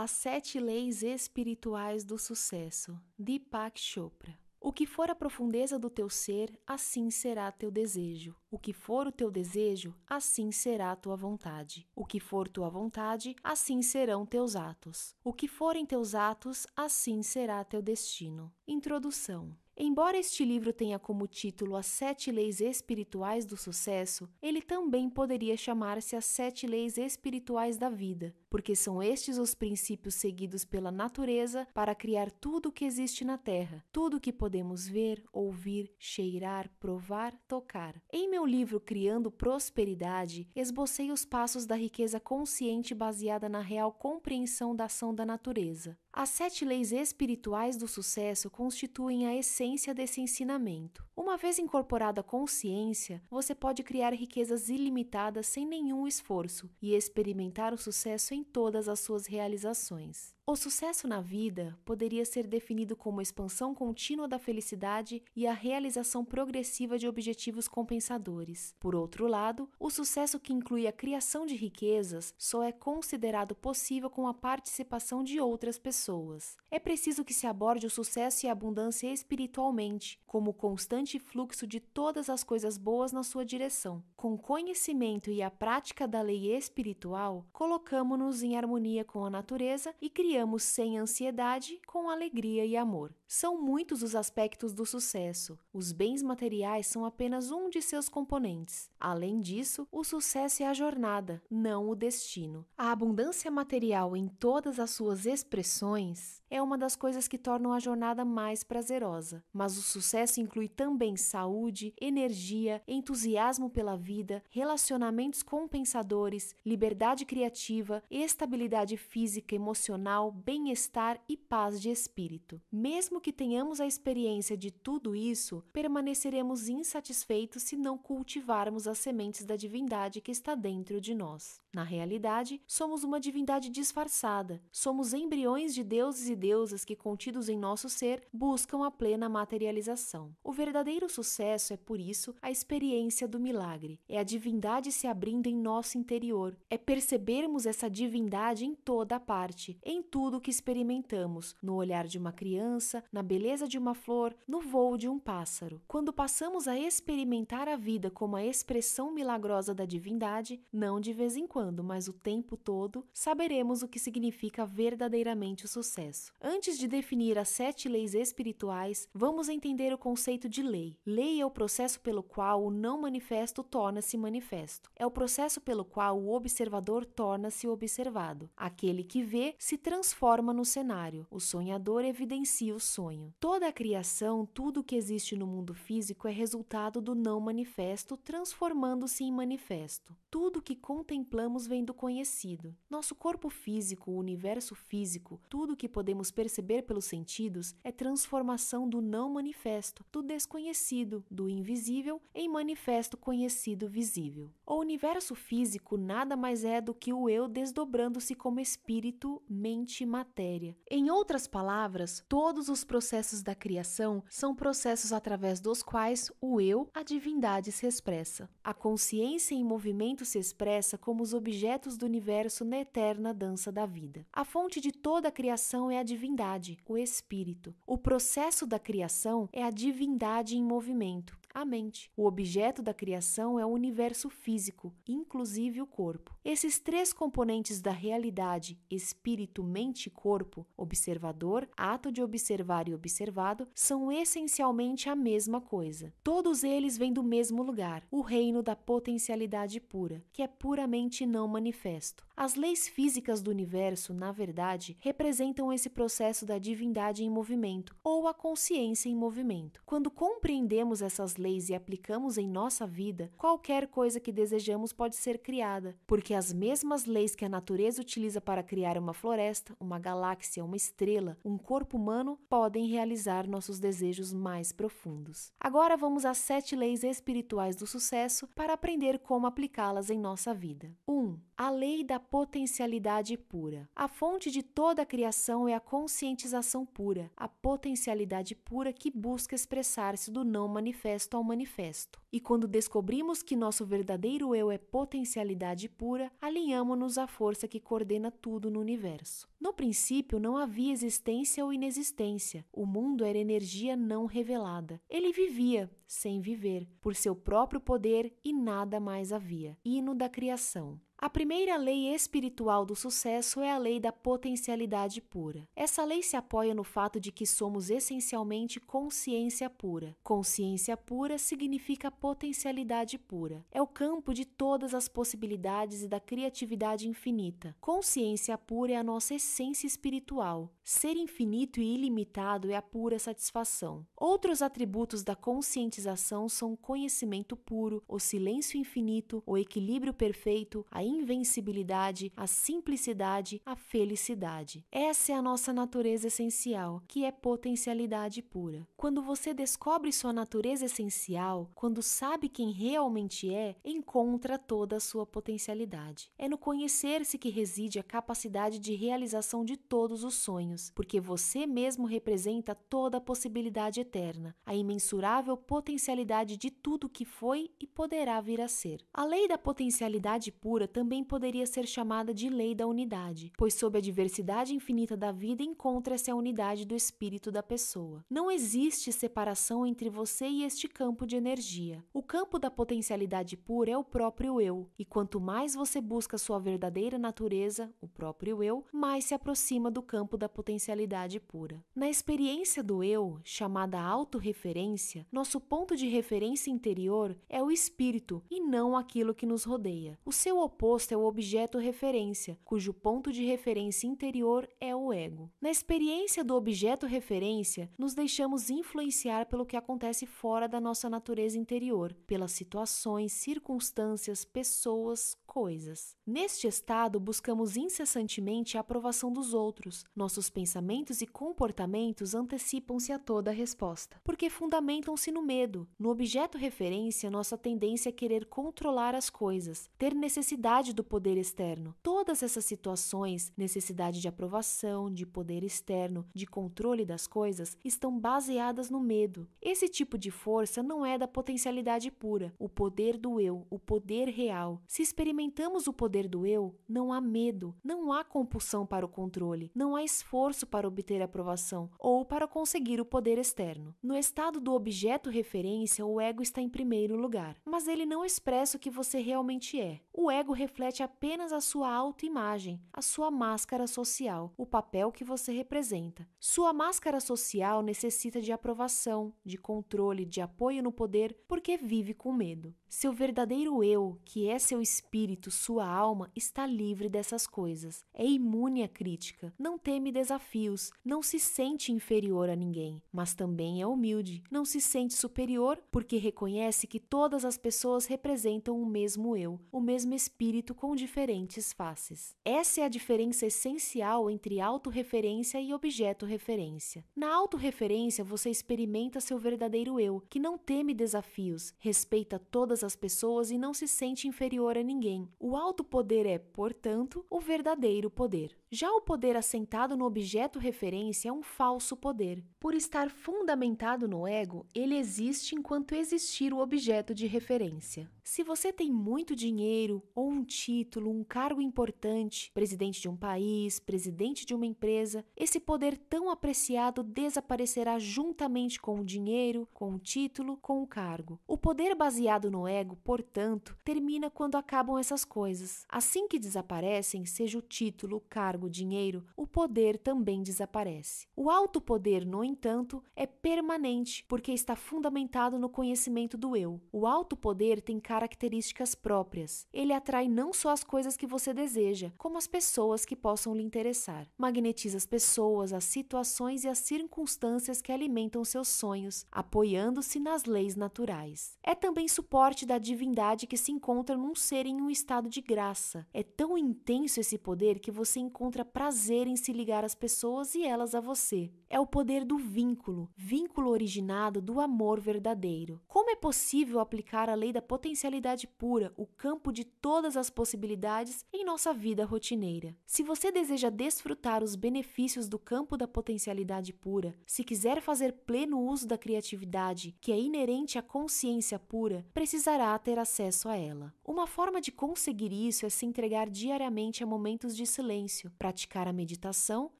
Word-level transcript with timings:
As 0.00 0.12
Sete 0.12 0.60
Leis 0.60 1.02
Espirituais 1.02 2.04
do 2.04 2.16
Sucesso, 2.16 2.96
Deepak 3.18 3.80
Chopra. 3.80 4.38
O 4.60 4.72
que 4.72 4.86
for 4.86 5.10
a 5.10 5.14
profundeza 5.14 5.76
do 5.76 5.90
teu 5.90 6.08
ser, 6.08 6.56
assim 6.64 7.10
será 7.10 7.50
teu 7.50 7.68
desejo. 7.68 8.36
O 8.48 8.60
que 8.60 8.72
for 8.72 9.08
o 9.08 9.12
teu 9.12 9.28
desejo, 9.28 9.92
assim 10.06 10.52
será 10.52 10.94
tua 10.94 11.16
vontade. 11.16 11.84
O 11.96 12.04
que 12.06 12.20
for 12.20 12.48
tua 12.48 12.70
vontade, 12.70 13.34
assim 13.42 13.82
serão 13.82 14.24
teus 14.24 14.54
atos. 14.54 15.16
O 15.24 15.32
que 15.32 15.48
forem 15.48 15.84
teus 15.84 16.14
atos, 16.14 16.64
assim 16.76 17.20
será 17.20 17.64
teu 17.64 17.82
destino. 17.82 18.52
Introdução. 18.68 19.52
Embora 19.80 20.18
este 20.18 20.44
livro 20.44 20.72
tenha 20.72 20.98
como 20.98 21.28
título 21.28 21.76
As 21.76 21.86
Sete 21.86 22.32
Leis 22.32 22.60
Espirituais 22.60 23.46
do 23.46 23.56
Sucesso, 23.56 24.28
ele 24.42 24.60
também 24.60 25.08
poderia 25.08 25.56
chamar-se 25.56 26.16
As 26.16 26.24
Sete 26.24 26.66
Leis 26.66 26.98
Espirituais 26.98 27.76
da 27.76 27.88
Vida, 27.88 28.34
porque 28.50 28.74
são 28.74 29.02
estes 29.02 29.38
os 29.38 29.54
princípios 29.54 30.14
seguidos 30.14 30.64
pela 30.64 30.90
natureza 30.90 31.66
para 31.74 31.94
criar 31.94 32.30
tudo 32.30 32.68
o 32.68 32.72
que 32.72 32.84
existe 32.84 33.24
na 33.24 33.38
Terra, 33.38 33.84
tudo 33.92 34.16
o 34.16 34.20
que 34.20 34.32
podemos 34.32 34.88
ver, 34.88 35.22
ouvir, 35.32 35.92
cheirar, 35.98 36.70
provar, 36.80 37.36
tocar. 37.46 38.00
Em 38.12 38.28
meu 38.28 38.44
livro 38.44 38.80
Criando 38.80 39.30
Prosperidade, 39.30 40.48
esbocei 40.54 41.10
os 41.10 41.24
passos 41.24 41.66
da 41.66 41.76
riqueza 41.76 42.18
consciente 42.18 42.94
baseada 42.94 43.48
na 43.48 43.60
real 43.60 43.92
compreensão 43.92 44.74
da 44.74 44.84
ação 44.84 45.14
da 45.14 45.24
natureza. 45.24 45.98
As 46.12 46.30
sete 46.30 46.64
leis 46.64 46.90
espirituais 46.90 47.76
do 47.76 47.86
sucesso 47.86 48.50
constituem 48.50 49.26
a 49.26 49.36
essência 49.36 49.94
desse 49.94 50.20
ensinamento. 50.20 51.06
Uma 51.16 51.36
vez 51.36 51.58
incorporada 51.58 52.22
a 52.22 52.24
consciência, 52.24 53.22
você 53.30 53.54
pode 53.54 53.82
criar 53.82 54.12
riquezas 54.12 54.68
ilimitadas 54.68 55.46
sem 55.46 55.66
nenhum 55.66 56.08
esforço 56.08 56.70
e 56.82 56.94
experimentar 56.94 57.72
o 57.72 57.78
sucesso 57.78 58.34
em 58.34 58.37
todas 58.42 58.88
as 58.88 59.00
suas 59.00 59.26
realizações. 59.26 60.34
O 60.50 60.56
sucesso 60.56 61.06
na 61.06 61.20
vida 61.20 61.78
poderia 61.84 62.24
ser 62.24 62.46
definido 62.46 62.96
como 62.96 63.20
a 63.20 63.22
expansão 63.22 63.74
contínua 63.74 64.26
da 64.26 64.38
felicidade 64.38 65.22
e 65.36 65.46
a 65.46 65.52
realização 65.52 66.24
progressiva 66.24 66.96
de 66.96 67.06
objetivos 67.06 67.68
compensadores. 67.68 68.74
Por 68.80 68.94
outro 68.94 69.26
lado, 69.26 69.68
o 69.78 69.90
sucesso 69.90 70.40
que 70.40 70.54
inclui 70.54 70.86
a 70.86 70.92
criação 70.92 71.44
de 71.44 71.54
riquezas 71.54 72.32
só 72.38 72.62
é 72.62 72.72
considerado 72.72 73.54
possível 73.54 74.08
com 74.08 74.26
a 74.26 74.32
participação 74.32 75.22
de 75.22 75.38
outras 75.38 75.78
pessoas. 75.78 76.56
É 76.70 76.78
preciso 76.78 77.26
que 77.26 77.34
se 77.34 77.46
aborde 77.46 77.86
o 77.86 77.90
sucesso 77.90 78.46
e 78.46 78.48
a 78.48 78.52
abundância 78.52 79.12
espiritualmente, 79.12 80.18
como 80.26 80.54
constante 80.54 81.18
fluxo 81.18 81.66
de 81.66 81.78
todas 81.78 82.30
as 82.30 82.42
coisas 82.42 82.78
boas 82.78 83.12
na 83.12 83.22
sua 83.22 83.44
direção. 83.44 84.02
Com 84.16 84.38
conhecimento 84.38 85.30
e 85.30 85.42
a 85.42 85.50
prática 85.50 86.08
da 86.08 86.22
lei 86.22 86.56
espiritual, 86.56 87.46
colocamos-nos 87.52 88.42
em 88.42 88.56
harmonia 88.56 89.04
com 89.04 89.26
a 89.26 89.30
natureza 89.30 89.94
e 90.00 90.08
criamos 90.08 90.37
criamos 90.38 90.62
sem 90.62 90.96
ansiedade, 90.96 91.80
com 91.84 92.08
alegria 92.08 92.64
e 92.64 92.76
amor. 92.76 93.12
São 93.26 93.60
muitos 93.60 94.04
os 94.04 94.14
aspectos 94.14 94.72
do 94.72 94.86
sucesso. 94.86 95.58
Os 95.72 95.90
bens 95.90 96.22
materiais 96.22 96.86
são 96.86 97.04
apenas 97.04 97.50
um 97.50 97.68
de 97.68 97.82
seus 97.82 98.08
componentes. 98.08 98.88
Além 99.00 99.40
disso, 99.40 99.88
o 99.90 100.04
sucesso 100.04 100.62
é 100.62 100.66
a 100.66 100.72
jornada, 100.72 101.42
não 101.50 101.88
o 101.88 101.96
destino. 101.96 102.64
A 102.76 102.92
abundância 102.92 103.50
material 103.50 104.16
em 104.16 104.28
todas 104.28 104.78
as 104.78 104.90
suas 104.90 105.26
expressões 105.26 106.40
é 106.50 106.62
uma 106.62 106.78
das 106.78 106.96
coisas 106.96 107.28
que 107.28 107.38
tornam 107.38 107.72
a 107.72 107.78
jornada 107.78 108.24
mais 108.24 108.62
prazerosa. 108.62 109.44
Mas 109.52 109.76
o 109.76 109.82
sucesso 109.82 110.40
inclui 110.40 110.68
também 110.68 111.16
saúde, 111.16 111.94
energia, 112.00 112.82
entusiasmo 112.86 113.70
pela 113.70 113.96
vida, 113.96 114.42
relacionamentos 114.50 115.42
compensadores, 115.42 116.54
liberdade 116.64 117.24
criativa, 117.24 118.02
estabilidade 118.10 118.96
física, 118.96 119.54
emocional, 119.54 120.30
bem-estar 120.30 121.20
e 121.28 121.36
paz 121.36 121.80
de 121.80 121.90
espírito. 121.90 122.60
Mesmo 122.70 123.20
que 123.20 123.32
tenhamos 123.32 123.80
a 123.80 123.86
experiência 123.86 124.56
de 124.56 124.70
tudo 124.70 125.14
isso, 125.14 125.62
permaneceremos 125.72 126.68
insatisfeitos 126.68 127.62
se 127.62 127.76
não 127.76 127.98
cultivarmos 127.98 128.86
as 128.86 128.98
sementes 128.98 129.44
da 129.44 129.56
divindade 129.56 130.20
que 130.20 130.30
está 130.30 130.54
dentro 130.54 131.00
de 131.00 131.14
nós. 131.14 131.60
Na 131.72 131.82
realidade, 131.82 132.60
somos 132.66 133.04
uma 133.04 133.20
divindade 133.20 133.68
disfarçada, 133.68 134.62
somos 134.72 135.12
embriões 135.12 135.74
de 135.74 135.84
deuses 135.84 136.28
e 136.28 136.34
deusas 136.38 136.84
que, 136.84 136.96
contidos 136.96 137.48
em 137.48 137.58
nosso 137.58 137.88
ser, 137.88 138.22
buscam 138.32 138.86
a 138.86 138.90
plena 138.90 139.28
materialização. 139.28 140.34
O 140.42 140.52
verdadeiro 140.52 141.08
sucesso 141.08 141.74
é, 141.74 141.76
por 141.76 142.00
isso, 142.00 142.34
a 142.40 142.50
experiência 142.50 143.26
do 143.26 143.40
milagre, 143.40 144.00
é 144.08 144.18
a 144.18 144.22
divindade 144.22 144.92
se 144.92 145.06
abrindo 145.06 145.48
em 145.48 145.56
nosso 145.56 145.98
interior, 145.98 146.56
é 146.70 146.78
percebermos 146.78 147.66
essa 147.66 147.90
divindade 147.90 148.64
em 148.64 148.74
toda 148.74 149.16
a 149.16 149.20
parte, 149.20 149.78
em 149.84 150.02
tudo 150.02 150.40
que 150.40 150.50
experimentamos, 150.50 151.56
no 151.62 151.74
olhar 151.74 152.06
de 152.06 152.18
uma 152.18 152.32
criança, 152.32 153.02
na 153.12 153.22
beleza 153.22 153.66
de 153.66 153.76
uma 153.76 153.94
flor, 153.94 154.34
no 154.46 154.60
voo 154.60 154.96
de 154.96 155.08
um 155.08 155.18
pássaro. 155.18 155.82
Quando 155.86 156.12
passamos 156.12 156.68
a 156.68 156.78
experimentar 156.78 157.68
a 157.68 157.76
vida 157.76 158.10
como 158.10 158.36
a 158.36 158.44
expressão 158.44 159.12
milagrosa 159.12 159.74
da 159.74 159.84
divindade, 159.84 160.60
não 160.72 161.00
de 161.00 161.12
vez 161.12 161.36
em 161.36 161.46
quando, 161.46 161.82
mas 161.82 162.06
o 162.06 162.12
tempo 162.12 162.56
todo, 162.56 163.04
saberemos 163.12 163.82
o 163.82 163.88
que 163.88 163.98
significa 163.98 164.64
verdadeiramente 164.64 165.64
o 165.64 165.68
sucesso. 165.68 166.27
Antes 166.40 166.78
de 166.78 166.86
definir 166.86 167.38
as 167.38 167.48
sete 167.48 167.88
leis 167.88 168.14
espirituais, 168.14 169.08
vamos 169.12 169.48
entender 169.48 169.92
o 169.92 169.98
conceito 169.98 170.48
de 170.48 170.62
lei. 170.62 170.96
Lei 171.04 171.40
é 171.40 171.46
o 171.46 171.50
processo 171.50 172.00
pelo 172.00 172.22
qual 172.22 172.64
o 172.64 172.70
não 172.70 173.00
manifesto 173.00 173.64
torna-se 173.64 174.16
manifesto. 174.16 174.90
É 174.94 175.04
o 175.04 175.10
processo 175.10 175.60
pelo 175.60 175.84
qual 175.84 176.18
o 176.18 176.32
observador 176.32 177.04
torna-se 177.04 177.66
observado. 177.66 178.50
Aquele 178.56 179.02
que 179.02 179.22
vê 179.22 179.54
se 179.58 179.76
transforma 179.76 180.52
no 180.52 180.64
cenário. 180.64 181.26
O 181.30 181.40
sonhador 181.40 182.04
evidencia 182.04 182.74
o 182.74 182.80
sonho. 182.80 183.34
Toda 183.40 183.66
a 183.66 183.72
criação, 183.72 184.46
tudo 184.46 184.80
o 184.80 184.84
que 184.84 184.96
existe 184.96 185.36
no 185.36 185.46
mundo 185.46 185.74
físico 185.74 186.28
é 186.28 186.30
resultado 186.30 187.00
do 187.00 187.14
não 187.14 187.40
manifesto 187.40 188.16
transformando-se 188.16 189.24
em 189.24 189.32
manifesto. 189.32 190.14
Tudo 190.30 190.62
que 190.62 190.76
contemplamos 190.76 191.66
vem 191.66 191.84
do 191.84 191.94
conhecido. 191.94 192.76
Nosso 192.88 193.14
corpo 193.14 193.48
físico, 193.48 194.10
o 194.10 194.18
universo 194.18 194.74
físico, 194.74 195.40
tudo 195.48 195.76
que 195.76 195.88
podemos 195.88 196.17
perceber 196.30 196.82
pelos 196.82 197.04
sentidos 197.04 197.74
é 197.82 197.90
transformação 197.90 198.88
do 198.88 199.00
não 199.00 199.30
manifesto, 199.30 200.04
do 200.12 200.22
desconhecido, 200.22 201.24
do 201.30 201.48
invisível 201.48 202.20
em 202.34 202.48
manifesto 202.48 203.16
conhecido 203.16 203.88
visível. 203.88 204.50
O 204.66 204.74
universo 204.74 205.34
físico 205.34 205.96
nada 205.96 206.36
mais 206.36 206.64
é 206.64 206.80
do 206.80 206.92
que 206.92 207.12
o 207.12 207.28
eu 207.28 207.48
desdobrando-se 207.48 208.34
como 208.34 208.60
espírito, 208.60 209.42
mente 209.48 210.02
e 210.02 210.06
matéria. 210.06 210.76
Em 210.90 211.10
outras 211.10 211.46
palavras, 211.46 212.24
todos 212.28 212.68
os 212.68 212.84
processos 212.84 213.42
da 213.42 213.54
criação 213.54 214.22
são 214.28 214.54
processos 214.54 215.12
através 215.12 215.60
dos 215.60 215.82
quais 215.82 216.30
o 216.40 216.60
eu, 216.60 216.88
a 216.92 217.02
divindade, 217.02 217.72
se 217.72 217.86
expressa. 217.86 218.48
A 218.62 218.74
consciência 218.74 219.54
em 219.54 219.64
movimento 219.64 220.24
se 220.24 220.38
expressa 220.38 220.98
como 220.98 221.22
os 221.22 221.32
objetos 221.32 221.96
do 221.96 222.04
universo 222.06 222.64
na 222.64 222.80
eterna 222.80 223.32
dança 223.32 223.70
da 223.72 223.86
vida. 223.86 224.26
A 224.32 224.44
fonte 224.44 224.80
de 224.80 224.92
toda 224.92 225.28
a 225.28 225.32
criação 225.32 225.90
é 225.90 225.98
a 225.98 226.02
divindade, 226.08 226.78
o 226.86 226.96
espírito. 226.96 227.74
O 227.86 227.98
processo 227.98 228.66
da 228.66 228.78
criação 228.78 229.48
é 229.52 229.62
a 229.62 229.70
divindade 229.70 230.56
em 230.56 230.64
movimento 230.64 231.37
a 231.52 231.64
mente. 231.64 232.10
O 232.16 232.26
objeto 232.26 232.82
da 232.82 232.92
criação 232.92 233.58
é 233.58 233.64
o 233.64 233.70
universo 233.70 234.28
físico, 234.28 234.94
inclusive 235.06 235.80
o 235.80 235.86
corpo. 235.86 236.36
Esses 236.44 236.78
três 236.78 237.12
componentes 237.12 237.80
da 237.80 237.90
realidade, 237.90 238.78
espírito, 238.90 239.62
mente 239.62 240.06
e 240.06 240.10
corpo, 240.10 240.66
observador, 240.76 241.68
ato 241.76 242.12
de 242.12 242.22
observar 242.22 242.88
e 242.88 242.94
observado, 242.94 243.68
são 243.74 244.12
essencialmente 244.12 245.08
a 245.08 245.16
mesma 245.16 245.60
coisa. 245.60 246.12
Todos 246.22 246.62
eles 246.62 246.96
vêm 246.96 247.12
do 247.12 247.22
mesmo 247.22 247.62
lugar, 247.62 248.06
o 248.10 248.20
reino 248.20 248.62
da 248.62 248.76
potencialidade 248.76 249.80
pura, 249.80 250.24
que 250.32 250.42
é 250.42 250.46
puramente 250.46 251.24
não 251.24 251.48
manifesto. 251.48 252.26
As 252.36 252.54
leis 252.54 252.86
físicas 252.86 253.42
do 253.42 253.50
universo, 253.50 254.14
na 254.14 254.30
verdade, 254.30 254.96
representam 255.00 255.72
esse 255.72 255.90
processo 255.90 256.46
da 256.46 256.56
divindade 256.56 257.24
em 257.24 257.30
movimento, 257.30 257.96
ou 258.04 258.28
a 258.28 258.34
consciência 258.34 259.08
em 259.08 259.16
movimento. 259.16 259.82
Quando 259.84 260.10
compreendemos 260.10 261.02
essas 261.02 261.36
leis 261.38 261.68
e 261.70 261.74
aplicamos 261.74 262.36
em 262.36 262.46
nossa 262.46 262.86
vida, 262.86 263.30
qualquer 263.36 263.86
coisa 263.86 264.20
que 264.20 264.30
desejamos 264.30 264.92
pode 264.92 265.16
ser 265.16 265.38
criada, 265.38 265.96
porque 266.06 266.34
as 266.34 266.52
mesmas 266.52 267.06
leis 267.06 267.34
que 267.34 267.44
a 267.44 267.48
natureza 267.48 268.02
utiliza 268.02 268.40
para 268.40 268.62
criar 268.62 268.98
uma 268.98 269.14
floresta, 269.14 269.74
uma 269.80 269.98
galáxia, 269.98 270.64
uma 270.64 270.76
estrela, 270.76 271.38
um 271.44 271.56
corpo 271.56 271.96
humano, 271.96 272.38
podem 272.48 272.86
realizar 272.88 273.48
nossos 273.48 273.78
desejos 273.78 274.32
mais 274.32 274.72
profundos. 274.72 275.52
Agora 275.58 275.96
vamos 275.96 276.24
às 276.24 276.38
sete 276.38 276.76
leis 276.76 277.02
espirituais 277.02 277.76
do 277.76 277.86
sucesso 277.86 278.46
para 278.48 278.74
aprender 278.74 279.18
como 279.20 279.46
aplicá-las 279.46 280.10
em 280.10 280.18
nossa 280.18 280.52
vida. 280.52 280.94
1. 281.06 281.12
Um, 281.12 281.38
A 281.60 281.70
lei 281.70 282.04
da 282.04 282.20
potencialidade 282.20 283.36
pura. 283.36 283.90
A 283.92 284.06
fonte 284.06 284.48
de 284.48 284.62
toda 284.62 285.02
a 285.02 285.04
criação 285.04 285.66
é 285.66 285.74
a 285.74 285.80
conscientização 285.80 286.86
pura, 286.86 287.32
a 287.36 287.48
potencialidade 287.48 288.54
pura 288.54 288.92
que 288.92 289.10
busca 289.10 289.56
expressar-se 289.56 290.30
do 290.30 290.44
não 290.44 290.68
manifesto 290.68 291.36
ao 291.36 291.42
manifesto. 291.42 292.22
E 292.32 292.38
quando 292.38 292.68
descobrimos 292.68 293.42
que 293.42 293.56
nosso 293.56 293.84
verdadeiro 293.84 294.54
eu 294.54 294.70
é 294.70 294.78
potencialidade 294.78 295.88
pura, 295.88 296.30
alinhamos-nos 296.40 297.18
à 297.18 297.26
força 297.26 297.66
que 297.66 297.80
coordena 297.80 298.30
tudo 298.30 298.70
no 298.70 298.78
universo. 298.78 299.48
No 299.60 299.72
princípio, 299.72 300.38
não 300.38 300.56
havia 300.56 300.92
existência 300.92 301.64
ou 301.64 301.72
inexistência. 301.72 302.64
O 302.72 302.86
mundo 302.86 303.24
era 303.24 303.36
energia 303.36 303.96
não 303.96 304.26
revelada. 304.26 305.00
Ele 305.10 305.32
vivia, 305.32 305.90
sem 306.06 306.40
viver, 306.40 306.88
por 307.00 307.16
seu 307.16 307.34
próprio 307.34 307.80
poder 307.80 308.32
e 308.44 308.52
nada 308.52 309.00
mais 309.00 309.32
havia. 309.32 309.76
Hino 309.84 310.14
da 310.14 310.28
criação. 310.28 311.00
A 311.20 311.28
primeira 311.28 311.76
lei 311.76 312.14
espiritual 312.14 312.86
do 312.86 312.94
sucesso 312.94 313.60
é 313.60 313.72
a 313.72 313.76
lei 313.76 313.98
da 313.98 314.12
potencialidade 314.12 315.20
pura. 315.20 315.68
Essa 315.74 316.04
lei 316.04 316.22
se 316.22 316.36
apoia 316.36 316.72
no 316.72 316.84
fato 316.84 317.18
de 317.18 317.32
que 317.32 317.44
somos 317.44 317.90
essencialmente 317.90 318.78
consciência 318.78 319.68
pura. 319.68 320.16
Consciência 320.22 320.96
pura 320.96 321.36
significa 321.36 322.08
potencialidade 322.08 323.18
pura. 323.18 323.66
É 323.72 323.82
o 323.82 323.86
campo 323.86 324.32
de 324.32 324.44
todas 324.44 324.94
as 324.94 325.08
possibilidades 325.08 326.02
e 326.02 326.08
da 326.08 326.20
criatividade 326.20 327.08
infinita. 327.08 327.74
Consciência 327.80 328.56
pura 328.56 328.92
é 328.92 328.96
a 328.96 329.02
nossa 329.02 329.34
essência 329.34 329.88
espiritual. 329.88 330.72
Ser 330.84 331.16
infinito 331.16 331.80
e 331.80 331.94
ilimitado 331.96 332.70
é 332.70 332.76
a 332.76 332.80
pura 332.80 333.18
satisfação. 333.18 334.06
Outros 334.16 334.62
atributos 334.62 335.24
da 335.24 335.34
conscientização 335.34 336.48
são 336.48 336.74
o 336.74 336.76
conhecimento 336.76 337.56
puro, 337.56 338.04
o 338.06 338.20
silêncio 338.20 338.78
infinito, 338.78 339.42
o 339.44 339.58
equilíbrio 339.58 340.14
perfeito, 340.14 340.86
a 340.90 341.07
invencibilidade, 341.08 342.32
a 342.36 342.46
simplicidade, 342.46 343.62
a 343.64 343.74
felicidade. 343.74 344.84
Essa 344.90 345.32
é 345.32 345.34
a 345.34 345.42
nossa 345.42 345.72
natureza 345.72 346.28
essencial, 346.28 347.02
que 347.08 347.24
é 347.24 347.32
potencialidade 347.32 348.42
pura. 348.42 348.86
Quando 348.96 349.22
você 349.22 349.54
descobre 349.54 350.12
sua 350.12 350.32
natureza 350.32 350.84
essencial, 350.84 351.70
quando 351.74 352.02
sabe 352.02 352.48
quem 352.48 352.70
realmente 352.70 353.52
é, 353.52 353.76
encontra 353.84 354.58
toda 354.58 354.96
a 354.96 355.00
sua 355.00 355.26
potencialidade. 355.26 356.30
É 356.36 356.48
no 356.48 356.58
conhecer-se 356.58 357.38
que 357.38 357.48
reside 357.48 357.98
a 357.98 358.02
capacidade 358.02 358.78
de 358.78 358.94
realização 358.94 359.64
de 359.64 359.76
todos 359.76 360.24
os 360.24 360.34
sonhos, 360.34 360.92
porque 360.94 361.20
você 361.20 361.66
mesmo 361.66 362.06
representa 362.06 362.74
toda 362.74 363.18
a 363.18 363.20
possibilidade 363.20 364.00
eterna, 364.00 364.54
a 364.64 364.74
imensurável 364.74 365.56
potencialidade 365.56 366.56
de 366.56 366.70
tudo 366.70 367.08
que 367.08 367.24
foi 367.24 367.70
e 367.80 367.86
poderá 367.86 368.40
vir 368.40 368.60
a 368.60 368.68
ser. 368.68 369.04
A 369.12 369.24
lei 369.24 369.48
da 369.48 369.58
potencialidade 369.58 370.50
pura 370.50 370.88
também 370.98 371.22
poderia 371.22 371.64
ser 371.64 371.86
chamada 371.86 372.34
de 372.34 372.48
lei 372.48 372.74
da 372.74 372.84
unidade, 372.84 373.52
pois 373.56 373.72
sob 373.74 373.96
a 373.96 374.00
diversidade 374.00 374.74
infinita 374.74 375.16
da 375.16 375.30
vida 375.30 375.62
encontra-se 375.62 376.28
a 376.28 376.34
unidade 376.34 376.84
do 376.84 376.96
espírito 376.96 377.52
da 377.52 377.62
pessoa. 377.62 378.24
Não 378.28 378.50
existe 378.50 379.12
separação 379.12 379.86
entre 379.86 380.10
você 380.10 380.48
e 380.48 380.64
este 380.64 380.88
campo 380.88 381.24
de 381.24 381.36
energia. 381.36 382.04
O 382.12 382.20
campo 382.20 382.58
da 382.58 382.68
potencialidade 382.68 383.56
pura 383.56 383.92
é 383.92 383.96
o 383.96 384.02
próprio 384.02 384.60
eu, 384.60 384.90
e 384.98 385.04
quanto 385.04 385.40
mais 385.40 385.72
você 385.72 386.00
busca 386.00 386.36
sua 386.36 386.58
verdadeira 386.58 387.16
natureza, 387.16 387.94
o 388.00 388.08
próprio 388.08 388.60
eu, 388.60 388.84
mais 388.92 389.26
se 389.26 389.34
aproxima 389.34 389.92
do 389.92 390.02
campo 390.02 390.36
da 390.36 390.48
potencialidade 390.48 391.38
pura. 391.38 391.80
Na 391.94 392.10
experiência 392.10 392.82
do 392.82 393.04
eu, 393.04 393.38
chamada 393.44 394.00
autorreferência, 394.00 395.24
nosso 395.30 395.60
ponto 395.60 395.94
de 395.94 396.08
referência 396.08 396.72
interior 396.72 397.38
é 397.48 397.62
o 397.62 397.70
espírito 397.70 398.42
e 398.50 398.58
não 398.58 398.96
aquilo 398.96 399.32
que 399.32 399.46
nos 399.46 399.62
rodeia. 399.62 400.18
O 400.24 400.32
seu 400.32 400.58
oposto 400.58 400.87
oposto 400.88 401.12
é 401.12 401.16
o 401.16 401.24
objeto 401.24 401.76
referência, 401.76 402.58
cujo 402.64 402.94
ponto 402.94 403.30
de 403.30 403.44
referência 403.44 404.06
interior 404.06 404.66
é 404.80 404.96
o 404.96 405.12
ego. 405.12 405.50
Na 405.60 405.70
experiência 405.70 406.42
do 406.42 406.54
objeto 406.54 407.06
referência, 407.06 407.90
nos 407.98 408.14
deixamos 408.14 408.70
influenciar 408.70 409.44
pelo 409.46 409.66
que 409.66 409.76
acontece 409.76 410.24
fora 410.24 410.66
da 410.66 410.80
nossa 410.80 411.10
natureza 411.10 411.58
interior, 411.58 412.14
pelas 412.26 412.52
situações, 412.52 413.32
circunstâncias, 413.32 414.46
pessoas, 414.46 415.36
coisas. 415.46 416.16
Neste 416.26 416.66
estado, 416.66 417.18
buscamos 417.18 417.76
incessantemente 417.76 418.76
a 418.76 418.80
aprovação 418.80 419.32
dos 419.32 419.54
outros. 419.54 420.04
Nossos 420.14 420.48
pensamentos 420.48 421.20
e 421.20 421.26
comportamentos 421.26 422.34
antecipam-se 422.34 423.12
a 423.12 423.18
toda 423.18 423.50
a 423.50 423.54
resposta, 423.54 424.20
porque 424.22 424.48
fundamentam-se 424.50 425.32
no 425.32 425.42
medo. 425.42 425.88
No 425.98 426.10
objeto 426.10 426.56
referência, 426.56 427.30
nossa 427.30 427.58
tendência 427.58 428.10
é 428.10 428.12
querer 428.12 428.46
controlar 428.46 429.14
as 429.14 429.28
coisas, 429.28 429.90
ter 429.98 430.14
necessidade 430.14 430.77
necessidade 430.78 430.92
do 430.92 431.04
poder 431.04 431.36
externo. 431.36 431.94
Todas 432.02 432.42
essas 432.42 432.64
situações, 432.64 433.52
necessidade 433.56 434.20
de 434.20 434.28
aprovação, 434.28 435.12
de 435.12 435.26
poder 435.26 435.64
externo, 435.64 436.24
de 436.32 436.46
controle 436.46 437.04
das 437.04 437.26
coisas, 437.26 437.76
estão 437.84 438.18
baseadas 438.18 438.90
no 438.90 439.00
medo. 439.00 439.48
Esse 439.60 439.88
tipo 439.88 440.16
de 440.16 440.30
força 440.30 440.82
não 440.82 441.04
é 441.04 441.18
da 441.18 441.26
potencialidade 441.26 442.10
pura, 442.10 442.54
o 442.58 442.68
poder 442.68 443.18
do 443.18 443.40
eu, 443.40 443.66
o 443.70 443.78
poder 443.78 444.28
real. 444.28 444.80
Se 444.86 445.02
experimentamos 445.02 445.86
o 445.86 445.92
poder 445.92 446.28
do 446.28 446.46
eu, 446.46 446.74
não 446.88 447.12
há 447.12 447.20
medo, 447.20 447.74
não 447.82 448.12
há 448.12 448.22
compulsão 448.22 448.86
para 448.86 449.04
o 449.04 449.08
controle, 449.08 449.70
não 449.74 449.96
há 449.96 450.04
esforço 450.04 450.66
para 450.66 450.86
obter 450.86 451.20
aprovação 451.20 451.90
ou 451.98 452.24
para 452.24 452.46
conseguir 452.46 453.00
o 453.00 453.04
poder 453.04 453.38
externo. 453.38 453.94
No 454.02 454.16
estado 454.16 454.60
do 454.60 454.72
objeto 454.72 455.30
referência, 455.30 456.06
o 456.06 456.20
ego 456.20 456.42
está 456.42 456.60
em 456.60 456.68
primeiro 456.68 457.16
lugar, 457.16 457.56
mas 457.64 457.88
ele 457.88 458.06
não 458.06 458.24
expressa 458.24 458.76
o 458.76 458.80
que 458.80 458.90
você 458.90 459.20
realmente 459.20 459.80
é. 459.80 460.00
O 460.12 460.30
ego 460.30 460.52
reflete 460.68 461.02
apenas 461.02 461.50
a 461.50 461.62
sua 461.62 461.90
autoimagem, 461.90 462.78
a 462.92 463.00
sua 463.00 463.30
máscara 463.30 463.86
social, 463.86 464.52
o 464.54 464.66
papel 464.66 465.10
que 465.10 465.24
você 465.24 465.50
representa. 465.50 466.28
Sua 466.38 466.74
máscara 466.74 467.20
social 467.20 467.80
necessita 467.82 468.38
de 468.38 468.52
aprovação, 468.52 469.32
de 469.42 469.56
controle, 469.56 470.26
de 470.26 470.42
apoio 470.42 470.82
no 470.82 470.92
poder, 470.92 471.34
porque 471.48 471.78
vive 471.78 472.12
com 472.12 472.34
medo. 472.34 472.74
Seu 472.88 473.12
verdadeiro 473.12 473.84
eu, 473.84 474.18
que 474.24 474.48
é 474.48 474.58
seu 474.58 474.80
espírito, 474.80 475.50
sua 475.50 475.86
alma, 475.86 476.30
está 476.34 476.66
livre 476.66 477.08
dessas 477.08 477.46
coisas. 477.46 478.02
É 478.14 478.24
imune 478.24 478.82
à 478.82 478.88
crítica, 478.88 479.52
não 479.58 479.78
teme 479.78 480.10
desafios, 480.10 480.90
não 481.04 481.22
se 481.22 481.38
sente 481.38 481.92
inferior 481.92 482.48
a 482.48 482.56
ninguém, 482.56 483.02
mas 483.12 483.34
também 483.34 483.82
é 483.82 483.86
humilde. 483.86 484.42
Não 484.50 484.64
se 484.64 484.80
sente 484.80 485.14
superior 485.14 485.78
porque 485.90 486.16
reconhece 486.16 486.86
que 486.86 486.98
todas 486.98 487.44
as 487.44 487.58
pessoas 487.58 488.06
representam 488.06 488.80
o 488.80 488.86
mesmo 488.86 489.36
eu, 489.36 489.60
o 489.70 489.80
mesmo 489.80 490.14
espírito 490.14 490.74
com 490.74 490.96
diferentes 490.96 491.74
faces. 491.74 492.34
Essa 492.42 492.80
é 492.80 492.84
a 492.84 492.88
diferença 492.88 493.44
essencial 493.44 494.30
entre 494.30 494.60
autorreferência 494.60 495.60
e 495.60 495.74
objeto-referência. 495.74 497.04
Na 497.14 497.34
autorreferência, 497.34 498.24
você 498.24 498.48
experimenta 498.48 499.20
seu 499.20 499.38
verdadeiro 499.38 500.00
eu, 500.00 500.22
que 500.30 500.40
não 500.40 500.56
teme 500.56 500.94
desafios, 500.94 501.74
respeita 501.78 502.38
todas 502.38 502.77
todas 502.78 502.84
as 502.84 502.96
pessoas 502.96 503.50
e 503.50 503.58
não 503.58 503.74
se 503.74 503.88
sente 503.88 504.28
inferior 504.28 504.78
a 504.78 504.82
ninguém. 504.82 505.28
O 505.40 505.56
alto 505.56 505.82
poder 505.82 506.26
é, 506.26 506.38
portanto, 506.38 507.24
o 507.28 507.40
verdadeiro 507.40 508.08
poder. 508.08 508.56
Já 508.70 508.92
o 508.92 509.00
poder 509.00 509.34
assentado 509.34 509.96
no 509.96 510.04
objeto 510.04 510.58
referência 510.58 511.30
é 511.30 511.32
um 511.32 511.42
falso 511.42 511.96
poder. 511.96 512.44
Por 512.60 512.74
estar 512.74 513.08
fundamentado 513.08 514.06
no 514.06 514.26
ego, 514.26 514.66
ele 514.74 514.94
existe 514.94 515.54
enquanto 515.54 515.94
existir 515.94 516.52
o 516.52 516.58
objeto 516.58 517.14
de 517.14 517.26
referência. 517.26 518.10
Se 518.22 518.42
você 518.42 518.70
tem 518.70 518.92
muito 518.92 519.34
dinheiro, 519.34 520.02
ou 520.14 520.30
um 520.30 520.44
título, 520.44 521.10
um 521.10 521.24
cargo 521.24 521.62
importante, 521.62 522.50
presidente 522.52 523.00
de 523.00 523.08
um 523.08 523.16
país, 523.16 523.80
presidente 523.80 524.44
de 524.44 524.54
uma 524.54 524.66
empresa, 524.66 525.24
esse 525.34 525.58
poder 525.58 525.96
tão 525.96 526.28
apreciado 526.28 527.02
desaparecerá 527.02 527.98
juntamente 527.98 528.78
com 528.78 529.00
o 529.00 529.04
dinheiro, 529.04 529.66
com 529.72 529.94
o 529.94 529.98
título, 529.98 530.58
com 530.58 530.82
o 530.82 530.86
cargo. 530.86 531.40
O 531.48 531.56
poder 531.56 531.94
baseado 531.94 532.50
no 532.50 532.68
ego, 532.68 532.96
portanto, 532.96 533.74
termina 533.82 534.28
quando 534.28 534.56
acabam 534.56 534.98
essas 534.98 535.24
coisas. 535.24 535.86
Assim 535.88 536.28
que 536.28 536.38
desaparecem, 536.38 537.24
seja 537.24 537.58
o 537.58 537.62
título, 537.62 538.18
o 538.18 538.20
cargo, 538.20 538.57
o 538.66 538.70
dinheiro, 538.70 539.24
o 539.36 539.46
poder 539.46 539.98
também 539.98 540.42
desaparece. 540.42 541.26
O 541.36 541.50
alto 541.50 541.80
poder, 541.80 542.24
no 542.24 542.42
entanto, 542.42 543.02
é 543.14 543.26
permanente 543.26 544.24
porque 544.28 544.52
está 544.52 544.74
fundamentado 544.74 545.58
no 545.58 545.68
conhecimento 545.68 546.36
do 546.36 546.56
eu. 546.56 546.80
O 546.92 547.06
alto 547.06 547.36
poder 547.36 547.80
tem 547.80 548.00
características 548.00 548.94
próprias. 548.94 549.66
Ele 549.72 549.92
atrai 549.92 550.28
não 550.28 550.52
só 550.52 550.70
as 550.70 550.82
coisas 550.82 551.16
que 551.16 551.26
você 551.26 551.52
deseja, 551.52 552.12
como 552.16 552.38
as 552.38 552.46
pessoas 552.46 553.04
que 553.04 553.16
possam 553.16 553.54
lhe 553.54 553.62
interessar. 553.62 554.28
Magnetiza 554.36 554.96
as 554.96 555.06
pessoas, 555.06 555.72
as 555.72 555.84
situações 555.84 556.64
e 556.64 556.68
as 556.68 556.78
circunstâncias 556.78 557.82
que 557.82 557.92
alimentam 557.92 558.44
seus 558.44 558.68
sonhos, 558.68 559.26
apoiando-se 559.30 560.18
nas 560.18 560.44
leis 560.44 560.76
naturais. 560.76 561.58
É 561.62 561.74
também 561.74 562.08
suporte 562.08 562.64
da 562.64 562.78
divindade 562.78 563.46
que 563.46 563.56
se 563.56 563.70
encontra 563.70 564.16
num 564.16 564.34
ser 564.34 564.66
em 564.66 564.80
um 564.80 564.90
estado 564.90 565.28
de 565.28 565.40
graça. 565.40 566.06
É 566.12 566.22
tão 566.22 566.56
intenso 566.56 567.20
esse 567.20 567.36
poder 567.36 567.78
que 567.78 567.90
você 567.90 568.18
encontra 568.20 568.47
encontra 568.48 568.64
prazer 568.64 569.26
em 569.26 569.36
se 569.36 569.52
ligar 569.52 569.84
às 569.84 569.94
pessoas 569.94 570.54
e 570.54 570.64
elas 570.64 570.94
a 570.94 571.00
você. 571.00 571.52
É 571.68 571.78
o 571.78 571.86
poder 571.86 572.24
do 572.24 572.38
vínculo, 572.38 573.10
vínculo 573.14 573.68
originado 573.70 574.40
do 574.40 574.58
amor 574.58 574.98
verdadeiro. 574.98 575.82
Como 575.86 576.08
é 576.08 576.16
possível 576.16 576.80
aplicar 576.80 577.28
a 577.28 577.34
lei 577.34 577.52
da 577.52 577.60
potencialidade 577.60 578.46
pura, 578.46 578.90
o 578.96 579.06
campo 579.06 579.52
de 579.52 579.64
todas 579.64 580.16
as 580.16 580.30
possibilidades, 580.30 581.26
em 581.30 581.44
nossa 581.44 581.74
vida 581.74 582.06
rotineira? 582.06 582.74
Se 582.86 583.02
você 583.02 583.30
deseja 583.30 583.68
desfrutar 583.68 584.42
os 584.42 584.56
benefícios 584.56 585.28
do 585.28 585.38
campo 585.38 585.76
da 585.76 585.86
potencialidade 585.86 586.72
pura, 586.72 587.14
se 587.26 587.44
quiser 587.44 587.82
fazer 587.82 588.12
pleno 588.12 588.60
uso 588.60 588.88
da 588.88 588.96
criatividade 588.96 589.94
que 590.00 590.10
é 590.10 590.18
inerente 590.18 590.78
à 590.78 590.82
consciência 590.82 591.58
pura, 591.58 592.06
precisará 592.14 592.78
ter 592.78 592.98
acesso 592.98 593.46
a 593.46 593.56
ela. 593.56 593.92
Uma 594.02 594.26
forma 594.26 594.58
de 594.58 594.72
conseguir 594.72 595.34
isso 595.34 595.66
é 595.66 595.68
se 595.68 595.84
entregar 595.84 596.30
diariamente 596.30 597.04
a 597.04 597.06
momentos 597.06 597.54
de 597.54 597.66
silêncio, 597.66 598.32
praticar 598.38 598.86
a 598.86 598.92
meditação, 598.92 599.72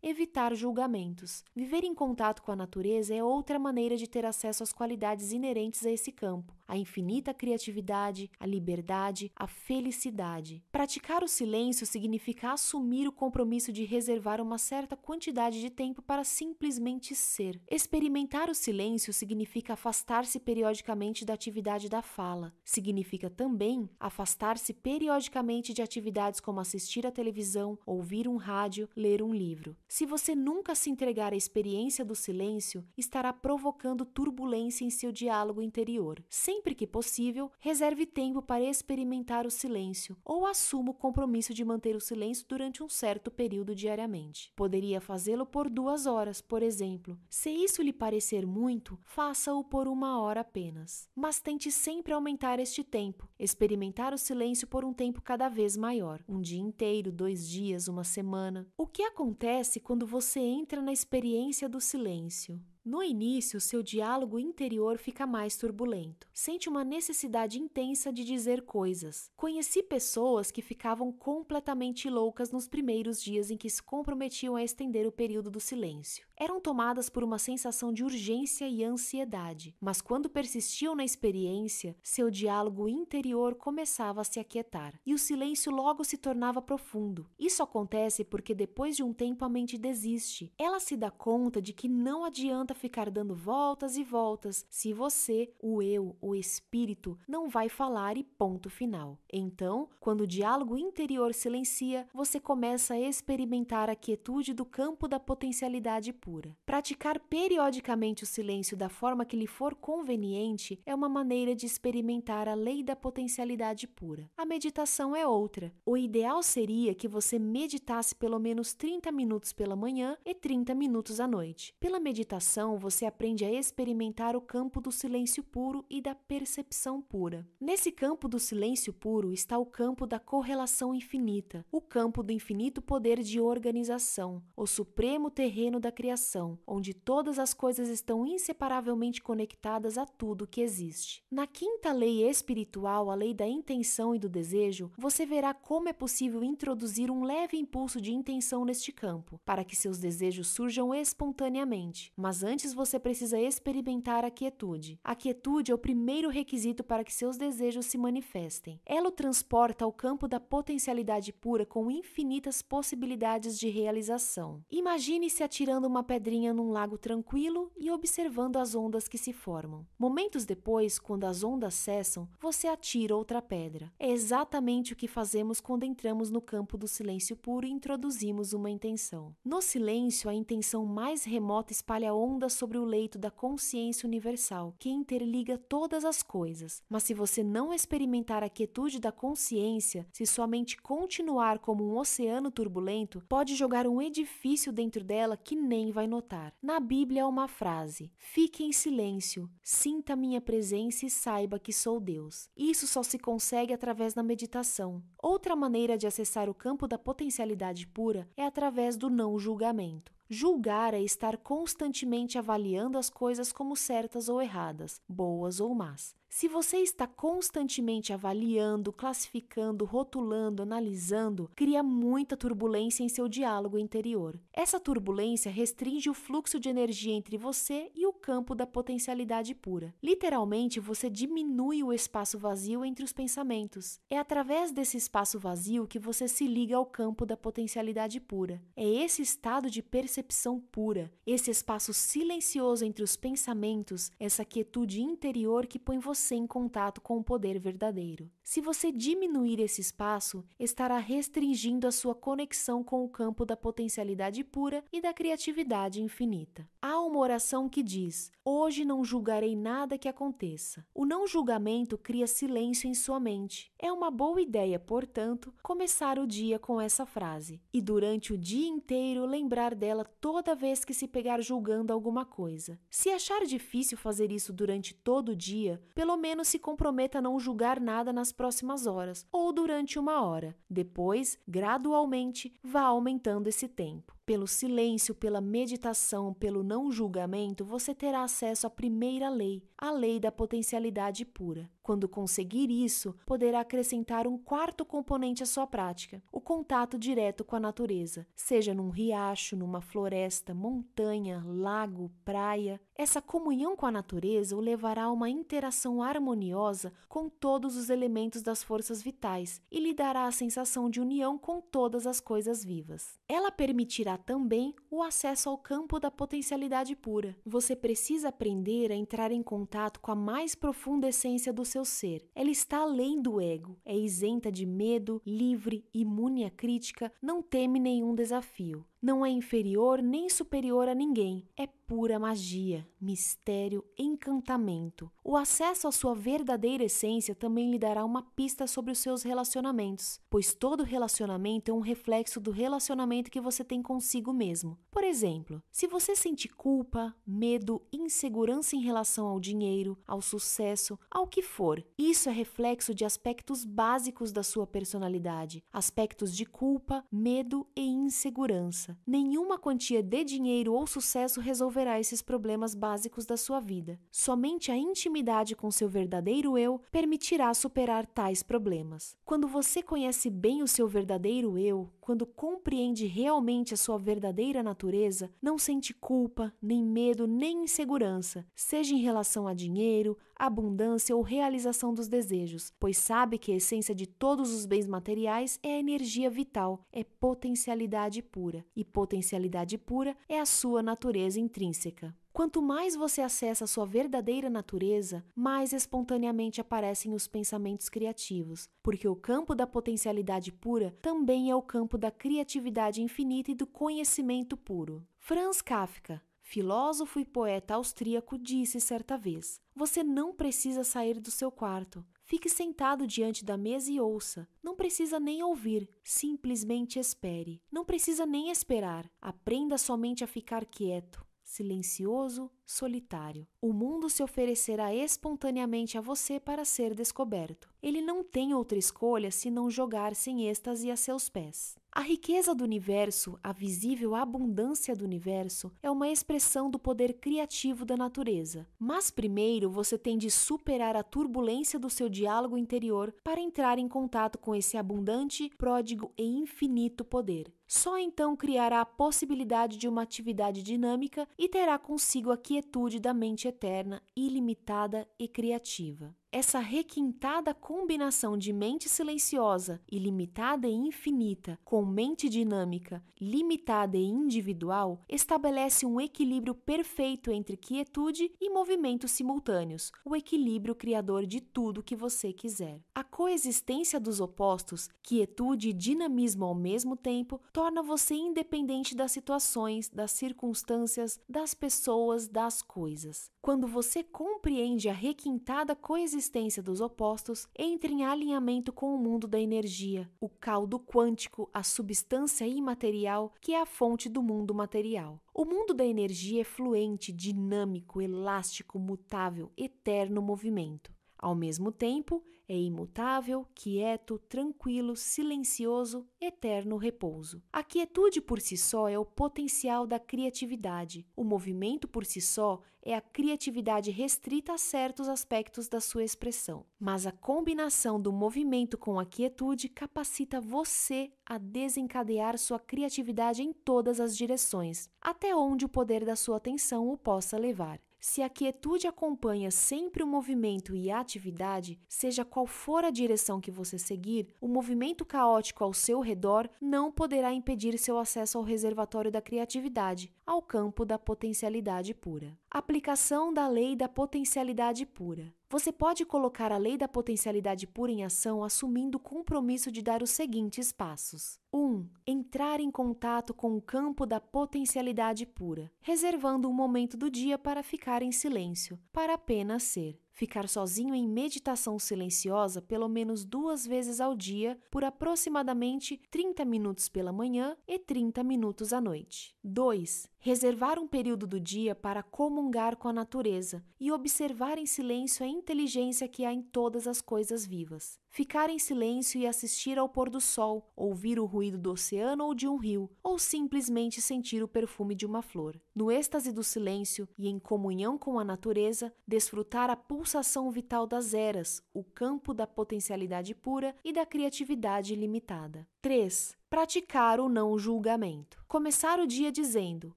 evitar 0.02 0.54
julgamentos. 0.54 1.44
Viver 1.54 1.84
em 1.84 1.94
contato 1.94 2.42
com 2.42 2.50
a 2.50 2.56
natureza 2.56 3.14
é 3.14 3.22
outra 3.22 3.58
maneira 3.58 3.96
de 3.96 4.08
ter 4.08 4.26
acesso 4.26 4.62
às 4.62 4.72
qualidades 4.72 5.30
inerentes 5.32 5.86
a 5.86 5.90
esse 5.90 6.10
campo, 6.10 6.52
a 6.68 6.76
infinita 6.76 7.32
criatividade, 7.32 8.30
a 8.38 8.46
liberdade, 8.46 9.32
a 9.34 9.46
felicidade. 9.46 10.62
Praticar 10.70 11.24
o 11.24 11.28
silêncio 11.28 11.86
significa 11.86 12.52
assumir 12.52 13.08
o 13.08 13.12
compromisso 13.12 13.72
de 13.72 13.84
reservar 13.84 14.40
uma 14.40 14.58
certa 14.58 14.94
quantidade 14.94 15.60
de 15.60 15.70
tempo 15.70 16.02
para 16.02 16.22
simplesmente 16.22 17.14
ser. 17.14 17.58
Experimentar 17.70 18.50
o 18.50 18.54
silêncio 18.54 19.12
significa 19.12 19.72
afastar-se 19.72 20.38
periodicamente 20.38 21.24
da 21.24 21.32
atividade 21.32 21.88
da 21.88 22.02
fala. 22.02 22.52
Significa 22.62 23.30
também 23.30 23.88
afastar-se 23.98 24.74
periodicamente 24.74 25.72
de 25.72 25.80
atividades 25.80 26.38
como 26.38 26.60
assistir 26.60 27.06
à 27.06 27.10
televisão, 27.10 27.78
ouvir 27.86 28.28
um 28.28 28.36
rádio, 28.36 28.88
ler 28.94 29.22
um 29.22 29.32
livro. 29.32 29.74
Se 29.88 30.04
você 30.04 30.34
nunca 30.34 30.74
se 30.74 30.90
entregar 30.90 31.32
à 31.32 31.36
experiência 31.36 32.04
do 32.04 32.14
silêncio, 32.14 32.84
estará 32.96 33.32
provocando 33.32 34.04
turbulência 34.04 34.84
em 34.84 34.90
seu 34.90 35.10
diálogo 35.10 35.62
interior. 35.62 36.22
Sempre 36.58 36.74
que 36.74 36.88
possível, 36.88 37.52
reserve 37.60 38.04
tempo 38.04 38.42
para 38.42 38.64
experimentar 38.64 39.46
o 39.46 39.50
silêncio 39.50 40.16
ou 40.24 40.44
assuma 40.44 40.90
o 40.90 40.94
compromisso 40.94 41.54
de 41.54 41.64
manter 41.64 41.94
o 41.94 42.00
silêncio 42.00 42.44
durante 42.48 42.82
um 42.82 42.88
certo 42.88 43.30
período 43.30 43.76
diariamente. 43.76 44.52
Poderia 44.56 45.00
fazê-lo 45.00 45.46
por 45.46 45.70
duas 45.70 46.04
horas, 46.04 46.40
por 46.40 46.60
exemplo. 46.60 47.16
Se 47.30 47.48
isso 47.48 47.80
lhe 47.80 47.92
parecer 47.92 48.44
muito, 48.44 48.98
faça-o 49.04 49.62
por 49.62 49.86
uma 49.86 50.20
hora 50.20 50.40
apenas. 50.40 51.08
Mas 51.14 51.40
tente 51.40 51.70
sempre 51.70 52.12
aumentar 52.12 52.58
este 52.58 52.82
tempo, 52.82 53.28
experimentar 53.38 54.12
o 54.12 54.18
silêncio 54.18 54.66
por 54.66 54.84
um 54.84 54.92
tempo 54.92 55.22
cada 55.22 55.48
vez 55.48 55.76
maior 55.76 56.24
um 56.28 56.40
dia 56.40 56.60
inteiro, 56.60 57.12
dois 57.12 57.48
dias, 57.48 57.86
uma 57.86 58.02
semana. 58.02 58.66
O 58.76 58.84
que 58.84 59.04
acontece 59.04 59.78
quando 59.78 60.04
você 60.04 60.40
entra 60.40 60.82
na 60.82 60.92
experiência 60.92 61.68
do 61.68 61.80
silêncio? 61.80 62.60
No 62.84 63.02
início, 63.02 63.60
seu 63.60 63.82
diálogo 63.82 64.38
interior 64.38 64.98
fica 64.98 65.26
mais 65.26 65.56
turbulento. 65.56 66.26
Sente 66.32 66.68
uma 66.68 66.84
necessidade 66.84 67.58
intensa 67.58 68.12
de 68.12 68.24
dizer 68.24 68.62
coisas. 68.62 69.30
Conheci 69.36 69.82
pessoas 69.82 70.50
que 70.50 70.62
ficavam 70.62 71.12
completamente 71.12 72.08
loucas 72.08 72.50
nos 72.50 72.66
primeiros 72.66 73.22
dias 73.22 73.50
em 73.50 73.56
que 73.56 73.68
se 73.68 73.82
comprometiam 73.82 74.56
a 74.56 74.62
estender 74.62 75.06
o 75.06 75.12
período 75.12 75.50
do 75.50 75.60
silêncio. 75.60 76.26
Eram 76.36 76.60
tomadas 76.60 77.10
por 77.10 77.24
uma 77.24 77.38
sensação 77.38 77.92
de 77.92 78.04
urgência 78.04 78.68
e 78.68 78.84
ansiedade, 78.84 79.74
mas 79.80 80.00
quando 80.00 80.30
persistiam 80.30 80.94
na 80.94 81.04
experiência, 81.04 81.96
seu 82.00 82.30
diálogo 82.30 82.88
interior 82.88 83.56
começava 83.56 84.20
a 84.20 84.24
se 84.24 84.38
aquietar 84.38 85.00
e 85.04 85.12
o 85.12 85.18
silêncio 85.18 85.72
logo 85.72 86.04
se 86.04 86.16
tornava 86.16 86.62
profundo. 86.62 87.28
Isso 87.38 87.62
acontece 87.62 88.24
porque 88.24 88.54
depois 88.54 88.94
de 88.94 89.02
um 89.02 89.12
tempo 89.12 89.44
a 89.44 89.48
mente 89.48 89.76
desiste. 89.76 90.52
Ela 90.56 90.78
se 90.78 90.96
dá 90.96 91.10
conta 91.10 91.60
de 91.60 91.72
que 91.72 91.88
não 91.88 92.24
adianta 92.24 92.67
ficar 92.74 93.10
dando 93.10 93.34
voltas 93.34 93.96
e 93.96 94.04
voltas 94.04 94.66
se 94.68 94.92
você, 94.92 95.52
o 95.60 95.82
eu, 95.82 96.16
o 96.20 96.34
espírito, 96.34 97.18
não 97.26 97.48
vai 97.48 97.68
falar 97.68 98.16
e 98.16 98.24
ponto 98.24 98.70
final. 98.70 99.18
Então, 99.32 99.88
quando 100.00 100.22
o 100.22 100.26
diálogo 100.26 100.76
interior 100.76 101.32
silencia, 101.34 102.06
você 102.12 102.40
começa 102.40 102.94
a 102.94 103.00
experimentar 103.00 103.90
a 103.90 103.94
quietude 103.94 104.52
do 104.52 104.64
campo 104.64 105.06
da 105.06 105.20
potencialidade 105.20 106.12
pura. 106.12 106.56
Praticar 106.64 107.18
periodicamente 107.18 108.24
o 108.24 108.26
silêncio 108.26 108.76
da 108.76 108.88
forma 108.88 109.24
que 109.24 109.36
lhe 109.36 109.46
for 109.46 109.74
conveniente 109.74 110.80
é 110.84 110.94
uma 110.94 111.08
maneira 111.08 111.54
de 111.54 111.66
experimentar 111.66 112.48
a 112.48 112.54
lei 112.54 112.82
da 112.82 112.96
potencialidade 112.96 113.86
pura. 113.86 114.30
A 114.36 114.44
meditação 114.44 115.14
é 115.14 115.26
outra. 115.26 115.72
O 115.84 115.96
ideal 115.96 116.42
seria 116.42 116.94
que 116.94 117.08
você 117.08 117.38
meditasse 117.38 118.14
pelo 118.14 118.38
menos 118.38 118.74
30 118.74 119.12
minutos 119.12 119.52
pela 119.52 119.76
manhã 119.76 120.16
e 120.24 120.34
30 120.34 120.74
minutos 120.74 121.20
à 121.20 121.26
noite. 121.26 121.74
Pela 121.78 122.00
meditação, 122.00 122.57
você 122.66 123.06
aprende 123.06 123.44
a 123.44 123.52
experimentar 123.52 124.34
o 124.34 124.40
campo 124.40 124.80
do 124.80 124.90
silêncio 124.90 125.44
puro 125.44 125.84
e 125.88 126.00
da 126.00 126.12
percepção 126.12 127.00
pura. 127.00 127.46
Nesse 127.60 127.92
campo 127.92 128.26
do 128.26 128.40
silêncio 128.40 128.92
puro 128.92 129.32
está 129.32 129.56
o 129.56 129.64
campo 129.64 130.06
da 130.06 130.18
correlação 130.18 130.92
infinita, 130.92 131.64
o 131.70 131.80
campo 131.80 132.20
do 132.20 132.32
infinito 132.32 132.82
poder 132.82 133.22
de 133.22 133.40
organização, 133.40 134.42
o 134.56 134.66
supremo 134.66 135.30
terreno 135.30 135.78
da 135.78 135.92
criação, 135.92 136.58
onde 136.66 136.92
todas 136.92 137.38
as 137.38 137.54
coisas 137.54 137.88
estão 137.88 138.26
inseparavelmente 138.26 139.22
conectadas 139.22 139.96
a 139.96 140.04
tudo 140.04 140.46
que 140.46 140.60
existe. 140.60 141.22
Na 141.30 141.46
quinta 141.46 141.92
lei 141.92 142.28
espiritual, 142.28 143.08
a 143.08 143.14
lei 143.14 143.32
da 143.32 143.46
intenção 143.46 144.16
e 144.16 144.18
do 144.18 144.28
desejo, 144.28 144.90
você 144.98 145.24
verá 145.24 145.54
como 145.54 145.88
é 145.88 145.92
possível 145.92 146.42
introduzir 146.42 147.08
um 147.08 147.22
leve 147.22 147.56
impulso 147.56 148.00
de 148.00 148.12
intenção 148.12 148.64
neste 148.64 148.90
campo, 148.90 149.40
para 149.44 149.62
que 149.62 149.76
seus 149.76 149.98
desejos 149.98 150.48
surjam 150.48 150.92
espontaneamente. 150.92 152.12
Mas 152.16 152.47
antes 152.48 152.72
você 152.72 152.98
precisa 152.98 153.38
experimentar 153.38 154.24
a 154.24 154.30
quietude. 154.30 154.98
A 155.04 155.14
quietude 155.14 155.70
é 155.70 155.74
o 155.74 155.78
primeiro 155.78 156.30
requisito 156.30 156.82
para 156.82 157.04
que 157.04 157.12
seus 157.12 157.36
desejos 157.36 157.86
se 157.86 157.98
manifestem. 157.98 158.80
Ela 158.86 159.08
o 159.08 159.12
transporta 159.12 159.84
ao 159.84 159.92
campo 159.92 160.26
da 160.26 160.40
potencialidade 160.40 161.32
pura 161.32 161.66
com 161.66 161.90
infinitas 161.90 162.62
possibilidades 162.62 163.58
de 163.58 163.68
realização. 163.68 164.64
Imagine-se 164.70 165.42
atirando 165.42 165.86
uma 165.86 166.02
pedrinha 166.02 166.54
num 166.54 166.70
lago 166.70 166.96
tranquilo 166.96 167.70
e 167.76 167.90
observando 167.90 168.56
as 168.56 168.74
ondas 168.74 169.06
que 169.06 169.18
se 169.18 169.32
formam. 169.32 169.86
Momentos 169.98 170.46
depois, 170.46 170.98
quando 170.98 171.24
as 171.24 171.44
ondas 171.44 171.74
cessam, 171.74 172.26
você 172.40 172.66
atira 172.66 173.14
outra 173.14 173.42
pedra. 173.42 173.92
É 173.98 174.10
exatamente 174.10 174.94
o 174.94 174.96
que 174.96 175.06
fazemos 175.06 175.60
quando 175.60 175.84
entramos 175.84 176.30
no 176.30 176.40
campo 176.40 176.78
do 176.78 176.88
silêncio 176.88 177.36
puro 177.36 177.66
e 177.66 177.70
introduzimos 177.70 178.54
uma 178.54 178.70
intenção. 178.70 179.34
No 179.44 179.60
silêncio, 179.60 180.30
a 180.30 180.34
intenção 180.34 180.86
mais 180.86 181.24
remota 181.24 181.72
espalha 181.72 182.14
ondas 182.14 182.37
sobre 182.46 182.76
o 182.76 182.84
leito 182.84 183.18
da 183.18 183.30
consciência 183.30 184.06
universal, 184.06 184.74
que 184.78 184.90
interliga 184.90 185.56
todas 185.56 186.04
as 186.04 186.22
coisas. 186.22 186.82
Mas 186.90 187.04
se 187.04 187.14
você 187.14 187.42
não 187.42 187.72
experimentar 187.72 188.44
a 188.44 188.50
quietude 188.50 189.00
da 189.00 189.10
consciência, 189.10 190.06
se 190.12 190.26
somente 190.26 190.76
continuar 190.76 191.58
como 191.58 191.82
um 191.82 191.96
oceano 191.96 192.50
turbulento, 192.50 193.22
pode 193.26 193.54
jogar 193.54 193.86
um 193.86 194.02
edifício 194.02 194.70
dentro 194.70 195.02
dela 195.02 195.38
que 195.38 195.56
nem 195.56 195.90
vai 195.90 196.06
notar. 196.06 196.52
Na 196.60 196.78
Bíblia 196.78 197.24
há 197.24 197.26
uma 197.26 197.48
frase: 197.48 198.12
Fique 198.18 198.62
em 198.62 198.72
silêncio, 198.72 199.48
sinta 199.62 200.14
minha 200.14 200.40
presença 200.40 201.06
e 201.06 201.10
saiba 201.10 201.58
que 201.58 201.72
sou 201.72 201.98
Deus. 201.98 202.50
Isso 202.54 202.86
só 202.86 203.02
se 203.02 203.18
consegue 203.18 203.72
através 203.72 204.12
da 204.12 204.22
meditação. 204.22 205.02
Outra 205.22 205.56
maneira 205.56 205.96
de 205.96 206.06
acessar 206.06 206.50
o 206.50 206.54
campo 206.54 206.86
da 206.86 206.98
potencialidade 206.98 207.86
pura 207.86 208.28
é 208.36 208.44
através 208.44 208.96
do 208.96 209.08
não 209.08 209.38
julgamento. 209.38 210.17
Julgar 210.30 210.92
é 210.92 211.00
estar 211.00 211.38
constantemente 211.38 212.36
avaliando 212.36 212.98
as 212.98 213.08
coisas 213.08 213.50
como 213.50 213.74
certas 213.74 214.28
ou 214.28 214.42
erradas, 214.42 215.00
boas 215.08 215.58
ou 215.58 215.74
más. 215.74 216.14
Se 216.38 216.46
você 216.46 216.76
está 216.76 217.04
constantemente 217.04 218.12
avaliando, 218.12 218.92
classificando, 218.92 219.84
rotulando, 219.84 220.62
analisando, 220.62 221.50
cria 221.56 221.82
muita 221.82 222.36
turbulência 222.36 223.02
em 223.02 223.08
seu 223.08 223.26
diálogo 223.26 223.76
interior. 223.76 224.38
Essa 224.52 224.78
turbulência 224.78 225.50
restringe 225.50 226.08
o 226.08 226.14
fluxo 226.14 226.60
de 226.60 226.68
energia 226.68 227.12
entre 227.12 227.36
você 227.36 227.90
e 227.92 228.06
o 228.06 228.12
campo 228.12 228.54
da 228.54 228.64
potencialidade 228.64 229.52
pura. 229.52 229.92
Literalmente, 230.00 230.78
você 230.78 231.10
diminui 231.10 231.82
o 231.82 231.92
espaço 231.92 232.38
vazio 232.38 232.84
entre 232.84 233.04
os 233.04 233.12
pensamentos. 233.12 233.98
É 234.08 234.16
através 234.16 234.70
desse 234.70 234.96
espaço 234.96 235.40
vazio 235.40 235.88
que 235.88 235.98
você 235.98 236.28
se 236.28 236.46
liga 236.46 236.76
ao 236.76 236.86
campo 236.86 237.26
da 237.26 237.36
potencialidade 237.36 238.20
pura. 238.20 238.62
É 238.76 238.88
esse 238.88 239.22
estado 239.22 239.68
de 239.68 239.82
percepção 239.82 240.60
pura, 240.60 241.10
esse 241.26 241.50
espaço 241.50 241.92
silencioso 241.92 242.84
entre 242.84 243.02
os 243.02 243.16
pensamentos, 243.16 244.12
essa 244.20 244.44
quietude 244.44 245.02
interior 245.02 245.66
que 245.66 245.80
põe 245.80 245.98
você 245.98 246.27
você 246.28 246.34
em 246.34 246.46
contato 246.46 247.00
com 247.00 247.16
o 247.16 247.24
poder 247.24 247.58
verdadeiro. 247.58 248.30
Se 248.48 248.62
você 248.62 248.90
diminuir 248.90 249.60
esse 249.60 249.82
espaço, 249.82 250.42
estará 250.58 250.96
restringindo 250.96 251.86
a 251.86 251.92
sua 251.92 252.14
conexão 252.14 252.82
com 252.82 253.04
o 253.04 253.08
campo 253.10 253.44
da 253.44 253.54
potencialidade 253.54 254.42
pura 254.42 254.82
e 254.90 255.02
da 255.02 255.12
criatividade 255.12 256.00
infinita. 256.00 256.66
Há 256.80 256.98
uma 256.98 257.18
oração 257.18 257.68
que 257.68 257.82
diz: 257.82 258.32
Hoje 258.42 258.82
não 258.82 259.04
julgarei 259.04 259.54
nada 259.54 259.98
que 259.98 260.08
aconteça. 260.08 260.82
O 260.94 261.04
não 261.04 261.26
julgamento 261.26 261.98
cria 261.98 262.26
silêncio 262.26 262.88
em 262.88 262.94
sua 262.94 263.20
mente. 263.20 263.70
É 263.78 263.92
uma 263.92 264.10
boa 264.10 264.40
ideia, 264.40 264.80
portanto, 264.80 265.52
começar 265.62 266.18
o 266.18 266.26
dia 266.26 266.58
com 266.58 266.80
essa 266.80 267.04
frase 267.04 267.60
e 267.70 267.82
durante 267.82 268.32
o 268.32 268.38
dia 268.38 268.66
inteiro 268.66 269.26
lembrar 269.26 269.74
dela 269.74 270.02
toda 270.02 270.54
vez 270.54 270.82
que 270.82 270.94
se 270.94 271.06
pegar 271.06 271.42
julgando 271.42 271.92
alguma 271.92 272.24
coisa. 272.24 272.80
Se 272.88 273.10
achar 273.10 273.44
difícil 273.44 273.98
fazer 273.98 274.32
isso 274.32 274.50
durante 274.50 274.94
todo 274.94 275.32
o 275.32 275.36
dia, 275.36 275.82
pelo 275.94 276.16
menos 276.16 276.48
se 276.48 276.58
comprometa 276.58 277.18
a 277.18 277.22
não 277.22 277.38
julgar 277.38 277.78
nada 277.78 278.10
nas 278.14 278.32
próximas 278.38 278.86
horas 278.86 279.26
ou 279.30 279.52
durante 279.52 279.98
uma 279.98 280.22
hora. 280.22 280.56
Depois, 280.70 281.36
gradualmente, 281.46 282.54
vá 282.62 282.82
aumentando 282.82 283.48
esse 283.48 283.68
tempo. 283.68 284.17
Pelo 284.28 284.46
silêncio, 284.46 285.14
pela 285.14 285.40
meditação, 285.40 286.34
pelo 286.34 286.62
não 286.62 286.92
julgamento, 286.92 287.64
você 287.64 287.94
terá 287.94 288.24
acesso 288.24 288.66
à 288.66 288.70
primeira 288.70 289.30
lei, 289.30 289.62
a 289.78 289.90
lei 289.90 290.20
da 290.20 290.30
potencialidade 290.30 291.24
pura. 291.24 291.70
Quando 291.88 292.06
conseguir 292.06 292.70
isso, 292.70 293.14
poderá 293.24 293.60
acrescentar 293.60 294.26
um 294.26 294.36
quarto 294.36 294.84
componente 294.84 295.42
à 295.42 295.46
sua 295.46 295.66
prática: 295.66 296.22
o 296.30 296.38
contato 296.38 296.98
direto 296.98 297.42
com 297.42 297.56
a 297.56 297.60
natureza, 297.60 298.26
seja 298.34 298.74
num 298.74 298.90
riacho, 298.90 299.56
numa 299.56 299.80
floresta, 299.80 300.52
montanha, 300.52 301.42
lago, 301.46 302.12
praia. 302.26 302.78
Essa 302.94 303.22
comunhão 303.22 303.74
com 303.74 303.86
a 303.86 303.90
natureza 303.90 304.54
o 304.54 304.60
levará 304.60 305.04
a 305.04 305.10
uma 305.10 305.30
interação 305.30 306.02
harmoniosa 306.02 306.92
com 307.08 307.30
todos 307.30 307.74
os 307.74 307.88
elementos 307.88 308.42
das 308.42 308.62
forças 308.62 309.00
vitais 309.00 309.62
e 309.70 309.80
lhe 309.80 309.94
dará 309.94 310.26
a 310.26 310.32
sensação 310.32 310.90
de 310.90 311.00
união 311.00 311.38
com 311.38 311.58
todas 311.58 312.06
as 312.06 312.20
coisas 312.20 312.62
vivas. 312.62 313.18
Ela 313.26 313.50
permitirá 313.50 314.17
também 314.18 314.74
o 314.90 315.02
acesso 315.02 315.48
ao 315.48 315.56
campo 315.56 315.98
da 315.98 316.10
potencialidade 316.10 316.94
pura. 316.94 317.36
Você 317.44 317.74
precisa 317.74 318.28
aprender 318.28 318.90
a 318.90 318.94
entrar 318.94 319.32
em 319.32 319.42
contato 319.42 320.00
com 320.00 320.10
a 320.10 320.16
mais 320.16 320.54
profunda 320.54 321.08
essência 321.08 321.52
do 321.52 321.64
seu 321.64 321.84
ser. 321.84 322.26
Ela 322.34 322.50
está 322.50 322.78
além 322.78 323.20
do 323.20 323.40
ego, 323.40 323.76
é 323.84 323.96
isenta 323.96 324.50
de 324.50 324.66
medo, 324.66 325.22
livre, 325.26 325.84
imune 325.92 326.44
à 326.44 326.50
crítica, 326.50 327.12
não 327.22 327.42
teme 327.42 327.78
nenhum 327.78 328.14
desafio. 328.14 328.84
Não 329.00 329.24
é 329.24 329.30
inferior 329.30 330.02
nem 330.02 330.28
superior 330.28 330.88
a 330.88 330.94
ninguém. 330.94 331.48
É 331.56 331.68
pura 331.88 332.18
magia, 332.18 332.86
mistério, 333.00 333.82
encantamento. 333.96 335.10
O 335.24 335.36
acesso 335.36 335.88
à 335.88 335.92
sua 335.92 336.14
verdadeira 336.14 336.84
essência 336.84 337.34
também 337.34 337.70
lhe 337.70 337.78
dará 337.78 338.04
uma 338.04 338.22
pista 338.22 338.66
sobre 338.66 338.92
os 338.92 338.98
seus 338.98 339.22
relacionamentos, 339.22 340.20
pois 340.28 340.52
todo 340.52 340.82
relacionamento 340.82 341.70
é 341.70 341.74
um 341.74 341.80
reflexo 341.80 342.40
do 342.40 342.50
relacionamento 342.50 343.30
que 343.30 343.40
você 343.40 343.64
tem 343.64 343.80
consigo 343.80 344.34
mesmo. 344.34 344.78
Por 344.90 345.02
exemplo, 345.02 345.62
se 345.72 345.86
você 345.86 346.14
sente 346.14 346.46
culpa, 346.46 347.14
medo, 347.26 347.80
insegurança 347.90 348.76
em 348.76 348.82
relação 348.82 349.26
ao 349.26 349.40
dinheiro, 349.40 349.96
ao 350.06 350.20
sucesso, 350.20 350.98
ao 351.10 351.26
que 351.26 351.40
for, 351.40 351.82
isso 351.96 352.28
é 352.28 352.32
reflexo 352.32 352.94
de 352.94 353.04
aspectos 353.04 353.64
básicos 353.64 354.30
da 354.30 354.42
sua 354.42 354.66
personalidade, 354.66 355.64
aspectos 355.72 356.36
de 356.36 356.44
culpa, 356.44 357.02
medo 357.10 357.66
e 357.74 357.86
insegurança. 357.86 358.87
Nenhuma 359.06 359.58
quantia 359.58 360.02
de 360.02 360.22
dinheiro 360.24 360.72
ou 360.72 360.86
sucesso 360.86 361.40
resolverá 361.40 361.98
esses 361.98 362.22
problemas 362.22 362.74
básicos 362.74 363.26
da 363.26 363.36
sua 363.36 363.60
vida. 363.60 363.98
Somente 364.10 364.70
a 364.70 364.76
intimidade 364.76 365.56
com 365.56 365.70
seu 365.70 365.88
verdadeiro 365.88 366.56
eu 366.56 366.80
permitirá 366.90 367.52
superar 367.54 368.06
tais 368.06 368.42
problemas. 368.42 369.16
Quando 369.24 369.48
você 369.48 369.82
conhece 369.82 370.30
bem 370.30 370.62
o 370.62 370.68
seu 370.68 370.86
verdadeiro 370.86 371.58
eu, 371.58 371.90
quando 372.00 372.24
compreende 372.24 373.06
realmente 373.06 373.74
a 373.74 373.76
sua 373.76 373.98
verdadeira 373.98 374.62
natureza, 374.62 375.30
não 375.42 375.58
sente 375.58 375.92
culpa, 375.92 376.54
nem 376.62 376.82
medo, 376.82 377.26
nem 377.26 377.64
insegurança, 377.64 378.46
seja 378.54 378.94
em 378.94 379.02
relação 379.02 379.46
a 379.46 379.52
dinheiro, 379.52 380.16
abundância 380.38 381.16
ou 381.16 381.22
realização 381.22 381.92
dos 381.92 382.08
desejos, 382.08 382.72
pois 382.78 382.96
sabe 382.96 383.38
que 383.38 383.52
a 383.52 383.56
essência 383.56 383.94
de 383.94 384.06
todos 384.06 384.52
os 384.52 384.64
bens 384.64 384.86
materiais 384.86 385.58
é 385.62 385.74
a 385.74 385.78
energia 385.78 386.30
vital, 386.30 386.86
é 386.92 387.02
potencialidade 387.02 388.22
pura, 388.22 388.64
e 388.76 388.84
potencialidade 388.84 389.76
pura 389.76 390.16
é 390.28 390.38
a 390.38 390.46
sua 390.46 390.82
natureza 390.82 391.40
intrínseca. 391.40 392.14
Quanto 392.38 392.62
mais 392.62 392.94
você 392.94 393.20
acessa 393.20 393.64
a 393.64 393.66
sua 393.66 393.84
verdadeira 393.84 394.48
natureza, 394.48 395.24
mais 395.34 395.72
espontaneamente 395.72 396.60
aparecem 396.60 397.12
os 397.12 397.26
pensamentos 397.26 397.88
criativos, 397.88 398.68
porque 398.80 399.08
o 399.08 399.16
campo 399.16 399.56
da 399.56 399.66
potencialidade 399.66 400.52
pura 400.52 400.94
também 401.02 401.50
é 401.50 401.56
o 401.56 401.60
campo 401.60 401.98
da 401.98 402.12
criatividade 402.12 403.02
infinita 403.02 403.50
e 403.50 403.56
do 403.56 403.66
conhecimento 403.66 404.56
puro. 404.56 405.04
Franz 405.18 405.60
Kafka, 405.60 406.22
filósofo 406.48 407.20
e 407.20 407.26
poeta 407.26 407.74
austríaco, 407.74 408.38
disse 408.38 408.80
certa 408.80 409.18
vez: 409.18 409.60
Você 409.76 410.02
não 410.02 410.34
precisa 410.34 410.82
sair 410.82 411.20
do 411.20 411.30
seu 411.30 411.52
quarto. 411.52 412.04
Fique 412.24 412.48
sentado 412.48 413.06
diante 413.06 413.44
da 413.44 413.56
mesa 413.56 413.92
e 413.92 414.00
ouça. 414.00 414.48
Não 414.62 414.74
precisa 414.74 415.20
nem 415.20 415.42
ouvir, 415.42 415.88
simplesmente 416.02 416.98
espere. 416.98 417.62
Não 417.70 417.84
precisa 417.84 418.24
nem 418.24 418.50
esperar. 418.50 419.10
Aprenda 419.20 419.76
somente 419.76 420.24
a 420.24 420.26
ficar 420.26 420.64
quieto 420.64 421.26
silencioso, 421.48 422.50
solitário. 422.66 423.46
O 423.58 423.72
mundo 423.72 424.10
se 424.10 424.22
oferecerá 424.22 424.94
espontaneamente 424.94 425.96
a 425.96 426.00
você 426.00 426.38
para 426.38 426.62
ser 426.62 426.94
descoberto. 426.94 427.70
Ele 427.82 428.02
não 428.02 428.22
tem 428.22 428.52
outra 428.52 428.78
escolha 428.78 429.30
senão 429.30 429.70
jogar-se 429.70 430.30
em 430.30 430.46
êxtase 430.46 430.90
a 430.90 430.96
seus 430.96 431.30
pés. 431.30 431.74
A 431.98 432.00
riqueza 432.00 432.54
do 432.54 432.62
universo, 432.62 433.36
a 433.42 433.52
visível 433.52 434.14
abundância 434.14 434.94
do 434.94 435.04
universo, 435.04 435.72
é 435.82 435.90
uma 435.90 436.08
expressão 436.08 436.70
do 436.70 436.78
poder 436.78 437.14
criativo 437.14 437.84
da 437.84 437.96
natureza. 437.96 438.68
Mas 438.78 439.10
primeiro 439.10 439.68
você 439.68 439.98
tem 439.98 440.16
de 440.16 440.30
superar 440.30 440.94
a 440.94 441.02
turbulência 441.02 441.76
do 441.76 441.90
seu 441.90 442.08
diálogo 442.08 442.56
interior 442.56 443.12
para 443.24 443.40
entrar 443.40 443.80
em 443.80 443.88
contato 443.88 444.38
com 444.38 444.54
esse 444.54 444.76
abundante, 444.76 445.50
pródigo 445.58 446.12
e 446.16 446.22
infinito 446.22 447.04
poder. 447.04 447.52
Só 447.66 447.98
então 447.98 448.36
criará 448.36 448.80
a 448.80 448.86
possibilidade 448.86 449.76
de 449.76 449.88
uma 449.88 450.02
atividade 450.02 450.62
dinâmica 450.62 451.28
e 451.36 451.48
terá 451.48 451.80
consigo 451.80 452.30
a 452.30 452.38
quietude 452.38 453.00
da 453.00 453.12
mente 453.12 453.48
eterna, 453.48 454.00
ilimitada 454.14 455.04
e 455.18 455.26
criativa. 455.26 456.14
Essa 456.30 456.58
requintada 456.58 457.54
combinação 457.54 458.36
de 458.36 458.52
mente 458.52 458.86
silenciosa, 458.86 459.80
ilimitada 459.90 460.68
e 460.68 460.74
infinita, 460.74 461.58
com 461.64 461.86
mente 461.86 462.28
dinâmica, 462.28 463.02
limitada 463.18 463.96
e 463.96 464.04
individual, 464.04 465.00
estabelece 465.08 465.86
um 465.86 465.98
equilíbrio 465.98 466.54
perfeito 466.54 467.32
entre 467.32 467.56
quietude 467.56 468.30
e 468.38 468.50
movimentos 468.50 469.12
simultâneos, 469.12 469.90
o 470.04 470.14
equilíbrio 470.14 470.74
criador 470.74 471.24
de 471.24 471.40
tudo 471.40 471.82
que 471.82 471.96
você 471.96 472.30
quiser. 472.30 472.82
A 472.94 473.02
coexistência 473.02 473.98
dos 473.98 474.20
opostos, 474.20 474.90
quietude 475.02 475.70
e 475.70 475.72
dinamismo 475.72 476.44
ao 476.44 476.54
mesmo 476.54 476.94
tempo, 476.94 477.40
torna 477.54 477.82
você 477.82 478.14
independente 478.14 478.94
das 478.94 479.12
situações, 479.12 479.88
das 479.88 480.10
circunstâncias, 480.10 481.18
das 481.26 481.54
pessoas, 481.54 482.28
das 482.28 482.60
coisas. 482.60 483.30
Quando 483.40 483.66
você 483.66 484.02
compreende 484.02 484.90
a 484.90 484.92
requintada 484.92 485.74
coexistência 485.74 486.17
dos 486.62 486.80
opostos, 486.80 487.46
entra 487.56 487.90
em 487.90 488.04
alinhamento 488.04 488.72
com 488.72 488.92
o 488.94 488.98
mundo 488.98 489.28
da 489.28 489.40
energia, 489.40 490.10
o 490.20 490.28
caldo 490.28 490.80
quântico, 490.80 491.48
a 491.54 491.62
substância 491.62 492.46
imaterial 492.46 493.32
que 493.40 493.54
é 493.54 493.60
a 493.60 493.66
fonte 493.66 494.08
do 494.08 494.22
mundo 494.22 494.52
material. 494.52 495.22
O 495.32 495.44
mundo 495.44 495.72
da 495.72 495.84
energia 495.84 496.40
é 496.40 496.44
fluente, 496.44 497.12
dinâmico, 497.12 498.02
elástico, 498.02 498.78
mutável, 498.78 499.52
eterno 499.56 500.20
movimento. 500.20 500.92
Ao 501.16 501.34
mesmo 501.34 501.70
tempo, 501.70 502.24
é 502.48 502.56
imutável, 502.56 503.46
quieto, 503.54 504.18
tranquilo, 504.28 504.96
silencioso, 504.96 506.08
eterno 506.18 506.78
repouso. 506.78 507.42
A 507.52 507.62
quietude 507.62 508.20
por 508.22 508.40
si 508.40 508.56
só 508.56 508.88
é 508.88 508.98
o 508.98 509.04
potencial 509.04 509.86
da 509.86 509.98
criatividade. 509.98 511.06
O 511.14 511.22
movimento 511.22 511.86
por 511.86 512.06
si 512.06 512.22
só 512.22 512.60
é 512.82 512.94
a 512.94 513.02
criatividade 513.02 513.90
restrita 513.90 514.54
a 514.54 514.58
certos 514.58 515.08
aspectos 515.08 515.68
da 515.68 515.78
sua 515.78 516.04
expressão. 516.04 516.64
Mas 516.80 517.06
a 517.06 517.12
combinação 517.12 518.00
do 518.00 518.10
movimento 518.10 518.78
com 518.78 518.98
a 518.98 519.04
quietude 519.04 519.68
capacita 519.68 520.40
você 520.40 521.12
a 521.26 521.36
desencadear 521.36 522.38
sua 522.38 522.58
criatividade 522.58 523.42
em 523.42 523.52
todas 523.52 524.00
as 524.00 524.16
direções, 524.16 524.88
até 525.02 525.36
onde 525.36 525.66
o 525.66 525.68
poder 525.68 526.04
da 526.06 526.16
sua 526.16 526.38
atenção 526.38 526.88
o 526.88 526.96
possa 526.96 527.36
levar. 527.36 527.78
Se 528.00 528.22
a 528.22 528.28
quietude 528.28 528.86
acompanha 528.86 529.50
sempre 529.50 530.02
o 530.02 530.06
movimento 530.06 530.76
e 530.76 530.90
a 530.90 531.00
atividade, 531.00 531.80
seja 531.88 532.24
qual 532.24 532.46
for 532.46 532.84
a 532.84 532.90
direção 532.90 533.40
que 533.40 533.50
você 533.50 533.76
seguir, 533.76 534.28
o 534.40 534.46
movimento 534.46 535.04
caótico 535.04 535.64
ao 535.64 535.74
seu 535.74 536.00
redor 536.00 536.48
não 536.60 536.92
poderá 536.92 537.32
impedir 537.32 537.76
seu 537.76 537.98
acesso 537.98 538.38
ao 538.38 538.44
reservatório 538.44 539.10
da 539.10 539.20
criatividade, 539.20 540.12
ao 540.28 540.42
campo 540.42 540.84
da 540.84 540.98
potencialidade 540.98 541.94
pura. 541.94 542.38
Aplicação 542.50 543.32
da 543.32 543.48
lei 543.48 543.74
da 543.74 543.88
potencialidade 543.88 544.84
pura. 544.84 545.34
Você 545.48 545.72
pode 545.72 546.04
colocar 546.04 546.52
a 546.52 546.58
lei 546.58 546.76
da 546.76 546.86
potencialidade 546.86 547.66
pura 547.66 547.90
em 547.90 548.04
ação 548.04 548.44
assumindo 548.44 548.98
o 548.98 549.00
compromisso 549.00 549.72
de 549.72 549.80
dar 549.80 550.02
os 550.02 550.10
seguintes 550.10 550.70
passos. 550.70 551.40
1. 551.50 551.58
Um, 551.58 551.88
entrar 552.06 552.60
em 552.60 552.70
contato 552.70 553.32
com 553.32 553.56
o 553.56 553.62
campo 553.62 554.04
da 554.04 554.20
potencialidade 554.20 555.24
pura, 555.24 555.72
reservando 555.80 556.46
um 556.46 556.52
momento 556.52 556.98
do 556.98 557.08
dia 557.10 557.38
para 557.38 557.62
ficar 557.62 558.02
em 558.02 558.12
silêncio, 558.12 558.78
para 558.92 559.14
apenas 559.14 559.62
ser 559.62 559.98
ficar 560.18 560.48
sozinho 560.48 560.96
em 560.96 561.06
meditação 561.06 561.78
silenciosa 561.78 562.60
pelo 562.60 562.88
menos 562.88 563.24
duas 563.24 563.64
vezes 563.64 564.00
ao 564.00 564.16
dia, 564.16 564.58
por 564.68 564.82
aproximadamente 564.82 565.96
30 566.10 566.44
minutos 566.44 566.88
pela 566.88 567.12
manhã 567.12 567.56
e 567.68 567.78
30 567.78 568.24
minutos 568.24 568.72
à 568.72 568.80
noite. 568.80 569.32
2. 569.44 570.10
Reservar 570.20 570.80
um 570.80 570.88
período 570.88 571.28
do 571.28 571.38
dia 571.38 571.76
para 571.76 572.02
comungar 572.02 572.76
com 572.76 572.88
a 572.88 572.92
natureza 572.92 573.64
e 573.78 573.92
observar 573.92 574.58
em 574.58 574.66
silêncio 574.66 575.24
a 575.24 575.28
inteligência 575.28 576.08
que 576.08 576.24
há 576.24 576.32
em 576.32 576.42
todas 576.42 576.88
as 576.88 577.00
coisas 577.00 577.46
vivas. 577.46 578.00
Ficar 578.08 578.50
em 578.50 578.58
silêncio 578.58 579.20
e 579.20 579.26
assistir 579.26 579.78
ao 579.78 579.88
pôr 579.88 580.10
do 580.10 580.20
sol, 580.20 580.72
ouvir 580.74 581.20
o 581.20 581.24
ruído 581.24 581.56
do 581.56 581.70
oceano 581.70 582.24
ou 582.24 582.34
de 582.34 582.48
um 582.48 582.56
rio, 582.56 582.90
ou 583.00 583.16
simplesmente 583.16 584.02
sentir 584.02 584.42
o 584.42 584.48
perfume 584.48 584.94
de 584.94 585.06
uma 585.06 585.22
flor. 585.22 585.60
No 585.72 585.90
êxtase 585.90 586.32
do 586.32 586.42
silêncio 586.42 587.08
e 587.16 587.28
em 587.28 587.38
comunhão 587.38 587.96
com 587.96 588.18
a 588.18 588.24
natureza, 588.24 588.92
desfrutar 589.06 589.70
a 589.70 589.76
pulsação 589.76 590.50
vital 590.50 590.84
das 590.84 591.14
eras, 591.14 591.62
o 591.72 591.84
campo 591.84 592.34
da 592.34 592.46
potencialidade 592.46 593.36
pura 593.36 593.74
e 593.84 593.92
da 593.92 594.04
criatividade 594.04 594.92
ilimitada. 594.92 595.66
3. 595.80 596.37
Praticar 596.50 597.20
o 597.20 597.28
não 597.28 597.58
julgamento. 597.58 598.42
Começar 598.48 598.98
o 598.98 599.06
dia 599.06 599.30
dizendo: 599.30 599.94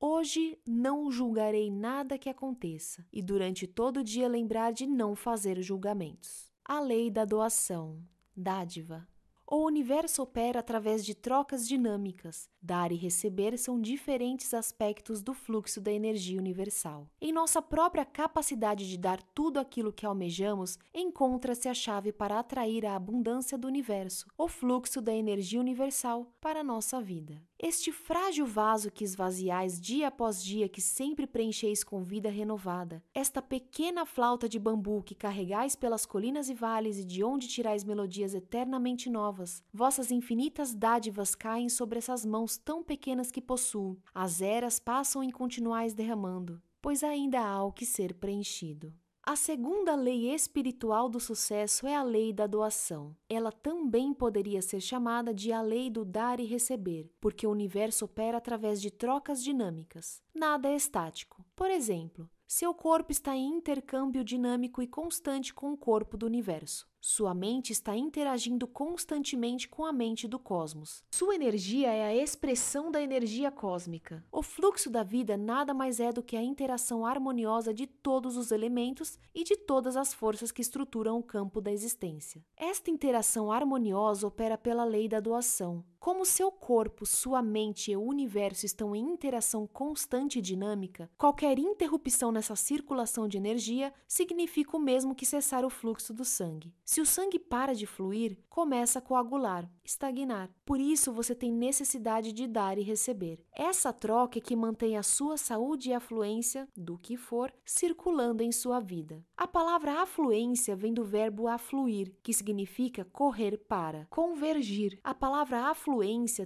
Hoje 0.00 0.58
não 0.66 1.08
julgarei 1.08 1.70
nada 1.70 2.18
que 2.18 2.28
aconteça, 2.28 3.06
e 3.12 3.22
durante 3.22 3.64
todo 3.64 4.00
o 4.00 4.04
dia 4.04 4.26
lembrar 4.26 4.72
de 4.72 4.84
não 4.84 5.14
fazer 5.14 5.62
julgamentos. 5.62 6.50
A 6.64 6.80
lei 6.80 7.12
da 7.12 7.24
doação, 7.24 8.02
dádiva. 8.36 9.06
O 9.46 9.64
universo 9.64 10.20
opera 10.20 10.58
através 10.58 11.04
de 11.04 11.14
trocas 11.14 11.68
dinâmicas. 11.68 12.50
Dar 12.64 12.92
e 12.92 12.94
receber 12.94 13.58
são 13.58 13.80
diferentes 13.80 14.54
aspectos 14.54 15.20
do 15.20 15.34
fluxo 15.34 15.80
da 15.80 15.90
energia 15.90 16.38
universal. 16.38 17.08
Em 17.20 17.32
nossa 17.32 17.60
própria 17.60 18.04
capacidade 18.04 18.88
de 18.88 18.96
dar 18.96 19.20
tudo 19.34 19.58
aquilo 19.58 19.92
que 19.92 20.06
almejamos, 20.06 20.78
encontra-se 20.94 21.68
a 21.68 21.74
chave 21.74 22.12
para 22.12 22.38
atrair 22.38 22.86
a 22.86 22.94
abundância 22.94 23.58
do 23.58 23.66
universo, 23.66 24.28
o 24.38 24.46
fluxo 24.46 25.00
da 25.00 25.12
energia 25.12 25.58
universal 25.58 26.32
para 26.40 26.60
a 26.60 26.64
nossa 26.64 27.00
vida. 27.00 27.42
Este 27.58 27.92
frágil 27.92 28.44
vaso 28.44 28.90
que 28.90 29.04
esvaziais 29.04 29.80
dia 29.80 30.08
após 30.08 30.42
dia, 30.42 30.68
que 30.68 30.80
sempre 30.80 31.28
preencheis 31.28 31.84
com 31.84 32.02
vida 32.02 32.28
renovada, 32.28 33.02
esta 33.14 33.40
pequena 33.40 34.04
flauta 34.04 34.48
de 34.48 34.58
bambu 34.58 35.00
que 35.02 35.14
carregais 35.14 35.76
pelas 35.76 36.04
colinas 36.04 36.48
e 36.48 36.54
vales 36.54 36.98
e 36.98 37.04
de 37.04 37.22
onde 37.22 37.46
tirais 37.46 37.84
melodias 37.84 38.34
eternamente 38.34 39.08
novas. 39.08 39.62
Vossas 39.72 40.10
infinitas 40.10 40.74
dádivas 40.74 41.36
caem 41.36 41.68
sobre 41.68 41.98
essas 41.98 42.24
mãos 42.26 42.51
tão 42.56 42.82
pequenas 42.82 43.30
que 43.30 43.40
possuo. 43.40 43.98
As 44.14 44.40
eras 44.40 44.78
passam 44.78 45.22
em 45.22 45.30
continuais 45.30 45.94
derramando, 45.94 46.62
pois 46.80 47.02
ainda 47.02 47.40
há 47.40 47.62
o 47.64 47.72
que 47.72 47.86
ser 47.86 48.14
preenchido. 48.14 48.92
A 49.24 49.36
segunda 49.36 49.94
lei 49.94 50.34
espiritual 50.34 51.08
do 51.08 51.20
sucesso 51.20 51.86
é 51.86 51.94
a 51.94 52.02
lei 52.02 52.32
da 52.32 52.44
doação. 52.44 53.16
Ela 53.28 53.52
também 53.52 54.12
poderia 54.12 54.60
ser 54.60 54.80
chamada 54.80 55.32
de 55.32 55.52
a 55.52 55.62
lei 55.62 55.88
do 55.88 56.04
dar 56.04 56.40
e 56.40 56.44
receber, 56.44 57.08
porque 57.20 57.46
o 57.46 57.50
universo 57.50 58.04
opera 58.04 58.38
através 58.38 58.82
de 58.82 58.90
trocas 58.90 59.40
dinâmicas. 59.40 60.20
Nada 60.34 60.68
é 60.68 60.74
estático. 60.74 61.44
Por 61.54 61.70
exemplo, 61.70 62.28
seu 62.48 62.74
corpo 62.74 63.12
está 63.12 63.36
em 63.36 63.46
intercâmbio 63.54 64.24
dinâmico 64.24 64.82
e 64.82 64.88
constante 64.88 65.54
com 65.54 65.72
o 65.72 65.76
corpo 65.76 66.16
do 66.16 66.26
universo. 66.26 66.90
Sua 67.04 67.34
mente 67.34 67.72
está 67.72 67.96
interagindo 67.96 68.64
constantemente 68.64 69.68
com 69.68 69.84
a 69.84 69.92
mente 69.92 70.28
do 70.28 70.38
cosmos. 70.38 71.02
Sua 71.10 71.34
energia 71.34 71.90
é 71.90 72.04
a 72.04 72.14
expressão 72.14 72.92
da 72.92 73.02
energia 73.02 73.50
cósmica. 73.50 74.24
O 74.30 74.40
fluxo 74.40 74.88
da 74.88 75.02
vida 75.02 75.36
nada 75.36 75.74
mais 75.74 75.98
é 75.98 76.12
do 76.12 76.22
que 76.22 76.36
a 76.36 76.42
interação 76.42 77.04
harmoniosa 77.04 77.74
de 77.74 77.88
todos 77.88 78.36
os 78.36 78.52
elementos 78.52 79.18
e 79.34 79.42
de 79.42 79.56
todas 79.56 79.96
as 79.96 80.14
forças 80.14 80.52
que 80.52 80.62
estruturam 80.62 81.18
o 81.18 81.24
campo 81.24 81.60
da 81.60 81.72
existência. 81.72 82.40
Esta 82.56 82.88
interação 82.88 83.50
harmoniosa 83.50 84.24
opera 84.24 84.56
pela 84.56 84.84
lei 84.84 85.08
da 85.08 85.18
doação. 85.18 85.84
Como 86.02 86.26
seu 86.26 86.50
corpo, 86.50 87.06
sua 87.06 87.40
mente 87.40 87.92
e 87.92 87.96
o 87.96 88.02
universo 88.02 88.66
estão 88.66 88.92
em 88.92 89.08
interação 89.08 89.68
constante 89.68 90.40
e 90.40 90.42
dinâmica, 90.42 91.08
qualquer 91.16 91.60
interrupção 91.60 92.32
nessa 92.32 92.56
circulação 92.56 93.28
de 93.28 93.36
energia 93.36 93.94
significa 94.08 94.76
o 94.76 94.80
mesmo 94.80 95.14
que 95.14 95.24
cessar 95.24 95.64
o 95.64 95.70
fluxo 95.70 96.12
do 96.12 96.24
sangue. 96.24 96.74
Se 96.84 97.00
o 97.00 97.06
sangue 97.06 97.38
para 97.38 97.72
de 97.72 97.86
fluir, 97.86 98.36
começa 98.50 98.98
a 98.98 99.02
coagular, 99.02 99.70
estagnar. 99.84 100.50
Por 100.66 100.80
isso 100.80 101.12
você 101.12 101.36
tem 101.36 101.52
necessidade 101.52 102.32
de 102.32 102.48
dar 102.48 102.78
e 102.78 102.82
receber. 102.82 103.40
Essa 103.54 103.92
troca 103.92 104.40
é 104.40 104.42
que 104.42 104.56
mantém 104.56 104.96
a 104.96 105.04
sua 105.04 105.36
saúde 105.36 105.90
e 105.90 105.94
afluência, 105.94 106.68
do 106.76 106.98
que 106.98 107.16
for, 107.16 107.54
circulando 107.64 108.42
em 108.42 108.50
sua 108.50 108.80
vida. 108.80 109.24
A 109.36 109.46
palavra 109.46 110.02
afluência 110.02 110.74
vem 110.74 110.92
do 110.92 111.04
verbo 111.04 111.46
afluir, 111.46 112.12
que 112.24 112.34
significa 112.34 113.04
correr 113.04 113.56
para, 113.56 114.08
convergir. 114.10 114.98
A 115.04 115.14
palavra 115.14 115.70
afluência 115.70 115.91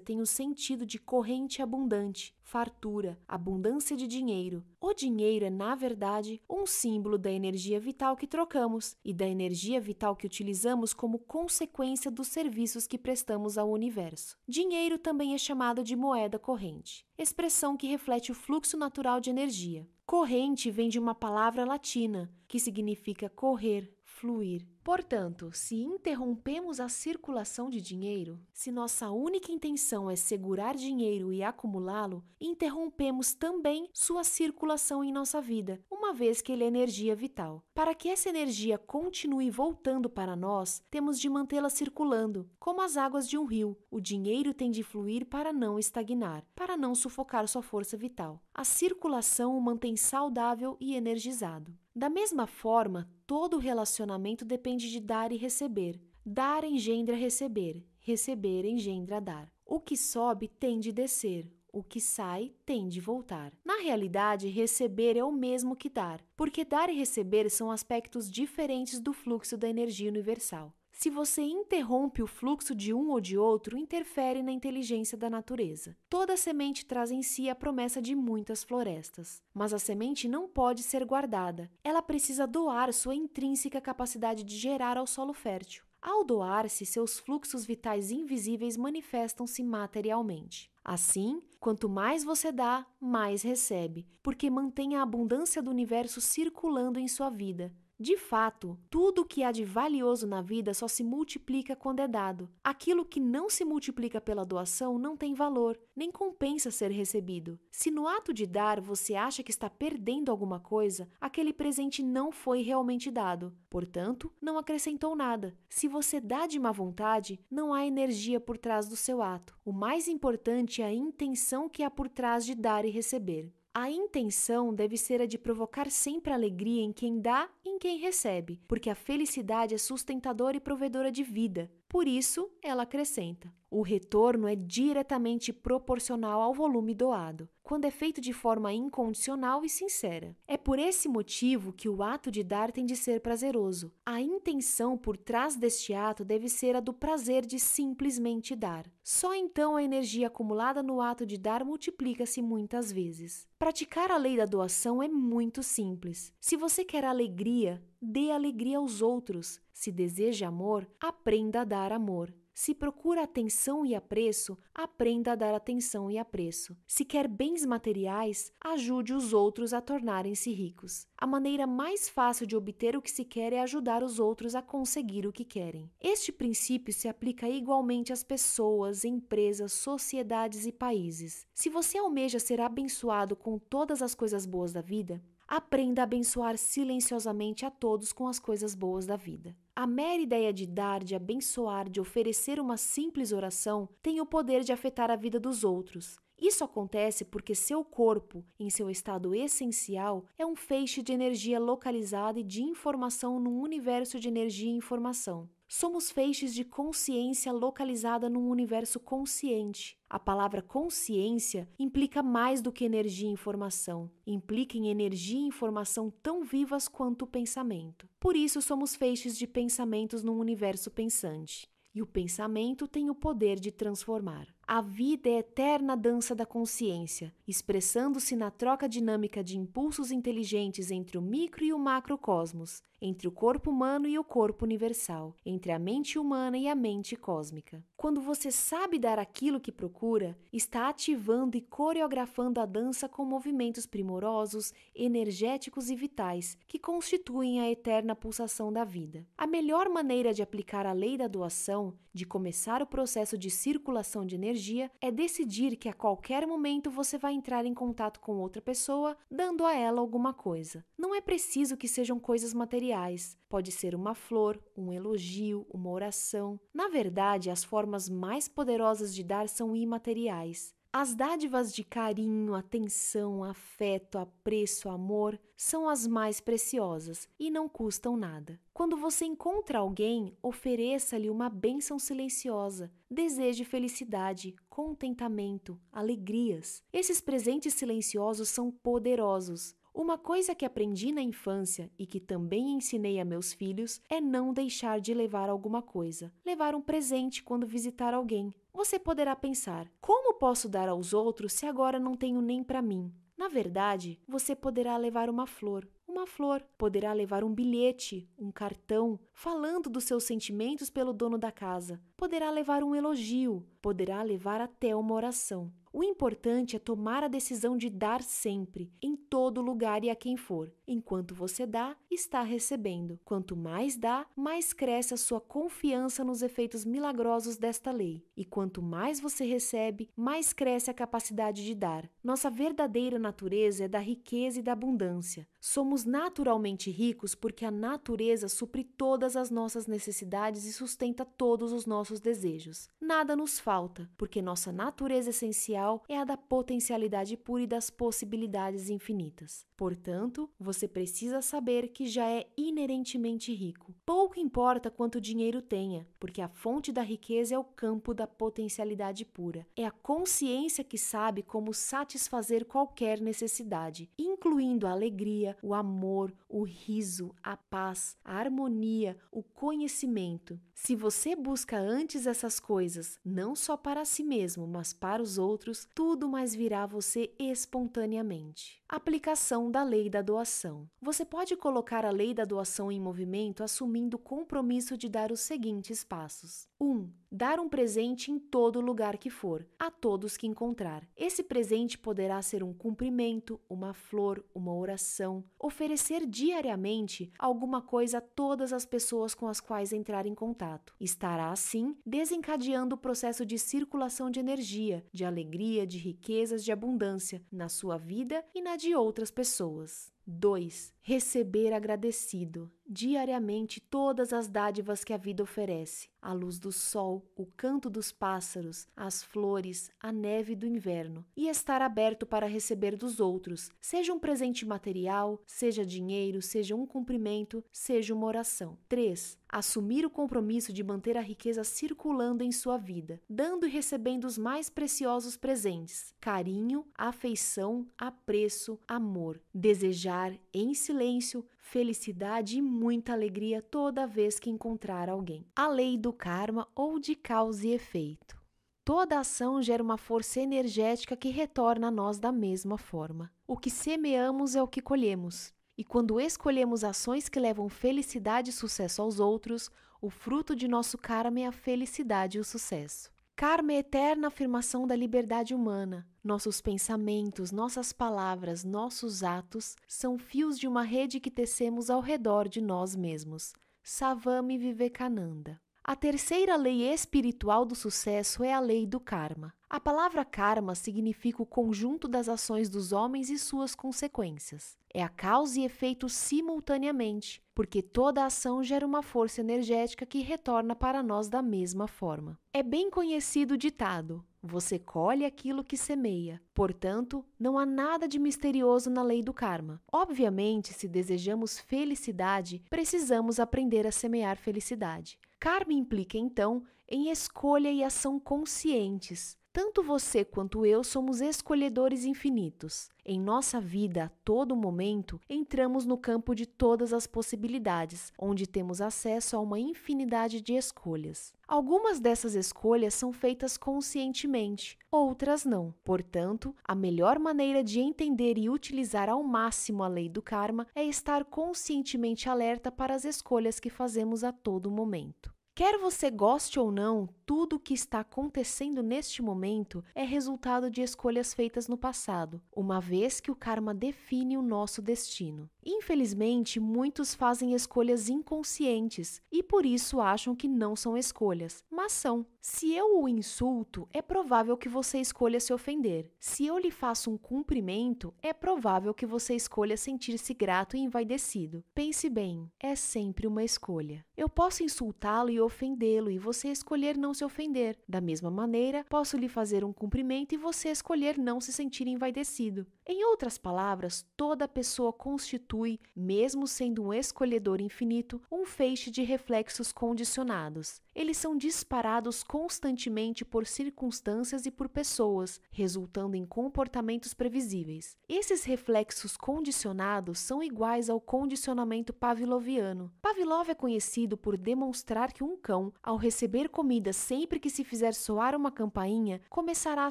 tem 0.01 0.21
o 0.21 0.27
sentido 0.27 0.87
de 0.87 0.99
corrente 0.99 1.61
abundante, 1.63 2.35
fartura, 2.43 3.19
abundância 3.29 3.97
de 3.97 4.07
dinheiro. 4.07 4.65
O 4.81 4.95
dinheiro 4.95 5.45
é, 5.45 5.51
na 5.51 5.75
verdade, 5.75 6.41
um 6.49 6.65
símbolo 6.67 7.19
da 7.19 7.31
energia 7.31 7.79
vital 7.79 8.17
que 8.17 8.27
trocamos 8.27 8.97
e 9.05 9.13
da 9.13 9.27
energia 9.27 9.81
vital 9.81 10.17
que 10.17 10.27
utilizamos 10.27 10.95
como 10.95 11.19
consequência 11.19 12.11
dos 12.11 12.29
serviços 12.29 12.87
que 12.87 12.97
prestamos 12.97 13.59
ao 13.59 13.71
universo. 13.71 14.39
Dinheiro 14.49 14.99
também 14.99 15.35
é 15.35 15.39
chamado 15.39 15.83
de 15.83 15.95
moeda 15.95 16.39
corrente, 16.39 17.05
expressão 17.19 17.77
que 17.77 17.87
reflete 17.87 18.33
o 18.33 18.35
fluxo 18.35 18.77
natural 18.77 19.21
de 19.21 19.31
energia. 19.31 19.89
Corrente 20.07 20.71
vem 20.71 20.89
de 20.89 20.99
uma 20.99 21.15
palavra 21.15 21.65
latina 21.65 22.33
que 22.47 22.61
significa 22.61 23.29
correr, 23.29 23.93
fluir. 24.05 24.67
Portanto, 24.87 25.51
se 25.53 25.83
interrompemos 25.83 26.79
a 26.79 26.89
circulação 26.89 27.69
de 27.69 27.81
dinheiro, 27.81 28.39
se 28.53 28.71
nossa 28.71 29.11
única 29.11 29.51
intenção 29.51 30.09
é 30.09 30.15
segurar 30.15 30.77
dinheiro 30.77 31.33
e 31.33 31.43
acumulá-lo, 31.43 32.25
interrompemos 32.41 33.35
também 33.35 33.91
sua 33.93 34.23
circulação 34.23 35.03
em 35.03 35.11
nossa 35.11 35.41
vida, 35.41 35.81
uma 35.91 36.13
vez 36.13 36.41
que 36.41 36.53
ele 36.53 36.63
é 36.63 36.69
energia 36.69 37.17
vital. 37.17 37.65
Para 37.75 37.97
que 37.97 38.09
essa 38.09 38.29
energia 38.29 38.79
continue 38.79 39.51
voltando 39.51 40.09
para 40.09 40.37
nós, 40.37 40.81
temos 40.89 41.19
de 41.19 41.29
mantê-la 41.29 41.69
circulando, 41.69 42.49
como 42.57 42.81
as 42.81 42.97
águas 42.97 43.29
de 43.29 43.37
um 43.37 43.45
rio. 43.45 43.77
O 43.91 44.01
dinheiro 44.01 44.55
tem 44.55 44.71
de 44.71 44.85
fluir 44.85 45.27
para 45.27 45.53
não 45.53 45.81
estagnar, 45.81 46.47
para 46.55 46.77
não 46.77 46.95
sufocar 46.95 47.49
sua 47.49 47.61
força 47.61 47.97
vital. 47.97 48.41
A 48.55 48.63
circulação 48.63 49.59
o 49.59 49.61
mantém 49.61 49.97
saudável 49.97 50.77
e 50.79 50.95
energizado. 50.95 51.77
Da 51.97 52.11
mesma 52.11 52.47
forma, 52.47 53.09
todo 53.27 53.57
relacionamento 53.57 54.45
depende 54.45 54.76
de 54.85 55.01
dar 55.01 55.33
e 55.33 55.37
receber. 55.37 55.99
Dar 56.25 56.65
engendra 56.65 57.17
receber, 57.17 57.83
receber 58.01 58.65
engendra 58.65 59.21
dar. 59.21 59.49
O 59.65 59.81
que 59.81 59.97
sobe 59.97 60.49
tem 60.49 60.79
de 60.79 60.93
descer, 60.93 61.49
o 61.73 61.83
que 61.83 62.01
sai 62.01 62.53
tem 62.65 62.89
de 62.89 63.01
voltar. 63.01 63.53
Na 63.65 63.81
realidade, 63.81 64.49
receber 64.49 65.17
é 65.17 65.25
o 65.25 65.33
mesmo 65.33 65.77
que 65.77 65.89
dar, 65.89 66.25
porque 66.37 66.65
dar 66.65 66.89
e 66.89 66.97
receber 66.97 67.51
são 67.51 67.71
aspectos 67.71 68.31
diferentes 68.31 68.99
do 68.99 69.13
fluxo 69.13 69.57
da 69.57 69.69
energia 69.69 70.11
universal. 70.11 70.73
Se 70.99 71.11
você 71.11 71.43
interrompe 71.43 72.23
o 72.23 72.27
fluxo 72.27 72.75
de 72.75 72.95
um 72.95 73.11
ou 73.11 73.21
de 73.21 73.37
outro, 73.37 73.77
interfere 73.77 74.43
na 74.43 74.51
inteligência 74.51 75.17
da 75.17 75.29
natureza. 75.29 75.95
Toda 76.09 76.39
semente 76.39 76.87
traz 76.87 77.11
em 77.11 77.21
si 77.21 77.51
a 77.51 77.55
promessa 77.55 78.01
de 78.01 78.15
muitas 78.15 78.65
florestas, 78.65 79.43
mas 79.53 79.75
a 79.75 79.79
semente 79.79 80.27
não 80.27 80.49
pode 80.49 80.83
ser 80.83 81.05
guardada. 81.05 81.71
Ela 81.85 82.01
precisa 82.01 82.47
doar 82.47 82.91
sua 82.95 83.15
intrínseca 83.15 83.79
capacidade 83.79 84.43
de 84.43 84.57
gerar 84.57 84.97
ao 84.97 85.07
solo 85.07 85.35
fértil. 85.35 85.85
Ao 86.01 86.25
doar-se, 86.25 86.87
seus 86.87 87.19
fluxos 87.19 87.67
vitais 87.67 88.11
invisíveis 88.11 88.75
manifestam-se 88.75 89.63
materialmente. 89.63 90.71
Assim, 90.83 91.43
quanto 91.61 91.91
mais 91.91 92.25
você 92.25 92.51
dá, 92.51 92.87
mais 92.99 93.43
recebe, 93.43 94.07
porque 94.23 94.49
mantém 94.49 94.97
a 94.97 95.03
abundância 95.03 95.61
do 95.61 95.71
universo 95.71 96.23
circulando 96.23 96.99
em 96.99 97.07
sua 97.07 97.29
vida. 97.29 97.71
De 97.99 98.15
fato, 98.19 98.79
tudo 98.91 99.23
o 99.23 99.25
que 99.25 99.43
há 99.43 99.51
de 99.51 99.65
valioso 99.65 100.27
na 100.27 100.43
vida 100.43 100.75
só 100.75 100.87
se 100.87 101.03
multiplica 101.03 101.75
quando 101.75 102.01
é 102.01 102.07
dado. 102.07 102.51
Aquilo 102.63 103.07
que 103.07 103.19
não 103.19 103.49
se 103.49 103.65
multiplica 103.65 104.21
pela 104.21 104.45
doação 104.45 104.99
não 104.99 105.17
tem 105.17 105.33
valor, 105.33 105.81
nem 105.95 106.13
compensa 106.13 106.71
ser 106.71 106.91
recebido. 106.91 107.59
Se 107.71 107.91
no 107.91 108.07
ato 108.07 108.35
de 108.35 108.47
dar 108.47 108.83
você 108.83 109.15
acha 109.15 109.43
que 109.43 109.51
está 109.51 109.71
perdendo 109.71 110.31
alguma 110.31 110.61
coisa, 110.61 111.09
aquele 111.19 111.55
presente 111.55 112.03
não 112.03 112.31
foi 112.31 112.61
realmente 112.61 113.11
dado. 113.11 113.57
Portanto, 113.71 114.31
não 114.43 114.59
acrescentou 114.59 115.17
nada. 115.17 115.57
Se 115.67 115.89
você 115.89 116.21
dá 116.21 116.47
de 116.47 116.59
má 116.59 116.73
vontade, 116.73 117.41
não 117.51 117.73
há 117.73 117.87
energia 117.87 118.39
por 118.39 118.59
trás 118.59 118.87
do 118.87 118.97
seu 118.97 119.23
ato. 119.23 119.57
O 119.65 119.73
mais 119.73 120.07
importante 120.07 120.83
é 120.83 120.85
a 120.85 120.93
intenção 120.93 121.67
que 121.67 121.83
há 121.83 121.91
por 121.91 122.11
trás 122.11 122.45
de 122.45 122.55
dar 122.55 122.85
e 122.85 122.91
receber. 122.91 123.51
A 123.79 123.91
intenção 123.91 124.73
deve 124.73 124.97
ser 124.97 125.21
a 125.21 125.27
de 125.27 125.37
provocar 125.37 125.91
sempre 125.91 126.33
alegria 126.33 126.81
em 126.81 126.95
quem 126.95 127.21
dá 127.21 127.47
e 127.63 127.69
em 127.69 127.79
quem 127.79 127.99
recebe, 127.99 128.59
porque 128.67 128.89
a 128.89 128.95
felicidade 128.95 129.75
é 129.75 129.77
sustentadora 129.77 130.57
e 130.57 130.61
provedora 130.61 131.13
de 131.13 131.23
vida. 131.23 131.71
Por 131.87 132.09
isso, 132.09 132.51
ela 132.63 132.85
acrescenta: 132.85 133.53
o 133.71 133.83
retorno 133.83 134.49
é 134.49 134.57
diretamente 134.57 135.53
proporcional 135.53 136.41
ao 136.41 136.55
volume 136.55 136.95
doado, 136.95 137.47
quando 137.67 137.85
é 137.85 137.91
feito 137.91 138.21
de 138.21 138.33
forma 138.33 138.73
incondicional 138.73 139.65
e 139.65 139.69
sincera. 139.69 140.37
É 140.47 140.57
por 140.57 140.79
esse 140.79 141.09
motivo 141.09 141.73
que 141.73 141.89
o 141.89 142.01
ato 142.01 142.31
de 142.31 142.45
dar 142.45 142.71
tem 142.71 142.87
de 142.87 142.95
ser 142.95 143.21
prazeroso. 143.21 143.93
A 144.07 144.21
intenção 144.21 144.97
por 144.97 145.17
trás 145.17 145.57
deste 145.57 145.93
ato 145.93 146.25
deve 146.25 146.49
ser 146.49 146.77
a 146.77 146.81
do 146.81 146.93
prazer 146.93 147.45
de 147.45 147.59
simplesmente 147.59 148.55
dar. 148.55 148.89
Só 149.03 149.35
então 149.35 149.75
a 149.75 149.83
energia 149.83 150.29
acumulada 150.29 150.81
no 150.81 151.01
ato 151.01 151.27
de 151.27 151.37
dar 151.37 151.65
multiplica-se 151.65 152.41
muitas 152.41 152.93
vezes. 152.93 153.49
Praticar 153.59 154.13
a 154.13 154.17
lei 154.17 154.37
da 154.37 154.45
doação 154.45 155.03
é 155.03 155.09
muito 155.09 155.61
simples. 155.61 156.33
Se 156.41 156.57
você 156.57 156.85
quer 156.85 157.05
alegria, 157.05 157.83
dê 158.01 158.31
alegria 158.31 158.79
aos 158.79 159.03
outros. 159.03 159.61
Se 159.73 159.91
deseja 159.91 160.47
amor, 160.47 160.89
aprenda 161.01 161.63
a 161.63 161.65
dar 161.65 161.91
amor. 161.91 162.33
Se 162.59 162.75
procura 162.75 163.25
atenção 163.25 163.85
e 163.85 163.95
apreço, 163.95 164.57
aprenda 164.75 165.33
a 165.33 165.35
dar 165.35 165.55
atenção 165.55 166.11
e 166.11 166.17
apreço. 166.17 166.75
Se 166.87 167.05
quer 167.05 167.29
bens 167.29 167.67
materiais, 167.67 168.51
ajude 168.59 169.13
os 169.13 169.35
outros 169.35 169.75
a 169.75 169.83
tornarem-se 169.83 170.51
ricos. 170.51 171.07
A 171.19 171.27
maneira 171.27 171.67
mais 171.67 172.09
fácil 172.09 172.47
de 172.47 172.57
obter 172.57 172.97
o 172.97 173.03
que 173.03 173.11
se 173.11 173.27
quer 173.27 173.53
é 173.53 173.61
ajudar 173.61 174.03
os 174.03 174.19
outros 174.19 174.55
a 174.55 174.63
conseguir 174.63 175.27
o 175.27 175.33
que 175.35 175.45
querem. 175.45 175.93
Este 176.01 176.33
princípio 176.33 176.95
se 176.95 177.09
aplica 177.09 177.47
igualmente 177.47 178.11
às 178.11 178.25
pessoas, 178.25 179.05
empresas, 179.05 179.75
sociedades 179.75 180.65
e 180.65 180.73
países. 180.73 181.47
Se 181.53 181.69
você 181.69 181.99
almeja 181.99 182.39
ser 182.39 182.63
abençoado 182.63 183.37
com 183.37 183.59
todas 183.59 184.01
as 184.01 184.15
coisas 184.15 184.47
boas 184.47 184.73
da 184.73 184.81
vida, 184.81 185.23
aprenda 185.47 186.01
a 186.01 186.05
abençoar 186.05 186.57
silenciosamente 186.57 187.67
a 187.67 187.71
todos 187.71 188.15
com 188.15 188.27
as 188.27 188.39
coisas 188.39 188.75
boas 188.75 189.05
da 189.05 189.15
vida. 189.15 189.55
A 189.79 189.87
mera 189.87 190.23
ideia 190.23 190.55
de 190.55 190.67
dar, 190.67 191.05
de 191.05 191.15
abençoar, 191.15 191.91
de 191.91 192.01
oferecer 192.01 192.59
uma 192.59 192.79
simples 192.79 193.31
oração 193.31 193.87
tem 194.01 194.23
o 194.23 194.25
poder 194.25 194.65
de 194.65 194.73
afetar 194.73 195.11
a 195.11 195.17
vida 195.17 195.39
dos 195.39 195.65
outros. 195.65 196.17
Isso 196.41 196.65
acontece 196.65 197.27
porque 197.27 197.55
seu 197.55 197.85
corpo, 197.85 198.43
em 198.59 198.71
seu 198.71 198.89
estado 198.89 199.35
essencial, 199.35 200.25
é 200.39 200.47
um 200.47 200.57
feixe 200.57 201.03
de 201.03 201.13
energia 201.13 201.61
localizada 201.61 202.41
e 202.41 202.43
de 202.43 202.63
informação 202.63 203.39
num 203.39 203.61
universo 203.61 204.19
de 204.19 204.29
energia 204.29 204.71
e 204.71 204.77
informação. 204.77 205.47
Somos 205.69 206.13
feixes 206.13 206.55
de 206.55 206.65
consciência 206.65 207.53
localizada 207.53 208.29
num 208.29 208.49
universo 208.49 209.01
consciente. 209.01 209.99
A 210.09 210.19
palavra 210.19 210.63
consciência 210.63 211.69
implica 211.77 212.23
mais 212.23 212.63
do 212.63 212.71
que 212.71 212.85
energia 212.85 213.29
e 213.29 213.33
informação, 213.33 214.09
implica 214.25 214.77
em 214.77 214.89
energia 214.89 215.41
e 215.41 215.47
informação 215.47 216.09
tão 216.23 216.45
vivas 216.45 216.87
quanto 216.87 217.23
o 217.23 217.27
pensamento. 217.27 218.09
Por 218.21 218.37
isso, 218.37 218.63
somos 218.63 218.95
feixes 218.95 219.37
de 219.37 219.47
pensamentos 219.47 220.23
num 220.23 220.39
universo 220.39 220.89
pensante. 220.89 221.69
E 221.93 222.01
o 222.01 222.07
pensamento 222.07 222.87
tem 222.87 223.11
o 223.11 223.15
poder 223.15 223.59
de 223.59 223.73
transformar. 223.73 224.56
A 224.69 224.81
vida 224.81 225.29
é 225.29 225.39
eterna 225.39 225.97
dança 225.97 226.35
da 226.35 226.45
consciência, 226.45 227.33
expressando-se 227.47 228.35
na 228.35 228.51
troca 228.51 228.89
dinâmica 228.89 229.45
de 229.45 229.57
impulsos 229.57 230.11
inteligentes 230.11 230.91
entre 230.91 231.17
o 231.17 231.23
micro 231.23 231.65
e 231.65 231.73
o 231.73 231.79
macrocosmos, 231.79 232.83
entre 233.01 233.29
o 233.29 233.31
corpo 233.31 233.71
humano 233.71 234.09
e 234.09 234.19
o 234.19 234.25
corpo 234.25 234.65
universal, 234.65 235.37
entre 235.45 235.71
a 235.71 235.79
mente 235.79 236.19
humana 236.19 236.59
e 236.59 236.67
a 236.67 236.75
mente 236.75 237.15
cósmica. 237.15 237.85
Quando 237.97 238.21
você 238.21 238.51
sabe 238.51 238.99
dar 238.99 239.21
aquilo 239.21 239.61
que 239.61 239.71
procura, 239.71 240.37
está 240.53 240.89
ativando 240.89 241.57
e 241.57 241.61
coreografando 241.61 242.61
a 242.61 242.67
dança 242.67 243.09
com 243.09 243.25
movimentos 243.25 243.87
primorosos, 243.87 244.73
energéticos 244.95 245.91
e 245.91 245.95
vitais 245.95 246.59
que 246.67 246.79
constituem 246.79 247.61
a 247.61 247.71
eterna 247.71 248.17
pulsação 248.17 248.73
da 248.73 248.83
vida. 248.83 249.27
A 249.39 249.47
melhor 249.47 249.89
maneira 249.89 250.33
de 250.33 250.43
aplicar 250.43 250.87
a 250.87 250.93
lei 250.93 251.17
da 251.17 251.29
doação, 251.29 251.95
de 252.13 252.25
começar 252.25 252.83
o 252.83 252.87
processo 252.87 253.37
de 253.37 253.51
circulação 253.51 254.25
de 254.25 254.35
energia, 254.35 254.56
é 255.01 255.11
decidir 255.11 255.77
que 255.77 255.89
a 255.89 255.93
qualquer 255.93 256.47
momento 256.47 256.91
você 256.91 257.19
vai 257.19 257.35
entrar 257.35 257.65
em 257.65 257.75
contato 257.75 258.21
com 258.21 258.37
outra 258.39 258.63
pessoa, 258.63 259.17
dando 259.31 259.65
a 259.65 259.75
ela 259.75 260.01
alguma 260.01 260.33
coisa. 260.33 260.85
Não 260.97 261.15
é 261.15 261.21
preciso 261.21 261.77
que 261.77 261.87
sejam 261.87 262.19
coisas 262.19 262.55
materiais. 262.55 263.39
Pode 263.49 263.71
ser 263.71 263.95
uma 263.95 264.15
flor, 264.15 264.61
um 264.77 264.93
elogio, 264.93 265.67
uma 265.73 265.91
oração. 265.91 266.59
Na 266.73 266.89
verdade, 266.89 267.51
as 267.51 267.63
formas 267.63 268.09
mais 268.09 268.49
poderosas 268.49 269.15
de 269.15 269.23
dar 269.23 269.49
são 269.49 269.77
imateriais. 269.77 270.75
As 270.99 271.15
dádivas 271.15 271.75
de 271.75 271.85
carinho, 271.85 272.55
atenção, 272.55 273.45
afeto, 273.45 274.17
apreço, 274.17 274.89
amor 274.89 275.39
são 275.55 275.91
as 275.91 276.07
mais 276.07 276.41
preciosas 276.41 277.29
e 277.39 277.51
não 277.51 277.69
custam 277.69 278.17
nada. 278.17 278.59
Quando 278.73 278.97
você 278.97 279.27
encontra 279.27 279.81
alguém, 279.81 280.35
ofereça-lhe 280.41 281.29
uma 281.29 281.51
bênção 281.51 281.99
silenciosa. 281.99 282.91
Deseje 283.11 283.63
felicidade, 283.63 284.57
contentamento, 284.71 285.79
alegrias. 285.93 286.83
Esses 286.91 287.21
presentes 287.21 287.75
silenciosos 287.75 288.49
são 288.49 288.71
poderosos. 288.71 289.77
Uma 289.97 290.19
coisa 290.19 290.55
que 290.55 290.67
aprendi 290.67 291.11
na 291.11 291.23
infância 291.23 291.91
e 291.99 292.05
que 292.05 292.21
também 292.21 292.75
ensinei 292.75 293.19
a 293.19 293.25
meus 293.25 293.55
filhos 293.55 293.99
é 294.11 294.21
não 294.21 294.53
deixar 294.53 295.01
de 295.01 295.15
levar 295.15 295.49
alguma 295.49 295.81
coisa. 295.81 296.31
Levar 296.45 296.75
um 296.75 296.83
presente 296.83 297.43
quando 297.43 297.67
visitar 297.67 298.13
alguém. 298.13 298.53
Você 298.75 298.99
poderá 298.99 299.35
pensar: 299.35 299.91
como 299.99 300.35
posso 300.35 300.69
dar 300.69 300.87
aos 300.87 301.15
outros 301.15 301.55
se 301.55 301.65
agora 301.65 301.99
não 301.99 302.15
tenho 302.15 302.43
nem 302.43 302.63
para 302.63 302.83
mim? 302.83 303.11
Na 303.39 303.49
verdade, 303.49 304.21
você 304.29 304.55
poderá 304.55 304.99
levar 304.99 305.31
uma 305.31 305.47
flor, 305.47 305.89
uma 306.07 306.27
flor, 306.27 306.63
poderá 306.77 307.15
levar 307.15 307.43
um 307.43 307.55
bilhete, 307.55 308.29
um 308.39 308.51
cartão, 308.51 309.19
falando 309.33 309.89
dos 309.89 310.05
seus 310.05 310.25
sentimentos 310.25 310.91
pelo 310.91 311.13
dono 311.15 311.39
da 311.39 311.51
casa, 311.51 312.01
poderá 312.17 312.51
levar 312.51 312.83
um 312.83 312.95
elogio, 312.95 313.67
poderá 313.81 314.23
levar 314.23 314.61
até 314.61 314.95
uma 314.95 315.15
oração. 315.15 315.73
O 315.99 316.05
importante 316.05 316.77
é 316.77 316.79
tomar 316.79 317.25
a 317.25 317.27
decisão 317.27 317.75
de 317.75 317.89
dar 317.89 318.23
sempre, 318.23 318.93
em 319.01 319.17
todo 319.17 319.63
lugar 319.63 320.05
e 320.05 320.11
a 320.11 320.15
quem 320.15 320.37
for. 320.37 320.71
Enquanto 320.87 321.35
você 321.35 321.65
dá, 321.65 321.97
está 322.11 322.43
recebendo. 322.43 323.19
Quanto 323.25 323.57
mais 323.57 323.97
dá, 323.97 324.27
mais 324.37 324.75
cresce 324.75 325.15
a 325.15 325.17
sua 325.17 325.41
confiança 325.41 326.23
nos 326.23 326.43
efeitos 326.43 326.85
milagrosos 326.85 327.57
desta 327.57 327.91
lei. 327.91 328.23
E 328.37 328.45
quanto 328.45 328.83
mais 328.83 329.21
você 329.21 329.47
recebe, 329.47 330.11
mais 330.15 330.53
cresce 330.53 330.91
a 330.91 330.95
capacidade 330.95 331.65
de 331.65 331.75
dar. 331.75 332.07
Nossa 332.23 332.51
verdadeira 332.51 333.19
natureza 333.19 333.85
é 333.85 333.89
da 333.89 333.99
riqueza 333.99 334.61
e 334.61 334.63
da 334.63 334.73
abundância. 334.73 335.49
Somos 335.59 336.05
naturalmente 336.05 336.91
ricos 336.91 337.35
porque 337.35 337.65
a 337.65 337.71
natureza 337.71 338.49
supre 338.49 338.85
todas 338.85 339.35
as 339.35 339.51
nossas 339.51 339.87
necessidades 339.87 340.67
e 340.67 340.75
sustenta 340.75 341.25
todos 341.25 341.73
os 341.73 341.87
nossos 341.87 342.21
desejos. 342.21 342.91
Nada 343.01 343.35
nos 343.35 343.59
falta, 343.59 344.11
porque 344.19 344.43
nossa 344.43 344.71
natureza 344.71 345.31
essencial 345.31 345.86
é 346.09 346.19
a 346.19 346.25
da 346.25 346.37
potencialidade 346.37 347.37
pura 347.37 347.63
e 347.63 347.67
das 347.67 347.91
possibilidades 347.91 348.91
infinitas. 348.91 349.65
Portanto, 349.77 350.49
você 350.59 350.89
precisa 350.89 351.43
saber 351.43 351.89
que 351.89 352.07
já 352.07 352.27
é 352.29 352.47
inerentemente 352.57 353.53
rico. 353.53 353.95
Pouco 354.07 354.41
importa 354.41 354.91
quanto 354.91 355.21
dinheiro 355.21 355.61
tenha, 355.61 356.07
porque 356.19 356.41
a 356.41 356.49
fonte 356.49 356.91
da 356.91 357.03
riqueza 357.03 357.55
é 357.55 357.59
o 357.59 357.65
campo 357.65 358.15
da 358.15 358.27
potencialidade 358.27 359.25
pura. 359.25 359.67
É 359.77 359.85
a 359.85 359.91
consciência 359.91 360.83
que 360.83 360.97
sabe 360.97 361.43
como 361.43 361.75
satisfazer 361.75 362.65
qualquer 362.65 363.21
necessidade, 363.21 364.11
incluindo 364.19 364.87
a 364.87 364.93
alegria, 364.93 365.57
o 365.63 365.75
amor, 365.75 366.35
o 366.49 366.63
riso, 366.63 367.35
a 367.43 367.57
paz, 367.57 368.17
a 368.25 368.37
harmonia, 368.37 369.17
o 369.31 369.43
conhecimento. 369.43 370.59
Se 370.79 370.95
você 370.95 371.35
busca 371.35 371.79
antes 371.79 372.27
essas 372.27 372.61
coisas, 372.61 373.19
não 373.25 373.57
só 373.57 373.79
para 373.79 374.05
si 374.05 374.23
mesmo, 374.23 374.67
mas 374.67 374.93
para 374.93 375.23
os 375.23 375.39
outros, 375.39 375.89
tudo 375.95 376.29
mais 376.29 376.55
virá 376.55 376.83
a 376.83 376.87
você 376.87 377.33
espontaneamente. 377.39 378.79
Aplicação 378.87 379.71
da 379.71 379.83
lei 379.83 380.11
da 380.11 380.21
doação. 380.21 380.87
Você 381.01 381.25
pode 381.25 381.57
colocar 381.57 382.05
a 382.05 382.11
lei 382.11 382.35
da 382.35 382.45
doação 382.45 382.93
em 382.93 383.01
movimento 383.01 383.65
assumindo 383.65 384.19
o 384.19 384.21
compromisso 384.21 384.99
de 384.99 385.09
dar 385.09 385.33
os 385.33 385.41
seguintes 385.41 386.05
passos: 386.05 386.69
1. 386.79 386.87
Um, 386.87 387.11
dar 387.31 387.59
um 387.59 387.69
presente 387.69 388.31
em 388.31 388.39
todo 388.39 388.81
lugar 388.81 389.19
que 389.19 389.31
for, 389.31 389.67
a 389.79 389.91
todos 389.91 390.37
que 390.37 390.47
encontrar. 390.47 391.07
Esse 391.17 391.43
presente 391.43 391.99
poderá 391.99 392.41
ser 392.43 392.63
um 392.63 392.73
cumprimento, 392.73 393.61
uma 393.69 393.93
flor, 393.93 394.45
uma 394.55 394.75
oração, 394.75 395.45
oferecer 395.59 396.27
diariamente 396.27 397.31
alguma 397.39 397.83
coisa 397.83 398.19
a 398.19 398.21
todas 398.21 398.73
as 398.73 398.87
pessoas 398.87 399.35
com 399.35 399.47
as 399.47 399.61
quais 399.61 399.93
entrar 399.93 400.27
em 400.27 400.35
contato. 400.35 400.95
Estará 401.01 401.51
assim 401.51 401.97
desencadeando 402.05 402.95
o 402.95 402.99
processo 402.99 403.45
de 403.45 403.59
circulação 403.59 404.31
de 404.31 404.41
energia, 404.41 405.05
de 405.13 405.25
alegria, 405.25 405.87
de 405.87 405.99
riquezas, 405.99 406.65
de 406.65 406.73
abundância 406.73 407.43
na 407.51 407.69
sua 407.69 407.99
vida 407.99 408.45
e 408.55 408.63
na 408.63 408.77
de 408.77 408.95
outras 408.95 409.31
pessoas. 409.31 410.16
2. 410.27 410.93
Receber 411.03 411.73
agradecido 411.73 412.71
diariamente 412.89 413.81
todas 413.81 414.33
as 414.33 414.49
dádivas 414.49 415.05
que 415.05 415.13
a 415.13 415.17
vida 415.17 415.43
oferece: 415.43 416.09
a 416.21 416.33
luz 416.33 416.59
do 416.59 416.73
sol, 416.73 417.25
o 417.37 417.47
canto 417.47 417.89
dos 417.89 418.11
pássaros, 418.11 418.89
as 418.97 419.23
flores, 419.23 419.91
a 420.01 420.11
neve 420.11 420.57
do 420.57 420.67
inverno, 420.67 421.25
e 421.37 421.49
estar 421.49 421.81
aberto 421.81 422.27
para 422.27 422.47
receber 422.47 422.97
dos 422.97 423.21
outros, 423.21 423.71
seja 423.81 424.13
um 424.13 424.19
presente 424.19 424.67
material, 424.67 425.41
seja 425.47 425.87
dinheiro, 425.87 426.43
seja 426.43 426.75
um 426.75 426.87
cumprimento, 426.87 427.65
seja 427.71 428.15
uma 428.15 428.27
oração. 428.27 428.77
3. 428.89 429.39
Assumir 429.49 430.05
o 430.05 430.11
compromisso 430.11 430.73
de 430.73 430.83
manter 430.83 431.17
a 431.17 431.21
riqueza 431.21 431.65
circulando 431.65 432.43
em 432.43 432.51
sua 432.51 432.77
vida, 432.77 433.21
dando 433.29 433.67
e 433.67 433.71
recebendo 433.71 434.25
os 434.25 434.37
mais 434.37 434.69
preciosos 434.69 435.37
presentes: 435.37 436.15
carinho, 436.21 436.85
afeição, 436.95 437.87
apreço, 437.97 438.79
amor. 438.87 439.41
Desejar 439.55 440.33
em 440.53 440.75
silêncio 440.75 441.45
felicidade 441.67 442.59
e 442.59 442.63
muita 442.63 443.13
alegria 443.13 443.61
toda 443.61 444.07
vez 444.07 444.39
que 444.39 444.49
encontrar 444.49 445.09
alguém. 445.09 445.45
A 445.55 445.69
lei 445.69 445.99
do 445.99 446.13
karma 446.13 446.69
ou 446.75 446.99
de 446.99 447.15
causa 447.15 447.67
e 447.67 447.73
efeito. 447.73 448.37
Toda 448.85 449.19
ação 449.19 449.61
gera 449.61 449.83
uma 449.83 449.99
força 449.99 450.41
energética 450.41 451.17
que 451.17 451.29
retorna 451.29 451.89
a 451.89 451.91
nós 451.91 452.21
da 452.21 452.31
mesma 452.31 452.79
forma. 452.79 453.33
O 453.45 453.57
que 453.57 453.69
semeamos 453.69 454.55
é 454.55 454.63
o 454.63 454.69
que 454.69 454.81
colhemos. 454.81 455.53
E 455.79 455.85
quando 455.85 456.19
escolhemos 456.19 456.83
ações 456.83 457.29
que 457.29 457.39
levam 457.39 457.69
felicidade 457.69 458.51
e 458.51 458.53
sucesso 458.53 459.03
aos 459.03 459.21
outros, 459.21 459.71
o 460.01 460.09
fruto 460.09 460.57
de 460.57 460.67
nosso 460.67 460.97
karma 460.97 461.41
é 461.41 461.47
a 461.47 461.53
felicidade 461.53 462.39
e 462.39 462.41
o 462.41 462.45
sucesso. 462.45 463.11
Karma 463.35 463.75
é 463.75 463.79
eterna 463.81 464.29
afirmação 464.29 464.87
da 464.87 464.97
liberdade 464.97 465.55
humana. 465.55 466.09
Nossos 466.25 466.63
pensamentos, 466.63 467.53
nossas 467.53 467.93
palavras, 467.93 468.65
nossos 468.65 469.23
atos 469.23 469.77
são 469.87 470.17
fios 470.17 470.59
de 470.59 470.67
uma 470.67 470.83
rede 470.83 471.21
que 471.21 471.31
tecemos 471.31 471.91
ao 471.91 472.01
redor 472.01 472.49
de 472.49 472.63
nós 472.63 472.97
mesmos. 472.97 473.53
Savami 473.83 474.57
Vivekananda. 474.57 475.61
A 475.89 475.95
terceira 475.95 476.57
lei 476.57 476.93
espiritual 476.93 477.65
do 477.65 477.77
sucesso 477.77 478.43
é 478.43 478.53
a 478.53 478.59
lei 478.59 478.89
do 478.89 478.99
karma. 478.99 479.55
A 479.71 479.79
palavra 479.79 480.25
karma 480.25 480.75
significa 480.75 481.41
o 481.41 481.47
conjunto 481.47 482.09
das 482.09 482.29
ações 482.29 482.69
dos 482.69 482.91
homens 482.91 483.31
e 483.31 483.39
suas 483.39 483.73
consequências. 483.73 484.77
É 484.93 485.01
a 485.01 485.09
causa 485.09 485.61
e 485.61 485.65
efeito 485.65 486.09
simultaneamente, 486.09 487.41
porque 487.55 487.83
toda 487.83 488.25
ação 488.25 488.65
gera 488.65 488.85
uma 488.85 489.01
força 489.01 489.41
energética 489.41 490.05
que 490.05 490.23
retorna 490.23 490.75
para 490.75 491.05
nós 491.05 491.29
da 491.29 491.41
mesma 491.41 491.87
forma. 491.87 492.37
É 492.53 492.65
bem 492.65 492.91
conhecido 492.91 493.55
o 493.55 493.57
ditado: 493.57 494.25
você 494.43 494.81
colhe 494.81 495.25
aquilo 495.25 495.63
que 495.63 495.77
semeia. 495.77 496.43
Portanto, 496.53 497.25
não 497.39 497.57
há 497.57 497.65
nada 497.65 498.09
de 498.09 498.19
misterioso 498.19 498.91
na 498.91 499.05
lei 499.05 499.23
do 499.23 499.33
karma. 499.33 499.81
Obviamente, 499.93 500.73
se 500.73 500.89
desejamos 500.89 501.61
felicidade, 501.61 502.61
precisamos 502.69 503.39
aprender 503.39 503.87
a 503.87 503.93
semear 503.93 504.37
felicidade. 504.37 505.17
Karma 505.39 505.73
implica, 505.73 506.17
então, 506.19 506.65
em 506.89 507.11
escolha 507.11 507.71
e 507.71 507.83
ação 507.83 508.19
conscientes. 508.19 509.37
Tanto 509.57 509.83
você 509.83 510.23
quanto 510.23 510.67
eu 510.67 510.85
somos 510.85 511.23
escolhedores 511.23 512.05
infinitos. 512.05 512.91
Em 513.03 513.19
nossa 513.19 513.59
vida, 513.59 514.05
a 514.05 514.09
todo 514.23 514.55
momento, 514.55 515.19
entramos 515.31 515.87
no 515.87 515.97
campo 515.97 516.35
de 516.35 516.45
todas 516.45 516.93
as 516.93 517.07
possibilidades, 517.07 518.13
onde 518.19 518.47
temos 518.47 518.83
acesso 518.83 519.35
a 519.35 519.41
uma 519.41 519.59
infinidade 519.59 520.43
de 520.43 520.53
escolhas. 520.53 521.33
Algumas 521.49 521.99
dessas 521.99 522.35
escolhas 522.35 522.93
são 522.93 523.15
feitas 523.15 523.57
conscientemente, 523.57 524.79
outras 524.91 525.47
não. 525.47 525.73
Portanto, 525.83 526.55
a 526.63 526.75
melhor 526.75 527.19
maneira 527.19 527.65
de 527.65 527.81
entender 527.81 528.37
e 528.37 528.51
utilizar 528.51 529.09
ao 529.09 529.23
máximo 529.23 529.83
a 529.83 529.89
lei 529.89 530.11
do 530.11 530.21
karma 530.21 530.67
é 530.75 530.85
estar 530.85 531.25
conscientemente 531.25 532.29
alerta 532.29 532.71
para 532.71 532.95
as 532.95 533.07
escolhas 533.07 533.59
que 533.59 533.71
fazemos 533.71 534.23
a 534.23 534.33
todo 534.33 534.71
momento. 534.71 535.35
Quer 535.57 535.79
você 535.79 536.11
goste 536.11 536.61
ou 536.61 536.71
não, 536.71 537.09
tudo 537.25 537.57
o 537.57 537.59
que 537.59 537.73
está 537.73 538.01
acontecendo 538.01 538.83
neste 538.83 539.23
momento 539.23 539.83
é 539.95 540.05
resultado 540.05 540.71
de 540.71 540.83
escolhas 540.83 541.33
feitas 541.33 541.67
no 541.67 541.79
passado, 541.79 542.43
uma 542.55 542.79
vez 542.79 543.21
que 543.21 543.31
o 543.31 543.35
karma 543.35 543.73
define 543.73 544.37
o 544.37 544.43
nosso 544.43 544.83
destino. 544.83 545.49
Infelizmente, 545.65 546.61
muitos 546.61 547.15
fazem 547.15 547.55
escolhas 547.55 548.11
inconscientes 548.11 549.23
e 549.33 549.43
por 549.43 549.65
isso 549.65 549.99
acham 549.99 550.37
que 550.37 550.47
não 550.47 550.77
são 550.77 550.95
escolhas, 550.95 551.65
mas 551.71 551.91
são. 551.93 552.27
Se 552.39 552.73
eu 552.73 553.01
o 553.01 553.09
insulto, 553.09 553.89
é 553.93 554.01
provável 554.01 554.57
que 554.57 554.69
você 554.69 555.01
escolha 555.01 555.41
se 555.41 555.53
ofender. 555.53 556.13
Se 556.21 556.47
eu 556.47 556.59
lhe 556.59 556.71
faço 556.71 557.11
um 557.11 557.19
cumprimento, 557.19 558.15
é 558.23 558.33
provável 558.33 558.95
que 558.95 559.05
você 559.05 559.35
escolha 559.35 559.77
sentir-se 559.77 560.33
grato 560.33 560.77
e 560.77 560.81
envaidecido. 560.81 561.65
Pense 561.75 562.09
bem, 562.09 562.49
é 562.61 562.77
sempre 562.77 563.27
uma 563.27 563.43
escolha. 563.43 564.07
Eu 564.17 564.29
posso 564.29 564.63
insultá-lo 564.63 565.31
e 565.31 565.41
ofendê-lo 565.47 566.11
e 566.11 566.19
você 566.19 566.49
escolher 566.49 566.97
não 566.97 567.15
se 567.15 567.25
ofender. 567.25 567.79
Da 567.89 568.01
mesma 568.01 568.31
maneira, 568.31 568.85
posso 568.89 569.17
lhe 569.17 569.29
fazer 569.29 569.65
um 569.65 569.73
cumprimento 569.73 570.35
e 570.35 570.39
você 570.39 570.69
escolher 570.69 571.17
não 571.17 571.41
se 571.41 571.53
sentir 571.53 571.87
envaidecido. 571.87 572.67
Em 572.89 573.05
outras 573.05 573.37
palavras, 573.37 574.07
toda 574.17 574.47
pessoa 574.47 574.93
constitui, 574.93 575.81
mesmo 575.95 576.47
sendo 576.47 576.85
um 576.85 576.95
escolhedor 576.95 577.61
infinito, 577.61 578.23
um 578.31 578.47
feixe 578.47 578.93
de 578.93 579.03
reflexos 579.03 579.73
condicionados. 579.73 580.81
Eles 580.95 581.17
são 581.17 581.37
disparados 581.37 582.23
constantemente 582.23 583.25
por 583.25 583.45
circunstâncias 583.45 584.47
e 584.47 584.53
por 584.53 584.69
pessoas, 584.69 585.41
resultando 585.51 586.17
em 586.17 586.25
comportamentos 586.25 587.13
previsíveis. 587.13 587.99
Esses 588.09 588.45
reflexos 588.45 589.17
condicionados 589.17 590.21
são 590.21 590.41
iguais 590.41 590.89
ao 590.89 591.01
condicionamento 591.01 591.93
pavloviano. 591.93 592.93
Pavlov 593.03 593.51
é 593.51 593.55
conhecido 593.55 594.17
por 594.17 594.37
demonstrar 594.37 595.13
que 595.13 595.25
um 595.25 595.37
cão, 595.37 595.73
ao 595.83 595.97
receber 595.97 596.49
comida 596.49 596.93
sempre 596.93 597.41
que 597.41 597.51
se 597.51 597.65
fizer 597.65 597.95
soar 597.95 598.37
uma 598.37 598.53
campainha, 598.53 599.21
começará 599.29 599.87
a 599.87 599.91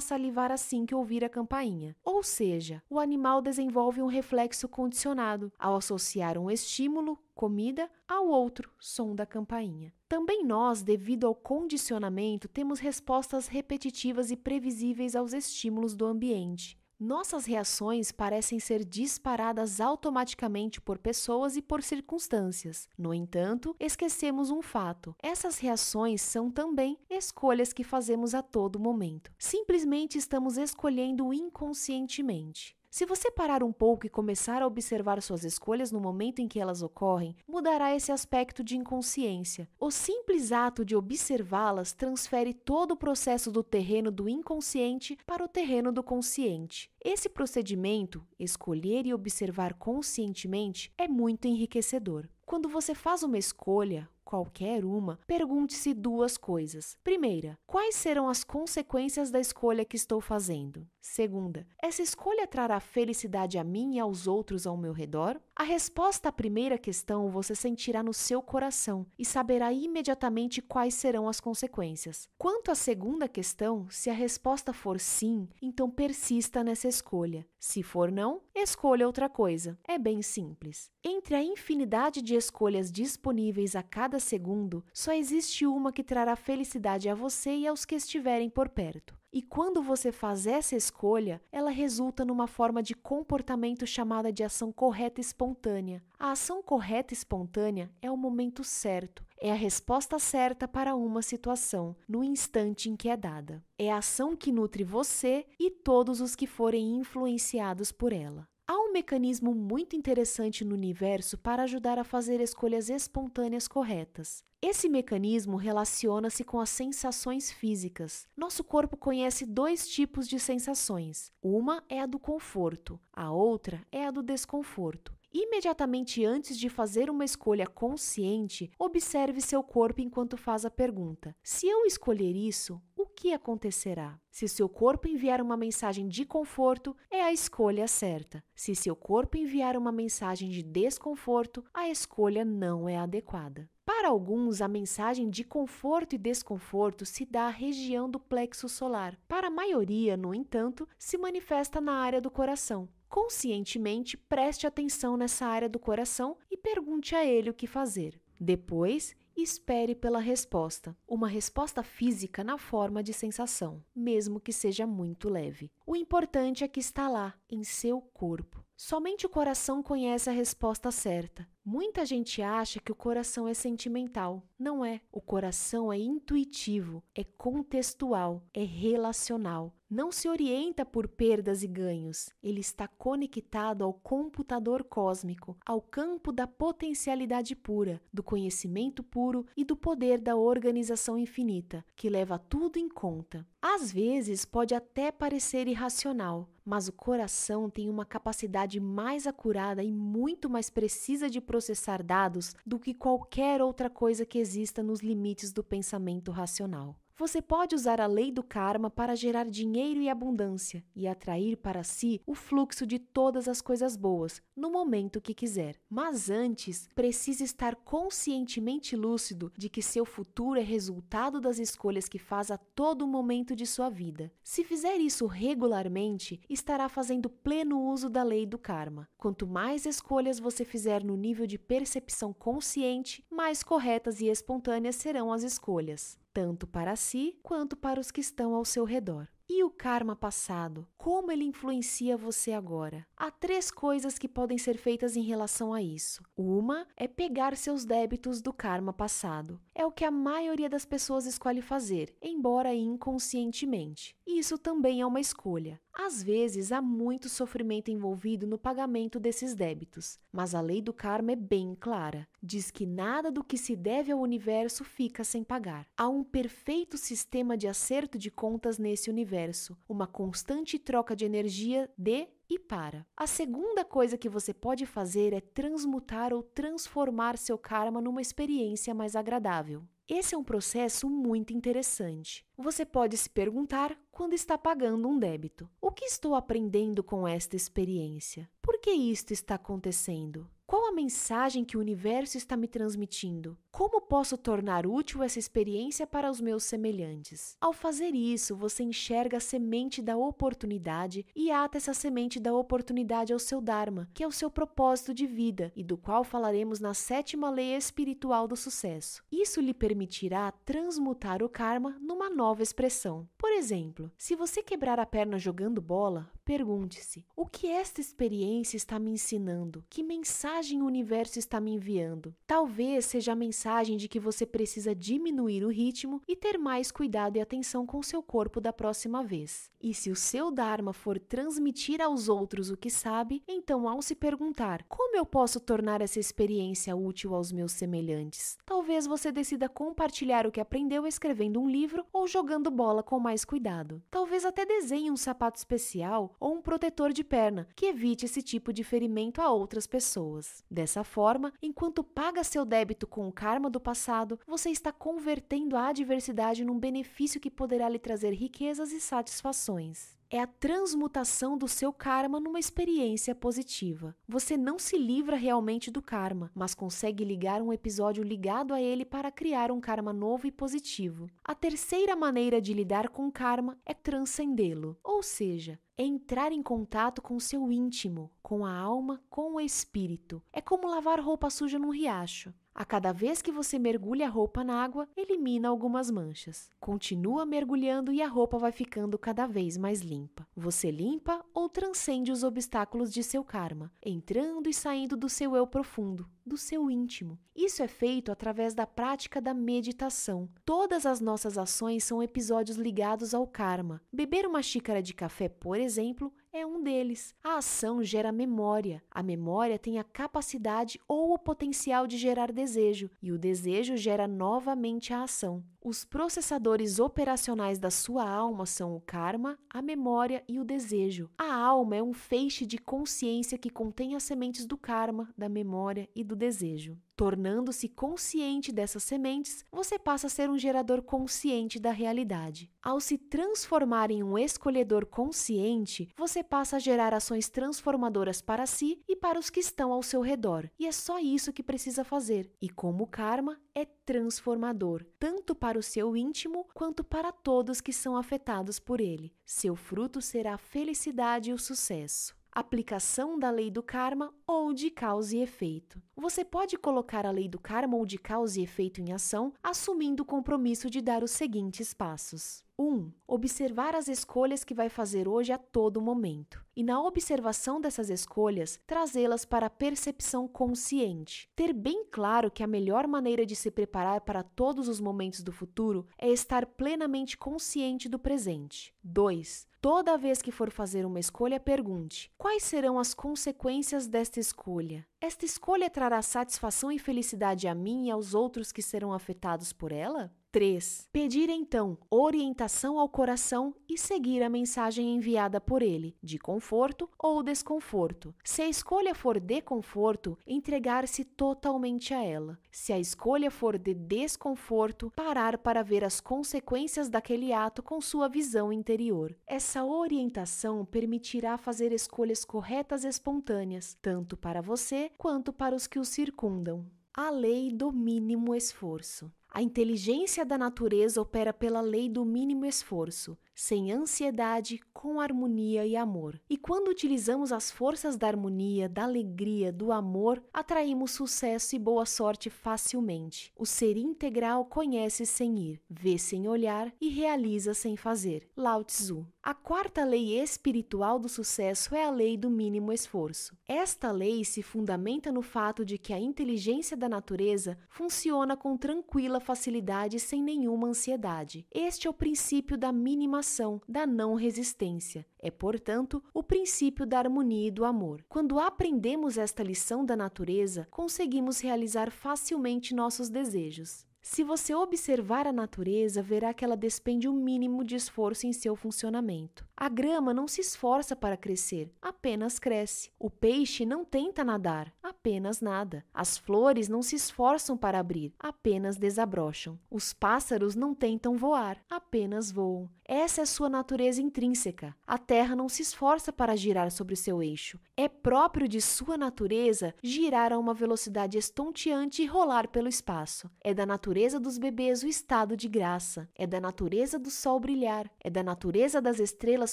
salivar 0.00 0.50
assim 0.50 0.86
que 0.86 0.94
ouvir 0.94 1.22
a 1.22 1.28
campainha. 1.28 1.94
Ou 2.02 2.22
seja, 2.22 2.82
o 2.88 2.98
animal 2.98 3.42
desenvolve 3.42 4.00
um 4.00 4.06
reflexo 4.06 4.68
condicionado 4.68 5.52
ao 5.58 5.76
associar 5.76 6.38
um 6.38 6.50
estímulo, 6.50 7.18
comida, 7.34 7.90
ao 8.08 8.26
outro, 8.28 8.70
som 8.78 9.14
da 9.14 9.26
campainha. 9.26 9.92
Também 10.08 10.44
nós, 10.44 10.82
devido 10.82 11.26
ao 11.26 11.34
condicionamento, 11.34 12.48
temos 12.48 12.78
respostas 12.78 13.48
repetitivas 13.48 14.30
e 14.30 14.36
previsíveis 14.36 15.16
aos 15.16 15.32
estímulos 15.32 15.94
do 15.94 16.06
ambiente. 16.06 16.78
Nossas 16.98 17.44
reações 17.44 18.10
parecem 18.10 18.58
ser 18.58 18.82
disparadas 18.82 19.82
automaticamente 19.82 20.80
por 20.80 20.96
pessoas 20.96 21.54
e 21.54 21.60
por 21.60 21.82
circunstâncias. 21.82 22.88
No 22.96 23.12
entanto, 23.12 23.76
esquecemos 23.78 24.50
um 24.50 24.62
fato: 24.62 25.14
essas 25.22 25.58
reações 25.58 26.22
são 26.22 26.50
também 26.50 26.98
escolhas 27.10 27.74
que 27.74 27.84
fazemos 27.84 28.34
a 28.34 28.42
todo 28.42 28.80
momento. 28.80 29.30
Simplesmente 29.38 30.16
estamos 30.16 30.56
escolhendo 30.56 31.34
inconscientemente. 31.34 32.74
Se 32.96 33.04
você 33.04 33.30
parar 33.30 33.62
um 33.62 33.74
pouco 33.74 34.06
e 34.06 34.08
começar 34.08 34.62
a 34.62 34.66
observar 34.66 35.20
suas 35.20 35.44
escolhas 35.44 35.92
no 35.92 36.00
momento 36.00 36.38
em 36.38 36.48
que 36.48 36.58
elas 36.58 36.80
ocorrem, 36.80 37.36
mudará 37.46 37.94
esse 37.94 38.10
aspecto 38.10 38.64
de 38.64 38.74
inconsciência. 38.74 39.68
O 39.78 39.90
simples 39.90 40.50
ato 40.50 40.82
de 40.82 40.96
observá-las 40.96 41.92
transfere 41.92 42.54
todo 42.54 42.92
o 42.92 42.96
processo 42.96 43.52
do 43.52 43.62
terreno 43.62 44.10
do 44.10 44.30
inconsciente 44.30 45.18
para 45.26 45.44
o 45.44 45.48
terreno 45.48 45.92
do 45.92 46.02
consciente. 46.02 46.90
Esse 47.08 47.28
procedimento, 47.28 48.26
escolher 48.36 49.06
e 49.06 49.14
observar 49.14 49.74
conscientemente, 49.74 50.92
é 50.98 51.06
muito 51.06 51.46
enriquecedor. 51.46 52.28
Quando 52.44 52.68
você 52.68 52.96
faz 52.96 53.22
uma 53.22 53.38
escolha, 53.38 54.08
qualquer 54.26 54.84
uma, 54.84 55.20
pergunte-se 55.24 55.94
duas 55.94 56.36
coisas. 56.36 56.98
Primeira, 57.04 57.56
quais 57.64 57.94
serão 57.94 58.28
as 58.28 58.42
consequências 58.42 59.30
da 59.30 59.38
escolha 59.38 59.84
que 59.84 59.94
estou 59.94 60.20
fazendo? 60.20 60.84
Segunda, 61.00 61.64
essa 61.80 62.02
escolha 62.02 62.48
trará 62.48 62.80
felicidade 62.80 63.56
a 63.56 63.62
mim 63.62 63.94
e 63.94 64.00
aos 64.00 64.26
outros 64.26 64.66
ao 64.66 64.76
meu 64.76 64.92
redor? 64.92 65.40
A 65.54 65.62
resposta 65.62 66.28
à 66.28 66.32
primeira 66.32 66.76
questão 66.76 67.30
você 67.30 67.54
sentirá 67.54 68.02
no 68.02 68.12
seu 68.12 68.42
coração 68.42 69.06
e 69.16 69.24
saberá 69.24 69.72
imediatamente 69.72 70.60
quais 70.60 70.94
serão 70.94 71.28
as 71.28 71.40
consequências. 71.40 72.28
Quanto 72.36 72.72
à 72.72 72.74
segunda 72.74 73.28
questão, 73.28 73.86
se 73.88 74.10
a 74.10 74.12
resposta 74.12 74.72
for 74.72 74.98
sim, 74.98 75.48
então 75.62 75.88
persista 75.88 76.64
nessa 76.64 76.88
escolha. 76.96 77.46
Se 77.58 77.82
for 77.82 78.10
não, 78.10 78.40
escolha 78.54 79.06
outra 79.06 79.28
coisa. 79.28 79.78
É 79.86 79.98
bem 79.98 80.22
simples. 80.22 80.90
Entre 81.04 81.34
a 81.34 81.42
infinidade 81.42 82.22
de 82.22 82.34
escolhas 82.34 82.90
disponíveis 82.90 83.76
a 83.76 83.82
cada 83.82 84.18
segundo, 84.18 84.84
só 84.92 85.12
existe 85.12 85.66
uma 85.66 85.92
que 85.92 86.02
trará 86.02 86.34
felicidade 86.34 87.08
a 87.08 87.14
você 87.14 87.54
e 87.54 87.66
aos 87.66 87.84
que 87.84 87.94
estiverem 87.94 88.48
por 88.48 88.68
perto. 88.68 89.14
E 89.32 89.42
quando 89.42 89.82
você 89.82 90.10
faz 90.10 90.46
essa 90.46 90.74
escolha, 90.74 91.42
ela 91.52 91.70
resulta 91.70 92.24
numa 92.24 92.46
forma 92.46 92.82
de 92.82 92.94
comportamento 92.94 93.86
chamada 93.86 94.32
de 94.32 94.42
ação 94.42 94.72
correta 94.72 95.20
espontânea. 95.20 96.02
A 96.18 96.30
ação 96.30 96.62
correta 96.62 97.12
espontânea 97.12 97.90
é 98.00 98.10
o 98.10 98.16
momento 98.16 98.64
certo, 98.64 99.25
é 99.40 99.50
a 99.50 99.54
resposta 99.54 100.18
certa 100.18 100.66
para 100.66 100.94
uma 100.94 101.22
situação, 101.22 101.96
no 102.08 102.22
instante 102.22 102.88
em 102.88 102.96
que 102.96 103.08
é 103.08 103.16
dada. 103.16 103.64
É 103.78 103.90
a 103.90 103.98
ação 103.98 104.36
que 104.36 104.52
nutre 104.52 104.84
você 104.84 105.46
e 105.58 105.70
todos 105.70 106.20
os 106.20 106.34
que 106.34 106.46
forem 106.46 106.96
influenciados 106.96 107.92
por 107.92 108.12
ela 108.12 108.48
mecanismo 108.96 109.54
muito 109.54 109.94
interessante 109.94 110.64
no 110.64 110.74
universo 110.74 111.36
para 111.36 111.64
ajudar 111.64 111.98
a 111.98 112.04
fazer 112.04 112.40
escolhas 112.40 112.88
espontâneas 112.88 113.68
corretas. 113.68 114.42
Esse 114.62 114.88
mecanismo 114.88 115.58
relaciona-se 115.58 116.42
com 116.42 116.58
as 116.58 116.70
sensações 116.70 117.52
físicas. 117.52 118.26
Nosso 118.34 118.64
corpo 118.64 118.96
conhece 118.96 119.44
dois 119.44 119.86
tipos 119.86 120.26
de 120.26 120.40
sensações. 120.40 121.30
Uma 121.42 121.84
é 121.90 122.00
a 122.00 122.06
do 122.06 122.18
conforto, 122.18 122.98
a 123.12 123.30
outra 123.30 123.86
é 123.92 124.06
a 124.06 124.10
do 124.10 124.22
desconforto. 124.22 125.15
Imediatamente 125.38 126.24
antes 126.24 126.56
de 126.58 126.70
fazer 126.70 127.10
uma 127.10 127.22
escolha 127.22 127.66
consciente, 127.66 128.70
observe 128.78 129.42
seu 129.42 129.62
corpo 129.62 130.00
enquanto 130.00 130.34
faz 130.34 130.64
a 130.64 130.70
pergunta: 130.70 131.36
se 131.42 131.68
eu 131.68 131.84
escolher 131.84 132.34
isso, 132.34 132.80
o 132.96 133.04
que 133.04 133.34
acontecerá? 133.34 134.18
Se 134.30 134.48
seu 134.48 134.66
corpo 134.66 135.06
enviar 135.06 135.42
uma 135.42 135.54
mensagem 135.54 136.08
de 136.08 136.24
conforto, 136.24 136.96
é 137.10 137.22
a 137.22 137.34
escolha 137.34 137.86
certa. 137.86 138.42
Se 138.54 138.74
seu 138.74 138.96
corpo 138.96 139.36
enviar 139.36 139.76
uma 139.76 139.92
mensagem 139.92 140.48
de 140.48 140.62
desconforto, 140.62 141.62
a 141.74 141.86
escolha 141.90 142.42
não 142.42 142.88
é 142.88 142.96
adequada. 142.96 143.68
Para 143.84 144.08
alguns, 144.08 144.62
a 144.62 144.68
mensagem 144.68 145.28
de 145.28 145.44
conforto 145.44 146.14
e 146.14 146.18
desconforto 146.18 147.04
se 147.04 147.26
dá 147.26 147.42
à 147.42 147.50
região 147.50 148.08
do 148.08 148.18
plexo 148.18 148.70
solar. 148.70 149.18
Para 149.28 149.48
a 149.48 149.50
maioria, 149.50 150.16
no 150.16 150.34
entanto, 150.34 150.88
se 150.98 151.18
manifesta 151.18 151.78
na 151.78 151.92
área 151.92 152.22
do 152.22 152.30
coração. 152.30 152.88
Conscientemente, 153.08 154.16
preste 154.16 154.66
atenção 154.66 155.16
nessa 155.16 155.46
área 155.46 155.68
do 155.68 155.78
coração 155.78 156.36
e 156.50 156.56
pergunte 156.56 157.14
a 157.14 157.24
ele 157.24 157.50
o 157.50 157.54
que 157.54 157.66
fazer. 157.66 158.20
Depois, 158.38 159.14
espere 159.36 159.94
pela 159.94 160.18
resposta, 160.18 160.96
uma 161.06 161.28
resposta 161.28 161.82
física 161.82 162.42
na 162.42 162.58
forma 162.58 163.02
de 163.02 163.12
sensação, 163.12 163.84
mesmo 163.94 164.40
que 164.40 164.52
seja 164.52 164.86
muito 164.86 165.28
leve. 165.28 165.70
O 165.86 165.94
importante 165.94 166.64
é 166.64 166.68
que 166.68 166.80
está 166.80 167.08
lá, 167.08 167.34
em 167.50 167.62
seu 167.62 168.00
corpo. 168.00 168.64
Somente 168.76 169.24
o 169.24 169.30
coração 169.30 169.82
conhece 169.82 170.28
a 170.28 170.32
resposta 170.32 170.90
certa. 170.90 171.48
Muita 171.64 172.04
gente 172.04 172.42
acha 172.42 172.78
que 172.78 172.92
o 172.92 172.94
coração 172.94 173.48
é 173.48 173.54
sentimental. 173.54 174.42
Não 174.58 174.82
é. 174.82 175.02
O 175.12 175.20
coração 175.20 175.92
é 175.92 175.98
intuitivo, 175.98 177.02
é 177.14 177.22
contextual, 177.22 178.42
é 178.54 178.64
relacional. 178.64 179.74
Não 179.88 180.10
se 180.10 180.28
orienta 180.28 180.84
por 180.84 181.06
perdas 181.06 181.62
e 181.62 181.68
ganhos. 181.68 182.30
Ele 182.42 182.60
está 182.60 182.88
conectado 182.88 183.84
ao 183.84 183.92
computador 183.92 184.82
cósmico, 184.82 185.56
ao 185.64 185.80
campo 185.80 186.32
da 186.32 186.46
potencialidade 186.46 187.54
pura, 187.54 188.02
do 188.12 188.22
conhecimento 188.22 189.02
puro 189.02 189.46
e 189.56 189.64
do 189.64 189.76
poder 189.76 190.20
da 190.20 190.34
organização 190.34 191.16
infinita, 191.16 191.84
que 191.94 192.10
leva 192.10 192.36
tudo 192.36 192.78
em 192.78 192.88
conta. 192.88 193.46
Às 193.62 193.92
vezes 193.92 194.44
pode 194.44 194.74
até 194.74 195.12
parecer 195.12 195.68
irracional, 195.68 196.48
mas 196.64 196.88
o 196.88 196.92
coração 196.92 197.70
tem 197.70 197.88
uma 197.88 198.04
capacidade 198.04 198.80
mais 198.80 199.24
acurada 199.24 199.84
e 199.84 199.92
muito 199.92 200.50
mais 200.50 200.68
precisa 200.68 201.30
de 201.30 201.40
processar 201.40 202.02
dados 202.02 202.54
do 202.66 202.78
que 202.78 202.92
qualquer 202.92 203.62
outra 203.62 203.88
coisa 203.88 204.26
que 204.26 204.38
exista 204.46 204.80
nos 204.80 205.00
limites 205.00 205.52
do 205.52 205.64
pensamento 205.64 206.30
racional. 206.30 206.96
Você 207.18 207.40
pode 207.40 207.74
usar 207.74 207.98
a 207.98 208.06
lei 208.06 208.30
do 208.30 208.42
karma 208.42 208.90
para 208.90 209.16
gerar 209.16 209.48
dinheiro 209.48 210.02
e 210.02 210.08
abundância 210.08 210.84
e 210.94 211.08
atrair 211.08 211.56
para 211.56 211.82
si 211.82 212.20
o 212.26 212.34
fluxo 212.34 212.86
de 212.86 212.98
todas 212.98 213.48
as 213.48 213.62
coisas 213.62 213.96
boas 213.96 214.42
no 214.54 214.70
momento 214.70 215.18
que 215.18 215.32
quiser. 215.32 215.80
Mas 215.88 216.28
antes, 216.28 216.86
precisa 216.94 217.42
estar 217.42 217.74
conscientemente 217.74 218.94
lúcido 218.94 219.50
de 219.56 219.70
que 219.70 219.80
seu 219.80 220.04
futuro 220.04 220.60
é 220.60 220.62
resultado 220.62 221.40
das 221.40 221.58
escolhas 221.58 222.06
que 222.06 222.18
faz 222.18 222.50
a 222.50 222.58
todo 222.58 223.06
momento 223.06 223.56
de 223.56 223.64
sua 223.64 223.88
vida. 223.88 224.30
Se 224.44 224.62
fizer 224.62 224.98
isso 224.98 225.24
regularmente, 225.24 226.38
estará 226.50 226.86
fazendo 226.86 227.30
pleno 227.30 227.80
uso 227.80 228.10
da 228.10 228.22
lei 228.22 228.44
do 228.44 228.58
karma. 228.58 229.08
Quanto 229.16 229.46
mais 229.46 229.86
escolhas 229.86 230.38
você 230.38 230.66
fizer 230.66 231.02
no 231.02 231.16
nível 231.16 231.46
de 231.46 231.58
percepção 231.58 232.34
consciente, 232.34 233.24
mais 233.30 233.62
corretas 233.62 234.20
e 234.20 234.26
espontâneas 234.26 234.96
serão 234.96 235.32
as 235.32 235.42
escolhas 235.42 236.18
tanto 236.36 236.66
para 236.66 236.94
si 236.96 237.38
quanto 237.42 237.74
para 237.74 237.98
os 237.98 238.10
que 238.10 238.20
estão 238.20 238.54
ao 238.54 238.62
seu 238.62 238.84
redor. 238.84 239.26
E 239.48 239.64
o 239.64 239.70
karma 239.70 240.14
passado? 240.14 240.86
Como 240.98 241.32
ele 241.32 241.44
influencia 241.44 242.14
você 242.14 242.52
agora? 242.52 243.06
Há 243.16 243.30
três 243.30 243.70
coisas 243.70 244.18
que 244.18 244.28
podem 244.28 244.58
ser 244.58 244.76
feitas 244.76 245.16
em 245.16 245.22
relação 245.22 245.72
a 245.72 245.80
isso. 245.80 246.22
Uma 246.36 246.86
é 246.94 247.08
pegar 247.08 247.56
seus 247.56 247.86
débitos 247.86 248.42
do 248.42 248.52
karma 248.52 248.92
passado. 248.92 249.58
É 249.74 249.86
o 249.86 249.92
que 249.92 250.04
a 250.04 250.10
maioria 250.10 250.68
das 250.68 250.84
pessoas 250.84 251.24
escolhe 251.24 251.62
fazer, 251.62 252.14
embora 252.20 252.74
inconscientemente. 252.74 254.14
Isso 254.26 254.58
também 254.58 255.00
é 255.00 255.06
uma 255.06 255.20
escolha. 255.20 255.80
Às 255.98 256.22
vezes 256.22 256.72
há 256.72 256.82
muito 256.82 257.26
sofrimento 257.26 257.90
envolvido 257.90 258.46
no 258.46 258.58
pagamento 258.58 259.18
desses 259.18 259.54
débitos, 259.54 260.18
mas 260.30 260.54
a 260.54 260.60
lei 260.60 260.82
do 260.82 260.92
karma 260.92 261.32
é 261.32 261.36
bem 261.36 261.74
clara. 261.74 262.28
Diz 262.42 262.70
que 262.70 262.84
nada 262.84 263.30
do 263.30 263.42
que 263.42 263.56
se 263.56 263.74
deve 263.74 264.12
ao 264.12 264.20
universo 264.20 264.84
fica 264.84 265.24
sem 265.24 265.42
pagar. 265.42 265.88
Há 265.96 266.06
um 266.06 266.22
perfeito 266.22 266.98
sistema 266.98 267.56
de 267.56 267.66
acerto 267.66 268.18
de 268.18 268.30
contas 268.30 268.76
nesse 268.76 269.08
universo, 269.08 269.74
uma 269.88 270.06
constante 270.06 270.78
troca 270.78 271.16
de 271.16 271.24
energia 271.24 271.90
de 271.96 272.28
e 272.48 272.58
para. 272.58 273.06
A 273.16 273.26
segunda 273.26 273.82
coisa 273.82 274.18
que 274.18 274.28
você 274.28 274.52
pode 274.52 274.84
fazer 274.84 275.32
é 275.32 275.40
transmutar 275.40 276.32
ou 276.32 276.42
transformar 276.42 277.38
seu 277.38 277.56
karma 277.56 278.02
numa 278.02 278.20
experiência 278.20 278.94
mais 278.94 279.16
agradável. 279.16 279.82
Esse 280.08 280.36
é 280.36 280.38
um 280.38 280.44
processo 280.44 281.10
muito 281.10 281.52
interessante. 281.52 282.46
Você 282.56 282.86
pode 282.86 283.16
se 283.16 283.28
perguntar 283.28 283.98
quando 284.12 284.34
está 284.34 284.56
pagando 284.56 285.08
um 285.08 285.18
débito: 285.18 285.68
o 285.80 285.90
que 285.90 286.04
estou 286.04 286.36
aprendendo 286.36 287.02
com 287.02 287.26
esta 287.26 287.56
experiência? 287.56 288.48
Por 288.62 288.78
que 288.78 288.92
isto 288.92 289.32
está 289.32 289.56
acontecendo? 289.56 290.48
Qual 290.64 290.85
a 290.86 290.92
mensagem 290.92 291.64
que 291.64 291.76
o 291.76 291.80
universo 291.80 292.38
está 292.38 292.56
me 292.56 292.68
transmitindo? 292.68 293.56
Como 293.70 294.00
posso 294.00 294.38
tornar 294.38 294.86
útil 294.86 295.22
essa 295.22 295.38
experiência 295.38 296.06
para 296.06 296.30
os 296.30 296.40
meus 296.40 296.64
semelhantes? 296.64 297.56
Ao 297.60 297.74
fazer 297.74 298.14
isso, 298.14 298.56
você 298.56 298.82
enxerga 298.82 299.36
a 299.36 299.40
semente 299.40 300.00
da 300.00 300.16
oportunidade 300.16 301.26
e 301.36 301.50
ata 301.50 301.76
essa 301.76 301.92
semente 301.92 302.40
da 302.40 302.54
oportunidade 302.54 303.34
ao 303.34 303.38
seu 303.38 303.60
Dharma, 303.60 304.08
que 304.14 304.24
é 304.24 304.26
o 304.26 304.32
seu 304.32 304.50
propósito 304.50 305.12
de 305.12 305.26
vida 305.26 305.72
e 305.76 305.84
do 305.84 305.98
qual 305.98 306.24
falaremos 306.24 306.80
na 306.80 306.94
sétima 306.94 307.50
lei 307.50 307.76
espiritual 307.76 308.48
do 308.48 308.56
sucesso. 308.56 309.22
Isso 309.30 309.60
lhe 309.60 309.74
permitirá 309.74 310.50
transmutar 310.64 311.42
o 311.42 311.48
karma 311.48 311.98
numa 312.00 312.30
nova 312.30 312.62
expressão. 312.62 313.28
Por 313.36 313.50
exemplo, 313.52 314.10
se 314.16 314.34
você 314.34 314.62
quebrar 314.62 314.98
a 314.98 315.04
perna 315.04 315.38
jogando 315.38 315.82
bola, 315.82 316.30
pergunte-se: 316.46 317.26
o 317.36 317.44
que 317.44 317.66
esta 317.66 318.00
experiência 318.00 318.76
está 318.76 318.98
me 318.98 319.10
ensinando? 319.10 319.84
Que 319.90 320.02
mensagem 320.02 320.75
o 320.82 320.86
universo 320.86 321.38
está 321.38 321.60
me 321.60 321.72
enviando? 321.72 322.34
Talvez 322.46 323.06
seja 323.06 323.32
a 323.32 323.36
mensagem 323.36 323.96
de 323.96 324.08
que 324.08 324.20
você 324.20 324.44
precisa 324.44 324.94
diminuir 324.94 325.64
o 325.64 325.68
ritmo 325.68 326.20
e 326.26 326.34
ter 326.34 326.58
mais 326.58 326.90
cuidado 326.90 327.36
e 327.36 327.40
atenção 327.40 327.86
com 327.86 328.02
seu 328.02 328.22
corpo 328.22 328.60
da 328.60 328.72
próxima 328.72 329.22
vez. 329.22 329.70
E 329.80 329.94
se 329.94 330.10
o 330.10 330.16
seu 330.16 330.50
Dharma 330.50 330.92
for 330.92 331.18
transmitir 331.18 332.00
aos 332.00 332.28
outros 332.28 332.70
o 332.70 332.76
que 332.76 332.90
sabe, 332.90 333.42
então 333.46 333.88
ao 333.88 334.02
se 334.02 334.14
perguntar: 334.14 334.84
como 334.88 335.16
eu 335.16 335.24
posso 335.24 335.60
tornar 335.60 336.00
essa 336.00 336.18
experiência 336.18 336.96
útil 336.96 337.34
aos 337.34 337.52
meus 337.52 337.72
semelhantes? 337.72 338.56
Talvez 338.64 339.06
você 339.06 339.30
decida 339.30 339.68
compartilhar 339.68 340.46
o 340.46 340.50
que 340.50 340.60
aprendeu 340.60 341.06
escrevendo 341.06 341.60
um 341.60 341.68
livro 341.68 342.04
ou 342.12 342.26
jogando 342.26 342.70
bola 342.70 343.02
com 343.02 343.18
mais 343.18 343.44
cuidado. 343.44 344.02
Talvez 344.10 344.44
até 344.44 344.64
desenhe 344.64 345.10
um 345.10 345.16
sapato 345.16 345.58
especial 345.58 346.34
ou 346.40 346.54
um 346.54 346.62
protetor 346.62 347.12
de 347.12 347.22
perna 347.22 347.68
que 347.76 347.86
evite 347.86 348.24
esse 348.24 348.42
tipo 348.42 348.72
de 348.72 348.82
ferimento 348.82 349.40
a 349.40 349.50
outras 349.50 349.86
pessoas. 349.86 350.64
Dessa 350.70 351.04
forma, 351.04 351.52
enquanto 351.62 352.02
paga 352.02 352.42
seu 352.42 352.64
débito 352.64 353.06
com 353.06 353.28
o 353.28 353.32
karma 353.32 353.70
do 353.70 353.80
passado, 353.80 354.38
você 354.46 354.70
está 354.70 354.92
convertendo 354.92 355.76
a 355.76 355.88
adversidade 355.88 356.64
num 356.64 356.78
benefício 356.78 357.40
que 357.40 357.50
poderá 357.50 357.88
lhe 357.88 357.98
trazer 357.98 358.32
riquezas 358.32 358.92
e 358.92 359.00
satisfações 359.00 360.16
é 360.30 360.40
a 360.40 360.46
transmutação 360.46 361.56
do 361.56 361.68
seu 361.68 361.92
karma 361.92 362.40
numa 362.40 362.58
experiência 362.58 363.34
positiva. 363.34 364.14
Você 364.28 364.56
não 364.56 364.78
se 364.78 364.98
livra 364.98 365.36
realmente 365.36 365.90
do 365.90 366.02
karma, 366.02 366.50
mas 366.54 366.74
consegue 366.74 367.24
ligar 367.24 367.62
um 367.62 367.72
episódio 367.72 368.24
ligado 368.24 368.74
a 368.74 368.80
ele 368.80 369.04
para 369.04 369.30
criar 369.30 369.70
um 369.70 369.80
karma 369.80 370.12
novo 370.12 370.46
e 370.46 370.52
positivo. 370.52 371.30
A 371.44 371.54
terceira 371.54 372.16
maneira 372.16 372.60
de 372.60 372.72
lidar 372.72 373.08
com 373.08 373.26
o 373.26 373.32
karma 373.32 373.78
é 373.84 373.94
transcendê-lo, 373.94 374.98
ou 375.02 375.22
seja, 375.22 375.78
é 375.98 376.04
entrar 376.04 376.52
em 376.52 376.62
contato 376.62 377.22
com 377.22 377.36
o 377.36 377.40
seu 377.40 377.72
íntimo, 377.72 378.30
com 378.42 378.66
a 378.66 378.72
alma, 378.72 379.22
com 379.30 379.54
o 379.54 379.60
espírito. 379.60 380.42
É 380.52 380.60
como 380.60 380.88
lavar 380.88 381.20
roupa 381.20 381.48
suja 381.48 381.78
num 381.78 381.90
riacho. 381.90 382.52
A 382.78 382.84
cada 382.84 383.10
vez 383.10 383.40
que 383.40 383.50
você 383.50 383.78
mergulha 383.78 384.26
a 384.26 384.28
roupa 384.28 384.62
na 384.62 384.84
água, 384.84 385.08
elimina 385.16 385.66
algumas 385.66 386.10
manchas. 386.10 386.68
Continua 386.78 387.46
mergulhando 387.46 388.12
e 388.12 388.20
a 388.20 388.28
roupa 388.28 388.58
vai 388.58 388.70
ficando 388.70 389.18
cada 389.18 389.46
vez 389.46 389.78
mais 389.78 390.02
limpa. 390.02 390.46
Você 390.54 390.90
limpa 390.90 391.42
ou 391.54 391.70
transcende 391.70 392.30
os 392.30 392.44
obstáculos 392.44 393.10
de 393.10 393.22
seu 393.22 393.42
karma, 393.42 393.90
entrando 394.04 394.68
e 394.68 394.74
saindo 394.74 395.16
do 395.16 395.26
seu 395.26 395.56
eu 395.56 395.66
profundo, 395.66 396.28
do 396.44 396.58
seu 396.58 396.90
íntimo. 396.90 397.38
Isso 397.56 397.82
é 397.82 397.88
feito 397.88 398.30
através 398.30 398.74
da 398.74 398.86
prática 398.86 399.40
da 399.40 399.54
meditação. 399.54 400.46
Todas 400.62 401.06
as 401.06 401.18
nossas 401.18 401.56
ações 401.56 402.04
são 402.04 402.22
episódios 402.22 402.76
ligados 402.76 403.32
ao 403.32 403.46
karma. 403.46 404.02
Beber 404.12 404.46
uma 404.46 404.62
xícara 404.62 405.02
de 405.02 405.14
café, 405.14 405.48
por 405.48 405.78
exemplo, 405.78 406.30
é 406.52 406.66
um 406.66 406.75
deles. 406.82 407.34
A 407.42 407.58
ação 407.58 408.02
gera 408.02 408.32
memória. 408.32 409.02
A 409.10 409.22
memória 409.22 409.78
tem 409.78 409.98
a 409.98 410.04
capacidade 410.04 410.98
ou 411.06 411.32
o 411.32 411.38
potencial 411.38 412.06
de 412.06 412.16
gerar 412.16 412.52
desejo, 412.52 413.10
e 413.22 413.32
o 413.32 413.38
desejo 413.38 413.96
gera 413.96 414.26
novamente 414.26 415.12
a 415.12 415.22
ação. 415.22 415.62
Os 415.88 416.04
processadores 416.04 416.98
operacionais 416.98 417.78
da 417.78 417.92
sua 417.92 418.28
alma 418.28 418.66
são 418.66 418.96
o 418.96 419.00
karma, 419.00 419.56
a 419.70 419.80
memória 419.80 420.42
e 420.48 420.58
o 420.58 420.64
desejo. 420.64 421.30
A 421.38 421.54
alma 421.54 421.94
é 421.94 422.02
um 422.02 422.12
feixe 422.12 422.66
de 422.66 422.76
consciência 422.76 423.56
que 423.56 423.70
contém 423.70 424.16
as 424.16 424.24
sementes 424.24 424.66
do 424.66 424.76
karma, 424.76 425.32
da 425.38 425.48
memória 425.48 426.08
e 426.12 426.24
do 426.24 426.34
desejo. 426.34 426.98
Tornando-se 427.14 427.88
consciente 427.88 428.72
dessas 428.72 429.04
sementes, 429.04 429.64
você 429.70 429.96
passa 429.96 430.26
a 430.26 430.30
ser 430.30 430.50
um 430.50 430.58
gerador 430.58 431.00
consciente 431.02 431.78
da 431.78 431.92
realidade. 431.92 432.68
Ao 432.82 432.98
se 432.98 433.16
transformar 433.16 434.10
em 434.10 434.24
um 434.24 434.36
escolhedor 434.36 435.06
consciente, 435.06 436.08
você 436.16 436.42
passa 436.42 436.65
a 436.74 436.78
gerar 436.78 437.14
ações 437.14 437.48
transformadoras 437.48 438.40
para 438.40 438.66
si 438.66 439.02
e 439.08 439.14
para 439.14 439.38
os 439.38 439.50
que 439.50 439.60
estão 439.60 439.92
ao 439.92 440.02
seu 440.02 440.20
redor. 440.20 440.68
E 440.78 440.86
é 440.86 440.92
só 440.92 441.18
isso 441.18 441.52
que 441.52 441.62
precisa 441.62 442.04
fazer. 442.04 442.50
E 442.60 442.68
como 442.68 443.06
karma, 443.06 443.60
é 443.74 443.84
transformador, 443.84 445.04
tanto 445.18 445.54
para 445.54 445.78
o 445.78 445.82
seu 445.82 446.16
íntimo 446.16 446.66
quanto 446.74 447.04
para 447.04 447.30
todos 447.30 447.80
que 447.80 447.92
são 447.92 448.16
afetados 448.16 448.78
por 448.78 449.00
ele. 449.00 449.32
Seu 449.44 449.76
fruto 449.76 450.20
será 450.20 450.54
a 450.54 450.58
felicidade 450.58 451.50
e 451.50 451.52
o 451.52 451.58
sucesso 451.58 452.34
aplicação 452.56 453.38
da 453.38 453.50
lei 453.50 453.70
do 453.70 453.82
karma 453.82 454.32
ou 454.46 454.72
de 454.72 454.88
causa 454.88 455.36
e 455.36 455.42
efeito. 455.42 456.02
Você 456.16 456.42
pode 456.42 456.78
colocar 456.78 457.26
a 457.26 457.30
lei 457.30 457.46
do 457.48 457.58
karma 457.58 457.98
ou 457.98 458.06
de 458.06 458.16
causa 458.16 458.58
e 458.58 458.62
efeito 458.62 458.98
em 458.98 459.12
ação, 459.12 459.52
assumindo 459.62 460.22
o 460.22 460.26
compromisso 460.26 460.88
de 460.88 461.02
dar 461.02 461.22
os 461.22 461.32
seguintes 461.32 461.92
passos. 461.92 462.64
1. 462.78 462.84
Um, 462.84 463.12
observar 463.26 463.94
as 463.94 464.08
escolhas 464.08 464.62
que 464.62 464.74
vai 464.74 464.88
fazer 464.88 465.26
hoje 465.26 465.52
a 465.52 465.58
todo 465.58 466.00
momento. 466.00 466.64
E 466.76 466.82
na 466.82 467.02
observação 467.02 467.80
dessas 467.80 468.10
escolhas, 468.10 468.78
trazê-las 468.86 469.44
para 469.44 469.66
a 469.66 469.70
percepção 469.70 470.46
consciente. 470.46 471.48
Ter 471.56 471.72
bem 471.72 472.04
claro 472.10 472.50
que 472.50 472.62
a 472.62 472.66
melhor 472.66 473.06
maneira 473.06 473.46
de 473.46 473.56
se 473.56 473.70
preparar 473.70 474.20
para 474.20 474.42
todos 474.42 474.88
os 474.88 475.00
momentos 475.00 475.42
do 475.42 475.52
futuro 475.52 476.06
é 476.18 476.28
estar 476.28 476.66
plenamente 476.66 477.36
consciente 477.36 478.08
do 478.08 478.18
presente. 478.18 478.94
2. 479.02 479.66
Toda 479.80 480.18
vez 480.18 480.42
que 480.42 480.50
for 480.50 480.70
fazer 480.70 481.06
uma 481.06 481.20
escolha, 481.20 481.60
pergunte: 481.60 482.30
quais 482.36 482.64
serão 482.64 482.98
as 482.98 483.14
consequências 483.14 484.06
desta 484.06 484.40
escolha? 484.40 485.06
Esta 485.20 485.44
escolha 485.44 485.88
trará 485.88 486.20
satisfação 486.20 486.90
e 486.90 486.98
felicidade 486.98 487.68
a 487.68 487.74
mim 487.74 488.06
e 488.06 488.10
aos 488.10 488.34
outros 488.34 488.72
que 488.72 488.82
serão 488.82 489.12
afetados 489.12 489.72
por 489.72 489.92
ela? 489.92 490.32
3. 490.56 491.06
Pedir 491.12 491.50
então 491.50 491.98
orientação 492.10 492.98
ao 492.98 493.10
coração 493.10 493.74
e 493.86 493.98
seguir 493.98 494.42
a 494.42 494.48
mensagem 494.48 495.14
enviada 495.14 495.60
por 495.60 495.82
ele, 495.82 496.16
de 496.22 496.38
conforto 496.38 497.10
ou 497.18 497.42
desconforto. 497.42 498.34
Se 498.42 498.62
a 498.62 498.66
escolha 498.66 499.14
for 499.14 499.38
de 499.38 499.60
conforto, 499.60 500.38
entregar-se 500.46 501.26
totalmente 501.26 502.14
a 502.14 502.24
ela. 502.24 502.58
Se 502.72 502.90
a 502.90 502.98
escolha 502.98 503.50
for 503.50 503.76
de 503.76 503.92
desconforto, 503.92 505.12
parar 505.14 505.58
para 505.58 505.82
ver 505.82 506.02
as 506.02 506.22
consequências 506.22 507.10
daquele 507.10 507.52
ato 507.52 507.82
com 507.82 508.00
sua 508.00 508.26
visão 508.26 508.72
interior. 508.72 509.36
Essa 509.46 509.84
orientação 509.84 510.86
permitirá 510.86 511.58
fazer 511.58 511.92
escolhas 511.92 512.46
corretas 512.46 513.04
e 513.04 513.08
espontâneas, 513.08 513.98
tanto 514.00 514.38
para 514.38 514.62
você 514.62 515.10
quanto 515.18 515.52
para 515.52 515.76
os 515.76 515.86
que 515.86 515.98
o 515.98 516.04
circundam. 516.04 516.86
A 517.12 517.30
lei 517.30 517.70
do 517.70 517.92
mínimo 517.92 518.54
esforço. 518.54 519.30
A 519.56 519.62
inteligência 519.62 520.44
da 520.44 520.58
natureza 520.58 521.18
opera 521.18 521.50
pela 521.50 521.80
lei 521.80 522.10
do 522.10 522.26
mínimo 522.26 522.66
esforço 522.66 523.38
sem 523.56 523.90
ansiedade, 523.90 524.78
com 524.92 525.18
harmonia 525.18 525.86
e 525.86 525.96
amor. 525.96 526.38
E 526.48 526.58
quando 526.58 526.88
utilizamos 526.88 527.52
as 527.52 527.70
forças 527.70 528.16
da 528.16 528.26
harmonia, 528.26 528.86
da 528.86 529.04
alegria, 529.04 529.72
do 529.72 529.90
amor, 529.90 530.42
atraímos 530.52 531.12
sucesso 531.12 531.74
e 531.74 531.78
boa 531.78 532.04
sorte 532.04 532.50
facilmente. 532.50 533.50
O 533.56 533.64
ser 533.64 533.96
integral 533.96 534.66
conhece 534.66 535.24
sem 535.24 535.58
ir, 535.58 535.80
vê 535.88 536.18
sem 536.18 536.46
olhar 536.46 536.92
e 537.00 537.08
realiza 537.08 537.72
sem 537.72 537.96
fazer. 537.96 538.46
Lao 538.54 538.84
Tzu. 538.84 539.26
A 539.42 539.54
quarta 539.54 540.04
lei 540.04 540.40
espiritual 540.40 541.20
do 541.20 541.28
sucesso 541.28 541.94
é 541.94 542.04
a 542.04 542.10
lei 542.10 542.36
do 542.36 542.50
mínimo 542.50 542.92
esforço. 542.92 543.56
Esta 543.68 544.10
lei 544.10 544.44
se 544.44 544.60
fundamenta 544.60 545.30
no 545.30 545.40
fato 545.40 545.84
de 545.84 545.96
que 545.96 546.12
a 546.12 546.18
inteligência 546.18 546.96
da 546.96 547.08
natureza 547.08 547.78
funciona 547.88 548.56
com 548.56 548.76
tranquila 548.76 549.38
facilidade 549.38 550.18
sem 550.18 550.42
nenhuma 550.42 550.88
ansiedade. 550.88 551.64
Este 551.72 552.08
é 552.08 552.10
o 552.10 552.14
princípio 552.14 552.76
da 552.76 552.90
mínima 552.90 553.40
da 553.88 554.06
não 554.06 554.34
resistência. 554.34 555.26
É, 555.38 555.50
portanto, 555.50 556.22
o 556.34 556.42
princípio 556.42 557.06
da 557.06 557.18
harmonia 557.18 557.68
e 557.68 557.70
do 557.70 557.84
amor. 557.84 558.24
Quando 558.28 558.58
aprendemos 558.58 559.38
esta 559.38 559.62
lição 559.62 560.04
da 560.04 560.16
natureza, 560.16 560.86
conseguimos 560.90 561.60
realizar 561.60 562.10
facilmente 562.10 562.94
nossos 562.94 563.28
desejos. 563.28 564.06
Se 564.28 564.42
você 564.42 564.74
observar 564.74 565.46
a 565.46 565.52
natureza, 565.52 566.20
verá 566.20 566.52
que 566.52 566.64
ela 566.64 566.76
despende 566.76 567.28
o 567.28 567.32
mínimo 567.32 567.84
de 567.84 567.94
esforço 567.94 568.44
em 568.44 568.52
seu 568.52 568.74
funcionamento. 568.74 569.64
A 569.76 569.88
grama 569.88 570.34
não 570.34 570.48
se 570.48 570.60
esforça 570.60 571.14
para 571.14 571.36
crescer, 571.36 571.92
apenas 572.02 572.58
cresce. 572.58 573.12
O 573.20 573.30
peixe 573.30 573.86
não 573.86 574.04
tenta 574.04 574.42
nadar, 574.42 574.92
apenas 575.00 575.60
nada. 575.60 576.04
As 576.12 576.36
flores 576.36 576.88
não 576.88 577.02
se 577.02 577.14
esforçam 577.14 577.76
para 577.76 578.00
abrir, 578.00 578.34
apenas 578.36 578.96
desabrocham. 578.96 579.78
Os 579.88 580.12
pássaros 580.12 580.74
não 580.74 580.92
tentam 580.92 581.36
voar, 581.36 581.80
apenas 581.88 582.50
voam. 582.50 582.90
Essa 583.08 583.42
é 583.42 583.46
sua 583.46 583.68
natureza 583.68 584.20
intrínseca. 584.20 584.92
A 585.06 585.16
terra 585.16 585.54
não 585.54 585.68
se 585.68 585.80
esforça 585.80 586.32
para 586.32 586.56
girar 586.56 586.90
sobre 586.90 587.14
seu 587.14 587.40
eixo. 587.40 587.78
É 587.96 588.08
próprio 588.08 588.66
de 588.66 588.80
sua 588.80 589.16
natureza 589.16 589.94
girar 590.02 590.52
a 590.52 590.58
uma 590.58 590.74
velocidade 590.74 591.38
estonteante 591.38 592.22
e 592.22 592.26
rolar 592.26 592.66
pelo 592.66 592.88
espaço. 592.88 593.48
É 593.60 593.72
da 593.72 593.86
natureza 593.86 594.40
dos 594.40 594.58
bebês 594.58 595.04
o 595.04 595.06
estado 595.06 595.56
de 595.56 595.68
graça. 595.68 596.28
É 596.34 596.48
da 596.48 596.60
natureza 596.60 597.16
do 597.16 597.30
sol 597.30 597.60
brilhar. 597.60 598.10
É 598.18 598.28
da 598.28 598.42
natureza 598.42 599.00
das 599.00 599.20
estrelas 599.20 599.72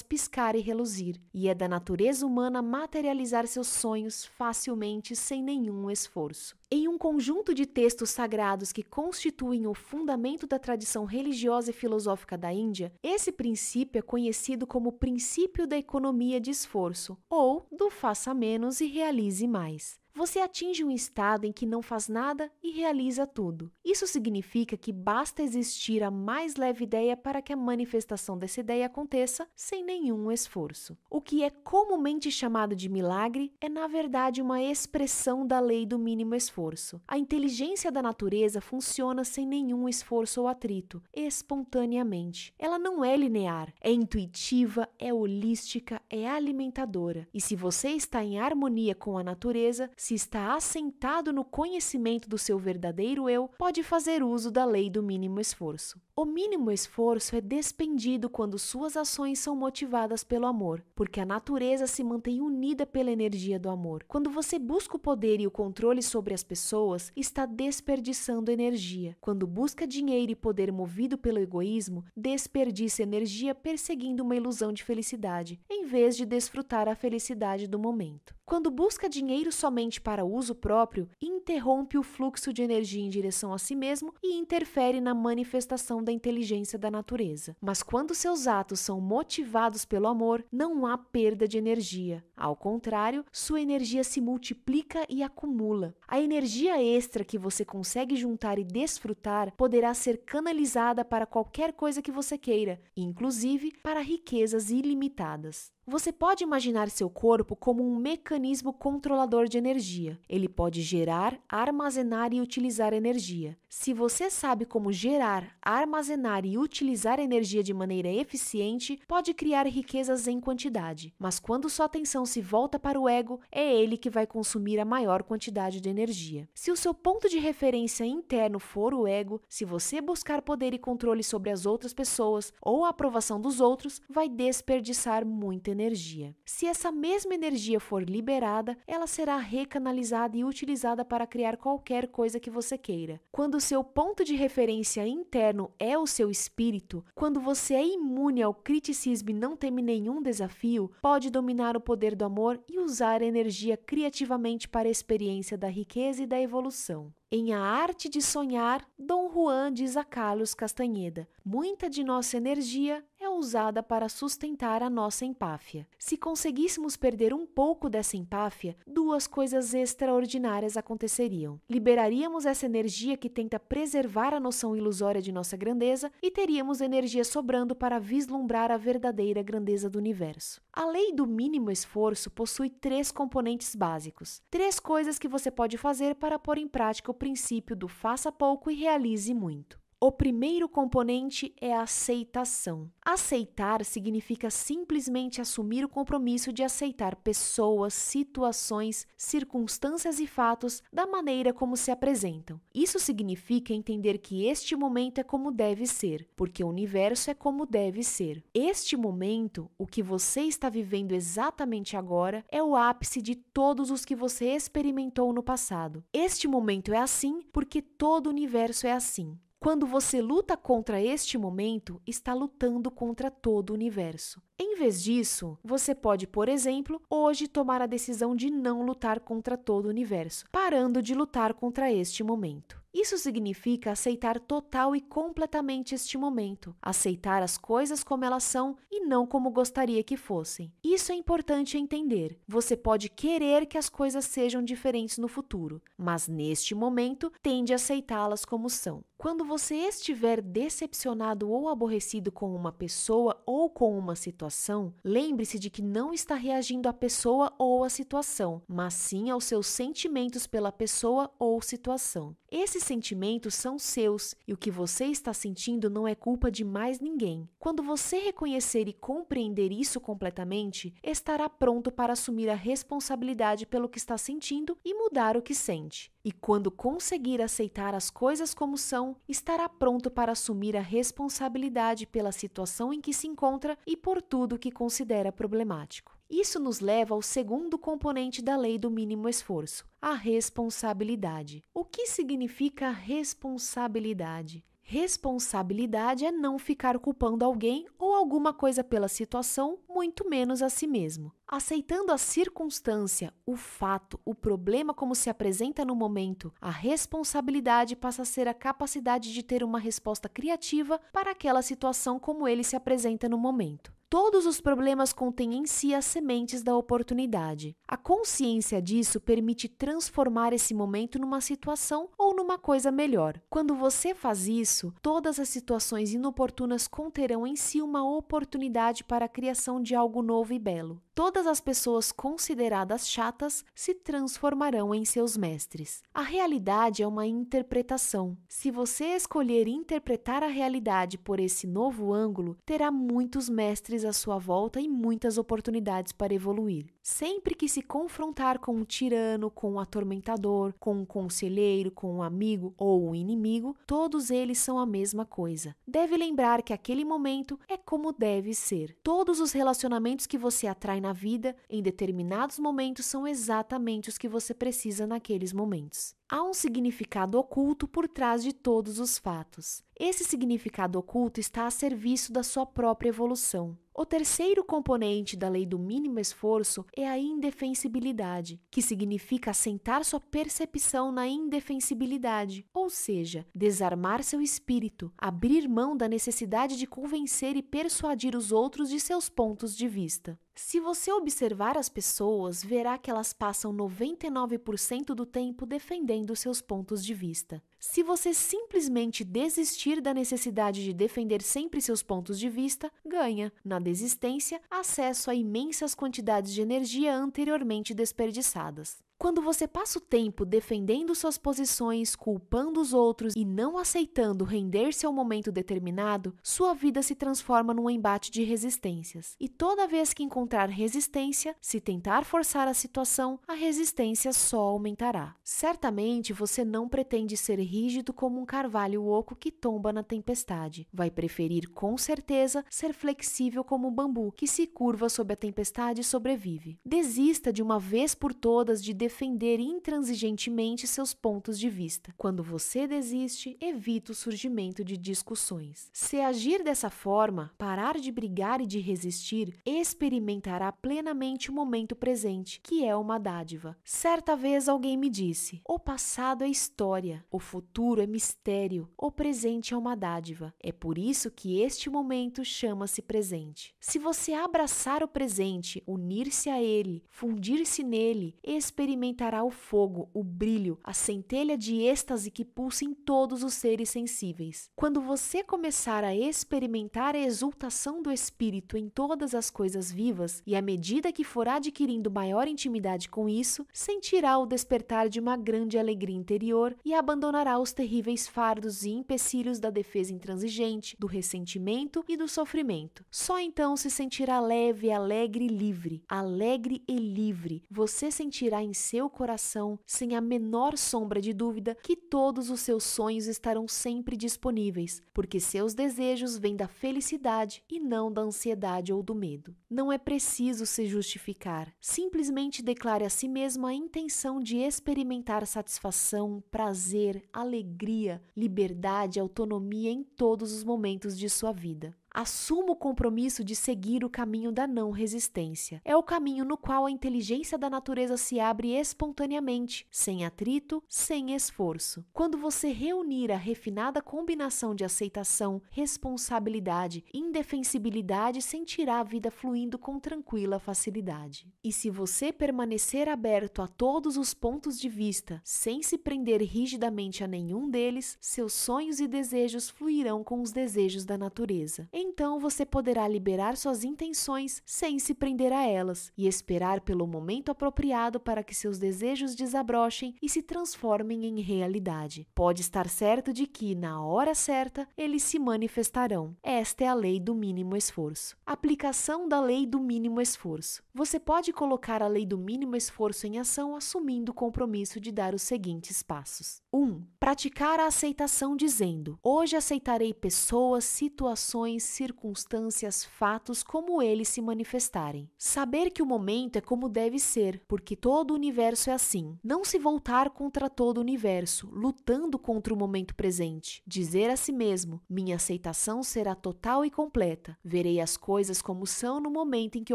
piscar 0.00 0.54
e 0.54 0.60
reluzir. 0.60 1.20
E 1.34 1.48
é 1.48 1.54
da 1.54 1.66
natureza 1.66 2.24
humana 2.24 2.62
materializar 2.62 3.48
seus 3.48 3.66
sonhos 3.66 4.24
facilmente 4.24 5.16
sem 5.16 5.42
nenhum 5.42 5.90
esforço. 5.90 6.56
Em 6.70 6.88
um 6.88 6.98
conjunto 6.98 7.54
de 7.54 7.66
textos 7.66 8.10
sagrados 8.10 8.72
que 8.72 8.82
constituem 8.82 9.66
o 9.66 9.74
fundamento 9.74 10.44
da 10.44 10.58
tradição 10.58 11.04
religiosa 11.04 11.70
e 11.70 11.72
filosófica 11.72 12.36
da 12.36 12.52
Índia, 12.52 12.92
esse 13.00 13.23
princípio 13.32 13.98
é 13.98 14.02
conhecido 14.02 14.66
como 14.66 14.92
princípio 14.92 15.66
da 15.66 15.76
economia 15.76 16.40
de 16.40 16.50
esforço, 16.50 17.16
ou 17.28 17.66
do 17.70 17.90
faça 17.90 18.32
menos 18.32 18.80
e 18.80 18.86
realize 18.86 19.46
mais 19.46 20.02
você 20.14 20.38
atinge 20.38 20.84
um 20.84 20.90
estado 20.90 21.44
em 21.44 21.52
que 21.52 21.66
não 21.66 21.82
faz 21.82 22.08
nada 22.08 22.50
e 22.62 22.70
realiza 22.70 23.26
tudo. 23.26 23.70
Isso 23.84 24.06
significa 24.06 24.76
que 24.76 24.92
basta 24.92 25.42
existir 25.42 26.02
a 26.02 26.10
mais 26.10 26.54
leve 26.56 26.84
ideia 26.84 27.16
para 27.16 27.42
que 27.42 27.52
a 27.52 27.56
manifestação 27.56 28.38
dessa 28.38 28.60
ideia 28.60 28.86
aconteça 28.86 29.48
sem 29.56 29.84
nenhum 29.84 30.30
esforço. 30.30 30.96
O 31.10 31.20
que 31.20 31.42
é 31.42 31.50
comumente 31.50 32.30
chamado 32.30 32.76
de 32.76 32.88
milagre 32.88 33.52
é, 33.60 33.68
na 33.68 33.86
verdade, 33.86 34.40
uma 34.40 34.62
expressão 34.62 35.46
da 35.46 35.58
lei 35.58 35.84
do 35.84 35.98
mínimo 35.98 36.34
esforço. 36.34 37.00
A 37.08 37.18
inteligência 37.18 37.90
da 37.90 38.00
natureza 38.00 38.60
funciona 38.60 39.24
sem 39.24 39.44
nenhum 39.46 39.88
esforço 39.88 40.42
ou 40.42 40.48
atrito, 40.48 41.02
espontaneamente. 41.12 42.54
Ela 42.58 42.78
não 42.78 43.04
é 43.04 43.16
linear, 43.16 43.72
é 43.80 43.90
intuitiva, 43.90 44.88
é 44.98 45.12
holística, 45.12 46.00
é 46.08 46.28
alimentadora. 46.28 47.26
E 47.34 47.40
se 47.40 47.56
você 47.56 47.90
está 47.90 48.22
em 48.22 48.38
harmonia 48.38 48.94
com 48.94 49.18
a 49.18 49.24
natureza, 49.24 49.90
se 50.04 50.14
está 50.14 50.54
assentado 50.54 51.32
no 51.32 51.42
conhecimento 51.42 52.28
do 52.28 52.36
seu 52.36 52.58
verdadeiro 52.58 53.26
eu, 53.26 53.48
pode 53.56 53.82
fazer 53.82 54.22
uso 54.22 54.50
da 54.50 54.62
lei 54.62 54.90
do 54.90 55.02
mínimo 55.02 55.40
esforço. 55.40 55.98
O 56.14 56.26
mínimo 56.26 56.70
esforço 56.70 57.34
é 57.34 57.40
despendido 57.40 58.28
quando 58.28 58.58
suas 58.58 58.98
ações 58.98 59.38
são 59.38 59.56
motivadas 59.56 60.22
pelo 60.22 60.46
amor, 60.46 60.84
porque 60.94 61.20
a 61.20 61.24
natureza 61.24 61.86
se 61.86 62.04
mantém 62.04 62.40
unida 62.42 62.84
pela 62.84 63.10
energia 63.10 63.58
do 63.58 63.70
amor. 63.70 64.04
Quando 64.06 64.30
você 64.30 64.58
busca 64.58 64.94
o 64.94 64.98
poder 64.98 65.40
e 65.40 65.46
o 65.46 65.50
controle 65.50 66.02
sobre 66.02 66.34
as 66.34 66.44
pessoas, 66.44 67.10
está 67.16 67.46
desperdiçando 67.46 68.52
energia. 68.52 69.16
Quando 69.20 69.46
busca 69.46 69.86
dinheiro 69.86 70.30
e 70.30 70.36
poder 70.36 70.70
movido 70.70 71.16
pelo 71.16 71.40
egoísmo, 71.40 72.04
desperdiça 72.14 73.02
energia 73.02 73.54
perseguindo 73.54 74.22
uma 74.22 74.36
ilusão 74.36 74.70
de 74.70 74.84
felicidade, 74.84 75.58
em 75.68 75.86
vez 75.86 76.14
de 76.14 76.26
desfrutar 76.26 76.88
a 76.88 76.94
felicidade 76.94 77.66
do 77.66 77.78
momento. 77.78 78.36
Quando 78.46 78.70
busca 78.70 79.08
dinheiro 79.08 79.50
somente 79.50 79.98
para 79.98 80.22
uso 80.22 80.54
próprio, 80.54 81.08
interrompe 81.20 81.96
o 81.96 82.02
fluxo 82.02 82.52
de 82.52 82.62
energia 82.62 83.02
em 83.02 83.08
direção 83.08 83.54
a 83.54 83.58
si 83.58 83.74
mesmo 83.74 84.12
e 84.22 84.36
interfere 84.36 85.00
na 85.00 85.14
manifestação 85.14 86.04
da 86.04 86.12
inteligência 86.12 86.78
da 86.78 86.90
natureza. 86.90 87.56
Mas 87.58 87.82
quando 87.82 88.14
seus 88.14 88.46
atos 88.46 88.80
são 88.80 89.00
motivados 89.00 89.86
pelo 89.86 90.06
amor, 90.06 90.44
não 90.52 90.84
há 90.84 90.98
perda 90.98 91.48
de 91.48 91.56
energia. 91.56 92.22
Ao 92.36 92.54
contrário, 92.54 93.24
sua 93.32 93.62
energia 93.62 94.04
se 94.04 94.20
multiplica 94.20 95.06
e 95.08 95.22
acumula. 95.22 95.94
A 96.06 96.20
energia 96.20 96.82
extra 96.82 97.24
que 97.24 97.38
você 97.38 97.64
consegue 97.64 98.14
juntar 98.14 98.58
e 98.58 98.64
desfrutar 98.64 99.54
poderá 99.56 99.94
ser 99.94 100.18
canalizada 100.18 101.02
para 101.02 101.24
qualquer 101.24 101.72
coisa 101.72 102.02
que 102.02 102.12
você 102.12 102.36
queira, 102.36 102.78
inclusive 102.94 103.72
para 103.82 104.00
riquezas 104.00 104.70
ilimitadas. 104.70 105.73
Você 105.86 106.10
pode 106.10 106.42
imaginar 106.42 106.88
seu 106.88 107.10
corpo 107.10 107.54
como 107.54 107.86
um 107.86 107.96
mecanismo 107.96 108.72
controlador 108.72 109.46
de 109.46 109.58
energia. 109.58 110.18
Ele 110.26 110.48
pode 110.48 110.80
gerar, 110.80 111.38
armazenar 111.46 112.32
e 112.32 112.40
utilizar 112.40 112.94
energia. 112.94 113.54
Se 113.68 113.92
você 113.92 114.30
sabe 114.30 114.64
como 114.64 114.90
gerar, 114.90 115.54
armazenar 115.60 116.46
e 116.46 116.56
utilizar 116.56 117.20
energia 117.20 117.62
de 117.62 117.74
maneira 117.74 118.08
eficiente, 118.08 118.98
pode 119.06 119.34
criar 119.34 119.66
riquezas 119.66 120.26
em 120.26 120.40
quantidade. 120.40 121.12
Mas 121.18 121.38
quando 121.38 121.68
sua 121.68 121.84
atenção 121.84 122.24
se 122.24 122.40
volta 122.40 122.78
para 122.78 122.98
o 122.98 123.06
ego, 123.06 123.40
é 123.52 123.74
ele 123.74 123.98
que 123.98 124.08
vai 124.08 124.26
consumir 124.26 124.80
a 124.80 124.86
maior 124.86 125.22
quantidade 125.22 125.82
de 125.82 125.88
energia. 125.90 126.48
Se 126.54 126.70
o 126.70 126.76
seu 126.76 126.94
ponto 126.94 127.28
de 127.28 127.38
referência 127.38 128.06
interno 128.06 128.58
for 128.58 128.94
o 128.94 129.06
ego, 129.06 129.42
se 129.50 129.66
você 129.66 130.00
buscar 130.00 130.40
poder 130.40 130.72
e 130.72 130.78
controle 130.78 131.22
sobre 131.22 131.50
as 131.50 131.66
outras 131.66 131.92
pessoas 131.92 132.54
ou 132.62 132.86
a 132.86 132.88
aprovação 132.88 133.38
dos 133.38 133.60
outros, 133.60 134.00
vai 134.08 134.30
desperdiçar 134.30 135.26
muita 135.26 135.73
energia. 135.74 136.34
Se 136.44 136.66
essa 136.66 136.90
mesma 136.90 137.34
energia 137.34 137.78
for 137.78 138.02
liberada, 138.02 138.78
ela 138.86 139.06
será 139.06 139.36
recanalizada 139.36 140.36
e 140.36 140.44
utilizada 140.44 141.04
para 141.04 141.26
criar 141.26 141.56
qualquer 141.56 142.08
coisa 142.08 142.40
que 142.40 142.48
você 142.48 142.78
queira. 142.78 143.20
Quando 143.30 143.60
seu 143.60 143.84
ponto 143.84 144.24
de 144.24 144.34
referência 144.34 145.06
interno 145.06 145.70
é 145.78 145.98
o 145.98 146.06
seu 146.06 146.30
espírito, 146.30 147.04
quando 147.14 147.40
você 147.40 147.74
é 147.74 147.86
imune 147.86 148.42
ao 148.42 148.54
criticismo 148.54 149.30
e 149.30 149.34
não 149.34 149.56
teme 149.56 149.82
nenhum 149.82 150.22
desafio, 150.22 150.90
pode 151.02 151.30
dominar 151.30 151.76
o 151.76 151.80
poder 151.80 152.14
do 152.14 152.24
amor 152.24 152.62
e 152.68 152.78
usar 152.78 153.20
a 153.20 153.26
energia 153.26 153.76
criativamente 153.76 154.68
para 154.68 154.88
a 154.88 154.90
experiência 154.90 155.58
da 155.58 155.68
riqueza 155.68 156.22
e 156.22 156.26
da 156.26 156.40
evolução. 156.40 157.12
Em 157.36 157.52
A 157.52 157.58
Arte 157.58 158.08
de 158.08 158.22
Sonhar, 158.22 158.86
Dom 158.96 159.28
Juan 159.28 159.72
diz 159.72 159.96
a 159.96 160.04
Carlos 160.04 160.54
Castanheda: 160.54 161.28
muita 161.44 161.90
de 161.90 162.04
nossa 162.04 162.36
energia 162.36 163.04
é 163.18 163.28
usada 163.28 163.82
para 163.82 164.08
sustentar 164.08 164.84
a 164.84 164.88
nossa 164.88 165.24
empáfia. 165.24 165.84
Se 165.98 166.16
conseguíssemos 166.16 166.96
perder 166.96 167.34
um 167.34 167.44
pouco 167.44 167.90
dessa 167.90 168.16
empáfia, 168.16 168.76
duas 168.86 169.26
coisas 169.26 169.74
extraordinárias 169.74 170.76
aconteceriam. 170.76 171.60
Liberaríamos 171.68 172.46
essa 172.46 172.66
energia 172.66 173.16
que 173.16 173.28
tenta 173.28 173.58
preservar 173.58 174.32
a 174.32 174.38
noção 174.38 174.76
ilusória 174.76 175.20
de 175.20 175.32
nossa 175.32 175.56
grandeza 175.56 176.12
e 176.22 176.30
teríamos 176.30 176.80
energia 176.80 177.24
sobrando 177.24 177.74
para 177.74 177.98
vislumbrar 177.98 178.70
a 178.70 178.76
verdadeira 178.76 179.42
grandeza 179.42 179.90
do 179.90 179.98
universo. 179.98 180.62
A 180.76 180.86
lei 180.86 181.12
do 181.12 181.24
mínimo 181.24 181.70
esforço 181.70 182.28
possui 182.28 182.68
três 182.68 183.12
componentes 183.12 183.76
básicos, 183.76 184.42
três 184.50 184.80
coisas 184.80 185.20
que 185.20 185.28
você 185.28 185.48
pode 185.48 185.78
fazer 185.78 186.16
para 186.16 186.36
pôr 186.36 186.58
em 186.58 186.66
prática 186.66 187.12
o 187.12 187.14
princípio 187.14 187.76
do 187.76 187.86
faça 187.86 188.32
pouco 188.32 188.68
e 188.68 188.74
realize 188.74 189.32
muito. 189.32 189.78
O 190.06 190.12
primeiro 190.12 190.68
componente 190.68 191.54
é 191.58 191.72
a 191.72 191.80
aceitação. 191.80 192.90
Aceitar 193.02 193.82
significa 193.86 194.50
simplesmente 194.50 195.40
assumir 195.40 195.82
o 195.82 195.88
compromisso 195.88 196.52
de 196.52 196.62
aceitar 196.62 197.16
pessoas, 197.16 197.94
situações, 197.94 199.06
circunstâncias 199.16 200.20
e 200.20 200.26
fatos 200.26 200.82
da 200.92 201.06
maneira 201.06 201.54
como 201.54 201.74
se 201.74 201.90
apresentam. 201.90 202.60
Isso 202.74 202.98
significa 202.98 203.72
entender 203.72 204.18
que 204.18 204.44
este 204.44 204.76
momento 204.76 205.20
é 205.20 205.24
como 205.24 205.50
deve 205.50 205.86
ser, 205.86 206.28
porque 206.36 206.62
o 206.62 206.68
universo 206.68 207.30
é 207.30 207.34
como 207.34 207.64
deve 207.64 208.02
ser. 208.02 208.44
Este 208.52 208.98
momento, 208.98 209.70
o 209.78 209.86
que 209.86 210.02
você 210.02 210.42
está 210.42 210.68
vivendo 210.68 211.12
exatamente 211.12 211.96
agora, 211.96 212.44
é 212.52 212.62
o 212.62 212.76
ápice 212.76 213.22
de 213.22 213.34
todos 213.34 213.90
os 213.90 214.04
que 214.04 214.14
você 214.14 214.54
experimentou 214.54 215.32
no 215.32 215.42
passado. 215.42 216.04
Este 216.12 216.46
momento 216.46 216.92
é 216.92 216.98
assim 216.98 217.40
porque 217.50 217.80
todo 217.80 218.26
o 218.26 218.30
universo 218.30 218.86
é 218.86 218.92
assim. 218.92 219.38
Quando 219.64 219.86
você 219.86 220.20
luta 220.20 220.58
contra 220.58 221.00
este 221.00 221.38
momento, 221.38 221.98
está 222.06 222.34
lutando 222.34 222.90
contra 222.90 223.30
todo 223.30 223.70
o 223.70 223.72
universo. 223.72 224.42
Em 224.58 224.76
vez 224.76 225.02
disso, 225.02 225.58
você 225.64 225.94
pode, 225.94 226.26
por 226.26 226.50
exemplo, 226.50 227.00
hoje 227.08 227.48
tomar 227.48 227.80
a 227.80 227.86
decisão 227.86 228.36
de 228.36 228.50
não 228.50 228.82
lutar 228.82 229.20
contra 229.20 229.56
todo 229.56 229.86
o 229.86 229.88
universo, 229.88 230.44
parando 230.52 231.00
de 231.00 231.14
lutar 231.14 231.54
contra 231.54 231.90
este 231.90 232.22
momento. 232.22 232.83
Isso 232.94 233.18
significa 233.18 233.90
aceitar 233.90 234.38
total 234.38 234.94
e 234.94 235.00
completamente 235.00 235.96
este 235.96 236.16
momento, 236.16 236.76
aceitar 236.80 237.42
as 237.42 237.58
coisas 237.58 238.04
como 238.04 238.24
elas 238.24 238.44
são 238.44 238.76
e 238.88 239.00
não 239.00 239.26
como 239.26 239.50
gostaria 239.50 240.04
que 240.04 240.16
fossem. 240.16 240.72
Isso 240.82 241.10
é 241.10 241.16
importante 241.16 241.76
entender. 241.76 242.38
Você 242.46 242.76
pode 242.76 243.08
querer 243.08 243.66
que 243.66 243.76
as 243.76 243.88
coisas 243.88 244.24
sejam 244.24 244.62
diferentes 244.62 245.18
no 245.18 245.26
futuro, 245.26 245.82
mas 245.98 246.28
neste 246.28 246.72
momento 246.72 247.32
tende 247.42 247.72
a 247.72 247.76
aceitá-las 247.76 248.44
como 248.44 248.70
são. 248.70 249.02
Quando 249.18 249.44
você 249.44 249.74
estiver 249.74 250.42
decepcionado 250.42 251.50
ou 251.50 251.68
aborrecido 251.68 252.30
com 252.30 252.54
uma 252.54 252.70
pessoa 252.70 253.42
ou 253.46 253.70
com 253.70 253.98
uma 253.98 254.14
situação, 254.14 254.92
lembre-se 255.02 255.58
de 255.58 255.70
que 255.70 255.82
não 255.82 256.12
está 256.12 256.34
reagindo 256.34 256.88
à 256.88 256.92
pessoa 256.92 257.52
ou 257.58 257.82
à 257.84 257.88
situação, 257.88 258.62
mas 258.68 258.94
sim 258.94 259.30
aos 259.30 259.44
seus 259.44 259.66
sentimentos 259.66 260.46
pela 260.46 260.70
pessoa 260.70 261.30
ou 261.38 261.60
situação. 261.62 262.36
Esses 262.50 262.83
sentimentos 262.84 263.54
são 263.54 263.78
seus 263.78 264.34
e 264.46 264.52
o 264.52 264.56
que 264.56 264.70
você 264.70 265.06
está 265.06 265.32
sentindo 265.32 265.90
não 265.90 266.06
é 266.06 266.14
culpa 266.14 266.50
de 266.50 266.64
mais 266.64 267.00
ninguém. 267.00 267.48
Quando 267.58 267.82
você 267.82 268.18
reconhecer 268.18 268.86
e 268.88 268.92
compreender 268.92 269.72
isso 269.72 270.00
completamente, 270.00 270.94
estará 271.02 271.48
pronto 271.48 271.90
para 271.90 272.12
assumir 272.12 272.48
a 272.48 272.54
responsabilidade 272.54 273.66
pelo 273.66 273.88
que 273.88 273.98
está 273.98 274.16
sentindo 274.16 274.78
e 274.84 274.94
mudar 274.94 275.36
o 275.36 275.42
que 275.42 275.54
sente. 275.54 276.12
E 276.24 276.32
quando 276.32 276.70
conseguir 276.70 277.42
aceitar 277.42 277.94
as 277.94 278.10
coisas 278.10 278.54
como 278.54 278.78
são, 278.78 279.16
estará 279.28 279.68
pronto 279.68 280.10
para 280.10 280.32
assumir 280.32 280.76
a 280.76 280.80
responsabilidade 280.80 282.06
pela 282.06 282.32
situação 282.32 282.92
em 282.92 283.00
que 283.00 283.12
se 283.12 283.26
encontra 283.26 283.76
e 283.86 283.96
por 283.96 284.22
tudo 284.22 284.58
que 284.58 284.70
considera 284.70 285.32
problemático. 285.32 286.14
Isso 286.36 286.58
nos 286.58 286.80
leva 286.80 287.14
ao 287.14 287.22
segundo 287.22 287.78
componente 287.78 288.42
da 288.42 288.56
lei 288.56 288.76
do 288.76 288.90
mínimo 288.90 289.28
esforço, 289.28 289.86
a 290.02 290.14
responsabilidade. 290.14 291.62
O 291.72 291.84
que 291.84 292.08
significa 292.08 292.90
responsabilidade? 292.90 294.64
Responsabilidade 294.82 296.26
é 296.26 296.32
não 296.32 296.58
ficar 296.58 296.98
culpando 296.98 297.44
alguém 297.44 297.86
ou 297.96 298.16
alguma 298.16 298.52
coisa 298.52 298.82
pela 298.82 299.06
situação, 299.06 299.78
muito 299.88 300.28
menos 300.28 300.60
a 300.60 300.68
si 300.68 300.88
mesmo. 300.88 301.32
Aceitando 301.46 302.10
a 302.10 302.18
circunstância, 302.18 303.32
o 303.46 303.54
fato, 303.54 304.18
o 304.24 304.34
problema 304.34 304.92
como 304.92 305.14
se 305.14 305.30
apresenta 305.30 305.84
no 305.84 305.94
momento, 305.94 306.52
a 306.60 306.68
responsabilidade 306.68 307.94
passa 307.94 308.22
a 308.22 308.26
ser 308.26 308.48
a 308.48 308.52
capacidade 308.52 309.32
de 309.32 309.42
ter 309.44 309.62
uma 309.62 309.78
resposta 309.78 310.28
criativa 310.28 311.00
para 311.12 311.30
aquela 311.30 311.62
situação 311.62 312.18
como 312.18 312.48
ele 312.48 312.64
se 312.64 312.74
apresenta 312.74 313.28
no 313.28 313.38
momento. 313.38 313.94
Todos 314.14 314.46
os 314.46 314.60
problemas 314.60 315.12
contêm 315.12 315.56
em 315.56 315.66
si 315.66 315.92
as 315.92 316.04
sementes 316.04 316.62
da 316.62 316.76
oportunidade. 316.76 317.76
A 317.84 317.96
consciência 317.96 318.80
disso 318.80 319.20
permite 319.20 319.68
transformar 319.68 320.52
esse 320.52 320.72
momento 320.72 321.18
numa 321.18 321.40
situação 321.40 322.08
ou 322.16 322.32
numa 322.32 322.56
coisa 322.56 322.92
melhor. 322.92 323.42
Quando 323.50 323.74
você 323.74 324.14
faz 324.14 324.46
isso, 324.46 324.94
todas 325.02 325.40
as 325.40 325.48
situações 325.48 326.14
inoportunas 326.14 326.86
conterão 326.86 327.44
em 327.44 327.56
si 327.56 327.82
uma 327.82 328.08
oportunidade 328.08 329.02
para 329.02 329.24
a 329.24 329.28
criação 329.28 329.82
de 329.82 329.96
algo 329.96 330.22
novo 330.22 330.52
e 330.52 330.60
belo. 330.60 331.02
Todas 331.14 331.46
as 331.46 331.60
pessoas 331.60 332.10
consideradas 332.10 333.08
chatas 333.08 333.64
se 333.72 333.94
transformarão 333.94 334.92
em 334.92 335.04
seus 335.04 335.36
mestres. 335.36 336.02
A 336.12 336.22
realidade 336.22 337.04
é 337.04 337.06
uma 337.06 337.24
interpretação. 337.24 338.36
Se 338.48 338.68
você 338.68 339.14
escolher 339.14 339.68
interpretar 339.68 340.42
a 340.42 340.48
realidade 340.48 341.16
por 341.16 341.38
esse 341.38 341.68
novo 341.68 342.12
ângulo, 342.12 342.56
terá 342.66 342.90
muitos 342.90 343.48
mestres 343.48 344.04
à 344.04 344.12
sua 344.12 344.38
volta 344.38 344.80
e 344.80 344.88
muitas 344.88 345.38
oportunidades 345.38 346.10
para 346.10 346.34
evoluir. 346.34 346.86
Sempre 347.06 347.54
que 347.54 347.68
se 347.68 347.82
confrontar 347.82 348.58
com 348.58 348.76
um 348.76 348.82
tirano, 348.82 349.50
com 349.50 349.72
um 349.72 349.78
atormentador, 349.78 350.72
com 350.80 350.94
um 350.94 351.04
conselheiro, 351.04 351.90
com 351.90 352.14
um 352.14 352.22
amigo 352.22 352.72
ou 352.78 353.10
um 353.10 353.14
inimigo, 353.14 353.76
todos 353.86 354.30
eles 354.30 354.56
são 354.56 354.78
a 354.78 354.86
mesma 354.86 355.26
coisa. 355.26 355.76
Deve 355.86 356.16
lembrar 356.16 356.62
que 356.62 356.72
aquele 356.72 357.04
momento 357.04 357.60
é 357.68 357.76
como 357.76 358.10
deve 358.10 358.54
ser. 358.54 358.96
Todos 359.02 359.38
os 359.38 359.52
relacionamentos 359.52 360.26
que 360.26 360.38
você 360.38 360.66
atrai 360.66 360.98
na 360.98 361.12
vida, 361.12 361.54
em 361.68 361.82
determinados 361.82 362.58
momentos, 362.58 363.04
são 363.04 363.28
exatamente 363.28 364.08
os 364.08 364.16
que 364.16 364.26
você 364.26 364.54
precisa 364.54 365.06
naqueles 365.06 365.52
momentos. 365.52 366.14
Há 366.26 366.42
um 366.42 366.54
significado 366.54 367.38
oculto 367.38 367.86
por 367.86 368.08
trás 368.08 368.42
de 368.42 368.54
todos 368.54 368.98
os 368.98 369.18
fatos. 369.18 369.82
Esse 369.94 370.24
significado 370.24 370.98
oculto 370.98 371.38
está 371.38 371.66
a 371.66 371.70
serviço 371.70 372.32
da 372.32 372.42
sua 372.42 372.64
própria 372.64 373.10
evolução. 373.10 373.76
O 373.96 374.06
terceiro 374.06 374.64
componente 374.64 375.36
da 375.36 375.48
lei 375.48 375.64
do 375.64 375.78
mínimo 375.78 376.18
esforço 376.18 376.84
é 376.96 377.06
a 377.06 377.16
indefensibilidade, 377.16 378.60
que 378.68 378.82
significa 378.82 379.52
assentar 379.52 380.02
sua 380.02 380.18
percepção 380.18 381.12
na 381.12 381.28
indefensibilidade, 381.28 382.66
ou 382.74 382.90
seja, 382.90 383.46
desarmar 383.54 384.24
seu 384.24 384.40
espírito, 384.40 385.12
abrir 385.16 385.68
mão 385.68 385.96
da 385.96 386.08
necessidade 386.08 386.76
de 386.76 386.86
convencer 386.86 387.54
e 387.54 387.62
persuadir 387.62 388.34
os 388.34 388.50
outros 388.50 388.88
de 388.88 388.98
seus 388.98 389.28
pontos 389.28 389.76
de 389.76 389.86
vista. 389.86 390.36
Se 390.56 390.78
você 390.78 391.10
observar 391.10 391.76
as 391.76 391.88
pessoas, 391.88 392.62
verá 392.62 392.96
que 392.96 393.10
elas 393.10 393.32
passam 393.32 393.74
99% 393.74 395.06
do 395.06 395.26
tempo 395.26 395.66
defendendo 395.66 396.36
seus 396.36 396.62
pontos 396.62 397.04
de 397.04 397.12
vista. 397.12 397.60
Se 397.76 398.04
você 398.04 398.32
simplesmente 398.32 399.24
desistir 399.24 400.00
da 400.00 400.14
necessidade 400.14 400.84
de 400.84 400.92
defender 400.92 401.42
sempre 401.42 401.80
seus 401.80 402.04
pontos 402.04 402.38
de 402.38 402.48
vista, 402.48 402.90
ganha, 403.04 403.52
na 403.64 403.80
desistência, 403.80 404.60
acesso 404.70 405.28
a 405.28 405.34
imensas 405.34 405.92
quantidades 405.92 406.52
de 406.52 406.62
energia 406.62 407.12
anteriormente 407.12 407.92
desperdiçadas. 407.92 409.03
Quando 409.16 409.40
você 409.40 409.66
passa 409.66 409.98
o 409.98 410.02
tempo 410.02 410.44
defendendo 410.44 411.14
suas 411.14 411.38
posições, 411.38 412.14
culpando 412.14 412.80
os 412.80 412.92
outros 412.92 413.32
e 413.36 413.44
não 413.44 413.78
aceitando 413.78 414.44
render-se 414.44 415.06
ao 415.06 415.12
momento 415.12 415.50
determinado, 415.50 416.34
sua 416.42 416.74
vida 416.74 417.00
se 417.00 417.14
transforma 417.14 417.72
num 417.72 417.88
embate 417.88 418.30
de 418.30 418.42
resistências. 418.42 419.36
E 419.40 419.48
toda 419.48 419.86
vez 419.86 420.12
que 420.12 420.22
encontrar 420.22 420.68
resistência, 420.68 421.56
se 421.60 421.80
tentar 421.80 422.24
forçar 422.24 422.68
a 422.68 422.74
situação, 422.74 423.38
a 423.46 423.54
resistência 423.54 424.32
só 424.32 424.60
aumentará. 424.60 425.36
Certamente 425.42 426.32
você 426.32 426.64
não 426.64 426.88
pretende 426.88 427.36
ser 427.36 427.58
rígido 427.60 428.12
como 428.12 428.40
um 428.40 428.44
carvalho 428.44 429.06
oco 429.06 429.36
que 429.36 429.50
tomba 429.50 429.92
na 429.92 430.02
tempestade. 430.02 430.86
Vai 430.92 431.10
preferir, 431.10 431.70
com 431.70 431.96
certeza, 431.96 432.64
ser 432.68 432.92
flexível 432.92 433.64
como 433.64 433.88
um 433.88 433.94
bambu 433.94 434.32
que 434.32 434.46
se 434.46 434.66
curva 434.66 435.08
sob 435.08 435.32
a 435.32 435.36
tempestade 435.36 436.00
e 436.00 436.04
sobrevive. 436.04 436.78
Desista 436.84 437.52
de 437.52 437.62
uma 437.62 437.78
vez 437.78 438.14
por 438.14 438.34
todas 438.34 438.82
de 438.82 438.92
defender 439.04 439.60
intransigentemente 439.60 440.86
seus 440.86 441.12
pontos 441.12 441.58
de 441.58 441.68
vista. 441.68 442.14
Quando 442.16 442.42
você 442.42 442.86
desiste, 442.86 443.54
evita 443.60 444.12
o 444.12 444.14
surgimento 444.14 444.82
de 444.82 444.96
discussões. 444.96 445.90
Se 445.92 446.20
agir 446.20 446.64
dessa 446.64 446.88
forma, 446.88 447.52
parar 447.58 447.98
de 448.00 448.10
brigar 448.10 448.62
e 448.62 448.66
de 448.66 448.80
resistir, 448.80 449.58
experimentará 449.62 450.72
plenamente 450.72 451.50
o 451.50 451.52
momento 451.52 451.94
presente, 451.94 452.60
que 452.62 452.82
é 452.82 452.96
uma 452.96 453.18
dádiva. 453.18 453.76
Certa 453.84 454.34
vez 454.34 454.70
alguém 454.70 454.96
me 454.96 455.10
disse: 455.10 455.60
o 455.68 455.78
passado 455.78 456.42
é 456.42 456.48
história, 456.48 457.22
o 457.30 457.38
futuro 457.38 458.00
é 458.00 458.06
mistério, 458.06 458.88
o 458.96 459.12
presente 459.12 459.74
é 459.74 459.76
uma 459.76 459.94
dádiva. 459.94 460.54
É 460.58 460.72
por 460.72 460.96
isso 460.96 461.30
que 461.30 461.60
este 461.60 461.90
momento 461.90 462.42
chama-se 462.42 463.02
presente. 463.02 463.74
Se 463.78 463.98
você 463.98 464.32
abraçar 464.32 465.02
o 465.02 465.08
presente, 465.08 465.82
unir-se 465.86 466.48
a 466.48 466.62
ele, 466.62 467.04
fundir-se 467.10 467.82
nele, 467.82 468.34
experimentar 468.42 468.93
experimentará 468.94 469.42
o 469.42 469.50
fogo, 469.50 470.08
o 470.14 470.22
brilho, 470.22 470.78
a 470.84 470.92
centelha 470.92 471.58
de 471.58 471.80
êxtase 471.82 472.30
que 472.30 472.44
pulsa 472.44 472.84
em 472.84 472.94
todos 472.94 473.42
os 473.42 473.54
seres 473.54 473.90
sensíveis. 473.90 474.70
Quando 474.76 475.00
você 475.00 475.42
começar 475.42 476.04
a 476.04 476.14
experimentar 476.14 477.16
a 477.16 477.18
exultação 477.18 478.00
do 478.00 478.12
espírito 478.12 478.76
em 478.76 478.88
todas 478.88 479.34
as 479.34 479.50
coisas 479.50 479.90
vivas, 479.90 480.42
e 480.46 480.54
à 480.54 480.62
medida 480.62 481.12
que 481.12 481.24
for 481.24 481.48
adquirindo 481.48 482.10
maior 482.10 482.46
intimidade 482.46 483.08
com 483.08 483.28
isso, 483.28 483.66
sentirá 483.72 484.38
o 484.38 484.46
despertar 484.46 485.08
de 485.08 485.18
uma 485.18 485.36
grande 485.36 485.76
alegria 485.76 486.16
interior 486.16 486.76
e 486.84 486.94
abandonará 486.94 487.58
os 487.58 487.72
terríveis 487.72 488.28
fardos 488.28 488.84
e 488.84 488.90
empecilhos 488.90 489.58
da 489.58 489.70
defesa 489.70 490.12
intransigente, 490.12 490.96
do 491.00 491.08
ressentimento 491.08 492.04
e 492.08 492.16
do 492.16 492.28
sofrimento. 492.28 493.04
Só 493.10 493.40
então 493.40 493.76
se 493.76 493.90
sentirá 493.90 494.38
leve, 494.38 494.92
alegre 494.92 495.46
e 495.46 495.48
livre. 495.48 496.04
Alegre 496.08 496.82
e 496.86 496.96
livre, 496.96 497.64
você 497.68 498.10
sentirá 498.10 498.62
em 498.62 498.72
seu 498.84 499.08
coração, 499.08 499.78
sem 499.86 500.14
a 500.14 500.20
menor 500.20 500.76
sombra 500.76 501.20
de 501.20 501.32
dúvida, 501.32 501.76
que 501.82 501.96
todos 501.96 502.50
os 502.50 502.60
seus 502.60 502.84
sonhos 502.84 503.26
estarão 503.26 503.66
sempre 503.66 504.16
disponíveis, 504.16 505.00
porque 505.12 505.40
seus 505.40 505.74
desejos 505.74 506.36
vêm 506.36 506.54
da 506.54 506.68
felicidade 506.68 507.62
e 507.70 507.80
não 507.80 508.12
da 508.12 508.20
ansiedade 508.20 508.92
ou 508.92 509.02
do 509.02 509.14
medo. 509.14 509.56
Não 509.70 509.92
é 509.92 509.96
preciso 509.96 510.66
se 510.66 510.86
justificar, 510.86 511.74
simplesmente 511.80 512.62
declare 512.62 513.04
a 513.04 513.10
si 513.10 513.26
mesmo 513.26 513.66
a 513.66 513.72
intenção 513.72 514.40
de 514.40 514.58
experimentar 514.58 515.46
satisfação, 515.46 516.42
prazer, 516.50 517.22
alegria, 517.32 518.22
liberdade, 518.36 519.18
autonomia 519.18 519.90
em 519.90 520.02
todos 520.04 520.52
os 520.52 520.62
momentos 520.62 521.18
de 521.18 521.28
sua 521.30 521.52
vida. 521.52 521.96
Assuma 522.14 522.70
o 522.70 522.76
compromisso 522.76 523.42
de 523.42 523.56
seguir 523.56 524.04
o 524.04 524.08
caminho 524.08 524.52
da 524.52 524.68
não 524.68 524.92
resistência. 524.92 525.82
É 525.84 525.96
o 525.96 526.02
caminho 526.02 526.44
no 526.44 526.56
qual 526.56 526.86
a 526.86 526.90
inteligência 526.90 527.58
da 527.58 527.68
natureza 527.68 528.16
se 528.16 528.38
abre 528.38 528.72
espontaneamente, 528.72 529.84
sem 529.90 530.24
atrito, 530.24 530.80
sem 530.88 531.34
esforço. 531.34 532.04
Quando 532.12 532.38
você 532.38 532.70
reunir 532.70 533.32
a 533.32 533.36
refinada 533.36 534.00
combinação 534.00 534.76
de 534.76 534.84
aceitação, 534.84 535.60
responsabilidade 535.70 537.04
indefensibilidade, 537.12 538.40
sentirá 538.40 539.00
a 539.00 539.02
vida 539.02 539.30
fluindo 539.30 539.76
com 539.76 539.98
tranquila 539.98 540.60
facilidade. 540.60 541.52
E 541.64 541.72
se 541.72 541.90
você 541.90 542.32
permanecer 542.32 543.08
aberto 543.08 543.60
a 543.60 543.66
todos 543.66 544.16
os 544.16 544.32
pontos 544.32 544.78
de 544.78 544.88
vista, 544.88 545.40
sem 545.44 545.82
se 545.82 545.98
prender 545.98 546.40
rigidamente 546.42 547.24
a 547.24 547.26
nenhum 547.26 547.68
deles, 547.68 548.16
seus 548.20 548.52
sonhos 548.52 549.00
e 549.00 549.08
desejos 549.08 549.68
fluirão 549.68 550.22
com 550.22 550.40
os 550.40 550.52
desejos 550.52 551.04
da 551.04 551.18
natureza. 551.18 551.88
Em 551.92 552.03
então 552.04 552.38
você 552.38 552.64
poderá 552.66 553.08
liberar 553.08 553.56
suas 553.56 553.82
intenções 553.82 554.62
sem 554.64 554.98
se 554.98 555.14
prender 555.14 555.52
a 555.52 555.66
elas 555.66 556.12
e 556.16 556.28
esperar 556.28 556.80
pelo 556.82 557.06
momento 557.06 557.50
apropriado 557.50 558.20
para 558.20 558.44
que 558.44 558.54
seus 558.54 558.78
desejos 558.78 559.34
desabrochem 559.34 560.14
e 560.22 560.28
se 560.28 560.42
transformem 560.42 561.24
em 561.24 561.40
realidade. 561.40 562.28
Pode 562.34 562.60
estar 562.60 562.88
certo 562.88 563.32
de 563.32 563.46
que, 563.46 563.74
na 563.74 564.04
hora 564.04 564.34
certa, 564.34 564.86
eles 564.96 565.22
se 565.22 565.38
manifestarão. 565.38 566.36
Esta 566.42 566.84
é 566.84 566.86
a 566.88 566.94
lei 566.94 567.18
do 567.18 567.34
mínimo 567.34 567.76
esforço. 567.76 568.36
Aplicação 568.44 569.26
da 569.28 569.40
lei 569.40 569.66
do 569.66 569.80
mínimo 569.80 570.20
esforço. 570.20 570.82
Você 570.92 571.18
pode 571.18 571.52
colocar 571.52 572.02
a 572.02 572.06
lei 572.06 572.26
do 572.26 572.38
mínimo 572.38 572.76
esforço 572.76 573.26
em 573.26 573.38
ação 573.38 573.74
assumindo 573.74 574.32
o 574.32 574.34
compromisso 574.34 575.00
de 575.00 575.10
dar 575.10 575.34
os 575.34 575.42
seguintes 575.42 576.02
passos. 576.02 576.62
1. 576.72 576.78
Um, 576.78 577.04
praticar 577.18 577.80
a 577.80 577.86
aceitação 577.86 578.56
dizendo: 578.56 579.18
Hoje 579.22 579.56
aceitarei 579.56 580.12
pessoas, 580.12 580.84
situações, 580.84 581.82
circunstâncias, 581.94 583.04
fatos 583.04 583.62
como 583.62 584.02
eles 584.02 584.28
se 584.28 584.42
manifestarem. 584.42 585.30
Saber 585.38 585.90
que 585.90 586.02
o 586.02 586.06
momento 586.06 586.56
é 586.56 586.60
como 586.60 586.88
deve 586.88 587.18
ser, 587.18 587.62
porque 587.68 587.96
todo 587.96 588.32
o 588.32 588.34
universo 588.34 588.90
é 588.90 588.92
assim. 588.92 589.38
Não 589.42 589.64
se 589.64 589.78
voltar 589.78 590.30
contra 590.30 590.68
todo 590.68 590.98
o 590.98 591.00
universo, 591.00 591.68
lutando 591.72 592.38
contra 592.38 592.74
o 592.74 592.76
momento 592.76 593.14
presente. 593.14 593.82
Dizer 593.86 594.28
a 594.30 594.36
si 594.36 594.52
mesmo: 594.52 595.00
minha 595.08 595.36
aceitação 595.36 596.02
será 596.02 596.34
total 596.34 596.84
e 596.84 596.90
completa. 596.90 597.56
Verei 597.64 598.00
as 598.00 598.16
coisas 598.16 598.60
como 598.60 598.86
são 598.86 599.20
no 599.20 599.30
momento 599.30 599.76
em 599.76 599.84
que 599.84 599.94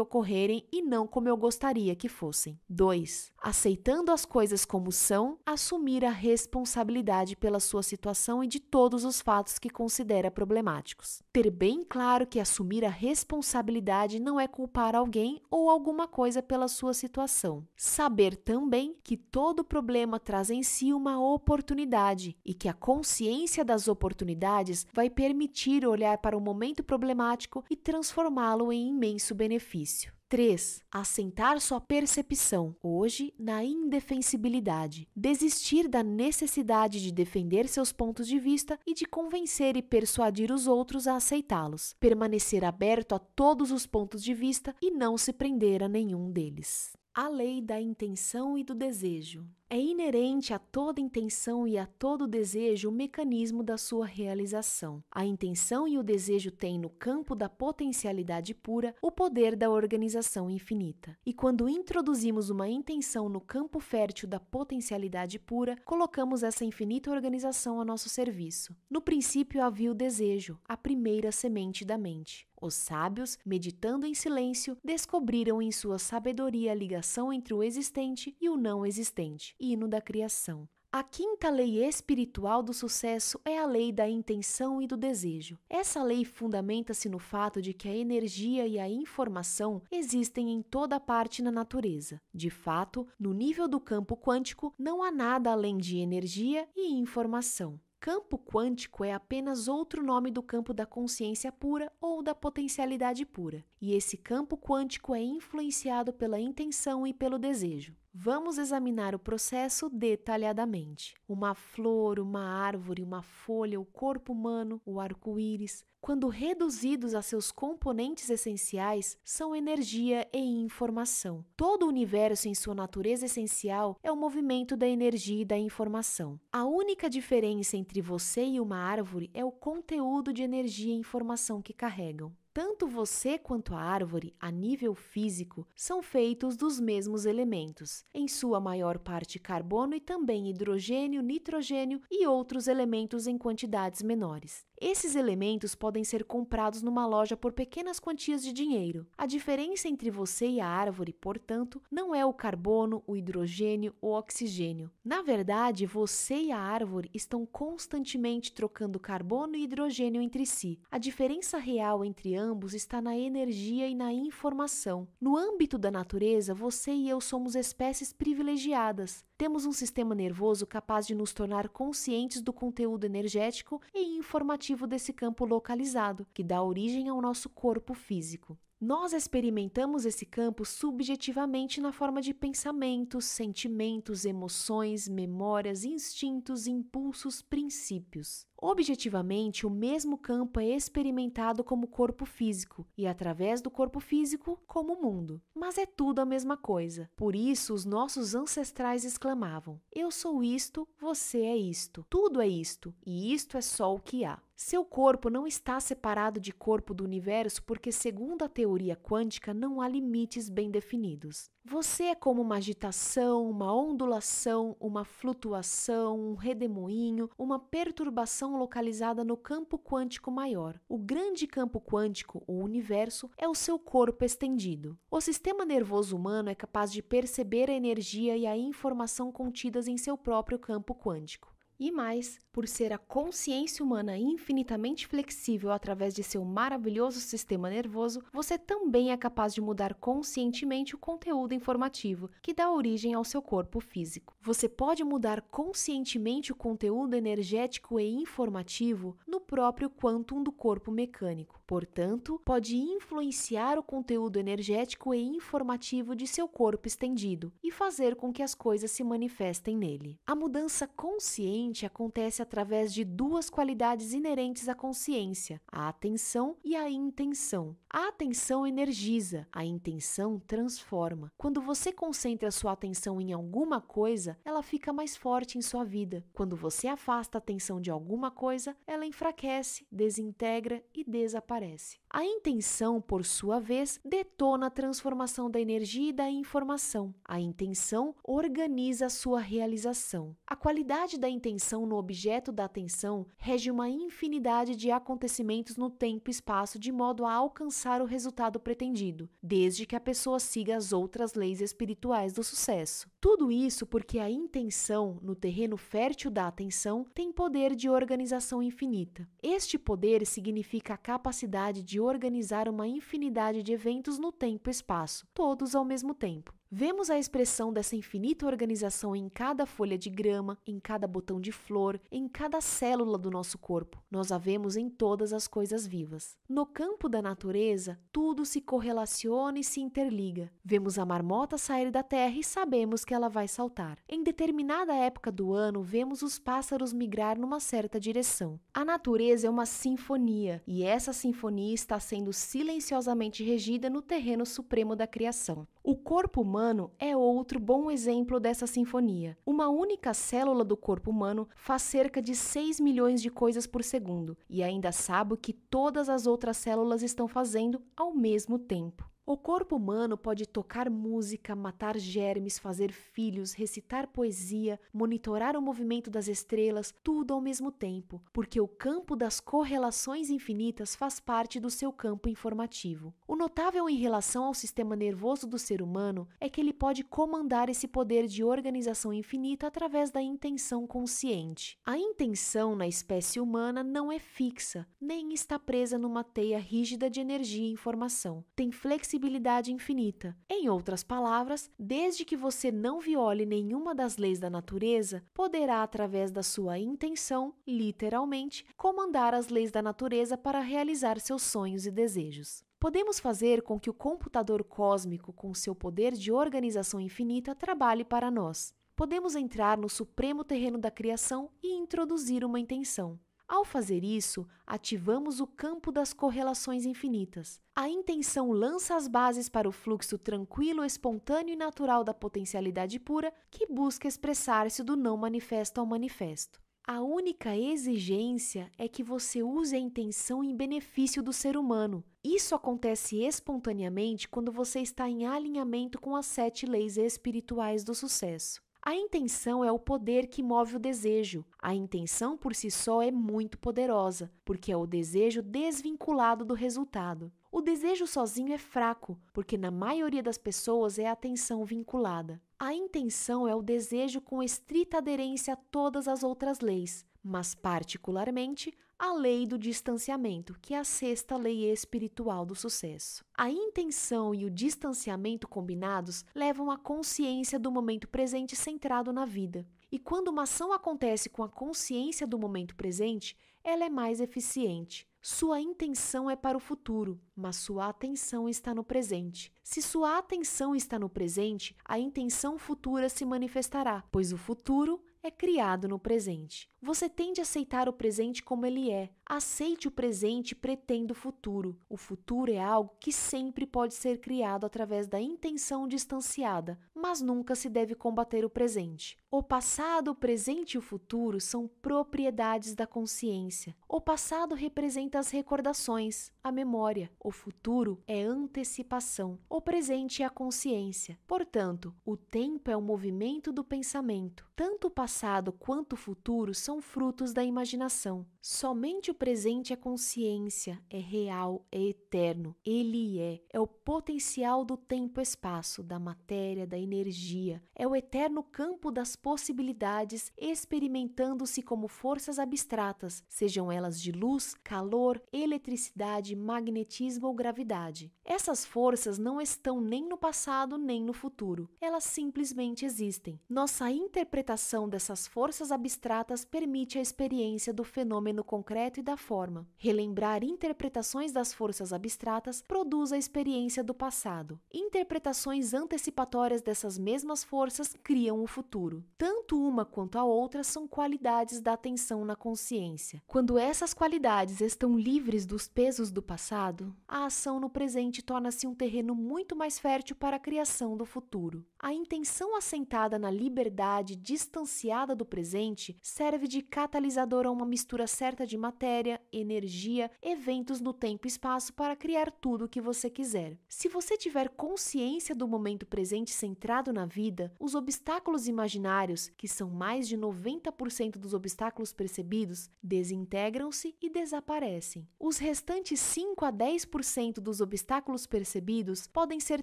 ocorrerem 0.00 0.66
e 0.72 0.82
não 0.82 1.06
como 1.06 1.28
eu 1.28 1.36
gostaria 1.36 1.94
que 1.94 2.08
fossem. 2.08 2.58
2. 2.68 3.32
Aceitando 3.38 4.10
as 4.10 4.24
coisas 4.24 4.64
como 4.64 4.90
são, 4.90 5.38
assumir 5.44 6.04
a 6.04 6.10
responsabilidade 6.10 7.36
pela 7.36 7.60
sua 7.60 7.82
situação 7.82 8.42
e 8.42 8.46
de 8.46 8.60
todos 8.60 9.04
os 9.04 9.20
fatos 9.20 9.58
que 9.58 9.68
considera 9.68 10.30
problemáticos. 10.30 11.22
Ter 11.32 11.50
bem 11.50 11.84
claro 11.90 12.24
que 12.24 12.38
assumir 12.38 12.84
a 12.84 12.88
responsabilidade 12.88 14.20
não 14.20 14.38
é 14.38 14.46
culpar 14.46 14.94
alguém 14.94 15.42
ou 15.50 15.68
alguma 15.68 16.06
coisa 16.06 16.40
pela 16.40 16.68
sua 16.68 16.94
situação. 16.94 17.66
Saber 17.76 18.36
também 18.36 18.94
que 19.02 19.16
todo 19.16 19.64
problema 19.64 20.20
traz 20.20 20.50
em 20.50 20.62
si 20.62 20.92
uma 20.92 21.20
oportunidade 21.20 22.36
e 22.44 22.54
que 22.54 22.68
a 22.68 22.72
consciência 22.72 23.64
das 23.64 23.88
oportunidades 23.88 24.86
vai 24.92 25.10
permitir 25.10 25.84
olhar 25.84 26.18
para 26.18 26.38
o 26.38 26.40
momento 26.40 26.84
problemático 26.84 27.64
e 27.68 27.74
transformá-lo 27.74 28.72
em 28.72 28.90
imenso 28.90 29.34
benefício. 29.34 30.19
3. 30.30 30.80
Assentar 30.92 31.60
sua 31.60 31.80
percepção, 31.80 32.76
hoje, 32.80 33.34
na 33.36 33.64
indefensibilidade. 33.64 35.08
Desistir 35.14 35.88
da 35.88 36.04
necessidade 36.04 37.02
de 37.02 37.10
defender 37.10 37.66
seus 37.66 37.92
pontos 37.92 38.28
de 38.28 38.38
vista 38.38 38.78
e 38.86 38.94
de 38.94 39.06
convencer 39.06 39.76
e 39.76 39.82
persuadir 39.82 40.52
os 40.52 40.68
outros 40.68 41.08
a 41.08 41.16
aceitá-los. 41.16 41.96
Permanecer 41.98 42.64
aberto 42.64 43.16
a 43.16 43.18
todos 43.18 43.72
os 43.72 43.88
pontos 43.88 44.22
de 44.22 44.32
vista 44.32 44.72
e 44.80 44.92
não 44.92 45.18
se 45.18 45.32
prender 45.32 45.82
a 45.82 45.88
nenhum 45.88 46.30
deles. 46.30 46.96
A 47.12 47.28
lei 47.28 47.60
da 47.60 47.80
intenção 47.80 48.56
e 48.56 48.62
do 48.62 48.72
desejo. 48.72 49.44
É 49.72 49.78
inerente 49.78 50.52
a 50.52 50.58
toda 50.58 51.00
intenção 51.00 51.64
e 51.64 51.78
a 51.78 51.86
todo 51.86 52.26
desejo 52.26 52.88
o 52.88 52.92
mecanismo 52.92 53.62
da 53.62 53.78
sua 53.78 54.04
realização. 54.04 55.00
A 55.08 55.24
intenção 55.24 55.86
e 55.86 55.96
o 55.96 56.02
desejo 56.02 56.50
têm, 56.50 56.76
no 56.76 56.90
campo 56.90 57.36
da 57.36 57.48
potencialidade 57.48 58.52
pura, 58.52 58.92
o 59.00 59.12
poder 59.12 59.54
da 59.54 59.70
organização 59.70 60.50
infinita. 60.50 61.16
E 61.24 61.32
quando 61.32 61.68
introduzimos 61.68 62.50
uma 62.50 62.68
intenção 62.68 63.28
no 63.28 63.40
campo 63.40 63.78
fértil 63.78 64.28
da 64.28 64.40
potencialidade 64.40 65.38
pura, 65.38 65.76
colocamos 65.84 66.42
essa 66.42 66.64
infinita 66.64 67.12
organização 67.12 67.80
a 67.80 67.84
nosso 67.84 68.08
serviço. 68.08 68.74
No 68.90 69.00
princípio 69.00 69.62
havia 69.62 69.92
o 69.92 69.94
desejo, 69.94 70.58
a 70.64 70.76
primeira 70.76 71.30
semente 71.30 71.84
da 71.84 71.96
mente. 71.96 72.44
Os 72.60 72.74
sábios, 72.74 73.38
meditando 73.46 74.04
em 74.04 74.12
silêncio, 74.12 74.76
descobriram 74.84 75.62
em 75.62 75.72
sua 75.72 75.98
sabedoria 75.98 76.72
a 76.72 76.74
ligação 76.74 77.32
entre 77.32 77.54
o 77.54 77.62
existente 77.62 78.36
e 78.38 78.50
o 78.50 78.56
não 78.56 78.84
existente 78.84 79.54
hino 79.60 79.86
da 79.86 80.00
criação. 80.00 80.68
A 80.92 81.04
quinta 81.04 81.48
lei 81.48 81.84
espiritual 81.84 82.64
do 82.64 82.74
sucesso 82.74 83.40
é 83.44 83.56
a 83.56 83.64
lei 83.64 83.92
da 83.92 84.08
intenção 84.08 84.82
e 84.82 84.88
do 84.88 84.96
desejo. 84.96 85.56
Essa 85.68 86.02
lei 86.02 86.24
fundamenta-se 86.24 87.08
no 87.08 87.20
fato 87.20 87.62
de 87.62 87.72
que 87.72 87.88
a 87.88 87.94
energia 87.94 88.66
e 88.66 88.76
a 88.76 88.88
informação 88.88 89.80
existem 89.88 90.50
em 90.50 90.60
toda 90.60 90.98
parte 90.98 91.42
na 91.42 91.52
natureza. 91.52 92.20
De 92.34 92.50
fato, 92.50 93.06
no 93.20 93.32
nível 93.32 93.68
do 93.68 93.78
campo 93.78 94.16
quântico, 94.16 94.74
não 94.76 95.00
há 95.00 95.12
nada 95.12 95.52
além 95.52 95.78
de 95.78 95.98
energia 95.98 96.68
e 96.74 96.92
informação. 96.92 97.78
Campo 98.00 98.38
quântico 98.38 99.04
é 99.04 99.12
apenas 99.12 99.68
outro 99.68 100.02
nome 100.02 100.30
do 100.30 100.42
campo 100.42 100.72
da 100.72 100.86
consciência 100.86 101.52
pura 101.52 101.92
ou 102.00 102.22
da 102.22 102.34
potencialidade 102.34 103.26
pura, 103.26 103.62
e 103.78 103.94
esse 103.94 104.16
campo 104.16 104.56
quântico 104.56 105.14
é 105.14 105.22
influenciado 105.22 106.10
pela 106.10 106.40
intenção 106.40 107.06
e 107.06 107.12
pelo 107.12 107.38
desejo. 107.38 107.94
Vamos 108.12 108.58
examinar 108.58 109.14
o 109.14 109.20
processo 109.20 109.88
detalhadamente. 109.88 111.14
Uma 111.28 111.54
flor, 111.54 112.18
uma 112.18 112.42
árvore, 112.42 113.04
uma 113.04 113.22
folha, 113.22 113.80
o 113.80 113.84
corpo 113.84 114.32
humano, 114.32 114.82
o 114.84 114.98
arco-íris, 114.98 115.84
quando 116.00 116.28
reduzidos 116.28 117.14
a 117.14 117.22
seus 117.22 117.52
componentes 117.52 118.28
essenciais, 118.28 119.16
são 119.22 119.54
energia 119.54 120.26
e 120.32 120.38
informação. 120.38 121.44
Todo 121.56 121.84
o 121.84 121.88
universo, 121.88 122.48
em 122.48 122.54
sua 122.54 122.74
natureza 122.74 123.26
essencial, 123.26 123.96
é 124.02 124.10
o 124.10 124.16
movimento 124.16 124.76
da 124.76 124.88
energia 124.88 125.42
e 125.42 125.44
da 125.44 125.58
informação. 125.58 126.40
A 126.50 126.64
única 126.64 127.08
diferença 127.08 127.76
entre 127.76 128.00
você 128.00 128.44
e 128.44 128.60
uma 128.60 128.78
árvore 128.78 129.30
é 129.32 129.44
o 129.44 129.52
conteúdo 129.52 130.32
de 130.32 130.42
energia 130.42 130.92
e 130.92 130.98
informação 130.98 131.62
que 131.62 131.72
carregam. 131.72 132.34
Tanto 132.52 132.88
você 132.88 133.38
quanto 133.38 133.76
a 133.76 133.80
árvore, 133.80 134.34
a 134.40 134.50
nível 134.50 134.92
físico, 134.92 135.68
são 135.72 136.02
feitos 136.02 136.56
dos 136.56 136.80
mesmos 136.80 137.24
elementos, 137.24 138.04
em 138.12 138.26
sua 138.26 138.58
maior 138.58 138.98
parte 138.98 139.38
carbono 139.38 139.94
e 139.94 140.00
também 140.00 140.50
hidrogênio, 140.50 141.22
nitrogênio 141.22 142.02
e 142.10 142.26
outros 142.26 142.66
elementos 142.66 143.28
em 143.28 143.38
quantidades 143.38 144.02
menores. 144.02 144.66
Esses 144.82 145.14
elementos 145.14 145.74
podem 145.74 146.02
ser 146.02 146.24
comprados 146.24 146.80
numa 146.80 147.06
loja 147.06 147.36
por 147.36 147.52
pequenas 147.52 148.00
quantias 148.00 148.42
de 148.42 148.50
dinheiro. 148.50 149.06
A 149.18 149.26
diferença 149.26 149.88
entre 149.88 150.10
você 150.10 150.48
e 150.48 150.58
a 150.58 150.66
árvore, 150.66 151.12
portanto, 151.12 151.82
não 151.90 152.14
é 152.14 152.24
o 152.24 152.32
carbono, 152.32 153.02
o 153.06 153.14
hidrogênio 153.14 153.94
ou 154.00 154.12
o 154.12 154.18
oxigênio. 154.18 154.90
Na 155.04 155.20
verdade, 155.20 155.84
você 155.84 156.44
e 156.44 156.50
a 156.50 156.58
árvore 156.58 157.10
estão 157.12 157.44
constantemente 157.44 158.54
trocando 158.54 158.98
carbono 158.98 159.54
e 159.54 159.64
hidrogênio 159.64 160.22
entre 160.22 160.46
si. 160.46 160.80
A 160.90 160.96
diferença 160.96 161.58
real 161.58 162.02
entre 162.02 162.34
ambos 162.34 162.72
está 162.72 163.02
na 163.02 163.18
energia 163.18 163.86
e 163.86 163.94
na 163.94 164.14
informação. 164.14 165.06
No 165.20 165.36
âmbito 165.36 165.76
da 165.76 165.90
natureza, 165.90 166.54
você 166.54 166.90
e 166.90 167.06
eu 167.06 167.20
somos 167.20 167.54
espécies 167.54 168.14
privilegiadas. 168.14 169.26
Temos 169.36 169.66
um 169.66 169.72
sistema 169.72 170.14
nervoso 170.14 170.66
capaz 170.66 171.06
de 171.06 171.14
nos 171.14 171.32
tornar 171.32 171.68
conscientes 171.68 172.42
do 172.42 172.52
conteúdo 172.52 173.04
energético 173.04 173.80
e 173.94 174.18
informativo 174.18 174.69
desse 174.86 175.12
campo 175.12 175.44
localizado, 175.44 176.26
que 176.32 176.42
dá 176.42 176.62
origem 176.62 177.08
ao 177.08 177.20
nosso 177.20 177.48
corpo 177.48 177.94
físico. 177.94 178.58
Nós 178.80 179.12
experimentamos 179.12 180.06
esse 180.06 180.24
campo 180.24 180.64
subjetivamente 180.64 181.82
na 181.82 181.92
forma 181.92 182.22
de 182.22 182.32
pensamentos, 182.32 183.26
sentimentos, 183.26 184.24
emoções, 184.24 185.06
memórias, 185.06 185.84
instintos, 185.84 186.66
impulsos, 186.66 187.42
princípios. 187.42 188.46
Objetivamente, 188.56 189.66
o 189.66 189.70
mesmo 189.70 190.16
campo 190.16 190.60
é 190.60 190.68
experimentado 190.68 191.62
como 191.62 191.86
corpo 191.86 192.24
físico 192.24 192.86
e, 192.96 193.06
através 193.06 193.60
do 193.60 193.70
corpo 193.70 194.00
físico, 194.00 194.58
como 194.66 195.00
mundo. 195.00 195.42
Mas 195.54 195.76
é 195.76 195.84
tudo 195.84 196.20
a 196.20 196.26
mesma 196.26 196.56
coisa. 196.56 197.10
Por 197.16 197.36
isso, 197.36 197.74
os 197.74 197.84
nossos 197.84 198.34
ancestrais 198.34 199.04
exclamavam: 199.04 199.78
Eu 199.92 200.10
sou 200.10 200.42
isto, 200.42 200.88
você 200.98 201.40
é 201.40 201.56
isto, 201.56 202.04
tudo 202.08 202.40
é 202.40 202.48
isto, 202.48 202.94
e 203.04 203.32
isto 203.32 203.58
é 203.58 203.60
só 203.62 203.94
o 203.94 204.00
que 204.00 204.24
há. 204.24 204.38
Seu 204.54 204.84
corpo 204.84 205.30
não 205.30 205.46
está 205.46 205.80
separado 205.80 206.38
de 206.38 206.52
corpo 206.52 206.92
do 206.92 207.02
universo 207.02 207.62
porque, 207.62 207.90
segundo 207.90 208.44
a 208.44 208.48
teoria 208.48 208.69
quântica, 208.96 209.54
não 209.54 209.80
há 209.80 209.88
limites 209.88 210.48
bem 210.48 210.70
definidos. 210.70 211.50
Você 211.64 212.04
é 212.04 212.14
como 212.14 212.40
uma 212.40 212.56
agitação, 212.56 213.48
uma 213.48 213.74
ondulação, 213.74 214.76
uma 214.80 215.04
flutuação, 215.04 216.18
um 216.18 216.34
redemoinho, 216.34 217.28
uma 217.36 217.58
perturbação 217.58 218.56
localizada 218.56 219.22
no 219.22 219.36
campo 219.36 219.78
quântico 219.78 220.30
maior. 220.30 220.80
O 220.88 220.98
grande 220.98 221.46
campo 221.46 221.80
quântico, 221.80 222.42
o 222.46 222.54
universo, 222.54 223.30
é 223.36 223.48
o 223.48 223.54
seu 223.54 223.78
corpo 223.78 224.24
estendido. 224.24 224.98
O 225.10 225.20
sistema 225.20 225.64
nervoso 225.64 226.16
humano 226.16 226.48
é 226.48 226.54
capaz 226.54 226.90
de 226.90 227.02
perceber 227.02 227.68
a 227.70 227.74
energia 227.74 228.36
e 228.36 228.46
a 228.46 228.56
informação 228.56 229.30
contidas 229.30 229.86
em 229.86 229.98
seu 229.98 230.16
próprio 230.16 230.58
campo 230.58 230.94
quântico. 230.94 231.49
E 231.82 231.90
mais, 231.90 232.38
por 232.52 232.68
ser 232.68 232.92
a 232.92 232.98
consciência 232.98 233.82
humana 233.82 234.14
infinitamente 234.14 235.06
flexível 235.06 235.72
através 235.72 236.12
de 236.12 236.22
seu 236.22 236.44
maravilhoso 236.44 237.20
sistema 237.20 237.70
nervoso, 237.70 238.22
você 238.30 238.58
também 238.58 239.12
é 239.12 239.16
capaz 239.16 239.54
de 239.54 239.62
mudar 239.62 239.94
conscientemente 239.94 240.94
o 240.94 240.98
conteúdo 240.98 241.54
informativo 241.54 242.28
que 242.42 242.52
dá 242.52 242.70
origem 242.70 243.14
ao 243.14 243.24
seu 243.24 243.40
corpo 243.40 243.80
físico. 243.80 244.36
Você 244.42 244.68
pode 244.68 245.02
mudar 245.02 245.40
conscientemente 245.40 246.52
o 246.52 246.54
conteúdo 246.54 247.14
energético 247.14 247.98
e 247.98 248.06
informativo 248.10 249.16
no 249.26 249.40
próprio 249.40 249.88
quantum 249.88 250.42
do 250.42 250.52
corpo 250.52 250.92
mecânico. 250.92 251.59
Portanto, 251.70 252.42
pode 252.44 252.76
influenciar 252.76 253.78
o 253.78 253.82
conteúdo 253.84 254.40
energético 254.40 255.14
e 255.14 255.22
informativo 255.22 256.16
de 256.16 256.26
seu 256.26 256.48
corpo 256.48 256.88
estendido 256.88 257.52
e 257.62 257.70
fazer 257.70 258.16
com 258.16 258.32
que 258.32 258.42
as 258.42 258.56
coisas 258.56 258.90
se 258.90 259.04
manifestem 259.04 259.76
nele. 259.76 260.18
A 260.26 260.34
mudança 260.34 260.88
consciente 260.88 261.86
acontece 261.86 262.42
através 262.42 262.92
de 262.92 263.04
duas 263.04 263.48
qualidades 263.48 264.12
inerentes 264.12 264.68
à 264.68 264.74
consciência: 264.74 265.62
a 265.70 265.88
atenção 265.88 266.56
e 266.64 266.74
a 266.74 266.90
intenção. 266.90 267.76
A 267.88 268.08
atenção 268.08 268.66
energiza, 268.66 269.46
a 269.52 269.64
intenção 269.64 270.40
transforma. 270.40 271.32
Quando 271.38 271.60
você 271.60 271.92
concentra 271.92 272.50
sua 272.50 272.72
atenção 272.72 273.20
em 273.20 273.32
alguma 273.32 273.80
coisa, 273.80 274.36
ela 274.44 274.62
fica 274.62 274.92
mais 274.92 275.16
forte 275.16 275.56
em 275.56 275.62
sua 275.62 275.84
vida. 275.84 276.24
Quando 276.32 276.56
você 276.56 276.88
afasta 276.88 277.38
a 277.38 277.40
atenção 277.40 277.80
de 277.80 277.92
alguma 277.92 278.30
coisa, 278.30 278.76
ela 278.88 279.06
enfraquece, 279.06 279.86
desintegra 279.90 280.82
e 280.92 281.04
desaparece 281.04 281.59
aparece. 281.60 281.98
A 282.08 282.24
intenção, 282.24 283.00
por 283.00 283.24
sua 283.24 283.60
vez, 283.60 284.00
detona 284.04 284.66
a 284.66 284.70
transformação 284.70 285.50
da 285.50 285.60
energia 285.60 286.10
e 286.10 286.12
da 286.12 286.28
informação. 286.28 287.14
A 287.24 287.38
intenção 287.38 288.14
organiza 288.24 289.06
a 289.06 289.10
sua 289.10 289.38
realização. 289.38 290.34
A 290.46 290.56
qualidade 290.56 291.18
da 291.18 291.28
intenção 291.28 291.86
no 291.86 291.96
objeto 291.96 292.50
da 292.50 292.64
atenção 292.64 293.26
rege 293.36 293.70
uma 293.70 293.88
infinidade 293.88 294.74
de 294.74 294.90
acontecimentos 294.90 295.76
no 295.76 295.90
tempo 295.90 296.30
e 296.30 296.32
espaço 296.32 296.78
de 296.78 296.90
modo 296.90 297.24
a 297.24 297.32
alcançar 297.32 298.00
o 298.00 298.06
resultado 298.06 298.58
pretendido, 298.58 299.28
desde 299.42 299.86
que 299.86 299.94
a 299.94 300.00
pessoa 300.00 300.40
siga 300.40 300.76
as 300.76 300.92
outras 300.92 301.34
leis 301.34 301.60
espirituais 301.60 302.32
do 302.32 302.42
sucesso. 302.42 303.08
Tudo 303.20 303.52
isso 303.52 303.84
porque 303.84 304.18
a 304.18 304.30
intenção, 304.30 305.18
no 305.20 305.34
terreno 305.34 305.76
fértil 305.76 306.30
da 306.30 306.46
atenção, 306.46 307.04
tem 307.12 307.30
poder 307.30 307.76
de 307.76 307.86
organização 307.86 308.62
infinita. 308.62 309.28
Este 309.42 309.78
poder 309.78 310.24
significa 310.24 310.94
a 310.94 310.96
capacidade 310.96 311.82
de 311.82 312.00
organizar 312.00 312.66
uma 312.66 312.88
infinidade 312.88 313.62
de 313.62 313.74
eventos 313.74 314.18
no 314.18 314.32
tempo 314.32 314.70
e 314.70 314.72
espaço, 314.72 315.26
todos 315.34 315.74
ao 315.74 315.84
mesmo 315.84 316.14
tempo. 316.14 316.59
Vemos 316.72 317.10
a 317.10 317.18
expressão 317.18 317.72
dessa 317.72 317.96
infinita 317.96 318.46
organização 318.46 319.16
em 319.16 319.28
cada 319.28 319.66
folha 319.66 319.98
de 319.98 320.08
grama, 320.08 320.56
em 320.64 320.78
cada 320.78 321.04
botão 321.04 321.40
de 321.40 321.50
flor, 321.50 322.00
em 322.12 322.28
cada 322.28 322.60
célula 322.60 323.18
do 323.18 323.28
nosso 323.28 323.58
corpo. 323.58 324.00
Nós 324.08 324.30
a 324.30 324.38
vemos 324.38 324.76
em 324.76 324.88
todas 324.88 325.32
as 325.32 325.48
coisas 325.48 325.84
vivas. 325.84 326.38
No 326.48 326.64
campo 326.64 327.08
da 327.08 327.20
natureza, 327.20 327.98
tudo 328.12 328.44
se 328.44 328.60
correlaciona 328.60 329.58
e 329.58 329.64
se 329.64 329.80
interliga. 329.80 330.48
Vemos 330.64 330.96
a 330.96 331.04
marmota 331.04 331.58
sair 331.58 331.90
da 331.90 332.04
terra 332.04 332.36
e 332.38 332.44
sabemos 332.44 333.04
que 333.04 333.14
ela 333.14 333.28
vai 333.28 333.48
saltar. 333.48 333.98
Em 334.08 334.22
determinada 334.22 334.94
época 334.94 335.32
do 335.32 335.52
ano, 335.52 335.82
vemos 335.82 336.22
os 336.22 336.38
pássaros 336.38 336.92
migrar 336.92 337.36
numa 337.36 337.58
certa 337.58 337.98
direção. 337.98 338.60
A 338.72 338.84
natureza 338.84 339.48
é 339.48 339.50
uma 339.50 339.66
sinfonia, 339.66 340.62
e 340.68 340.84
essa 340.84 341.12
sinfonia 341.12 341.74
está 341.74 341.98
sendo 341.98 342.32
silenciosamente 342.32 343.42
regida 343.42 343.90
no 343.90 344.00
terreno 344.00 344.46
supremo 344.46 344.94
da 344.94 345.08
criação. 345.08 345.66
O 345.90 345.96
corpo 345.96 346.40
humano 346.40 346.92
é 347.00 347.16
outro 347.16 347.58
bom 347.58 347.90
exemplo 347.90 348.38
dessa 348.38 348.64
sinfonia. 348.64 349.36
Uma 349.44 349.68
única 349.68 350.14
célula 350.14 350.64
do 350.64 350.76
corpo 350.76 351.10
humano 351.10 351.48
faz 351.56 351.82
cerca 351.82 352.22
de 352.22 352.36
6 352.36 352.78
milhões 352.78 353.20
de 353.20 353.28
coisas 353.28 353.66
por 353.66 353.82
segundo 353.82 354.38
e 354.48 354.62
ainda 354.62 354.92
sabe 354.92 355.34
o 355.34 355.36
que 355.36 355.52
todas 355.52 356.08
as 356.08 356.28
outras 356.28 356.58
células 356.58 357.02
estão 357.02 357.26
fazendo 357.26 357.82
ao 357.96 358.14
mesmo 358.14 358.56
tempo. 358.56 359.10
O 359.30 359.36
corpo 359.36 359.76
humano 359.76 360.18
pode 360.18 360.44
tocar 360.44 360.90
música, 360.90 361.54
matar 361.54 361.96
germes, 361.96 362.58
fazer 362.58 362.90
filhos, 362.90 363.52
recitar 363.52 364.08
poesia, 364.08 364.76
monitorar 364.92 365.56
o 365.56 365.62
movimento 365.62 366.10
das 366.10 366.26
estrelas, 366.26 366.92
tudo 367.04 367.32
ao 367.32 367.40
mesmo 367.40 367.70
tempo, 367.70 368.20
porque 368.32 368.60
o 368.60 368.66
campo 368.66 369.14
das 369.14 369.38
correlações 369.38 370.30
infinitas 370.30 370.96
faz 370.96 371.20
parte 371.20 371.60
do 371.60 371.70
seu 371.70 371.92
campo 371.92 372.28
informativo. 372.28 373.14
O 373.28 373.36
notável 373.36 373.88
em 373.88 373.94
relação 373.94 374.46
ao 374.46 374.52
sistema 374.52 374.96
nervoso 374.96 375.46
do 375.46 375.60
ser 375.60 375.80
humano 375.80 376.26
é 376.40 376.48
que 376.48 376.60
ele 376.60 376.72
pode 376.72 377.04
comandar 377.04 377.68
esse 377.68 377.86
poder 377.86 378.26
de 378.26 378.42
organização 378.42 379.12
infinita 379.12 379.68
através 379.68 380.10
da 380.10 380.20
intenção 380.20 380.88
consciente. 380.88 381.78
A 381.86 381.96
intenção 381.96 382.74
na 382.74 382.88
espécie 382.88 383.38
humana 383.38 383.84
não 383.84 384.10
é 384.10 384.18
fixa, 384.18 384.88
nem 385.00 385.32
está 385.32 385.56
presa 385.56 385.96
numa 385.96 386.24
teia 386.24 386.58
rígida 386.58 387.08
de 387.08 387.20
energia 387.20 387.68
e 387.68 387.70
informação. 387.70 388.44
Tem 388.56 388.72
flexibilidade 388.72 389.19
flexibilidade 389.20 389.70
infinita. 389.70 390.34
Em 390.48 390.68
outras 390.70 391.04
palavras, 391.04 391.70
desde 391.78 392.24
que 392.24 392.36
você 392.36 392.72
não 392.72 393.00
viole 393.00 393.44
nenhuma 393.44 393.94
das 393.94 394.16
leis 394.16 394.40
da 394.40 394.48
natureza, 394.48 395.22
poderá, 395.34 395.82
através 395.82 396.30
da 396.30 396.42
sua 396.42 396.78
intenção, 396.78 397.54
literalmente, 397.66 398.64
comandar 398.76 399.34
as 399.34 399.48
leis 399.48 399.70
da 399.70 399.82
natureza 399.82 400.38
para 400.38 400.60
realizar 400.60 401.20
seus 401.20 401.42
sonhos 401.42 401.84
e 401.84 401.90
desejos. 401.90 402.64
Podemos 402.78 403.20
fazer 403.20 403.60
com 403.60 403.78
que 403.78 403.90
o 403.90 403.94
computador 403.94 404.64
cósmico, 404.64 405.34
com 405.34 405.52
seu 405.52 405.74
poder 405.74 406.12
de 406.14 406.32
organização 406.32 406.98
infinita, 406.98 407.54
trabalhe 407.54 408.04
para 408.04 408.30
nós. 408.30 408.72
Podemos 408.96 409.34
entrar 409.36 409.76
no 409.76 409.88
supremo 409.88 410.42
terreno 410.42 410.78
da 410.78 410.90
criação 410.90 411.50
e 411.62 411.74
introduzir 411.74 412.42
uma 412.42 412.58
intenção. 412.58 413.18
Ao 413.50 413.64
fazer 413.64 414.04
isso, 414.04 414.46
ativamos 414.64 415.40
o 415.40 415.46
campo 415.46 415.90
das 415.90 416.12
correlações 416.12 416.86
infinitas. 416.86 417.60
A 417.74 417.88
intenção 417.88 418.52
lança 418.52 418.94
as 418.94 419.08
bases 419.08 419.48
para 419.48 419.68
o 419.68 419.72
fluxo 419.72 420.16
tranquilo, 420.16 420.84
espontâneo 420.84 421.54
e 421.54 421.56
natural 421.56 422.04
da 422.04 422.14
potencialidade 422.14 423.00
pura 423.00 423.34
que 423.50 423.66
busca 423.66 424.06
expressar-se 424.06 424.84
do 424.84 424.96
não 424.96 425.16
manifesto 425.16 425.80
ao 425.80 425.84
manifesto. 425.84 426.62
A 426.86 427.00
única 427.00 427.56
exigência 427.56 428.70
é 428.78 428.86
que 428.86 429.02
você 429.02 429.42
use 429.42 429.74
a 429.74 429.80
intenção 429.80 430.44
em 430.44 430.54
benefício 430.54 431.20
do 431.20 431.32
ser 431.32 431.56
humano. 431.56 432.04
Isso 432.22 432.54
acontece 432.54 433.18
espontaneamente 433.18 434.28
quando 434.28 434.52
você 434.52 434.78
está 434.78 435.08
em 435.08 435.26
alinhamento 435.26 436.00
com 436.00 436.14
as 436.14 436.26
sete 436.26 436.66
leis 436.66 436.96
espirituais 436.96 437.82
do 437.82 437.96
sucesso. 437.96 438.62
A 438.82 438.94
intenção 438.94 439.62
é 439.62 439.70
o 439.70 439.78
poder 439.78 440.26
que 440.26 440.42
move 440.42 440.76
o 440.76 440.78
desejo. 440.78 441.44
A 441.58 441.74
intenção 441.74 442.34
por 442.34 442.54
si 442.54 442.70
só 442.70 443.02
é 443.02 443.10
muito 443.10 443.58
poderosa, 443.58 444.32
porque 444.42 444.72
é 444.72 444.76
o 444.76 444.86
desejo 444.86 445.42
desvinculado 445.42 446.46
do 446.46 446.54
resultado. 446.54 447.30
O 447.52 447.60
desejo 447.60 448.06
sozinho 448.06 448.54
é 448.54 448.58
fraco, 448.58 449.18
porque 449.34 449.58
na 449.58 449.70
maioria 449.70 450.22
das 450.22 450.38
pessoas 450.38 450.98
é 450.98 451.06
a 451.06 451.12
atenção 451.12 451.62
vinculada. 451.62 452.40
A 452.58 452.72
intenção 452.72 453.46
é 453.46 453.54
o 453.54 453.62
desejo 453.62 454.20
com 454.20 454.42
estrita 454.42 454.96
aderência 454.96 455.52
a 455.52 455.56
todas 455.56 456.08
as 456.08 456.22
outras 456.22 456.60
leis, 456.60 457.04
mas 457.22 457.54
particularmente 457.54 458.72
a 459.00 459.14
lei 459.14 459.46
do 459.46 459.56
distanciamento, 459.56 460.54
que 460.60 460.74
é 460.74 460.78
a 460.78 460.84
sexta 460.84 461.34
lei 461.34 461.72
espiritual 461.72 462.44
do 462.44 462.54
sucesso. 462.54 463.24
A 463.34 463.50
intenção 463.50 464.34
e 464.34 464.44
o 464.44 464.50
distanciamento 464.50 465.48
combinados 465.48 466.22
levam 466.34 466.70
à 466.70 466.76
consciência 466.76 467.58
do 467.58 467.72
momento 467.72 468.06
presente 468.06 468.54
centrado 468.54 469.10
na 469.10 469.24
vida. 469.24 469.66
E 469.90 469.98
quando 469.98 470.28
uma 470.28 470.42
ação 470.42 470.70
acontece 470.70 471.30
com 471.30 471.42
a 471.42 471.48
consciência 471.48 472.26
do 472.26 472.38
momento 472.38 472.76
presente, 472.76 473.34
ela 473.64 473.86
é 473.86 473.88
mais 473.88 474.20
eficiente. 474.20 475.08
Sua 475.22 475.58
intenção 475.58 476.30
é 476.30 476.36
para 476.36 476.58
o 476.58 476.60
futuro, 476.60 477.18
mas 477.34 477.56
sua 477.56 477.88
atenção 477.88 478.50
está 478.50 478.74
no 478.74 478.84
presente. 478.84 479.50
Se 479.64 479.80
sua 479.80 480.18
atenção 480.18 480.76
está 480.76 480.98
no 480.98 481.08
presente, 481.08 481.74
a 481.86 481.98
intenção 481.98 482.58
futura 482.58 483.08
se 483.08 483.24
manifestará, 483.24 484.04
pois 484.12 484.30
o 484.30 484.36
futuro 484.36 485.02
é 485.22 485.30
criado 485.30 485.88
no 485.88 485.98
presente. 485.98 486.69
Você 486.82 487.10
tende 487.10 487.40
a 487.40 487.42
aceitar 487.42 487.90
o 487.90 487.92
presente 487.92 488.42
como 488.42 488.64
ele 488.64 488.90
é. 488.90 489.10
Aceite 489.26 489.86
o 489.86 489.90
presente 489.90 490.54
pretendo 490.54 491.12
o 491.12 491.14
futuro. 491.14 491.78
O 491.88 491.96
futuro 491.96 492.50
é 492.50 492.58
algo 492.58 492.90
que 492.98 493.12
sempre 493.12 493.66
pode 493.66 493.94
ser 493.94 494.18
criado 494.18 494.64
através 494.64 495.06
da 495.06 495.20
intenção 495.20 495.86
distanciada, 495.86 496.80
mas 496.94 497.20
nunca 497.20 497.54
se 497.54 497.68
deve 497.68 497.94
combater 497.94 498.44
o 498.44 498.50
presente. 498.50 499.18
O 499.30 499.42
passado, 499.42 500.10
o 500.10 500.14
presente 500.14 500.72
e 500.72 500.78
o 500.78 500.82
futuro 500.82 501.40
são 501.40 501.68
propriedades 501.80 502.74
da 502.74 502.86
consciência. 502.86 503.76
O 503.88 504.00
passado 504.00 504.56
representa 504.56 505.20
as 505.20 505.30
recordações, 505.30 506.32
a 506.42 506.50
memória. 506.50 507.12
O 507.20 507.30
futuro 507.30 508.02
é 508.08 508.22
antecipação. 508.22 509.38
O 509.48 509.60
presente 509.60 510.22
é 510.22 510.26
a 510.26 510.30
consciência. 510.30 511.16
Portanto, 511.28 511.94
o 512.04 512.16
tempo 512.16 512.70
é 512.70 512.76
o 512.76 512.82
movimento 512.82 513.52
do 513.52 513.62
pensamento. 513.62 514.44
Tanto 514.56 514.88
o 514.88 514.90
passado 514.90 515.52
quanto 515.52 515.92
o 515.92 515.96
futuro 515.96 516.52
são 516.52 516.69
são 516.70 516.80
frutos 516.80 517.32
da 517.32 517.42
imaginação. 517.42 518.24
Somente 518.40 519.10
o 519.10 519.14
presente 519.14 519.72
é 519.72 519.76
consciência, 519.76 520.80
é 520.88 520.98
real, 520.98 521.66
é 521.70 521.80
eterno. 521.80 522.54
Ele 522.64 523.18
é. 523.18 523.40
É 523.52 523.58
o 523.58 523.66
potencial 523.66 524.64
do 524.64 524.76
tempo-espaço, 524.76 525.82
da 525.82 525.98
matéria, 525.98 526.66
da 526.66 526.78
energia. 526.78 527.60
É 527.74 527.88
o 527.88 527.96
eterno 527.96 528.42
campo 528.42 528.92
das 528.92 529.16
possibilidades, 529.16 530.32
experimentando-se 530.38 531.60
como 531.60 531.88
forças 531.88 532.38
abstratas, 532.38 533.24
sejam 533.28 533.70
elas 533.70 534.00
de 534.00 534.12
luz, 534.12 534.54
calor, 534.62 535.20
eletricidade, 535.32 536.36
magnetismo 536.36 537.26
ou 537.26 537.34
gravidade. 537.34 538.12
Essas 538.24 538.64
forças 538.64 539.18
não 539.18 539.40
estão 539.40 539.80
nem 539.80 540.06
no 540.06 540.16
passado 540.16 540.78
nem 540.78 541.02
no 541.02 541.12
futuro. 541.12 541.68
Elas 541.80 542.04
simplesmente 542.04 542.84
existem. 542.84 543.40
Nossa 543.48 543.90
interpretação 543.90 544.88
dessas 544.88 545.26
forças 545.26 545.72
abstratas 545.72 546.44
permite 546.60 546.98
a 546.98 547.00
experiência 547.00 547.72
do 547.72 547.82
fenômeno 547.82 548.44
concreto 548.44 549.00
e 549.00 549.02
da 549.02 549.16
forma. 549.16 549.66
Relembrar 549.78 550.44
interpretações 550.44 551.32
das 551.32 551.54
forças 551.54 551.90
abstratas 551.90 552.60
produz 552.60 553.12
a 553.12 553.16
experiência 553.16 553.82
do 553.82 553.94
passado. 553.94 554.60
Interpretações 554.70 555.72
antecipatórias 555.72 556.60
dessas 556.60 556.98
mesmas 556.98 557.42
forças 557.42 557.96
criam 558.02 558.42
o 558.42 558.46
futuro. 558.46 559.02
Tanto 559.16 559.58
uma 559.58 559.86
quanto 559.86 560.18
a 560.18 560.24
outra 560.24 560.62
são 560.62 560.86
qualidades 560.86 561.62
da 561.62 561.72
atenção 561.72 562.26
na 562.26 562.36
consciência. 562.36 563.22
Quando 563.26 563.58
essas 563.58 563.94
qualidades 563.94 564.60
estão 564.60 564.98
livres 564.98 565.46
dos 565.46 565.66
pesos 565.66 566.10
do 566.10 566.20
passado, 566.20 566.94
a 567.08 567.24
ação 567.24 567.58
no 567.58 567.70
presente 567.70 568.22
torna-se 568.22 568.66
um 568.66 568.74
terreno 568.74 569.14
muito 569.14 569.56
mais 569.56 569.78
fértil 569.78 570.14
para 570.14 570.36
a 570.36 570.40
criação 570.40 570.94
do 570.94 571.06
futuro. 571.06 571.64
A 571.78 571.94
intenção 571.94 572.54
assentada 572.54 573.18
na 573.18 573.30
liberdade 573.30 574.14
distanciada 574.14 575.16
do 575.16 575.24
presente 575.24 575.96
serve 576.02 576.49
de 576.50 576.62
catalisador 576.62 577.46
a 577.46 577.50
uma 577.50 577.64
mistura 577.64 578.08
certa 578.08 578.44
de 578.44 578.58
matéria, 578.58 579.20
energia, 579.32 580.10
eventos 580.20 580.80
no 580.80 580.92
tempo 580.92 581.26
e 581.26 581.28
espaço 581.28 581.72
para 581.72 581.94
criar 581.94 582.30
tudo 582.30 582.64
o 582.64 582.68
que 582.68 582.80
você 582.80 583.08
quiser. 583.08 583.56
Se 583.68 583.88
você 583.88 584.16
tiver 584.16 584.48
consciência 584.48 585.32
do 585.32 585.46
momento 585.46 585.86
presente 585.86 586.32
centrado 586.32 586.92
na 586.92 587.06
vida, 587.06 587.52
os 587.58 587.76
obstáculos 587.76 588.48
imaginários, 588.48 589.30
que 589.36 589.46
são 589.46 589.70
mais 589.70 590.08
de 590.08 590.18
90% 590.18 591.18
dos 591.18 591.34
obstáculos 591.34 591.92
percebidos, 591.92 592.68
desintegram-se 592.82 593.94
e 594.02 594.10
desaparecem. 594.10 595.08
Os 595.20 595.38
restantes 595.38 596.00
5 596.00 596.44
a 596.44 596.52
10% 596.52 597.34
dos 597.34 597.60
obstáculos 597.60 598.26
percebidos 598.26 599.06
podem 599.06 599.38
ser 599.38 599.62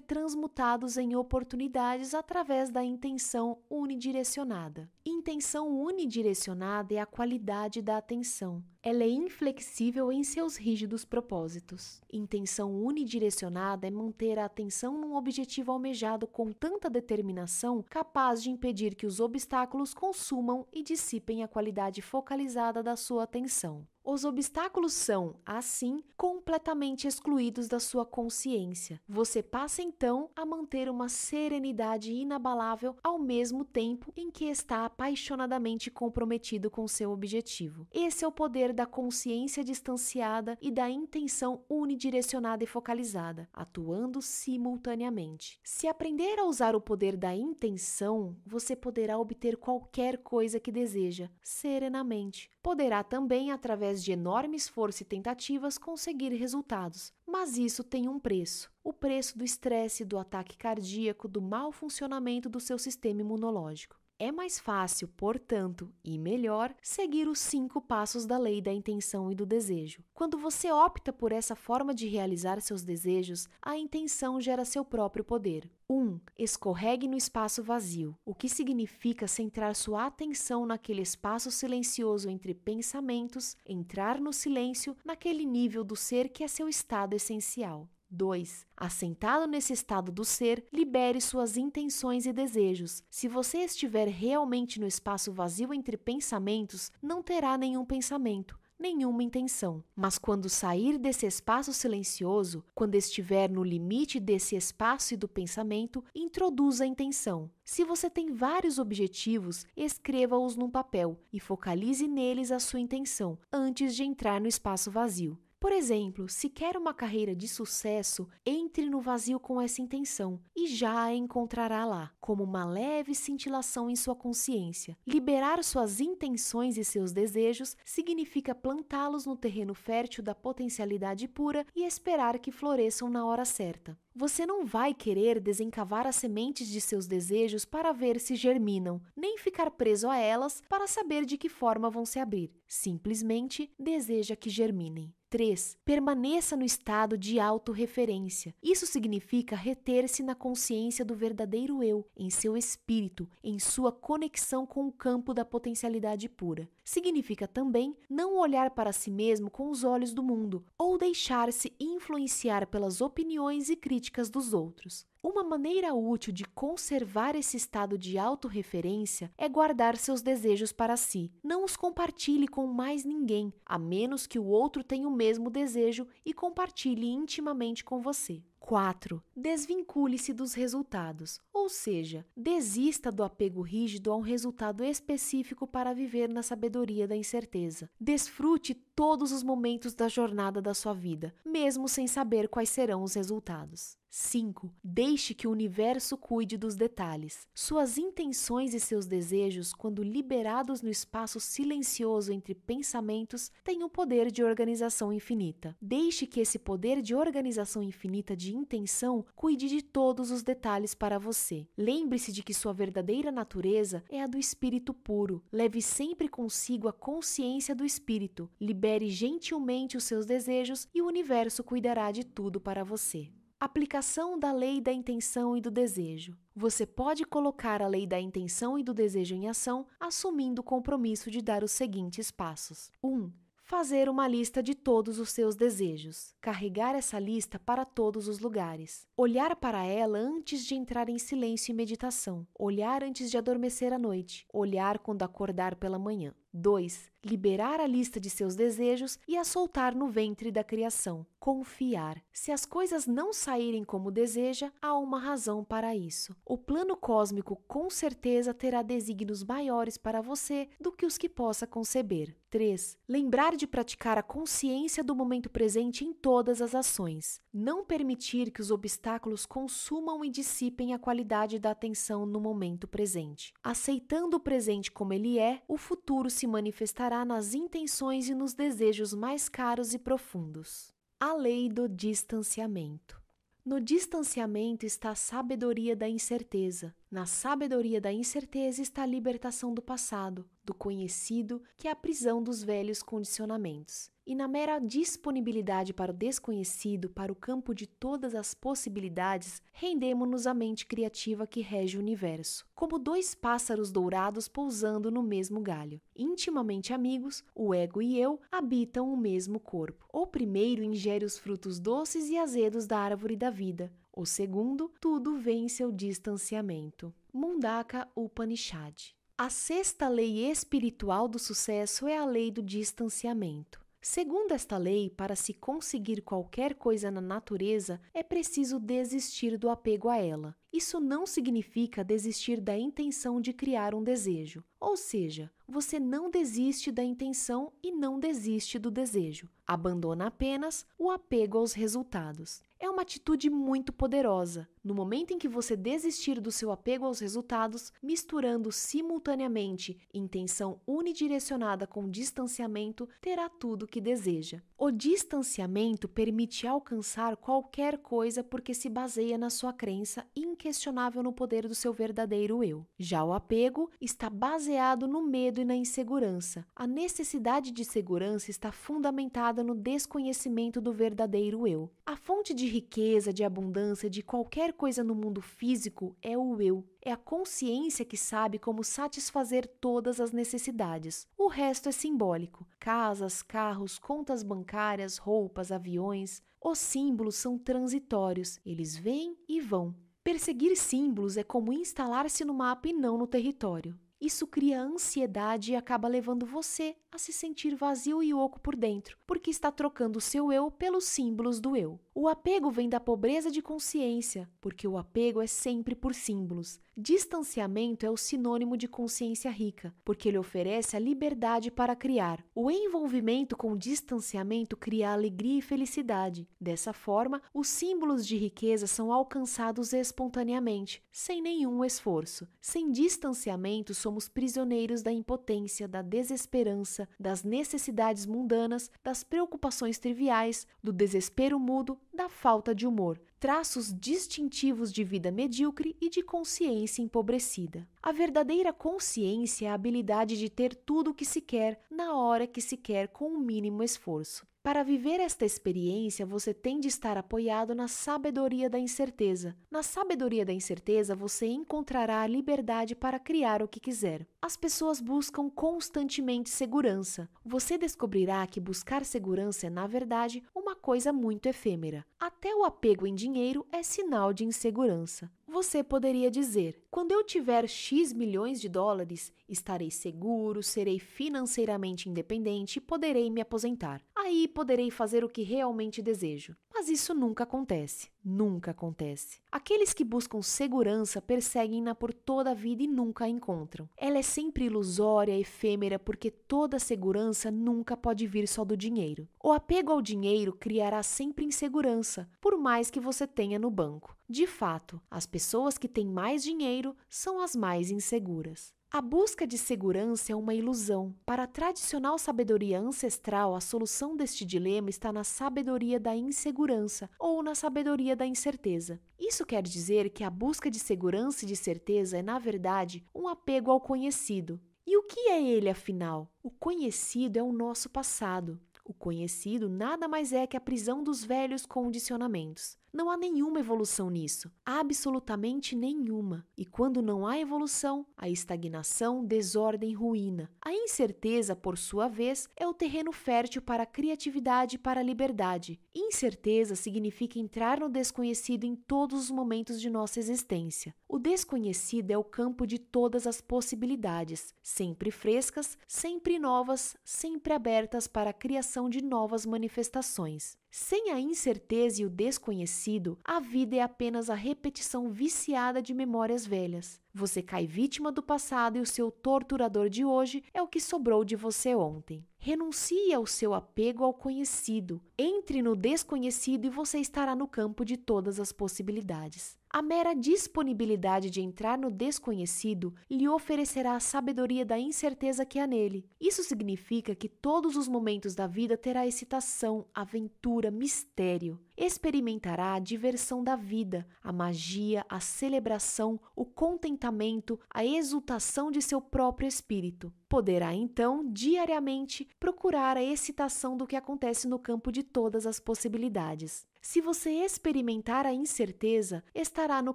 transmutados 0.00 0.96
em 0.96 1.14
oportunidades 1.14 2.14
através 2.14 2.70
da 2.70 2.82
intenção 2.82 3.58
unidirecionada. 3.68 4.90
Intenção 5.10 5.70
unidirecionada 5.70 6.92
é 6.92 6.98
a 6.98 7.06
qualidade 7.06 7.80
da 7.80 7.96
atenção. 7.96 8.62
Ela 8.82 9.04
é 9.04 9.08
inflexível 9.08 10.12
em 10.12 10.22
seus 10.22 10.58
rígidos 10.58 11.02
propósitos. 11.02 12.02
Intenção 12.12 12.74
unidirecionada 12.84 13.86
é 13.86 13.90
manter 13.90 14.38
a 14.38 14.44
atenção 14.44 15.00
num 15.00 15.16
objetivo 15.16 15.72
almejado 15.72 16.26
com 16.26 16.52
tanta 16.52 16.90
determinação 16.90 17.82
capaz 17.88 18.42
de 18.42 18.50
impedir 18.50 18.94
que 18.94 19.06
os 19.06 19.18
obstáculos 19.18 19.94
consumam 19.94 20.66
e 20.70 20.82
dissipem 20.82 21.42
a 21.42 21.48
qualidade 21.48 22.02
focalizada 22.02 22.82
da 22.82 22.94
sua 22.94 23.22
atenção. 23.22 23.86
Os 24.10 24.24
obstáculos 24.24 24.94
são, 24.94 25.36
assim, 25.44 26.02
completamente 26.16 27.06
excluídos 27.06 27.68
da 27.68 27.78
sua 27.78 28.06
consciência. 28.06 29.02
Você 29.06 29.42
passa 29.42 29.82
então 29.82 30.30
a 30.34 30.46
manter 30.46 30.88
uma 30.88 31.10
serenidade 31.10 32.10
inabalável 32.10 32.96
ao 33.04 33.18
mesmo 33.18 33.66
tempo 33.66 34.10
em 34.16 34.30
que 34.30 34.46
está 34.46 34.86
apaixonadamente 34.86 35.90
comprometido 35.90 36.70
com 36.70 36.88
seu 36.88 37.12
objetivo. 37.12 37.86
Esse 37.92 38.24
é 38.24 38.26
o 38.26 38.32
poder 38.32 38.72
da 38.72 38.86
consciência 38.86 39.62
distanciada 39.62 40.56
e 40.62 40.70
da 40.70 40.88
intenção 40.88 41.62
unidirecionada 41.68 42.64
e 42.64 42.66
focalizada, 42.66 43.46
atuando 43.52 44.22
simultaneamente. 44.22 45.60
Se 45.62 45.86
aprender 45.86 46.38
a 46.38 46.46
usar 46.46 46.74
o 46.74 46.80
poder 46.80 47.14
da 47.14 47.34
intenção, 47.34 48.34
você 48.46 48.74
poderá 48.74 49.18
obter 49.18 49.58
qualquer 49.58 50.16
coisa 50.16 50.58
que 50.58 50.72
deseja, 50.72 51.28
serenamente. 51.42 52.48
Poderá 52.62 53.04
também, 53.04 53.52
através 53.52 54.02
de 54.02 54.12
enorme 54.12 54.56
esforço 54.56 55.02
e 55.02 55.06
tentativas, 55.06 55.78
conseguir 55.78 56.34
resultados. 56.34 57.12
Mas 57.26 57.56
isso 57.56 57.84
tem 57.84 58.08
um 58.08 58.18
preço: 58.18 58.70
o 58.82 58.92
preço 58.92 59.38
do 59.38 59.44
estresse, 59.44 60.04
do 60.04 60.18
ataque 60.18 60.56
cardíaco, 60.56 61.28
do 61.28 61.40
mau 61.40 61.70
funcionamento 61.70 62.48
do 62.48 62.60
seu 62.60 62.78
sistema 62.78 63.20
imunológico. 63.20 63.96
É 64.20 64.32
mais 64.32 64.58
fácil, 64.58 65.06
portanto, 65.06 65.94
e 66.02 66.18
melhor, 66.18 66.74
seguir 66.82 67.28
os 67.28 67.38
cinco 67.38 67.80
passos 67.80 68.26
da 68.26 68.36
lei 68.36 68.60
da 68.60 68.72
intenção 68.72 69.30
e 69.30 69.34
do 69.34 69.46
desejo. 69.46 70.02
Quando 70.12 70.36
você 70.36 70.72
opta 70.72 71.12
por 71.12 71.30
essa 71.30 71.54
forma 71.54 71.94
de 71.94 72.08
realizar 72.08 72.60
seus 72.60 72.82
desejos, 72.82 73.48
a 73.62 73.78
intenção 73.78 74.40
gera 74.40 74.64
seu 74.64 74.84
próprio 74.84 75.22
poder. 75.22 75.70
1. 75.88 75.94
Um, 75.96 76.20
escorregue 76.36 77.06
no 77.06 77.16
espaço 77.16 77.62
vazio, 77.62 78.16
o 78.24 78.34
que 78.34 78.48
significa 78.48 79.28
centrar 79.28 79.76
sua 79.76 80.06
atenção 80.06 80.66
naquele 80.66 81.00
espaço 81.00 81.48
silencioso 81.52 82.28
entre 82.28 82.54
pensamentos, 82.54 83.56
entrar 83.64 84.20
no 84.20 84.32
silêncio, 84.32 84.96
naquele 85.04 85.46
nível 85.46 85.84
do 85.84 85.94
ser 85.94 86.28
que 86.28 86.42
é 86.42 86.48
seu 86.48 86.68
estado 86.68 87.14
essencial. 87.14 87.88
2. 88.10 88.66
Assentado 88.76 89.46
nesse 89.46 89.72
estado 89.72 90.10
do 90.10 90.24
ser, 90.24 90.64
libere 90.72 91.20
suas 91.20 91.56
intenções 91.56 92.26
e 92.26 92.32
desejos. 92.32 93.02
Se 93.10 93.28
você 93.28 93.58
estiver 93.58 94.08
realmente 94.08 94.80
no 94.80 94.86
espaço 94.86 95.32
vazio 95.32 95.72
entre 95.74 95.96
pensamentos, 95.96 96.90
não 97.02 97.22
terá 97.22 97.56
nenhum 97.56 97.84
pensamento 97.84 98.58
nenhuma 98.78 99.22
intenção. 99.22 99.82
Mas 99.94 100.18
quando 100.18 100.48
sair 100.48 100.98
desse 100.98 101.26
espaço 101.26 101.72
silencioso, 101.72 102.64
quando 102.74 102.94
estiver 102.94 103.50
no 103.50 103.64
limite 103.64 104.20
desse 104.20 104.54
espaço 104.54 105.14
e 105.14 105.16
do 105.16 105.28
pensamento, 105.28 106.04
introduza 106.14 106.84
a 106.84 106.86
intenção. 106.86 107.50
Se 107.64 107.84
você 107.84 108.08
tem 108.08 108.32
vários 108.32 108.78
objetivos, 108.78 109.66
escreva-os 109.76 110.56
num 110.56 110.70
papel 110.70 111.18
e 111.32 111.40
focalize 111.40 112.06
neles 112.06 112.52
a 112.52 112.58
sua 112.58 112.80
intenção 112.80 113.38
antes 113.52 113.94
de 113.94 114.04
entrar 114.04 114.40
no 114.40 114.46
espaço 114.46 114.90
vazio. 114.90 115.38
Por 115.60 115.72
exemplo, 115.72 116.28
se 116.28 116.48
quer 116.48 116.76
uma 116.76 116.94
carreira 116.94 117.34
de 117.34 117.48
sucesso, 117.48 118.28
entre 118.46 118.88
no 118.88 119.00
vazio 119.00 119.40
com 119.40 119.60
essa 119.60 119.82
intenção 119.82 120.40
e 120.54 120.68
já 120.68 121.02
a 121.02 121.14
encontrará 121.14 121.84
lá, 121.84 122.12
como 122.20 122.44
uma 122.44 122.64
leve 122.64 123.12
cintilação 123.12 123.90
em 123.90 123.96
sua 123.96 124.14
consciência. 124.14 124.96
Liberar 125.04 125.64
suas 125.64 126.00
intenções 126.00 126.78
e 126.78 126.84
seus 126.84 127.10
desejos 127.12 127.76
significa 127.84 128.54
plantá-los 128.54 129.26
no 129.26 129.36
terreno 129.36 129.74
fértil 129.74 130.22
da 130.22 130.32
potencialidade 130.32 131.26
pura 131.26 131.66
e 131.74 131.84
esperar 131.84 132.38
que 132.38 132.52
floresçam 132.52 133.10
na 133.10 133.26
hora 133.26 133.44
certa. 133.44 133.98
Você 134.14 134.46
não 134.46 134.64
vai 134.64 134.94
querer 134.94 135.40
desencavar 135.40 136.06
as 136.06 136.16
sementes 136.16 136.68
de 136.68 136.80
seus 136.80 137.08
desejos 137.08 137.64
para 137.64 137.92
ver 137.92 138.20
se 138.20 138.36
germinam, 138.36 139.00
nem 139.16 139.36
ficar 139.38 139.72
preso 139.72 140.08
a 140.08 140.16
elas 140.16 140.62
para 140.68 140.86
saber 140.86 141.24
de 141.24 141.36
que 141.36 141.48
forma 141.48 141.90
vão 141.90 142.04
se 142.04 142.20
abrir. 142.20 142.52
Simplesmente 142.66 143.72
deseja 143.78 144.36
que 144.36 144.50
germinem. 144.50 145.12
3. 145.30 145.76
Permaneça 145.84 146.56
no 146.56 146.64
estado 146.64 147.18
de 147.18 147.38
autorreferência. 147.38 148.54
Isso 148.62 148.86
significa 148.86 149.54
reter-se 149.54 150.22
na 150.22 150.34
consciência 150.34 151.04
do 151.04 151.14
verdadeiro 151.14 151.82
eu, 151.82 152.06
em 152.16 152.30
seu 152.30 152.56
espírito, 152.56 153.28
em 153.44 153.58
sua 153.58 153.92
conexão 153.92 154.66
com 154.66 154.86
o 154.86 154.92
campo 154.92 155.34
da 155.34 155.44
potencialidade 155.44 156.28
pura. 156.28 156.68
Significa 156.88 157.46
também 157.46 157.94
não 158.08 158.38
olhar 158.38 158.70
para 158.70 158.94
si 158.94 159.10
mesmo 159.10 159.50
com 159.50 159.68
os 159.68 159.84
olhos 159.84 160.14
do 160.14 160.22
mundo 160.22 160.64
ou 160.78 160.96
deixar-se 160.96 161.70
influenciar 161.78 162.66
pelas 162.66 163.02
opiniões 163.02 163.68
e 163.68 163.76
críticas 163.76 164.30
dos 164.30 164.54
outros. 164.54 165.06
Uma 165.22 165.44
maneira 165.44 165.92
útil 165.92 166.32
de 166.32 166.46
conservar 166.46 167.36
esse 167.36 167.58
estado 167.58 167.98
de 167.98 168.16
autorreferência 168.16 169.30
é 169.36 169.50
guardar 169.50 169.98
seus 169.98 170.22
desejos 170.22 170.72
para 170.72 170.96
si. 170.96 171.30
Não 171.44 171.62
os 171.62 171.76
compartilhe 171.76 172.48
com 172.48 172.66
mais 172.66 173.04
ninguém, 173.04 173.52
a 173.66 173.78
menos 173.78 174.26
que 174.26 174.38
o 174.38 174.46
outro 174.46 174.82
tenha 174.82 175.06
o 175.06 175.14
mesmo 175.14 175.50
desejo 175.50 176.06
e 176.24 176.32
compartilhe 176.32 177.06
intimamente 177.06 177.84
com 177.84 178.00
você. 178.00 178.42
4. 178.60 179.22
Desvincule-se 179.34 180.32
dos 180.32 180.54
resultados, 180.54 181.40
ou 181.52 181.68
seja, 181.68 182.26
desista 182.36 183.10
do 183.10 183.22
apego 183.22 183.62
rígido 183.62 184.12
a 184.12 184.16
um 184.16 184.20
resultado 184.20 184.84
específico 184.84 185.66
para 185.66 185.94
viver 185.94 186.28
na 186.28 186.42
sabedoria 186.42 187.08
da 187.08 187.16
incerteza. 187.16 187.90
Desfrute 188.00 188.74
todos 188.74 189.32
os 189.32 189.42
momentos 189.42 189.94
da 189.94 190.08
jornada 190.08 190.60
da 190.60 190.74
sua 190.74 190.92
vida, 190.92 191.34
mesmo 191.44 191.88
sem 191.88 192.06
saber 192.06 192.48
quais 192.48 192.68
serão 192.68 193.02
os 193.02 193.14
resultados. 193.14 193.96
5. 194.18 194.74
Deixe 194.82 195.32
que 195.32 195.46
o 195.46 195.50
universo 195.52 196.16
cuide 196.16 196.58
dos 196.58 196.74
detalhes. 196.74 197.46
Suas 197.54 197.96
intenções 197.96 198.74
e 198.74 198.80
seus 198.80 199.06
desejos, 199.06 199.72
quando 199.72 200.02
liberados 200.02 200.82
no 200.82 200.90
espaço 200.90 201.38
silencioso 201.38 202.32
entre 202.32 202.52
pensamentos, 202.52 203.52
têm 203.62 203.84
um 203.84 203.88
poder 203.88 204.32
de 204.32 204.42
organização 204.42 205.12
infinita. 205.12 205.76
Deixe 205.80 206.26
que 206.26 206.40
esse 206.40 206.58
poder 206.58 207.00
de 207.00 207.14
organização 207.14 207.80
infinita 207.80 208.36
de 208.36 208.54
intenção 208.54 209.24
cuide 209.36 209.68
de 209.68 209.82
todos 209.82 210.32
os 210.32 210.42
detalhes 210.42 210.94
para 210.94 211.18
você. 211.18 211.68
Lembre-se 211.76 212.32
de 212.32 212.42
que 212.42 212.52
sua 212.52 212.72
verdadeira 212.72 213.30
natureza 213.30 214.02
é 214.10 214.20
a 214.20 214.26
do 214.26 214.36
espírito 214.36 214.92
puro. 214.92 215.44
Leve 215.52 215.80
sempre 215.80 216.28
consigo 216.28 216.88
a 216.88 216.92
consciência 216.92 217.72
do 217.72 217.84
espírito. 217.84 218.50
Libere 218.60 219.08
gentilmente 219.10 219.96
os 219.96 220.02
seus 220.02 220.26
desejos 220.26 220.88
e 220.92 221.00
o 221.00 221.06
universo 221.06 221.62
cuidará 221.62 222.10
de 222.10 222.24
tudo 222.24 222.60
para 222.60 222.82
você. 222.82 223.30
Aplicação 223.60 224.38
da 224.38 224.52
lei 224.52 224.80
da 224.80 224.92
intenção 224.92 225.56
e 225.56 225.60
do 225.60 225.68
desejo. 225.68 226.38
Você 226.54 226.86
pode 226.86 227.24
colocar 227.24 227.82
a 227.82 227.88
lei 227.88 228.06
da 228.06 228.20
intenção 228.20 228.78
e 228.78 228.84
do 228.84 228.94
desejo 228.94 229.34
em 229.34 229.48
ação, 229.48 229.84
assumindo 229.98 230.60
o 230.60 230.64
compromisso 230.64 231.28
de 231.28 231.42
dar 231.42 231.64
os 231.64 231.72
seguintes 231.72 232.30
passos: 232.30 232.88
1. 233.02 233.08
Um, 233.08 233.32
fazer 233.64 234.08
uma 234.08 234.28
lista 234.28 234.62
de 234.62 234.76
todos 234.76 235.18
os 235.18 235.30
seus 235.30 235.56
desejos. 235.56 236.36
Carregar 236.40 236.94
essa 236.94 237.18
lista 237.18 237.58
para 237.58 237.84
todos 237.84 238.28
os 238.28 238.38
lugares. 238.38 239.08
Olhar 239.16 239.56
para 239.56 239.84
ela 239.84 240.20
antes 240.20 240.64
de 240.64 240.76
entrar 240.76 241.08
em 241.08 241.18
silêncio 241.18 241.72
e 241.72 241.74
meditação. 241.74 242.46
Olhar 242.56 243.02
antes 243.02 243.28
de 243.28 243.36
adormecer 243.36 243.92
à 243.92 243.98
noite. 243.98 244.46
Olhar 244.52 245.00
quando 245.00 245.24
acordar 245.24 245.74
pela 245.74 245.98
manhã. 245.98 246.32
2. 246.52 247.10
Liberar 247.24 247.80
a 247.80 247.86
lista 247.86 248.20
de 248.20 248.30
seus 248.30 248.54
desejos 248.54 249.18
e 249.26 249.36
a 249.36 249.44
soltar 249.44 249.94
no 249.94 250.08
ventre 250.08 250.50
da 250.50 250.62
criação. 250.62 251.26
Confiar. 251.38 252.22
Se 252.32 252.52
as 252.52 252.64
coisas 252.64 253.06
não 253.06 253.32
saírem 253.32 253.84
como 253.84 254.10
deseja, 254.10 254.72
há 254.80 254.96
uma 254.96 255.18
razão 255.18 255.64
para 255.64 255.96
isso. 255.96 256.34
O 256.46 256.56
plano 256.56 256.96
cósmico 256.96 257.56
com 257.66 257.90
certeza 257.90 258.54
terá 258.54 258.82
desígnios 258.82 259.42
maiores 259.42 259.98
para 259.98 260.20
você 260.20 260.68
do 260.80 260.92
que 260.92 261.04
os 261.04 261.18
que 261.18 261.28
possa 261.28 261.66
conceber. 261.66 262.36
3. 262.50 262.98
Lembrar 263.06 263.56
de 263.56 263.66
praticar 263.66 264.16
a 264.16 264.22
consciência 264.22 265.04
do 265.04 265.14
momento 265.14 265.50
presente 265.50 266.04
em 266.04 266.12
todas 266.14 266.62
as 266.62 266.74
ações. 266.74 267.40
Não 267.52 267.84
permitir 267.84 268.50
que 268.50 268.60
os 268.60 268.70
obstáculos 268.70 269.44
consumam 269.44 270.24
e 270.24 270.30
dissipem 270.30 270.94
a 270.94 270.98
qualidade 270.98 271.58
da 271.58 271.72
atenção 271.72 272.24
no 272.24 272.40
momento 272.40 272.88
presente. 272.88 273.52
Aceitando 273.62 274.36
o 274.36 274.40
presente 274.40 274.90
como 274.90 275.12
ele 275.12 275.38
é, 275.38 275.62
o 275.68 275.76
futuro 275.76 276.30
se 276.38 276.46
manifestará 276.46 277.24
nas 277.24 277.52
intenções 277.52 278.28
e 278.28 278.34
nos 278.34 278.54
desejos 278.54 279.12
mais 279.12 279.48
caros 279.48 279.92
e 279.92 279.98
profundos. 279.98 280.94
A 281.18 281.34
lei 281.34 281.68
do 281.68 281.88
distanciamento. 281.88 283.20
No 283.64 283.80
distanciamento 283.80 284.86
está 284.86 285.10
a 285.10 285.14
sabedoria 285.14 285.96
da 285.96 286.08
incerteza. 286.08 286.94
Na 287.10 287.26
sabedoria 287.26 288.00
da 288.00 288.12
incerteza 288.12 288.80
está 288.80 289.02
a 289.02 289.06
libertação 289.06 289.74
do 289.74 289.82
passado, 289.82 290.48
do 290.64 290.72
conhecido, 290.72 291.60
que 291.76 291.88
é 291.88 291.90
a 291.90 291.96
prisão 291.96 292.42
dos 292.42 292.62
velhos 292.62 293.02
condicionamentos 293.02 294.10
e 294.28 294.34
na 294.34 294.46
mera 294.46 294.78
disponibilidade 294.78 295.94
para 295.94 296.12
o 296.12 296.14
desconhecido, 296.14 297.08
para 297.08 297.32
o 297.32 297.34
campo 297.34 297.74
de 297.74 297.86
todas 297.86 298.34
as 298.34 298.52
possibilidades, 298.52 299.62
rendemos-nos 299.72 300.46
à 300.46 300.52
mente 300.52 300.84
criativa 300.84 301.46
que 301.46 301.62
rege 301.62 301.96
o 301.96 302.00
universo, 302.00 302.66
como 302.74 302.98
dois 302.98 303.34
pássaros 303.34 303.90
dourados 303.90 304.46
pousando 304.46 305.10
no 305.10 305.22
mesmo 305.22 305.62
galho. 305.62 305.98
Intimamente 306.14 306.92
amigos, 306.92 307.42
o 307.54 307.74
ego 307.74 308.02
e 308.02 308.20
eu 308.20 308.38
habitam 308.52 309.10
o 309.10 309.16
mesmo 309.16 309.58
corpo. 309.58 310.06
O 310.12 310.26
primeiro 310.26 310.82
ingere 310.82 311.24
os 311.24 311.38
frutos 311.38 311.80
doces 311.80 312.28
e 312.28 312.36
azedos 312.36 312.86
da 312.86 312.98
árvore 312.98 313.34
da 313.34 313.48
vida. 313.48 313.90
O 314.12 314.26
segundo, 314.26 314.92
tudo 315.00 315.38
vem 315.38 315.64
em 315.64 315.68
seu 315.70 315.90
distanciamento. 315.90 317.14
Mundaka 317.32 318.06
Upanishad. 318.14 319.14
A 319.38 319.48
sexta 319.48 320.06
lei 320.06 320.50
espiritual 320.50 321.26
do 321.26 321.38
sucesso 321.38 322.06
é 322.06 322.18
a 322.18 322.26
lei 322.26 322.50
do 322.50 322.62
distanciamento. 322.62 323.87
Segundo 324.00 324.52
esta 324.52 324.78
lei, 324.78 325.10
para 325.10 325.34
se 325.34 325.52
conseguir 325.52 326.22
qualquer 326.22 326.74
coisa 326.74 327.10
na 327.10 327.20
natureza, 327.20 328.00
é 328.14 328.22
preciso 328.22 328.78
desistir 328.78 329.58
do 329.58 329.68
apego 329.68 330.08
a 330.08 330.16
ela. 330.16 330.56
Isso 330.72 331.00
não 331.00 331.26
significa 331.26 332.04
desistir 332.04 332.60
da 332.60 332.78
intenção 332.78 333.40
de 333.40 333.52
criar 333.52 333.94
um 333.94 334.02
desejo. 334.02 334.62
Ou 334.78 334.96
seja, 334.96 335.50
você 335.66 335.98
não 335.98 336.30
desiste 336.30 336.92
da 336.92 337.02
intenção 337.02 337.72
e 337.82 337.90
não 337.90 338.20
desiste 338.20 338.78
do 338.78 338.90
desejo. 338.90 339.48
Abandona 339.66 340.28
apenas 340.28 340.86
o 340.96 341.10
apego 341.10 341.58
aos 341.58 341.72
resultados. 341.72 342.62
É 342.80 342.88
uma 342.88 343.02
atitude 343.02 343.50
muito 343.50 343.92
poderosa. 343.92 344.68
No 344.84 344.94
momento 344.94 345.32
em 345.32 345.38
que 345.38 345.48
você 345.48 345.76
desistir 345.76 346.40
do 346.40 346.52
seu 346.52 346.70
apego 346.70 347.04
aos 347.04 347.18
resultados, 347.18 347.92
misturando 348.00 348.70
simultaneamente 348.70 349.98
intenção 350.14 350.80
unidirecionada 350.86 351.88
com 351.88 352.08
distanciamento, 352.08 353.08
terá 353.20 353.48
tudo 353.48 353.82
o 353.82 353.86
que 353.86 354.00
deseja. 354.00 354.62
O 354.78 354.92
distanciamento 354.92 356.08
permite 356.08 356.68
alcançar 356.68 357.36
qualquer 357.36 357.98
coisa 357.98 358.44
porque 358.44 358.72
se 358.72 358.88
baseia 358.88 359.36
na 359.36 359.50
sua 359.50 359.72
crença 359.72 360.24
inquestionável 360.36 361.20
no 361.20 361.32
poder 361.32 361.66
do 361.66 361.74
seu 361.74 361.92
verdadeiro 361.92 362.62
eu. 362.62 362.86
Já 362.96 363.24
o 363.24 363.32
apego 363.32 363.90
está 364.00 364.30
baseado 364.30 365.08
no 365.08 365.20
medo 365.20 365.60
e 365.60 365.64
na 365.64 365.74
insegurança. 365.74 366.64
A 366.76 366.86
necessidade 366.86 367.72
de 367.72 367.84
segurança 367.84 368.52
está 368.52 368.70
fundamentada 368.70 369.64
no 369.64 369.74
desconhecimento 369.74 370.80
do 370.80 370.92
verdadeiro 370.92 371.66
eu. 371.66 371.90
A 372.06 372.16
fonte 372.16 372.54
de 372.54 372.67
riqueza, 372.68 373.32
de 373.32 373.42
abundância, 373.42 374.08
de 374.08 374.22
qualquer 374.22 374.72
coisa 374.72 375.02
no 375.02 375.14
mundo 375.14 375.40
físico 375.40 376.16
é 376.22 376.36
o 376.36 376.60
eu. 376.60 376.84
É 377.02 377.10
a 377.10 377.16
consciência 377.16 378.04
que 378.04 378.16
sabe 378.16 378.58
como 378.58 378.84
satisfazer 378.84 379.66
todas 379.66 380.20
as 380.20 380.30
necessidades. 380.30 381.26
O 381.36 381.48
resto 381.48 381.88
é 381.88 381.92
simbólico: 381.92 382.66
casas, 382.78 383.42
carros, 383.42 383.98
contas 383.98 384.42
bancárias, 384.42 385.18
roupas, 385.18 385.72
aviões. 385.72 386.42
Os 386.60 386.78
símbolos 386.78 387.36
são 387.36 387.58
transitórios, 387.58 388.60
eles 388.64 388.96
vêm 388.96 389.36
e 389.48 389.60
vão. 389.60 389.94
Perseguir 390.22 390.76
símbolos 390.76 391.36
é 391.36 391.42
como 391.42 391.72
instalar-se 391.72 392.44
no 392.44 392.52
mapa 392.52 392.88
e 392.88 392.92
não 392.92 393.16
no 393.16 393.26
território. 393.26 393.98
Isso 394.20 394.48
cria 394.48 394.80
ansiedade 394.80 395.72
e 395.72 395.76
acaba 395.76 396.08
levando 396.08 396.44
você 396.44 396.96
a 397.10 397.18
se 397.18 397.32
sentir 397.32 397.76
vazio 397.76 398.20
e 398.20 398.34
oco 398.34 398.58
por 398.58 398.74
dentro, 398.74 399.16
porque 399.24 399.48
está 399.48 399.70
trocando 399.70 400.18
o 400.18 400.20
seu 400.20 400.52
eu 400.52 400.72
pelos 400.72 401.04
símbolos 401.04 401.60
do 401.60 401.76
eu. 401.76 402.00
O 402.12 402.26
apego 402.26 402.68
vem 402.68 402.88
da 402.88 402.98
pobreza 402.98 403.48
de 403.48 403.62
consciência, 403.62 404.50
porque 404.60 404.88
o 404.88 404.98
apego 404.98 405.40
é 405.40 405.46
sempre 405.46 405.94
por 405.94 406.14
símbolos. 406.14 406.80
Distanciamento 407.00 408.04
é 408.04 408.10
o 408.10 408.16
sinônimo 408.16 408.76
de 408.76 408.88
consciência 408.88 409.52
rica, 409.52 409.94
porque 410.04 410.28
ele 410.28 410.36
oferece 410.36 410.96
a 410.96 410.98
liberdade 410.98 411.70
para 411.70 411.94
criar. 411.94 412.44
O 412.52 412.72
envolvimento 412.72 413.56
com 413.56 413.76
distanciamento 413.76 414.76
cria 414.76 415.12
alegria 415.12 415.60
e 415.60 415.62
felicidade. 415.62 416.48
Dessa 416.60 416.92
forma, 416.92 417.40
os 417.54 417.68
símbolos 417.68 418.26
de 418.26 418.36
riqueza 418.36 418.88
são 418.88 419.12
alcançados 419.12 419.92
espontaneamente, 419.92 421.00
sem 421.12 421.40
nenhum 421.40 421.84
esforço. 421.84 422.48
Sem 422.60 422.90
distanciamento, 422.90 423.94
somos 423.94 424.28
prisioneiros 424.28 425.00
da 425.00 425.12
impotência, 425.12 425.86
da 425.86 426.02
desesperança, 426.02 427.08
das 427.16 427.44
necessidades 427.44 428.26
mundanas, 428.26 428.90
das 429.04 429.22
preocupações 429.22 430.00
triviais, 430.00 430.66
do 430.82 430.92
desespero 430.92 431.60
mudo, 431.60 431.96
da 432.12 432.28
falta 432.28 432.74
de 432.74 432.88
humor, 432.88 433.20
traços 433.38 433.92
distintivos 433.92 434.92
de 434.92 435.04
vida 435.04 435.30
medíocre 435.30 435.96
e 436.00 436.10
de 436.10 436.22
consciência 436.22 437.02
empobrecida. 437.02 437.88
A 438.02 438.12
verdadeira 438.12 438.72
consciência 438.72 439.66
é 439.66 439.70
a 439.70 439.74
habilidade 439.74 440.36
de 440.36 440.48
ter 440.48 440.74
tudo 440.74 441.10
o 441.10 441.14
que 441.14 441.24
se 441.24 441.40
quer, 441.40 441.80
na 441.90 442.14
hora 442.14 442.46
que 442.46 442.60
se 442.60 442.76
quer, 442.76 443.08
com 443.08 443.28
o 443.28 443.38
mínimo 443.38 443.82
esforço. 443.82 444.46
Para 444.62 444.82
viver 444.82 445.20
esta 445.20 445.46
experiência, 445.46 446.26
você 446.26 446.52
tem 446.52 446.80
de 446.80 446.88
estar 446.88 447.16
apoiado 447.16 447.74
na 447.74 447.88
sabedoria 447.88 448.68
da 448.68 448.78
incerteza. 448.78 449.56
Na 449.70 449.82
sabedoria 449.82 450.44
da 450.44 450.52
incerteza, 450.52 451.14
você 451.14 451.46
encontrará 451.46 452.20
a 452.20 452.26
liberdade 452.26 452.94
para 452.94 453.18
criar 453.18 453.62
o 453.62 453.68
que 453.68 453.80
quiser. 453.80 454.26
As 454.42 454.56
pessoas 454.56 455.00
buscam 455.00 455.48
constantemente 455.48 456.50
segurança. 456.50 457.28
Você 457.44 457.78
descobrirá 457.78 458.46
que 458.46 458.60
buscar 458.60 459.04
segurança 459.04 459.66
é, 459.66 459.70
na 459.70 459.86
verdade, 459.86 460.42
uma 460.54 460.74
coisa 460.74 461.12
muito 461.12 461.46
efêmera. 461.46 462.04
Até 462.18 462.54
o 462.54 462.64
apego 462.64 463.06
em 463.06 463.14
dinheiro 463.14 463.64
é 463.72 463.82
sinal 463.82 464.32
de 464.32 464.44
insegurança. 464.44 465.30
Você 465.46 465.82
poderia 465.82 466.30
dizer: 466.30 466.84
quando 466.90 467.12
eu 467.12 467.24
tiver 467.24 467.66
X 467.66 468.12
milhões 468.12 468.60
de 468.60 468.68
dólares, 468.68 469.32
estarei 469.48 469.90
seguro, 469.90 470.62
serei 470.62 470.98
financeiramente 470.98 472.08
independente 472.08 472.76
e 472.76 472.82
poderei 472.82 473.30
me 473.30 473.40
aposentar. 473.40 474.02
Aí 474.28 474.46
poderei 474.46 474.90
fazer 474.90 475.24
o 475.24 475.28
que 475.28 475.40
realmente 475.42 476.02
desejo. 476.02 476.54
Mas 476.70 476.90
isso 476.90 477.14
nunca 477.14 477.44
acontece. 477.44 478.10
Nunca 478.22 478.72
acontece. 478.72 479.40
Aqueles 479.50 479.94
que 479.94 480.04
buscam 480.04 480.42
segurança 480.42 481.22
perseguem-na 481.22 481.94
por 481.94 482.12
toda 482.12 482.50
a 482.50 482.54
vida 482.54 482.82
e 482.82 482.86
nunca 482.86 483.24
a 483.24 483.28
encontram. 483.28 483.88
Ela 483.96 484.18
é 484.18 484.22
sempre 484.22 484.66
ilusória, 484.66 485.34
efêmera, 485.34 485.98
porque 485.98 486.30
toda 486.30 486.78
segurança 486.78 487.50
nunca 487.50 487.96
pode 487.96 488.26
vir 488.26 488.46
só 488.46 488.66
do 488.66 488.76
dinheiro. 488.76 489.26
O 489.42 489.50
apego 489.50 489.92
ao 489.92 490.02
dinheiro 490.02 490.52
criará 490.52 491.02
sempre 491.02 491.46
insegurança, 491.46 492.28
por 492.38 492.58
mais 492.58 492.90
que 492.90 493.00
você 493.00 493.26
tenha 493.26 493.58
no 493.58 493.70
banco. 493.70 494.14
De 494.28 494.46
fato, 494.46 495.00
as 495.10 495.24
pessoas 495.24 495.78
que 495.78 495.88
têm 495.88 496.06
mais 496.06 496.44
dinheiro 496.44 496.94
são 497.08 497.40
as 497.40 497.56
mais 497.56 497.90
inseguras. 497.90 498.74
A 498.90 499.02
busca 499.02 499.46
de 499.46 499.58
segurança 499.58 500.32
é 500.32 500.34
uma 500.34 500.54
ilusão. 500.54 501.14
Para 501.26 501.42
a 501.42 501.46
tradicional 501.46 502.18
sabedoria 502.18 502.80
ancestral, 502.80 503.54
a 503.54 503.60
solução 503.60 504.16
deste 504.16 504.46
dilema 504.46 504.88
está 504.88 505.12
na 505.12 505.24
sabedoria 505.24 506.00
da 506.00 506.16
insegurança 506.16 507.10
ou 507.18 507.42
na 507.42 507.54
sabedoria 507.54 508.16
da 508.16 508.24
incerteza. 508.24 508.98
Isso 509.20 509.44
quer 509.44 509.62
dizer 509.62 510.08
que 510.08 510.24
a 510.24 510.30
busca 510.30 510.70
de 510.70 510.78
segurança 510.78 511.44
e 511.44 511.48
de 511.48 511.54
certeza 511.54 512.16
é, 512.16 512.22
na 512.22 512.38
verdade, 512.38 513.04
um 513.14 513.28
apego 513.28 513.70
ao 513.70 513.78
conhecido. 513.78 514.58
E 514.86 514.96
o 514.96 515.02
que 515.02 515.20
é 515.28 515.42
ele, 515.42 515.68
afinal? 515.68 516.32
O 516.42 516.50
conhecido 516.50 517.38
é 517.38 517.42
o 517.42 517.52
nosso 517.52 517.90
passado. 517.90 518.58
O 518.86 518.94
conhecido 518.94 519.68
nada 519.68 520.08
mais 520.08 520.32
é 520.32 520.46
que 520.46 520.56
a 520.56 520.60
prisão 520.60 521.04
dos 521.04 521.22
velhos 521.22 521.66
condicionamentos. 521.66 522.78
Não 522.90 523.10
há 523.10 523.16
nenhuma 523.16 523.60
evolução 523.60 524.08
nisso, 524.08 524.50
absolutamente 524.64 525.76
nenhuma. 525.76 526.46
E 526.56 526.64
quando 526.64 527.02
não 527.02 527.26
há 527.26 527.38
evolução, 527.38 528.06
a 528.16 528.30
estagnação, 528.30 529.22
desordem, 529.22 529.92
ruína. 529.92 530.50
A 530.60 530.72
incerteza, 530.72 531.54
por 531.54 531.76
sua 531.76 532.08
vez, 532.08 532.48
é 532.56 532.66
o 532.66 532.72
terreno 532.72 533.12
fértil 533.12 533.60
para 533.60 533.82
a 533.82 533.86
criatividade 533.86 534.76
e 534.76 534.78
para 534.78 535.00
a 535.00 535.04
liberdade. 535.04 535.78
Incerteza 535.94 536.74
significa 536.74 537.38
entrar 537.38 537.80
no 537.80 537.88
desconhecido 537.90 538.64
em 538.64 538.74
todos 538.74 539.24
os 539.24 539.30
momentos 539.30 539.80
de 539.80 539.90
nossa 539.90 540.18
existência. 540.18 540.94
O 541.06 541.18
desconhecido 541.18 542.10
é 542.10 542.16
o 542.16 542.24
campo 542.24 542.66
de 542.66 542.78
todas 542.78 543.26
as 543.26 543.40
possibilidades, 543.40 544.54
sempre 544.62 545.10
frescas, 545.10 545.76
sempre 545.86 546.38
novas, 546.38 546.96
sempre 547.04 547.52
abertas 547.52 548.06
para 548.06 548.30
a 548.30 548.34
criação 548.34 548.88
de 548.88 549.02
novas 549.02 549.44
manifestações. 549.44 550.56
Sem 550.70 551.10
a 551.10 551.18
incerteza 551.18 552.02
e 552.02 552.04
o 552.04 552.10
desconhecido, 552.10 553.18
a 553.24 553.40
vida 553.40 553.76
é 553.76 553.80
apenas 553.80 554.28
a 554.28 554.34
repetição 554.34 555.10
viciada 555.10 555.80
de 555.80 555.94
memórias 555.94 556.46
velhas. 556.46 557.00
Você 557.12 557.42
cai 557.42 557.66
vítima 557.66 558.12
do 558.12 558.22
passado 558.22 558.76
e 558.76 558.80
o 558.80 558.86
seu 558.86 559.10
torturador 559.10 559.88
de 559.88 560.04
hoje 560.04 560.44
é 560.52 560.62
o 560.62 560.68
que 560.68 560.78
sobrou 560.78 561.24
de 561.24 561.34
você 561.34 561.74
ontem. 561.74 562.24
Renuncie 562.38 563.12
ao 563.12 563.26
seu 563.26 563.54
apego 563.54 564.04
ao 564.04 564.12
conhecido. 564.12 565.02
Entre 565.18 565.62
no 565.62 565.74
desconhecido 565.74 566.66
e 566.66 566.70
você 566.70 566.98
estará 566.98 567.34
no 567.34 567.48
campo 567.48 567.84
de 567.84 567.96
todas 567.96 568.38
as 568.38 568.52
possibilidades. 568.52 569.57
A 569.70 569.82
mera 569.82 570.14
disponibilidade 570.14 571.28
de 571.28 571.42
entrar 571.42 571.76
no 571.76 571.90
desconhecido 571.90 572.94
lhe 573.10 573.28
oferecerá 573.28 573.96
a 573.96 574.00
sabedoria 574.00 574.64
da 574.64 574.78
incerteza 574.78 575.44
que 575.44 575.58
há 575.58 575.66
nele. 575.66 576.08
Isso 576.18 576.42
significa 576.42 577.14
que 577.14 577.28
todos 577.28 577.76
os 577.76 577.86
momentos 577.86 578.34
da 578.34 578.46
vida 578.46 578.78
terá 578.78 579.06
excitação, 579.06 579.84
aventura, 579.94 580.70
mistério. 580.70 581.60
Experimentará 581.76 582.74
a 582.74 582.78
diversão 582.78 583.44
da 583.44 583.56
vida, 583.56 584.08
a 584.22 584.32
magia, 584.32 585.04
a 585.06 585.20
celebração, 585.20 586.18
o 586.34 586.46
contentamento, 586.46 587.60
a 587.68 587.84
exultação 587.84 588.70
de 588.70 588.80
seu 588.80 589.02
próprio 589.02 589.46
espírito. 589.46 590.10
Poderá 590.28 590.74
então, 590.74 591.24
diariamente, 591.32 592.28
procurar 592.38 592.98
a 592.98 593.02
excitação 593.02 593.78
do 593.78 593.86
que 593.86 593.96
acontece 593.96 594.46
no 594.46 594.58
campo 594.58 594.92
de 594.92 595.02
todas 595.02 595.46
as 595.46 595.58
possibilidades. 595.58 596.66
Se 596.82 597.00
você 597.00 597.30
experimentar 597.30 598.26
a 598.26 598.32
incerteza, 598.32 599.24
estará 599.34 599.80
no 599.80 599.94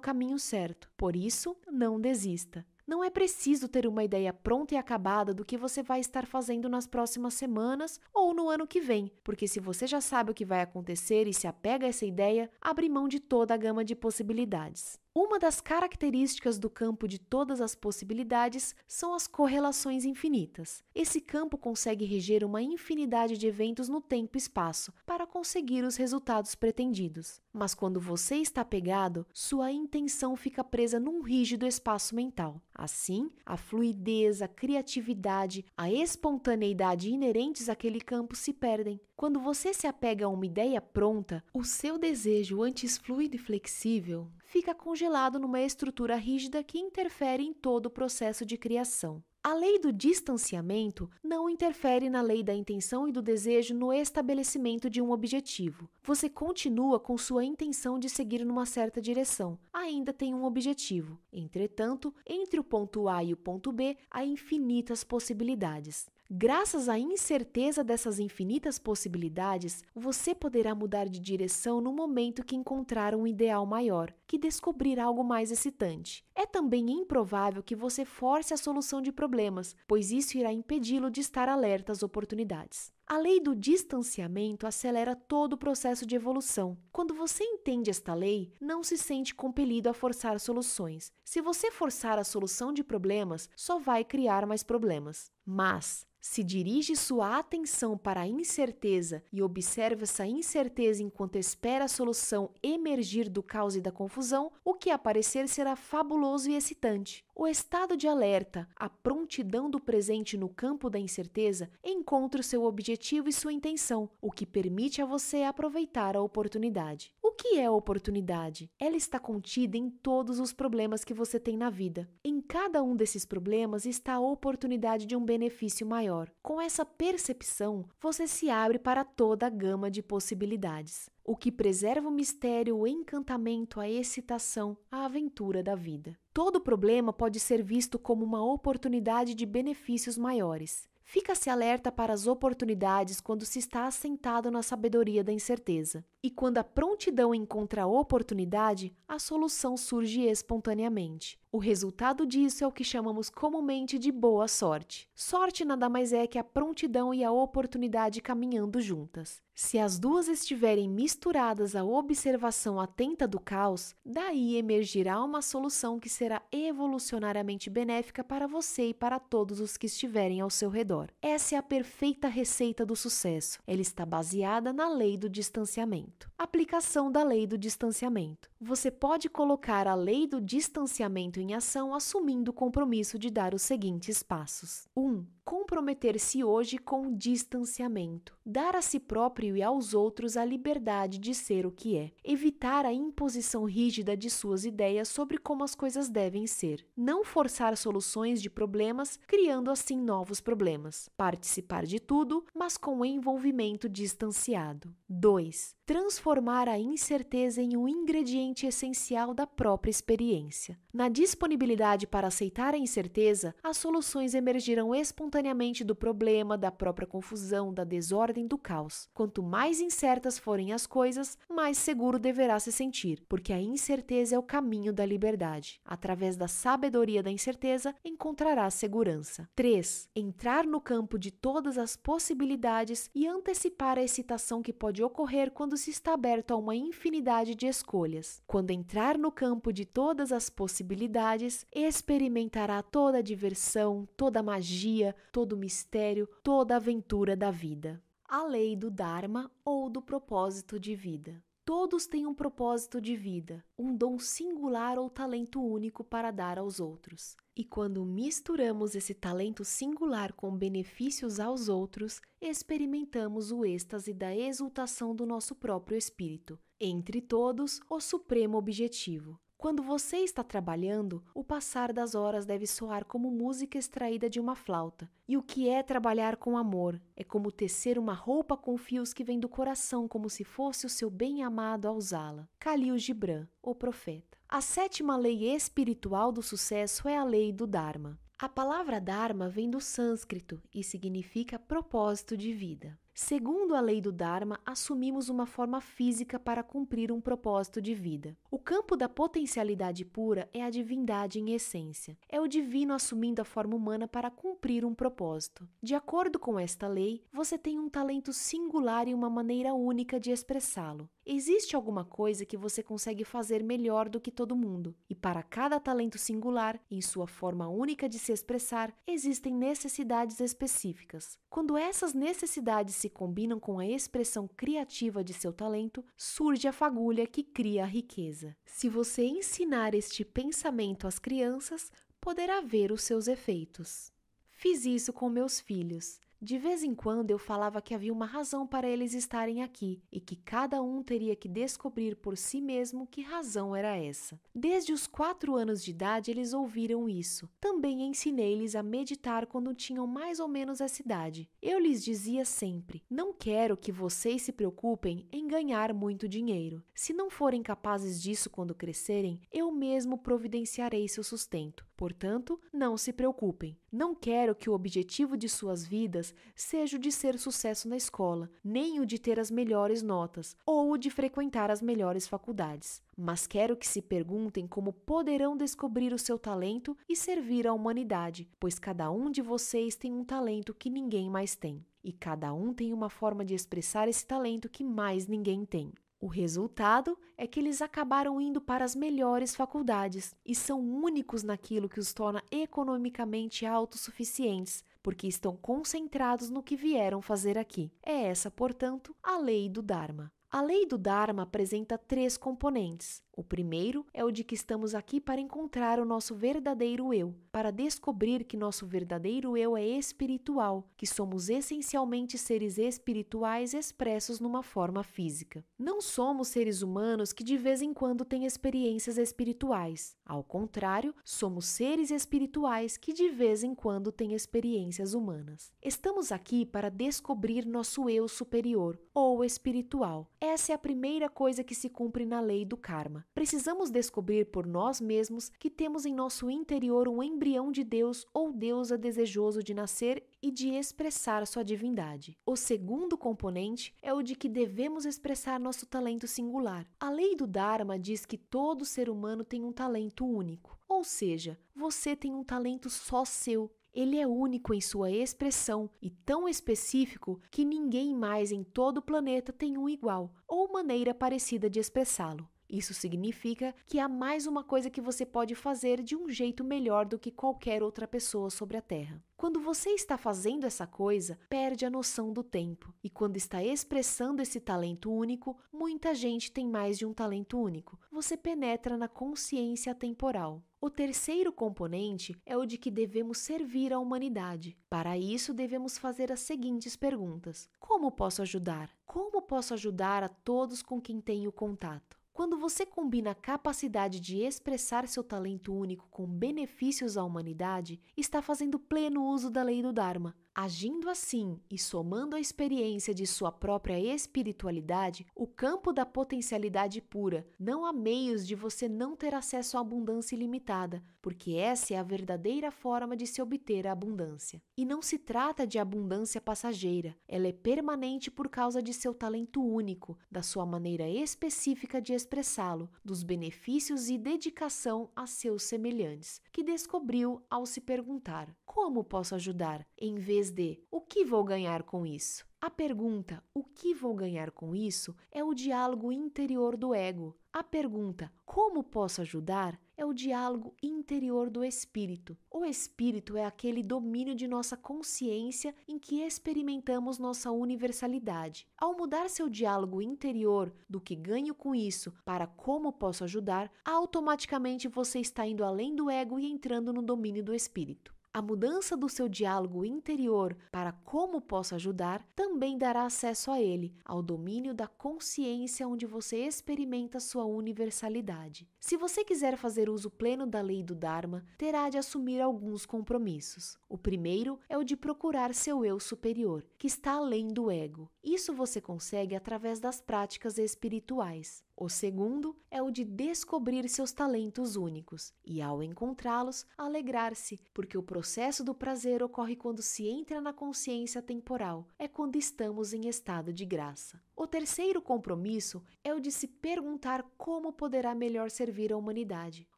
caminho 0.00 0.38
certo. 0.38 0.90
Por 0.96 1.14
isso, 1.14 1.56
não 1.70 2.00
desista. 2.00 2.66
Não 2.86 3.02
é 3.02 3.08
preciso 3.08 3.68
ter 3.68 3.86
uma 3.86 4.04
ideia 4.04 4.32
pronta 4.32 4.74
e 4.74 4.76
acabada 4.76 5.32
do 5.32 5.44
que 5.44 5.56
você 5.56 5.82
vai 5.82 6.00
estar 6.00 6.26
fazendo 6.26 6.68
nas 6.68 6.86
próximas 6.86 7.32
semanas 7.34 7.98
ou 8.12 8.34
no 8.34 8.50
ano 8.50 8.66
que 8.66 8.80
vem, 8.80 9.10
porque 9.22 9.48
se 9.48 9.58
você 9.58 9.86
já 9.86 10.00
sabe 10.00 10.32
o 10.32 10.34
que 10.34 10.44
vai 10.44 10.60
acontecer 10.60 11.26
e 11.26 11.32
se 11.32 11.46
apega 11.46 11.86
a 11.86 11.88
essa 11.88 12.04
ideia, 12.04 12.50
abre 12.60 12.88
mão 12.88 13.08
de 13.08 13.20
toda 13.20 13.54
a 13.54 13.56
gama 13.56 13.84
de 13.84 13.94
possibilidades. 13.94 14.98
Uma 15.16 15.38
das 15.38 15.60
características 15.60 16.58
do 16.58 16.68
campo 16.68 17.06
de 17.06 17.20
todas 17.20 17.60
as 17.60 17.72
possibilidades 17.72 18.74
são 18.84 19.14
as 19.14 19.28
correlações 19.28 20.04
infinitas. 20.04 20.82
Esse 20.92 21.20
campo 21.20 21.56
consegue 21.56 22.04
reger 22.04 22.42
uma 22.42 22.60
infinidade 22.60 23.38
de 23.38 23.46
eventos 23.46 23.88
no 23.88 24.00
tempo 24.00 24.36
e 24.36 24.38
espaço 24.38 24.92
para 25.06 25.24
conseguir 25.24 25.84
os 25.84 25.94
resultados 25.94 26.56
pretendidos. 26.56 27.40
Mas 27.52 27.76
quando 27.76 28.00
você 28.00 28.38
está 28.38 28.64
pegado, 28.64 29.24
sua 29.32 29.70
intenção 29.70 30.34
fica 30.34 30.64
presa 30.64 30.98
num 30.98 31.22
rígido 31.22 31.64
espaço 31.64 32.12
mental. 32.12 32.60
Assim, 32.74 33.30
a 33.46 33.56
fluidez, 33.56 34.42
a 34.42 34.48
criatividade, 34.48 35.64
a 35.76 35.92
espontaneidade 35.92 37.08
inerentes 37.08 37.68
àquele 37.68 38.00
campo 38.00 38.34
se 38.34 38.52
perdem. 38.52 39.00
Quando 39.14 39.38
você 39.38 39.72
se 39.72 39.86
apega 39.86 40.26
a 40.26 40.28
uma 40.28 40.44
ideia 40.44 40.80
pronta, 40.80 41.44
o 41.54 41.62
seu 41.62 41.98
desejo 41.98 42.64
antes 42.64 42.98
fluido 42.98 43.36
e 43.36 43.38
flexível 43.38 44.28
fica 44.54 44.72
congelado 44.72 45.36
numa 45.36 45.60
estrutura 45.60 46.14
rígida 46.14 46.62
que 46.62 46.78
interfere 46.78 47.42
em 47.42 47.52
todo 47.52 47.86
o 47.86 47.90
processo 47.90 48.46
de 48.46 48.56
criação. 48.56 49.20
A 49.42 49.52
lei 49.52 49.80
do 49.80 49.92
distanciamento 49.92 51.10
não 51.24 51.50
interfere 51.50 52.08
na 52.08 52.22
lei 52.22 52.40
da 52.40 52.54
intenção 52.54 53.08
e 53.08 53.10
do 53.10 53.20
desejo 53.20 53.74
no 53.74 53.92
estabelecimento 53.92 54.88
de 54.88 55.02
um 55.02 55.10
objetivo. 55.10 55.90
Você 56.04 56.28
continua 56.28 57.00
com 57.00 57.18
sua 57.18 57.44
intenção 57.44 57.98
de 57.98 58.08
seguir 58.08 58.44
numa 58.44 58.64
certa 58.64 59.02
direção, 59.02 59.58
ainda 59.72 60.12
tem 60.12 60.32
um 60.32 60.44
objetivo. 60.44 61.18
Entretanto, 61.32 62.14
entre 62.24 62.60
o 62.60 62.64
ponto 62.64 63.08
A 63.08 63.24
e 63.24 63.32
o 63.32 63.36
ponto 63.36 63.72
B 63.72 63.96
há 64.08 64.24
infinitas 64.24 65.02
possibilidades. 65.02 66.06
Graças 66.30 66.88
à 66.88 66.98
incerteza 66.98 67.84
dessas 67.84 68.18
infinitas 68.18 68.78
possibilidades, 68.78 69.84
você 69.94 70.34
poderá 70.34 70.74
mudar 70.74 71.06
de 71.06 71.20
direção 71.20 71.82
no 71.82 71.92
momento 71.92 72.42
que 72.42 72.56
encontrar 72.56 73.14
um 73.14 73.26
ideal 73.26 73.66
maior, 73.66 74.10
que 74.34 74.38
descobrir 74.38 74.98
algo 74.98 75.22
mais 75.22 75.52
excitante. 75.52 76.24
É 76.34 76.44
também 76.44 76.90
improvável 76.90 77.62
que 77.62 77.76
você 77.76 78.04
force 78.04 78.52
a 78.52 78.56
solução 78.56 79.00
de 79.00 79.12
problemas, 79.12 79.76
pois 79.86 80.10
isso 80.10 80.36
irá 80.36 80.52
impedi-lo 80.52 81.08
de 81.08 81.20
estar 81.20 81.48
alerta 81.48 81.92
às 81.92 82.02
oportunidades. 82.02 82.92
A 83.06 83.16
lei 83.16 83.38
do 83.38 83.54
distanciamento 83.54 84.66
acelera 84.66 85.14
todo 85.14 85.52
o 85.52 85.58
processo 85.58 86.04
de 86.04 86.16
evolução. 86.16 86.76
Quando 86.90 87.14
você 87.14 87.44
entende 87.44 87.90
esta 87.90 88.12
lei, 88.12 88.52
não 88.60 88.82
se 88.82 88.98
sente 88.98 89.32
compelido 89.32 89.88
a 89.88 89.94
forçar 89.94 90.40
soluções. 90.40 91.12
Se 91.22 91.40
você 91.40 91.70
forçar 91.70 92.18
a 92.18 92.24
solução 92.24 92.72
de 92.72 92.82
problemas, 92.82 93.48
só 93.54 93.78
vai 93.78 94.04
criar 94.04 94.46
mais 94.46 94.64
problemas. 94.64 95.30
Mas, 95.46 96.06
se 96.26 96.42
dirige 96.42 96.96
sua 96.96 97.38
atenção 97.38 97.98
para 97.98 98.22
a 98.22 98.26
incerteza 98.26 99.22
e 99.30 99.42
observa 99.42 100.04
essa 100.04 100.26
incerteza 100.26 101.02
enquanto 101.02 101.36
espera 101.36 101.84
a 101.84 101.88
solução 101.88 102.50
emergir 102.62 103.28
do 103.28 103.42
caos 103.42 103.76
e 103.76 103.80
da 103.82 103.92
confusão, 103.92 104.23
o 104.64 104.74
que 104.74 104.90
aparecer 104.90 105.48
será 105.48 105.76
fabuloso 105.76 106.50
e 106.50 106.54
excitante. 106.54 107.24
O 107.34 107.46
estado 107.46 107.96
de 107.96 108.06
alerta, 108.06 108.68
a 108.76 108.88
prontidão 108.88 109.68
do 109.68 109.80
presente 109.80 110.36
no 110.36 110.48
campo 110.48 110.88
da 110.88 110.98
incerteza, 110.98 111.70
encontra 111.82 112.40
o 112.40 112.44
seu 112.44 112.64
objetivo 112.64 113.28
e 113.28 113.32
sua 113.32 113.52
intenção, 113.52 114.08
o 114.20 114.30
que 114.30 114.46
permite 114.46 115.02
a 115.02 115.06
você 115.06 115.42
aproveitar 115.42 116.16
a 116.16 116.22
oportunidade. 116.22 117.12
O 117.22 117.32
que 117.32 117.58
é 117.58 117.68
oportunidade? 117.68 118.70
Ela 118.78 118.96
está 118.96 119.18
contida 119.18 119.76
em 119.76 119.90
todos 119.90 120.38
os 120.38 120.52
problemas 120.52 121.04
que 121.04 121.12
você 121.12 121.40
tem 121.40 121.56
na 121.56 121.70
vida. 121.70 122.08
Em 122.24 122.40
cada 122.40 122.82
um 122.82 122.94
desses 122.94 123.24
problemas 123.24 123.84
está 123.84 124.14
a 124.14 124.20
oportunidade 124.20 125.06
de 125.06 125.16
um 125.16 125.24
benefício 125.24 125.86
maior. 125.86 126.30
Com 126.42 126.60
essa 126.60 126.84
percepção, 126.84 127.84
você 128.00 128.26
se 128.26 128.48
abre 128.48 128.78
para 128.78 129.04
toda 129.04 129.46
a 129.46 129.50
gama 129.50 129.90
de 129.90 130.02
possibilidades 130.02 131.12
o 131.24 131.34
que 131.34 131.50
preserva 131.50 132.08
o 132.08 132.12
mistério, 132.12 132.76
o 132.76 132.86
encantamento, 132.86 133.80
a 133.80 133.88
excitação, 133.88 134.76
a 134.90 135.06
aventura 135.06 135.62
da 135.62 135.74
vida. 135.74 136.18
Todo 136.34 136.60
problema 136.60 137.12
pode 137.12 137.40
ser 137.40 137.62
visto 137.62 137.98
como 137.98 138.24
uma 138.24 138.44
oportunidade 138.44 139.34
de 139.34 139.46
benefícios 139.46 140.18
maiores. 140.18 140.86
Fica-se 141.06 141.50
alerta 141.50 141.92
para 141.92 142.14
as 142.14 142.26
oportunidades 142.26 143.20
quando 143.20 143.44
se 143.44 143.58
está 143.58 143.86
assentado 143.86 144.50
na 144.50 144.62
sabedoria 144.62 145.22
da 145.22 145.32
incerteza. 145.32 146.04
E 146.22 146.30
quando 146.30 146.58
a 146.58 146.64
prontidão 146.64 147.34
encontra 147.34 147.82
a 147.82 147.86
oportunidade, 147.86 148.96
a 149.06 149.18
solução 149.18 149.76
surge 149.76 150.22
espontaneamente. 150.22 151.38
O 151.52 151.58
resultado 151.58 152.26
disso 152.26 152.64
é 152.64 152.66
o 152.66 152.72
que 152.72 152.82
chamamos 152.82 153.28
comumente 153.28 153.98
de 153.98 154.10
boa 154.10 154.48
sorte. 154.48 155.08
Sorte 155.14 155.64
nada 155.64 155.90
mais 155.90 156.12
é 156.12 156.26
que 156.26 156.38
a 156.38 156.42
prontidão 156.42 157.12
e 157.12 157.22
a 157.22 157.30
oportunidade 157.30 158.22
caminhando 158.22 158.80
juntas. 158.80 159.43
Se 159.54 159.78
as 159.78 160.00
duas 160.00 160.26
estiverem 160.26 160.88
misturadas 160.88 161.76
à 161.76 161.84
observação 161.84 162.80
atenta 162.80 163.26
do 163.26 163.38
caos, 163.38 163.94
daí 164.04 164.56
emergirá 164.56 165.22
uma 165.22 165.40
solução 165.40 166.00
que 166.00 166.08
será 166.08 166.42
evolucionariamente 166.50 167.70
benéfica 167.70 168.24
para 168.24 168.48
você 168.48 168.88
e 168.88 168.94
para 168.94 169.20
todos 169.20 169.60
os 169.60 169.76
que 169.76 169.86
estiverem 169.86 170.40
ao 170.40 170.50
seu 170.50 170.68
redor. 170.68 171.08
Essa 171.22 171.54
é 171.54 171.58
a 171.58 171.62
perfeita 171.62 172.26
receita 172.26 172.84
do 172.84 172.96
sucesso. 172.96 173.60
Ela 173.64 173.80
está 173.80 174.04
baseada 174.04 174.72
na 174.72 174.88
lei 174.88 175.16
do 175.16 175.30
distanciamento. 175.30 176.28
Aplicação 176.36 177.10
da 177.10 177.22
lei 177.22 177.46
do 177.46 177.56
distanciamento. 177.56 178.50
Você 178.66 178.90
pode 178.90 179.28
colocar 179.28 179.86
a 179.86 179.94
lei 179.94 180.26
do 180.26 180.40
distanciamento 180.40 181.38
em 181.38 181.52
ação 181.52 181.94
assumindo 181.94 182.50
o 182.50 182.54
compromisso 182.54 183.18
de 183.18 183.28
dar 183.28 183.52
os 183.52 183.60
seguintes 183.60 184.22
passos: 184.22 184.88
1. 184.96 185.06
Um, 185.06 185.26
comprometer-se 185.44 186.42
hoje 186.42 186.78
com 186.78 187.14
distanciamento, 187.14 188.34
dar 188.44 188.74
a 188.74 188.80
si 188.80 188.98
próprio 188.98 189.54
e 189.54 189.62
aos 189.62 189.92
outros 189.92 190.38
a 190.38 190.44
liberdade 190.46 191.18
de 191.18 191.34
ser 191.34 191.66
o 191.66 191.70
que 191.70 191.98
é, 191.98 192.12
evitar 192.24 192.86
a 192.86 192.92
imposição 192.92 193.64
rígida 193.64 194.16
de 194.16 194.30
suas 194.30 194.64
ideias 194.64 195.08
sobre 195.08 195.36
como 195.36 195.62
as 195.62 195.74
coisas 195.74 196.08
devem 196.08 196.46
ser, 196.46 196.86
não 196.96 197.22
forçar 197.22 197.76
soluções 197.76 198.40
de 198.40 198.48
problemas, 198.48 199.18
criando 199.26 199.70
assim 199.70 200.00
novos 200.00 200.40
problemas, 200.40 201.10
participar 201.18 201.84
de 201.84 202.00
tudo, 202.00 202.46
mas 202.54 202.78
com 202.78 203.04
envolvimento 203.04 203.90
distanciado. 203.90 204.94
2. 205.06 205.76
Transformar 205.86 206.66
a 206.66 206.78
incerteza 206.78 207.60
em 207.60 207.76
um 207.76 207.86
ingrediente 207.86 208.66
essencial 208.66 209.34
da 209.34 209.46
própria 209.46 209.90
experiência. 209.90 210.78
Na 210.90 211.10
disponibilidade 211.10 212.06
para 212.06 212.28
aceitar 212.28 212.72
a 212.72 212.78
incerteza, 212.78 213.54
as 213.62 213.76
soluções 213.76 214.32
emergirão 214.32 214.94
espontaneamente 214.94 215.84
do 215.84 215.94
problema, 215.94 216.56
da 216.56 216.72
própria 216.72 217.06
confusão, 217.06 217.70
da 217.74 217.84
desordem, 217.84 218.46
do 218.46 218.56
caos. 218.56 219.10
Quanto 219.12 219.42
mais 219.42 219.78
incertas 219.78 220.38
forem 220.38 220.72
as 220.72 220.86
coisas, 220.86 221.36
mais 221.50 221.76
seguro 221.76 222.18
deverá 222.18 222.58
se 222.58 222.72
sentir, 222.72 223.22
porque 223.28 223.52
a 223.52 223.60
incerteza 223.60 224.36
é 224.36 224.38
o 224.38 224.42
caminho 224.42 224.90
da 224.90 225.04
liberdade. 225.04 225.82
Através 225.84 226.34
da 226.34 226.48
sabedoria 226.48 227.22
da 227.22 227.30
incerteza, 227.30 227.94
encontrará 228.02 228.70
segurança. 228.70 229.46
3. 229.54 230.08
Entrar 230.16 230.64
no 230.64 230.80
campo 230.80 231.18
de 231.18 231.30
todas 231.30 231.76
as 231.76 231.94
possibilidades 231.94 233.10
e 233.14 233.26
antecipar 233.26 233.98
a 233.98 234.02
excitação 234.02 234.62
que 234.62 234.72
pode 234.72 235.02
ocorrer 235.02 235.50
quando 235.50 235.73
se 235.76 235.90
está 235.90 236.14
aberto 236.14 236.52
a 236.52 236.56
uma 236.56 236.74
infinidade 236.74 237.54
de 237.54 237.66
escolhas. 237.66 238.42
Quando 238.46 238.70
entrar 238.70 239.18
no 239.18 239.30
campo 239.30 239.72
de 239.72 239.84
todas 239.84 240.32
as 240.32 240.48
possibilidades, 240.50 241.66
experimentará 241.72 242.82
toda 242.82 243.18
a 243.18 243.22
diversão, 243.22 244.08
toda 244.16 244.40
a 244.40 244.42
magia, 244.42 245.14
todo 245.32 245.54
o 245.54 245.58
mistério, 245.58 246.28
toda 246.42 246.74
a 246.74 246.76
aventura 246.76 247.36
da 247.36 247.50
vida. 247.50 248.02
A 248.26 248.44
lei 248.44 248.74
do 248.74 248.90
Dharma 248.90 249.50
ou 249.64 249.88
do 249.88 250.00
propósito 250.00 250.78
de 250.80 250.94
vida. 250.94 251.42
Todos 251.64 252.06
têm 252.06 252.26
um 252.26 252.34
propósito 252.34 253.00
de 253.00 253.16
vida, 253.16 253.64
um 253.78 253.96
dom 253.96 254.18
singular 254.18 254.98
ou 254.98 255.08
talento 255.08 255.62
único 255.62 256.04
para 256.04 256.30
dar 256.30 256.58
aos 256.58 256.78
outros. 256.78 257.36
E 257.56 257.64
quando 257.64 258.04
misturamos 258.04 258.96
esse 258.96 259.14
talento 259.14 259.64
singular 259.64 260.32
com 260.32 260.56
benefícios 260.56 261.38
aos 261.38 261.68
outros, 261.68 262.20
experimentamos 262.40 263.52
o 263.52 263.64
êxtase 263.64 264.12
da 264.12 264.34
exultação 264.34 265.14
do 265.14 265.24
nosso 265.24 265.54
próprio 265.54 265.96
espírito. 265.96 266.58
Entre 266.80 267.20
todos, 267.20 267.80
o 267.88 268.00
supremo 268.00 268.58
objetivo. 268.58 269.38
Quando 269.56 269.84
você 269.84 270.18
está 270.18 270.42
trabalhando, 270.42 271.24
o 271.32 271.44
passar 271.44 271.92
das 271.92 272.14
horas 272.14 272.44
deve 272.44 272.66
soar 272.66 273.04
como 273.04 273.30
música 273.30 273.78
extraída 273.78 274.28
de 274.28 274.40
uma 274.40 274.56
flauta. 274.56 275.08
E 275.26 275.36
o 275.36 275.42
que 275.42 275.68
é 275.68 275.82
trabalhar 275.82 276.36
com 276.36 276.58
amor? 276.58 277.00
É 277.16 277.22
como 277.22 277.52
tecer 277.52 277.98
uma 277.98 278.12
roupa 278.12 278.56
com 278.56 278.76
fios 278.76 279.14
que 279.14 279.24
vem 279.24 279.38
do 279.38 279.48
coração, 279.48 280.06
como 280.06 280.28
se 280.28 280.44
fosse 280.44 280.84
o 280.84 280.90
seu 280.90 281.08
bem-amado 281.08 281.88
a 281.88 281.92
usá-la. 281.92 282.48
Khalil 282.58 282.98
Gibran, 282.98 283.48
o 283.62 283.74
profeta. 283.74 284.36
A 284.54 284.60
sétima 284.60 285.16
lei 285.16 285.52
espiritual 285.52 286.30
do 286.30 286.40
sucesso 286.40 287.08
é 287.08 287.16
a 287.16 287.24
lei 287.24 287.52
do 287.52 287.66
Dharma. 287.66 288.16
A 288.38 288.48
palavra 288.48 289.00
Dharma 289.00 289.48
vem 289.48 289.68
do 289.68 289.80
sânscrito 289.80 290.62
e 290.72 290.84
significa 290.84 291.58
propósito 291.58 292.36
de 292.36 292.52
vida. 292.52 292.96
Segundo 293.16 293.76
a 293.76 293.80
lei 293.80 294.00
do 294.00 294.10
Dharma, 294.10 294.58
assumimos 294.66 295.28
uma 295.28 295.46
forma 295.46 295.80
física 295.80 296.36
para 296.36 296.64
cumprir 296.64 297.12
um 297.12 297.20
propósito 297.20 297.80
de 297.80 297.94
vida. 297.94 298.36
O 298.50 298.58
campo 298.58 298.96
da 298.96 299.08
potencialidade 299.08 300.04
pura 300.04 300.48
é 300.52 300.64
a 300.64 300.68
divindade 300.68 301.38
em 301.38 301.52
essência. 301.54 302.18
É 302.28 302.40
o 302.40 302.48
divino 302.48 302.92
assumindo 302.92 303.40
a 303.40 303.44
forma 303.44 303.76
humana 303.76 304.08
para 304.08 304.32
cumprir 304.32 304.84
um 304.84 304.92
propósito. 304.92 305.64
De 305.80 305.94
acordo 305.94 306.40
com 306.40 306.58
esta 306.58 306.88
lei, 306.88 307.22
você 307.32 307.56
tem 307.56 307.78
um 307.78 307.88
talento 307.88 308.32
singular 308.32 309.06
e 309.06 309.14
uma 309.14 309.30
maneira 309.30 309.72
única 309.72 310.18
de 310.18 310.32
expressá-lo. 310.32 311.08
Existe 311.24 311.76
alguma 311.76 312.04
coisa 312.04 312.44
que 312.44 312.56
você 312.56 312.82
consegue 312.82 313.24
fazer 313.24 313.62
melhor 313.62 314.08
do 314.08 314.20
que 314.20 314.30
todo 314.30 314.56
mundo, 314.56 314.94
e 315.08 315.14
para 315.14 315.42
cada 315.42 315.80
talento 315.80 316.18
singular, 316.18 316.78
em 316.90 317.00
sua 317.00 317.26
forma 317.26 317.66
única 317.66 318.08
de 318.08 318.18
se 318.18 318.30
expressar, 318.30 318.92
existem 319.06 319.54
necessidades 319.54 320.38
específicas. 320.40 321.38
Quando 321.48 321.78
essas 321.78 322.12
necessidades 322.12 323.03
se 323.04 323.10
combinam 323.10 323.60
com 323.60 323.78
a 323.78 323.86
expressão 323.86 324.48
criativa 324.48 325.22
de 325.22 325.34
seu 325.34 325.52
talento, 325.52 326.02
surge 326.16 326.66
a 326.66 326.72
fagulha 326.72 327.26
que 327.26 327.42
cria 327.42 327.82
a 327.82 327.86
riqueza. 327.86 328.56
Se 328.64 328.88
você 328.88 329.26
ensinar 329.26 329.94
este 329.94 330.24
pensamento 330.24 331.06
às 331.06 331.18
crianças, 331.18 331.92
poderá 332.18 332.62
ver 332.62 332.90
os 332.90 333.02
seus 333.02 333.28
efeitos. 333.28 334.10
Fiz 334.52 334.86
isso 334.86 335.12
com 335.12 335.28
meus 335.28 335.60
filhos. 335.60 336.18
De 336.44 336.58
vez 336.58 336.84
em 336.84 336.94
quando 336.94 337.30
eu 337.30 337.38
falava 337.38 337.80
que 337.80 337.94
havia 337.94 338.12
uma 338.12 338.26
razão 338.26 338.66
para 338.66 338.86
eles 338.86 339.14
estarem 339.14 339.62
aqui 339.62 340.02
e 340.12 340.20
que 340.20 340.36
cada 340.36 340.82
um 340.82 341.02
teria 341.02 341.34
que 341.34 341.48
descobrir 341.48 342.16
por 342.16 342.36
si 342.36 342.60
mesmo 342.60 343.06
que 343.06 343.22
razão 343.22 343.74
era 343.74 343.96
essa. 343.96 344.38
Desde 344.54 344.92
os 344.92 345.06
quatro 345.06 345.56
anos 345.56 345.82
de 345.82 345.90
idade 345.90 346.30
eles 346.30 346.52
ouviram 346.52 347.08
isso. 347.08 347.48
Também 347.58 348.02
ensinei-lhes 348.02 348.76
a 348.76 348.82
meditar 348.82 349.46
quando 349.46 349.74
tinham 349.74 350.06
mais 350.06 350.38
ou 350.38 350.46
menos 350.46 350.82
essa 350.82 351.00
idade. 351.00 351.48
Eu 351.62 351.78
lhes 351.78 352.04
dizia 352.04 352.44
sempre: 352.44 353.02
não 353.08 353.32
quero 353.32 353.74
que 353.74 353.90
vocês 353.90 354.42
se 354.42 354.52
preocupem 354.52 355.26
em 355.32 355.48
ganhar 355.48 355.94
muito 355.94 356.28
dinheiro. 356.28 356.84
Se 356.94 357.14
não 357.14 357.30
forem 357.30 357.62
capazes 357.62 358.20
disso 358.20 358.50
quando 358.50 358.74
crescerem, 358.74 359.40
eu 359.50 359.72
mesmo 359.72 360.18
providenciarei 360.18 361.08
seu 361.08 361.24
sustento. 361.24 361.86
Portanto, 361.96 362.60
não 362.72 362.96
se 362.96 363.12
preocupem. 363.12 363.78
Não 363.90 364.14
quero 364.14 364.54
que 364.54 364.68
o 364.68 364.72
objetivo 364.72 365.36
de 365.36 365.48
suas 365.48 365.86
vidas 365.86 366.34
seja 366.54 366.96
o 366.96 367.00
de 367.00 367.12
ser 367.12 367.38
sucesso 367.38 367.88
na 367.88 367.96
escola, 367.96 368.50
nem 368.64 368.98
o 368.98 369.06
de 369.06 369.18
ter 369.18 369.38
as 369.38 369.50
melhores 369.50 370.02
notas 370.02 370.56
ou 370.66 370.90
o 370.90 370.98
de 370.98 371.08
frequentar 371.08 371.70
as 371.70 371.80
melhores 371.80 372.26
faculdades. 372.26 373.00
Mas 373.16 373.46
quero 373.46 373.76
que 373.76 373.86
se 373.86 374.02
perguntem 374.02 374.66
como 374.66 374.92
poderão 374.92 375.56
descobrir 375.56 376.12
o 376.12 376.18
seu 376.18 376.36
talento 376.36 376.96
e 377.08 377.14
servir 377.14 377.66
à 377.66 377.72
humanidade, 377.72 378.48
pois 378.58 378.78
cada 378.78 379.10
um 379.10 379.30
de 379.30 379.40
vocês 379.40 379.94
tem 379.94 380.12
um 380.12 380.24
talento 380.24 380.74
que 380.74 380.90
ninguém 380.90 381.30
mais 381.30 381.54
tem. 381.54 381.84
E 382.02 382.12
cada 382.12 382.52
um 382.52 382.74
tem 382.74 382.92
uma 382.92 383.08
forma 383.08 383.44
de 383.44 383.54
expressar 383.54 384.08
esse 384.08 384.26
talento 384.26 384.68
que 384.68 384.84
mais 384.84 385.26
ninguém 385.26 385.64
tem. 385.64 385.92
O 386.24 386.26
resultado 386.26 387.18
é 387.36 387.46
que 387.46 387.60
eles 387.60 387.82
acabaram 387.82 388.40
indo 388.40 388.58
para 388.58 388.82
as 388.82 388.96
melhores 388.96 389.54
faculdades 389.54 390.34
e 390.42 390.54
são 390.54 390.80
únicos 390.80 391.42
naquilo 391.42 391.86
que 391.86 392.00
os 392.00 392.14
torna 392.14 392.42
economicamente 392.50 393.66
autossuficientes, 393.66 394.82
porque 395.02 395.26
estão 395.26 395.54
concentrados 395.54 396.48
no 396.48 396.62
que 396.62 396.76
vieram 396.76 397.20
fazer 397.20 397.58
aqui. 397.58 397.92
É 398.02 398.22
essa, 398.22 398.50
portanto, 398.50 399.14
a 399.22 399.36
lei 399.36 399.68
do 399.68 399.82
Dharma. 399.82 400.32
A 400.50 400.62
lei 400.62 400.86
do 400.86 400.96
Dharma 400.96 401.42
apresenta 401.42 401.98
três 401.98 402.38
componentes. 402.38 403.22
O 403.36 403.42
primeiro 403.42 404.06
é 404.14 404.24
o 404.24 404.30
de 404.30 404.44
que 404.44 404.54
estamos 404.54 404.94
aqui 404.94 405.20
para 405.20 405.40
encontrar 405.40 405.98
o 405.98 406.04
nosso 406.04 406.36
verdadeiro 406.36 407.12
eu, 407.12 407.34
para 407.50 407.72
descobrir 407.72 408.44
que 408.44 408.56
nosso 408.56 408.86
verdadeiro 408.86 409.56
eu 409.56 409.76
é 409.76 409.84
espiritual, 409.84 410.88
que 410.96 411.04
somos 411.04 411.48
essencialmente 411.48 412.38
seres 412.38 412.78
espirituais 412.78 413.74
expressos 413.74 414.38
numa 414.38 414.62
forma 414.62 415.02
física. 415.02 415.64
Não 415.76 416.00
somos 416.00 416.46
seres 416.46 416.80
humanos 416.80 417.32
que 417.32 417.42
de 417.42 417.56
vez 417.56 417.82
em 417.82 417.92
quando 417.92 418.24
têm 418.24 418.44
experiências 418.44 419.18
espirituais. 419.18 420.16
Ao 420.24 420.44
contrário, 420.44 421.12
somos 421.24 421.66
seres 421.66 422.12
espirituais 422.12 422.96
que 422.96 423.12
de 423.12 423.30
vez 423.30 423.64
em 423.64 423.74
quando 423.74 424.12
têm 424.12 424.34
experiências 424.34 425.12
humanas. 425.12 425.72
Estamos 425.82 426.30
aqui 426.30 426.64
para 426.64 426.88
descobrir 426.88 427.66
nosso 427.66 428.08
eu 428.08 428.28
superior, 428.28 428.96
ou 429.12 429.44
espiritual. 429.44 430.30
Essa 430.40 430.72
é 430.72 430.74
a 430.74 430.78
primeira 430.78 431.28
coisa 431.28 431.64
que 431.64 431.74
se 431.74 431.88
cumpre 431.88 432.24
na 432.24 432.40
lei 432.40 432.64
do 432.64 432.76
karma. 432.76 433.23
Precisamos 433.32 433.90
descobrir 433.90 434.46
por 434.46 434.66
nós 434.66 435.00
mesmos 435.00 435.50
que 435.58 435.70
temos 435.70 436.04
em 436.04 436.14
nosso 436.14 436.50
interior 436.50 437.08
um 437.08 437.22
embrião 437.22 437.70
de 437.72 437.82
Deus 437.82 438.26
ou 438.32 438.52
deusa 438.52 438.98
desejoso 438.98 439.62
de 439.62 439.72
nascer 439.72 440.24
e 440.42 440.50
de 440.50 440.70
expressar 440.70 441.46
sua 441.46 441.64
divindade. 441.64 442.36
O 442.44 442.56
segundo 442.56 443.16
componente 443.16 443.94
é 444.02 444.12
o 444.12 444.22
de 444.22 444.34
que 444.34 444.48
devemos 444.48 445.04
expressar 445.04 445.58
nosso 445.58 445.86
talento 445.86 446.26
singular. 446.26 446.86
A 447.00 447.10
lei 447.10 447.34
do 447.34 447.46
Dharma 447.46 447.98
diz 447.98 448.26
que 448.26 448.36
todo 448.36 448.84
ser 448.84 449.08
humano 449.08 449.44
tem 449.44 449.64
um 449.64 449.72
talento 449.72 450.26
único, 450.26 450.78
ou 450.88 451.02
seja, 451.02 451.58
você 451.74 452.14
tem 452.14 452.34
um 452.34 452.44
talento 452.44 452.90
só 452.90 453.24
seu 453.24 453.70
ele 453.94 454.18
é 454.18 454.26
único 454.26 454.74
em 454.74 454.80
sua 454.80 455.08
expressão 455.08 455.88
e 456.02 456.10
tão 456.10 456.48
específico 456.48 457.40
que 457.48 457.64
ninguém 457.64 458.12
mais 458.12 458.50
em 458.50 458.64
todo 458.64 458.98
o 458.98 459.02
planeta 459.02 459.52
tem 459.52 459.78
um 459.78 459.88
igual 459.88 460.34
ou 460.48 460.72
maneira 460.72 461.14
parecida 461.14 461.70
de 461.70 461.78
expressá-lo. 461.78 462.48
Isso 462.68 462.94
significa 462.94 463.74
que 463.86 463.98
há 463.98 464.08
mais 464.08 464.46
uma 464.46 464.64
coisa 464.64 464.90
que 464.90 465.00
você 465.00 465.24
pode 465.26 465.54
fazer 465.54 466.02
de 466.02 466.16
um 466.16 466.28
jeito 466.28 466.64
melhor 466.64 467.06
do 467.06 467.18
que 467.18 467.30
qualquer 467.30 467.82
outra 467.82 468.06
pessoa 468.06 468.50
sobre 468.50 468.76
a 468.76 468.82
Terra. 468.82 469.22
Quando 469.36 469.60
você 469.60 469.90
está 469.90 470.16
fazendo 470.16 470.64
essa 470.64 470.86
coisa, 470.86 471.38
perde 471.48 471.84
a 471.84 471.90
noção 471.90 472.32
do 472.32 472.42
tempo. 472.42 472.94
E 473.02 473.10
quando 473.10 473.36
está 473.36 473.62
expressando 473.62 474.40
esse 474.40 474.58
talento 474.58 475.12
único, 475.12 475.56
muita 475.72 476.14
gente 476.14 476.50
tem 476.50 476.66
mais 476.66 476.96
de 476.96 477.04
um 477.04 477.12
talento 477.12 477.60
único. 477.60 477.98
Você 478.10 478.36
penetra 478.36 478.96
na 478.96 479.08
consciência 479.08 479.94
temporal. 479.94 480.62
O 480.80 480.88
terceiro 480.88 481.52
componente 481.52 482.36
é 482.44 482.56
o 482.56 482.66
de 482.66 482.78
que 482.78 482.90
devemos 482.90 483.38
servir 483.38 483.92
à 483.92 483.98
humanidade. 483.98 484.76
Para 484.88 485.16
isso, 485.16 485.52
devemos 485.52 485.98
fazer 485.98 486.30
as 486.30 486.40
seguintes 486.40 486.96
perguntas: 486.96 487.68
Como 487.78 488.10
posso 488.10 488.42
ajudar? 488.42 488.90
Como 489.06 489.42
posso 489.42 489.74
ajudar 489.74 490.22
a 490.22 490.28
todos 490.28 490.82
com 490.82 491.00
quem 491.00 491.20
tenho 491.20 491.50
contato? 491.50 492.23
Quando 492.34 492.58
você 492.58 492.84
combina 492.84 493.30
a 493.30 493.34
capacidade 493.34 494.18
de 494.18 494.38
expressar 494.38 495.06
seu 495.06 495.22
talento 495.22 495.72
único 495.72 496.08
com 496.10 496.26
benefícios 496.26 497.16
à 497.16 497.22
humanidade, 497.22 498.00
está 498.16 498.42
fazendo 498.42 498.76
pleno 498.76 499.24
uso 499.24 499.48
da 499.48 499.62
lei 499.62 499.80
do 499.80 499.92
Dharma. 499.92 500.34
Agindo 500.56 501.10
assim 501.10 501.58
e 501.68 501.76
somando 501.76 502.36
a 502.36 502.40
experiência 502.40 503.12
de 503.12 503.26
sua 503.26 503.50
própria 503.50 503.98
espiritualidade, 503.98 505.26
o 505.34 505.48
campo 505.48 505.92
da 505.92 506.06
potencialidade 506.06 507.00
pura, 507.00 507.44
não 507.58 507.84
há 507.84 507.92
meios 507.92 508.46
de 508.46 508.54
você 508.54 508.88
não 508.88 509.16
ter 509.16 509.34
acesso 509.34 509.76
à 509.76 509.80
abundância 509.80 510.36
ilimitada, 510.36 511.02
porque 511.20 511.54
essa 511.54 511.94
é 511.94 511.96
a 511.96 512.04
verdadeira 512.04 512.70
forma 512.70 513.16
de 513.16 513.26
se 513.26 513.42
obter 513.42 513.84
a 513.84 513.90
abundância. 513.90 514.62
E 514.76 514.84
não 514.84 515.02
se 515.02 515.18
trata 515.18 515.66
de 515.66 515.76
abundância 515.76 516.40
passageira, 516.40 517.16
ela 517.26 517.48
é 517.48 517.52
permanente 517.52 518.30
por 518.30 518.48
causa 518.48 518.80
de 518.80 518.94
seu 518.94 519.12
talento 519.12 519.60
único, 519.60 520.16
da 520.30 520.40
sua 520.40 520.64
maneira 520.64 521.08
específica 521.10 522.00
de 522.00 522.12
expressá-lo, 522.12 522.88
dos 523.04 523.24
benefícios 523.24 524.08
e 524.08 524.16
dedicação 524.16 525.10
a 525.16 525.26
seus 525.26 525.64
semelhantes, 525.64 526.40
que 526.52 526.62
descobriu 526.62 527.42
ao 527.50 527.66
se 527.66 527.80
perguntar: 527.80 528.54
como 528.64 529.02
posso 529.02 529.34
ajudar? 529.34 529.84
em 530.04 530.16
vez 530.16 530.43
vez 530.44 530.50
de 530.50 530.78
o 530.90 531.00
que 531.00 531.24
vou 531.24 531.42
ganhar 531.44 531.82
com 531.84 532.04
isso? 532.04 532.44
A 532.60 532.70
pergunta 532.70 533.42
o 533.54 533.62
que 533.62 533.94
vou 533.94 534.14
ganhar 534.14 534.50
com 534.50 534.74
isso 534.74 535.14
é 535.30 535.44
o 535.44 535.54
diálogo 535.54 536.10
interior 536.10 536.76
do 536.76 536.94
ego. 536.94 537.36
A 537.52 537.62
pergunta 537.62 538.32
como 538.44 538.82
posso 538.82 539.20
ajudar 539.20 539.78
é 539.96 540.04
o 540.04 540.12
diálogo 540.12 540.74
interior 540.82 541.48
do 541.48 541.62
espírito. 541.62 542.36
O 542.50 542.64
espírito 542.64 543.36
é 543.36 543.44
aquele 543.44 543.82
domínio 543.82 544.34
de 544.34 544.48
nossa 544.48 544.76
consciência 544.76 545.74
em 545.86 545.98
que 545.98 546.22
experimentamos 546.22 547.18
nossa 547.18 547.50
universalidade. 547.50 548.66
Ao 548.76 548.96
mudar 548.96 549.28
seu 549.28 549.48
diálogo 549.48 550.02
interior 550.02 550.74
do 550.88 551.00
que 551.00 551.14
ganho 551.14 551.54
com 551.54 551.74
isso 551.74 552.12
para 552.24 552.46
como 552.46 552.92
posso 552.92 553.24
ajudar, 553.24 553.70
automaticamente 553.84 554.88
você 554.88 555.20
está 555.20 555.46
indo 555.46 555.64
além 555.64 555.94
do 555.94 556.10
ego 556.10 556.38
e 556.38 556.46
entrando 556.46 556.92
no 556.92 557.02
domínio 557.02 557.44
do 557.44 557.54
espírito. 557.54 558.13
A 558.36 558.42
mudança 558.42 558.96
do 558.96 559.08
seu 559.08 559.28
diálogo 559.28 559.84
interior 559.84 560.56
para 560.72 560.90
como 560.90 561.40
posso 561.40 561.76
ajudar 561.76 562.20
também 562.34 562.76
dará 562.76 563.04
acesso 563.04 563.48
a 563.48 563.60
ele, 563.60 563.94
ao 564.04 564.20
domínio 564.20 564.74
da 564.74 564.88
consciência 564.88 565.86
onde 565.86 566.04
você 566.04 566.38
experimenta 566.38 567.20
sua 567.20 567.44
universalidade. 567.44 568.68
Se 568.80 568.96
você 568.96 569.24
quiser 569.24 569.56
fazer 569.56 569.88
uso 569.88 570.10
pleno 570.10 570.48
da 570.48 570.60
lei 570.60 570.82
do 570.82 570.96
Dharma, 570.96 571.44
terá 571.56 571.88
de 571.88 571.96
assumir 571.96 572.40
alguns 572.40 572.84
compromissos. 572.84 573.78
O 573.88 573.96
primeiro 573.96 574.58
é 574.68 574.76
o 574.76 574.82
de 574.82 574.96
procurar 574.96 575.54
seu 575.54 575.84
eu 575.84 576.00
superior, 576.00 576.66
que 576.76 576.88
está 576.88 577.12
além 577.12 577.46
do 577.46 577.70
ego. 577.70 578.10
Isso 578.20 578.52
você 578.52 578.80
consegue 578.80 579.36
através 579.36 579.78
das 579.78 580.00
práticas 580.00 580.58
espirituais. 580.58 581.62
O 581.76 581.88
segundo 581.88 582.56
é 582.70 582.80
o 582.80 582.88
de 582.88 583.04
descobrir 583.04 583.88
seus 583.88 584.12
talentos 584.12 584.76
únicos 584.76 585.32
e, 585.44 585.60
ao 585.60 585.82
encontrá-los, 585.82 586.64
alegrar-se, 586.78 587.60
porque 587.74 587.98
o 587.98 588.02
processo 588.02 588.62
do 588.62 588.72
prazer 588.72 589.24
ocorre 589.24 589.56
quando 589.56 589.82
se 589.82 590.06
entra 590.06 590.40
na 590.40 590.52
consciência 590.52 591.20
temporal, 591.20 591.88
é 591.98 592.06
quando 592.06 592.36
estamos 592.36 592.92
em 592.92 593.08
estado 593.08 593.52
de 593.52 593.64
graça. 593.64 594.22
O 594.36 594.46
terceiro 594.46 595.02
compromisso 595.02 595.82
é 596.04 596.14
o 596.14 596.20
de 596.20 596.30
se 596.30 596.46
perguntar 596.46 597.24
como 597.36 597.72
poderá 597.72 598.14
melhor 598.14 598.50
servir 598.50 598.92
a 598.92 598.96
humanidade. 598.96 599.68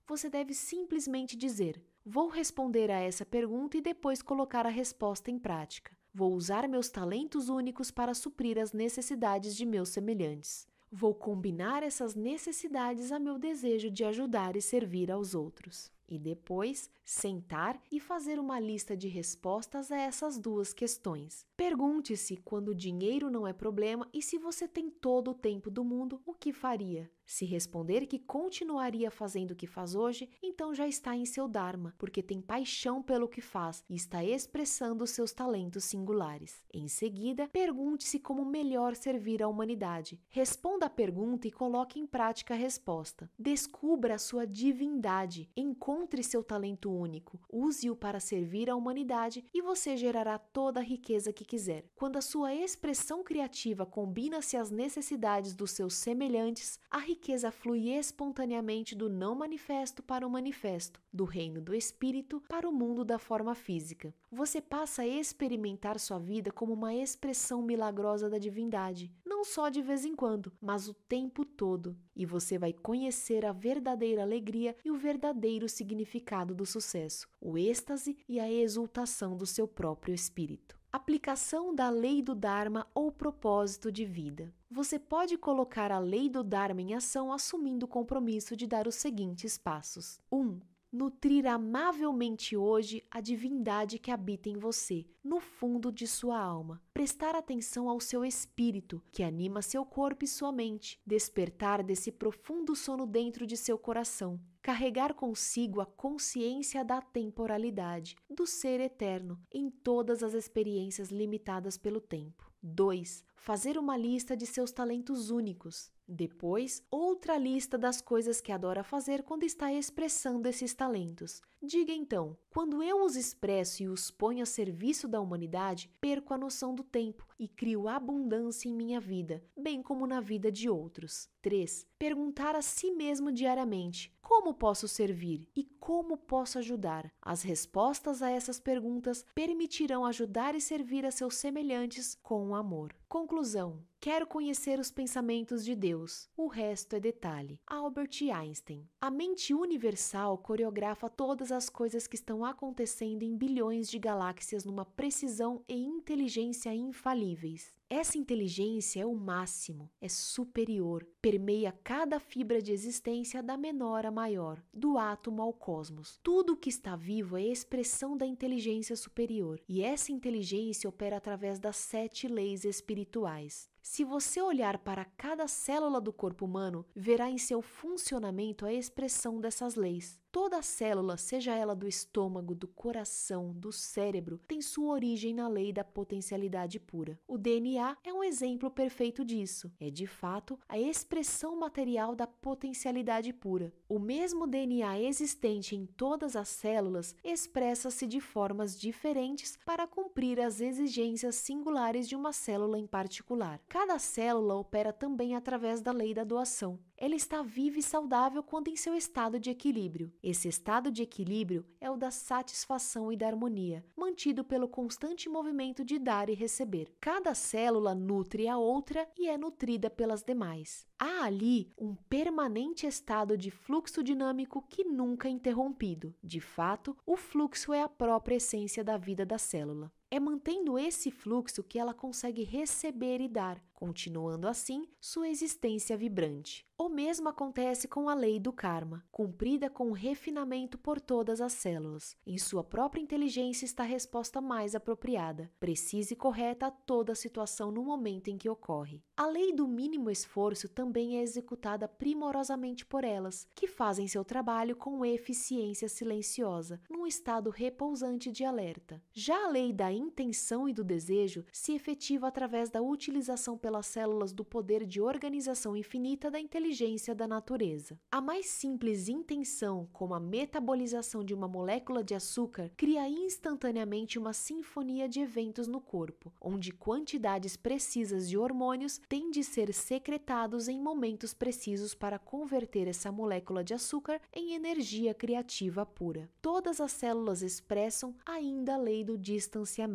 Você 0.07 0.29
deve 0.29 0.53
simplesmente 0.53 1.35
dizer: 1.35 1.83
Vou 2.05 2.29
responder 2.29 2.91
a 2.91 3.01
essa 3.01 3.25
pergunta 3.25 3.79
e 3.79 3.81
depois 3.81 4.21
colocar 4.21 4.67
a 4.67 4.71
resposta 4.71 5.31
em 5.31 5.39
prática. 5.39 5.97
Vou 6.13 6.35
usar 6.35 6.69
meus 6.69 6.91
talentos 6.91 7.49
únicos 7.49 7.91
para 7.91 8.13
suprir 8.13 8.59
as 8.59 8.73
necessidades 8.73 9.57
de 9.57 9.65
meus 9.65 9.89
semelhantes. 9.89 10.69
Vou 10.91 11.15
combinar 11.15 11.83
essas 11.83 12.15
necessidades 12.15 13.11
a 13.11 13.19
meu 13.19 13.39
desejo 13.39 13.91
de 13.91 14.05
ajudar 14.05 14.57
e 14.57 14.63
servir 14.63 15.11
aos 15.11 15.35
outros. 15.35 15.91
E 16.09 16.19
depois 16.19 16.89
sentar 17.05 17.83
e 17.91 17.99
fazer 17.99 18.39
uma 18.39 18.61
lista 18.61 18.97
de 18.97 19.09
respostas 19.09 19.91
a 19.91 19.97
essas 19.97 20.39
duas 20.39 20.73
questões. 20.73 21.45
Pergunte-se 21.57 22.37
quando 22.37 22.69
o 22.69 22.75
dinheiro 22.75 23.29
não 23.29 23.47
é 23.47 23.53
problema 23.53 24.09
e 24.13 24.23
se 24.23 24.39
você 24.39 24.69
tem 24.69 24.89
todo 24.89 25.33
o 25.33 25.35
tempo 25.35 25.69
do 25.69 25.85
mundo, 25.85 26.21
o 26.25 26.33
que 26.33 26.53
faria? 26.53 27.11
Se 27.27 27.45
responder 27.45 28.07
que 28.07 28.21
continuaria 28.21 29.11
fazendo 29.11 29.51
o 29.51 29.57
que 29.57 29.67
faz 29.67 29.97
hoje, 29.97 30.31
então 30.41 30.73
já 30.73 30.87
está 30.87 31.17
em 31.17 31.27
seu 31.27 31.49
Dharma, 31.49 31.93
porque 31.99 32.23
tem 32.23 32.41
paixão 32.41 33.03
pelo 33.03 33.29
que 33.29 33.41
faz 33.41 33.85
e 33.91 33.97
está 33.97 34.25
expressando 34.25 35.07
seus 35.07 35.33
talentos 35.33 35.85
singulares. 35.85 36.65
Em 36.73 36.87
seguida, 36.87 37.49
pergunte-se 37.49 38.21
como 38.21 38.45
melhor 38.45 38.95
servir 38.95 39.43
à 39.43 39.49
humanidade. 39.49 40.21
Responda 40.29 40.87
a 40.87 40.91
pergunta 40.91 41.49
e 41.49 41.51
coloque 41.51 41.99
em 41.99 42.07
prática 42.07 42.55
a 42.55 42.57
resposta. 42.57 43.29
Descubra 43.37 44.15
a 44.15 44.19
sua 44.19 44.47
divindade, 44.47 45.51
encontre 45.57 46.23
seu 46.23 46.45
talento 46.45 46.93
único, 46.93 47.41
use-o 47.53 47.97
para 47.97 48.21
servir 48.21 48.71
à 48.71 48.77
humanidade 48.77 49.45
e 49.53 49.61
você 49.61 49.97
gerará 49.97 50.39
toda 50.39 50.79
a 50.79 50.83
riqueza 50.83 51.33
que 51.33 51.45
quiser. 51.45 51.91
Quando 51.97 52.17
a 52.17 52.23
sua 52.23 52.55
expressão 52.55 53.25
criativa 53.25 53.85
combina-se 53.85 54.57
às 54.57 54.71
necessidades 54.71 55.55
dos 55.55 55.73
seus 55.73 55.95
semelhantes, 55.95 56.79
a 56.89 56.99
riqueza 56.99 57.16
flui 57.51 57.91
espontaneamente 57.91 58.95
do 58.95 59.09
não 59.09 59.35
manifesto 59.35 60.03
para 60.03 60.27
o 60.27 60.31
manifesto, 60.31 61.01
do 61.13 61.25
reino 61.25 61.61
do 61.61 61.75
espírito 61.75 62.43
para 62.49 62.69
o 62.69 62.73
mundo 62.73 63.05
da 63.05 63.19
forma 63.19 63.55
física. 63.55 64.15
Você 64.31 64.61
passa 64.61 65.03
a 65.03 65.07
experimentar 65.07 65.99
sua 65.99 66.19
vida 66.19 66.53
como 66.53 66.73
uma 66.73 66.95
expressão 66.95 67.63
milagrosa 67.63 68.29
da 68.29 68.39
divindade, 68.39 69.13
não 69.25 69.45
só 69.45 69.69
de 69.69 69.83
vez 69.83 70.05
em 70.05 70.15
quando, 70.15 70.53
mas 70.61 70.89
o 70.89 70.95
tempo 70.95 71.45
todo, 71.45 71.97
e 72.15 72.25
você 72.25 72.59
vai 72.59 72.73
conhecer 72.73 73.45
a 73.45 73.53
verdadeira 73.53 74.23
alegria 74.23 74.77
e 74.85 74.91
o 74.91 74.97
verdadeiro 74.97 75.69
significado 75.69 76.55
do 76.55 76.67
sucesso, 76.67 77.27
o 77.41 77.57
êxtase 77.59 78.17
e 78.29 78.39
a 78.39 78.51
exultação 78.51 79.37
do 79.37 79.47
seu 79.47 79.67
próprio 79.67 80.15
espírito. 80.15 80.79
Aplicação 80.93 81.75
da 81.75 81.91
lei 81.91 82.23
do 82.23 82.35
Dharma 82.35 82.87
ou 82.95 83.13
propósito 83.13 83.93
de 83.93 84.05
vida. 84.05 84.53
Você 84.71 84.99
pode 84.99 85.37
colocar 85.37 85.93
a 85.93 85.99
lei 85.99 86.29
do 86.31 86.43
Dharma 86.43 86.81
em 86.81 86.95
ação 86.95 87.33
assumindo 87.33 87.85
o 87.85 87.89
compromisso 87.89 88.57
de 88.57 88.67
dar 88.67 88.87
os 88.87 88.95
seguintes 88.95 89.59
passos: 89.59 90.21
1. 90.31 90.39
Um, 90.39 90.61
nutrir 90.97 91.47
amavelmente 91.47 92.57
hoje 92.57 93.05
a 93.11 93.21
divindade 93.21 93.99
que 93.99 94.11
habita 94.11 94.49
em 94.49 94.57
você, 94.57 95.07
no 95.23 95.41
fundo 95.41 95.93
de 95.93 96.07
sua 96.07 96.41
alma. 96.41 96.83
Prestar 96.95 97.35
atenção 97.35 97.89
ao 97.91 98.01
seu 98.01 98.25
espírito, 98.25 99.03
que 99.13 99.23
anima 99.23 99.61
seu 99.61 99.85
corpo 99.85 100.25
e 100.25 100.29
sua 100.29 100.51
mente. 100.51 100.99
Despertar 101.07 101.83
desse 101.83 102.11
profundo 102.11 102.75
sono 102.75 103.07
dentro 103.07 103.47
de 103.47 103.59
seu 103.59 103.79
coração. 103.79 104.41
Carregar 104.63 105.13
consigo 105.13 105.83
a 105.83 105.87
consciência 105.87 106.83
da 106.83 107.03
temporalidade, 107.03 108.17
do 108.29 108.47
ser 108.47 108.81
eterno, 108.81 109.39
em 109.53 109.71
todas 109.71 110.23
as 110.23 110.33
experiências 110.33 111.11
limitadas 111.11 111.77
pelo 111.77 112.01
tempo. 112.01 112.51
2. 112.63 113.23
Fazer 113.37 113.77
uma 113.77 113.99
lista 113.99 114.35
de 114.35 114.47
seus 114.47 114.73
talentos 114.73 115.31
únicos. 115.31 115.95
Depois, 116.09 116.85
outra 116.89 117.37
lista 117.37 117.77
das 117.77 118.01
coisas 118.01 118.41
que 118.41 118.53
adora 118.53 118.85
fazer 118.85 119.25
quando 119.25 119.43
está 119.43 119.73
expressando 119.73 120.49
esses 120.49 120.73
talentos. 120.73 121.43
Diga 121.67 121.93
então: 121.93 122.39
quando 122.49 122.81
eu 122.81 123.03
os 123.03 123.17
expresso 123.17 123.83
e 123.83 123.89
os 123.89 124.09
ponho 124.09 124.45
a 124.45 124.47
serviço 124.47 125.09
da 125.09 125.21
humanidade, 125.21 125.91
perco 126.01 126.33
a 126.33 126.39
noção 126.39 126.73
do 126.73 126.85
tempo 126.85 127.27
e 127.39 127.49
crio 127.49 127.89
abundância 127.89 128.69
em 128.69 128.73
minha 128.73 129.01
vida, 129.01 129.43
bem 129.57 129.83
como 129.83 130.07
na 130.07 130.21
vida 130.21 130.51
de 130.51 130.71
outros. 130.71 131.29
3. 131.43 131.87
Perguntar 131.99 132.55
a 132.55 132.63
si 132.63 132.93
mesmo 132.93 133.33
diariamente: 133.33 134.17
como 134.23 134.55
posso 134.55 134.87
servir 134.87 135.49
e 135.55 135.65
como 135.79 136.17
posso 136.17 136.59
ajudar? 136.59 137.13
As 137.21 137.43
respostas 137.43 138.23
a 138.23 138.31
essas 138.31 138.59
perguntas 138.59 139.25
permitirão 139.35 140.05
ajudar 140.05 140.55
e 140.55 140.61
servir 140.61 141.05
a 141.05 141.11
seus 141.11 141.37
semelhantes 141.37 142.17
com 142.23 142.55
amor. 142.55 142.95
Conclusão: 143.09 143.85
Quero 144.01 144.27
conhecer 144.27 144.79
os 144.79 144.91
pensamentos 144.91 145.65
de 145.65 145.75
Deus. 145.75 146.29
O 146.37 146.49
resto 146.49 146.97
é 146.97 147.01
detalhe. 147.01 147.61
Albert 147.67 148.23
Einstein. 148.33 148.89
A 149.01 149.11
mente 149.11 149.55
universal 149.55 150.39
coreografa 150.39 151.09
todas 151.09 151.51
as 151.51 151.56
coisas 151.71 152.07
que 152.07 152.17
estão 152.17 152.45
acontecendo 152.45 153.23
em 153.23 153.35
bilhões 153.35 153.89
de 153.89 153.99
galáxias 153.99 154.65
numa 154.65 154.85
precisão 154.85 155.65
e 155.67 155.75
inteligência 155.75 156.75
infalíveis. 156.75 157.75
Essa 157.89 158.19
inteligência 158.19 159.01
é 159.01 159.07
o 159.07 159.15
máximo, 159.15 159.89
é 160.01 160.09
superior, 160.09 161.07
permeia 161.23 161.73
cada 161.85 162.19
fibra 162.19 162.61
de 162.61 162.73
existência 162.73 163.41
da 163.43 163.57
menor 163.57 164.05
a 164.05 164.11
maior, 164.11 164.61
do 164.75 164.99
átomo 164.99 165.41
ao 165.41 165.53
cosmos. 165.53 166.19
Tudo 166.21 166.55
o 166.55 166.57
que 166.57 166.69
está 166.69 166.97
vivo 166.97 167.37
é 167.37 167.45
expressão 167.45 168.17
da 168.17 168.27
inteligência 168.27 168.97
superior, 168.97 169.61
e 169.69 169.83
essa 169.83 170.11
inteligência 170.11 170.89
opera 170.91 171.17
através 171.17 171.61
das 171.61 171.77
sete 171.77 172.27
leis 172.27 172.65
espirituais. 172.65 173.71
Se 173.81 174.03
você 174.03 174.43
olhar 174.43 174.79
para 174.79 175.05
cada 175.05 175.47
célula 175.47 176.01
do 176.01 176.13
corpo 176.13 176.45
humano, 176.45 176.85
verá 176.93 177.31
em 177.31 177.39
seu 177.39 177.63
funcionamento 177.63 178.67
a 178.67 178.73
expressão 178.73 179.41
dessas 179.41 179.77
leis. 179.77 180.19
Toda 180.37 180.61
célula, 180.61 181.17
seja 181.17 181.55
ela 181.55 181.75
do 181.75 181.89
estômago, 181.89 182.55
do 182.55 182.69
coração, 182.69 183.55
do 183.55 183.73
cérebro, 183.73 184.39
tem 184.47 184.61
sua 184.61 184.93
origem 184.93 185.33
na 185.33 185.49
lei 185.49 185.73
da 185.73 185.83
potencialidade 185.83 186.79
pura. 186.79 187.19
O 187.27 187.39
DNA 187.39 187.97
é 188.05 188.13
um 188.13 188.23
exemplo 188.23 188.71
perfeito 188.71 189.25
disso. 189.25 189.73
É 189.81 189.89
de 189.89 190.07
fato 190.07 190.61
a 190.69 190.79
expressão 190.79 191.59
material 191.59 192.15
da 192.15 192.27
potencialidade 192.27 193.33
pura. 193.33 193.73
O 193.89 193.99
mesmo 193.99 194.47
DNA 194.47 195.01
existente 195.01 195.75
em 195.75 195.87
todas 195.87 196.37
as 196.37 196.51
células 196.51 197.17
expressa-se 197.25 198.07
de 198.07 198.21
formas 198.21 198.79
diferentes 198.79 199.59
para 199.65 199.87
cumprir 199.87 200.39
as 200.39 200.61
exigências 200.61 201.37
singulares 201.37 202.07
de 202.07 202.15
uma 202.15 202.35
célula 202.35 202.79
em 202.79 202.87
particular. 202.87 203.59
Cada 203.67 203.99
célula 203.99 204.57
opera 204.57 204.93
também 204.93 205.35
através 205.35 205.81
da 205.81 205.93
lei 205.93 206.13
da 206.13 206.25
doação 206.25 206.79
ela 206.97 207.15
está 207.15 207.43
viva 207.43 207.79
e 207.79 207.83
saudável 207.83 208.43
quando 208.43 208.69
em 208.69 208.77
seu 208.77 208.95
estado 208.95 209.39
de 209.39 209.51
equilíbrio. 209.51 210.13
Esse 210.23 210.49
estado 210.49 210.91
de 210.91 211.03
equilíbrio 211.03 211.65
é 211.81 211.91
o 211.91 211.97
da 211.97 212.11
satisfação 212.11 213.13
e 213.13 213.17
da 213.17 213.27
harmonia, 213.27 213.85
mantido 213.97 214.43
pelo 214.43 214.69
constante 214.69 215.29
movimento 215.29 215.85
de 215.85 215.99
dar 215.99 216.31
e 216.31 216.35
receber. 216.35 216.93
Cada 217.01 217.35
célula 217.35 217.95
nutre 217.95 218.49
a 218.49 218.57
outra 218.57 219.07
e 219.19 219.29
é 219.29 219.37
nutrida 219.37 219.91
pelas 219.91 220.23
demais. 220.23 220.87
Há 220.99 221.25
ali 221.25 221.71
um 221.79 221.95
permanente 221.95 222.87
estado 222.87 223.37
de 223.37 223.51
fluxo 223.51 224.03
dinâmico 224.03 224.63
que 224.69 224.83
nunca 224.85 225.29
é 225.29 225.31
interrompido. 225.31 226.15
De 226.23 226.41
fato, 226.41 226.97
o 227.05 227.17
fluxo 227.17 227.73
é 227.73 227.83
a 227.83 227.89
própria 227.89 228.37
essência 228.37 228.83
da 228.83 228.97
vida 228.97 229.27
da 229.27 229.37
célula. 229.37 229.93
É 230.09 230.21
mantendo 230.21 230.79
esse 230.79 231.11
fluxo 231.11 231.65
que 231.65 231.79
ela 231.79 231.93
consegue 231.93 232.45
receber 232.45 233.21
e 233.21 233.29
dar, 233.29 233.61
continuando 233.75 234.47
assim 234.47 234.89
sua 235.01 235.29
existência 235.29 235.97
vibrante. 235.97 236.65
O 236.79 236.89
mesmo 236.91 237.29
acontece 237.29 237.89
com 237.89 238.09
a 238.09 238.15
lei 238.15 238.39
do 238.39 238.53
karma, 238.53 239.05
cumprida 239.11 239.71
com 239.71 239.93
refinamento 239.93 240.77
por 240.77 241.01
todas 241.01 241.41
as 241.41 241.55
células. 241.55 242.17
Em 242.27 242.37
sua 242.37 242.63
própria 242.63 243.01
inteligência 243.01 243.65
está 243.65 243.83
a 243.83 243.87
resposta 243.87 244.41
mais 244.43 244.75
apropriada, 244.75 245.51
precisa 245.59 246.13
e 246.13 246.17
correta 246.17 246.67
a 246.67 246.71
toda 246.71 247.13
a 247.13 247.17
situação 247.17 247.71
no 247.71 247.83
momento 247.83 248.29
em 248.29 248.37
que 248.37 248.49
ocorre. 248.49 249.03
A 249.17 249.27
lei 249.27 249.55
do 249.55 249.67
mínimo 249.67 250.11
esforço 250.11 250.69
também 250.69 251.19
é 251.19 251.23
executada 251.23 251.89
primorosamente 251.89 252.85
por 252.85 253.05
elas, 253.05 253.49
que 253.55 253.67
fazem 253.67 254.07
seu 254.07 254.25
trabalho 254.25 254.77
com 254.77 255.05
eficiência 255.05 255.89
silenciosa, 255.89 256.81
num 256.91 257.07
estado 257.07 257.49
repousante 257.49 258.31
de 258.31 258.45
alerta. 258.45 259.03
Já 259.13 259.47
a 259.47 259.49
lei 259.49 259.73
da 259.73 259.91
intenção 259.97 260.69
e 260.69 260.73
do 260.73 260.85
desejo 260.85 261.45
se 261.53 261.73
efetiva 261.73 262.29
através 262.29 262.71
da 262.71 262.81
utilização 262.81 263.59
pelas 263.59 263.87
células 263.87 264.33
do 264.33 264.45
poder 264.45 264.85
de 264.85 265.01
organização 265.01 265.77
infinita 265.77 266.31
da 266.31 266.39
inteligência 266.39 267.15
da 267.15 267.27
natureza. 267.27 267.99
A 268.11 268.21
mais 268.21 268.47
simples 268.47 269.09
intenção, 269.09 269.89
como 269.93 270.15
a 270.15 270.21
metabolização 270.21 271.25
de 271.25 271.35
uma 271.35 271.49
molécula 271.49 272.05
de 272.05 272.15
açúcar, 272.15 272.71
cria 272.77 273.09
instantaneamente 273.09 274.19
uma 274.19 274.33
sinfonia 274.33 275.09
de 275.09 275.21
eventos 275.21 275.67
no 275.67 275.81
corpo, 275.81 276.33
onde 276.41 276.73
quantidades 276.73 277.57
precisas 277.57 278.29
de 278.29 278.37
hormônios 278.37 279.01
têm 279.09 279.31
de 279.31 279.43
ser 279.43 279.73
secretados 279.73 280.69
em 280.69 280.81
momentos 280.81 281.33
precisos 281.33 281.95
para 281.95 282.19
converter 282.19 282.89
essa 282.89 283.11
molécula 283.11 283.65
de 283.65 283.75
açúcar 283.75 284.21
em 284.33 284.55
energia 284.55 285.15
criativa 285.15 285.87
pura. 285.87 286.29
Todas 286.43 286.81
as 286.81 286.93
células 286.93 287.43
expressam 287.43 288.15
ainda 288.25 288.75
a 288.75 288.79
lei 288.79 289.05
do 289.05 289.17
distanciamento. 289.17 289.86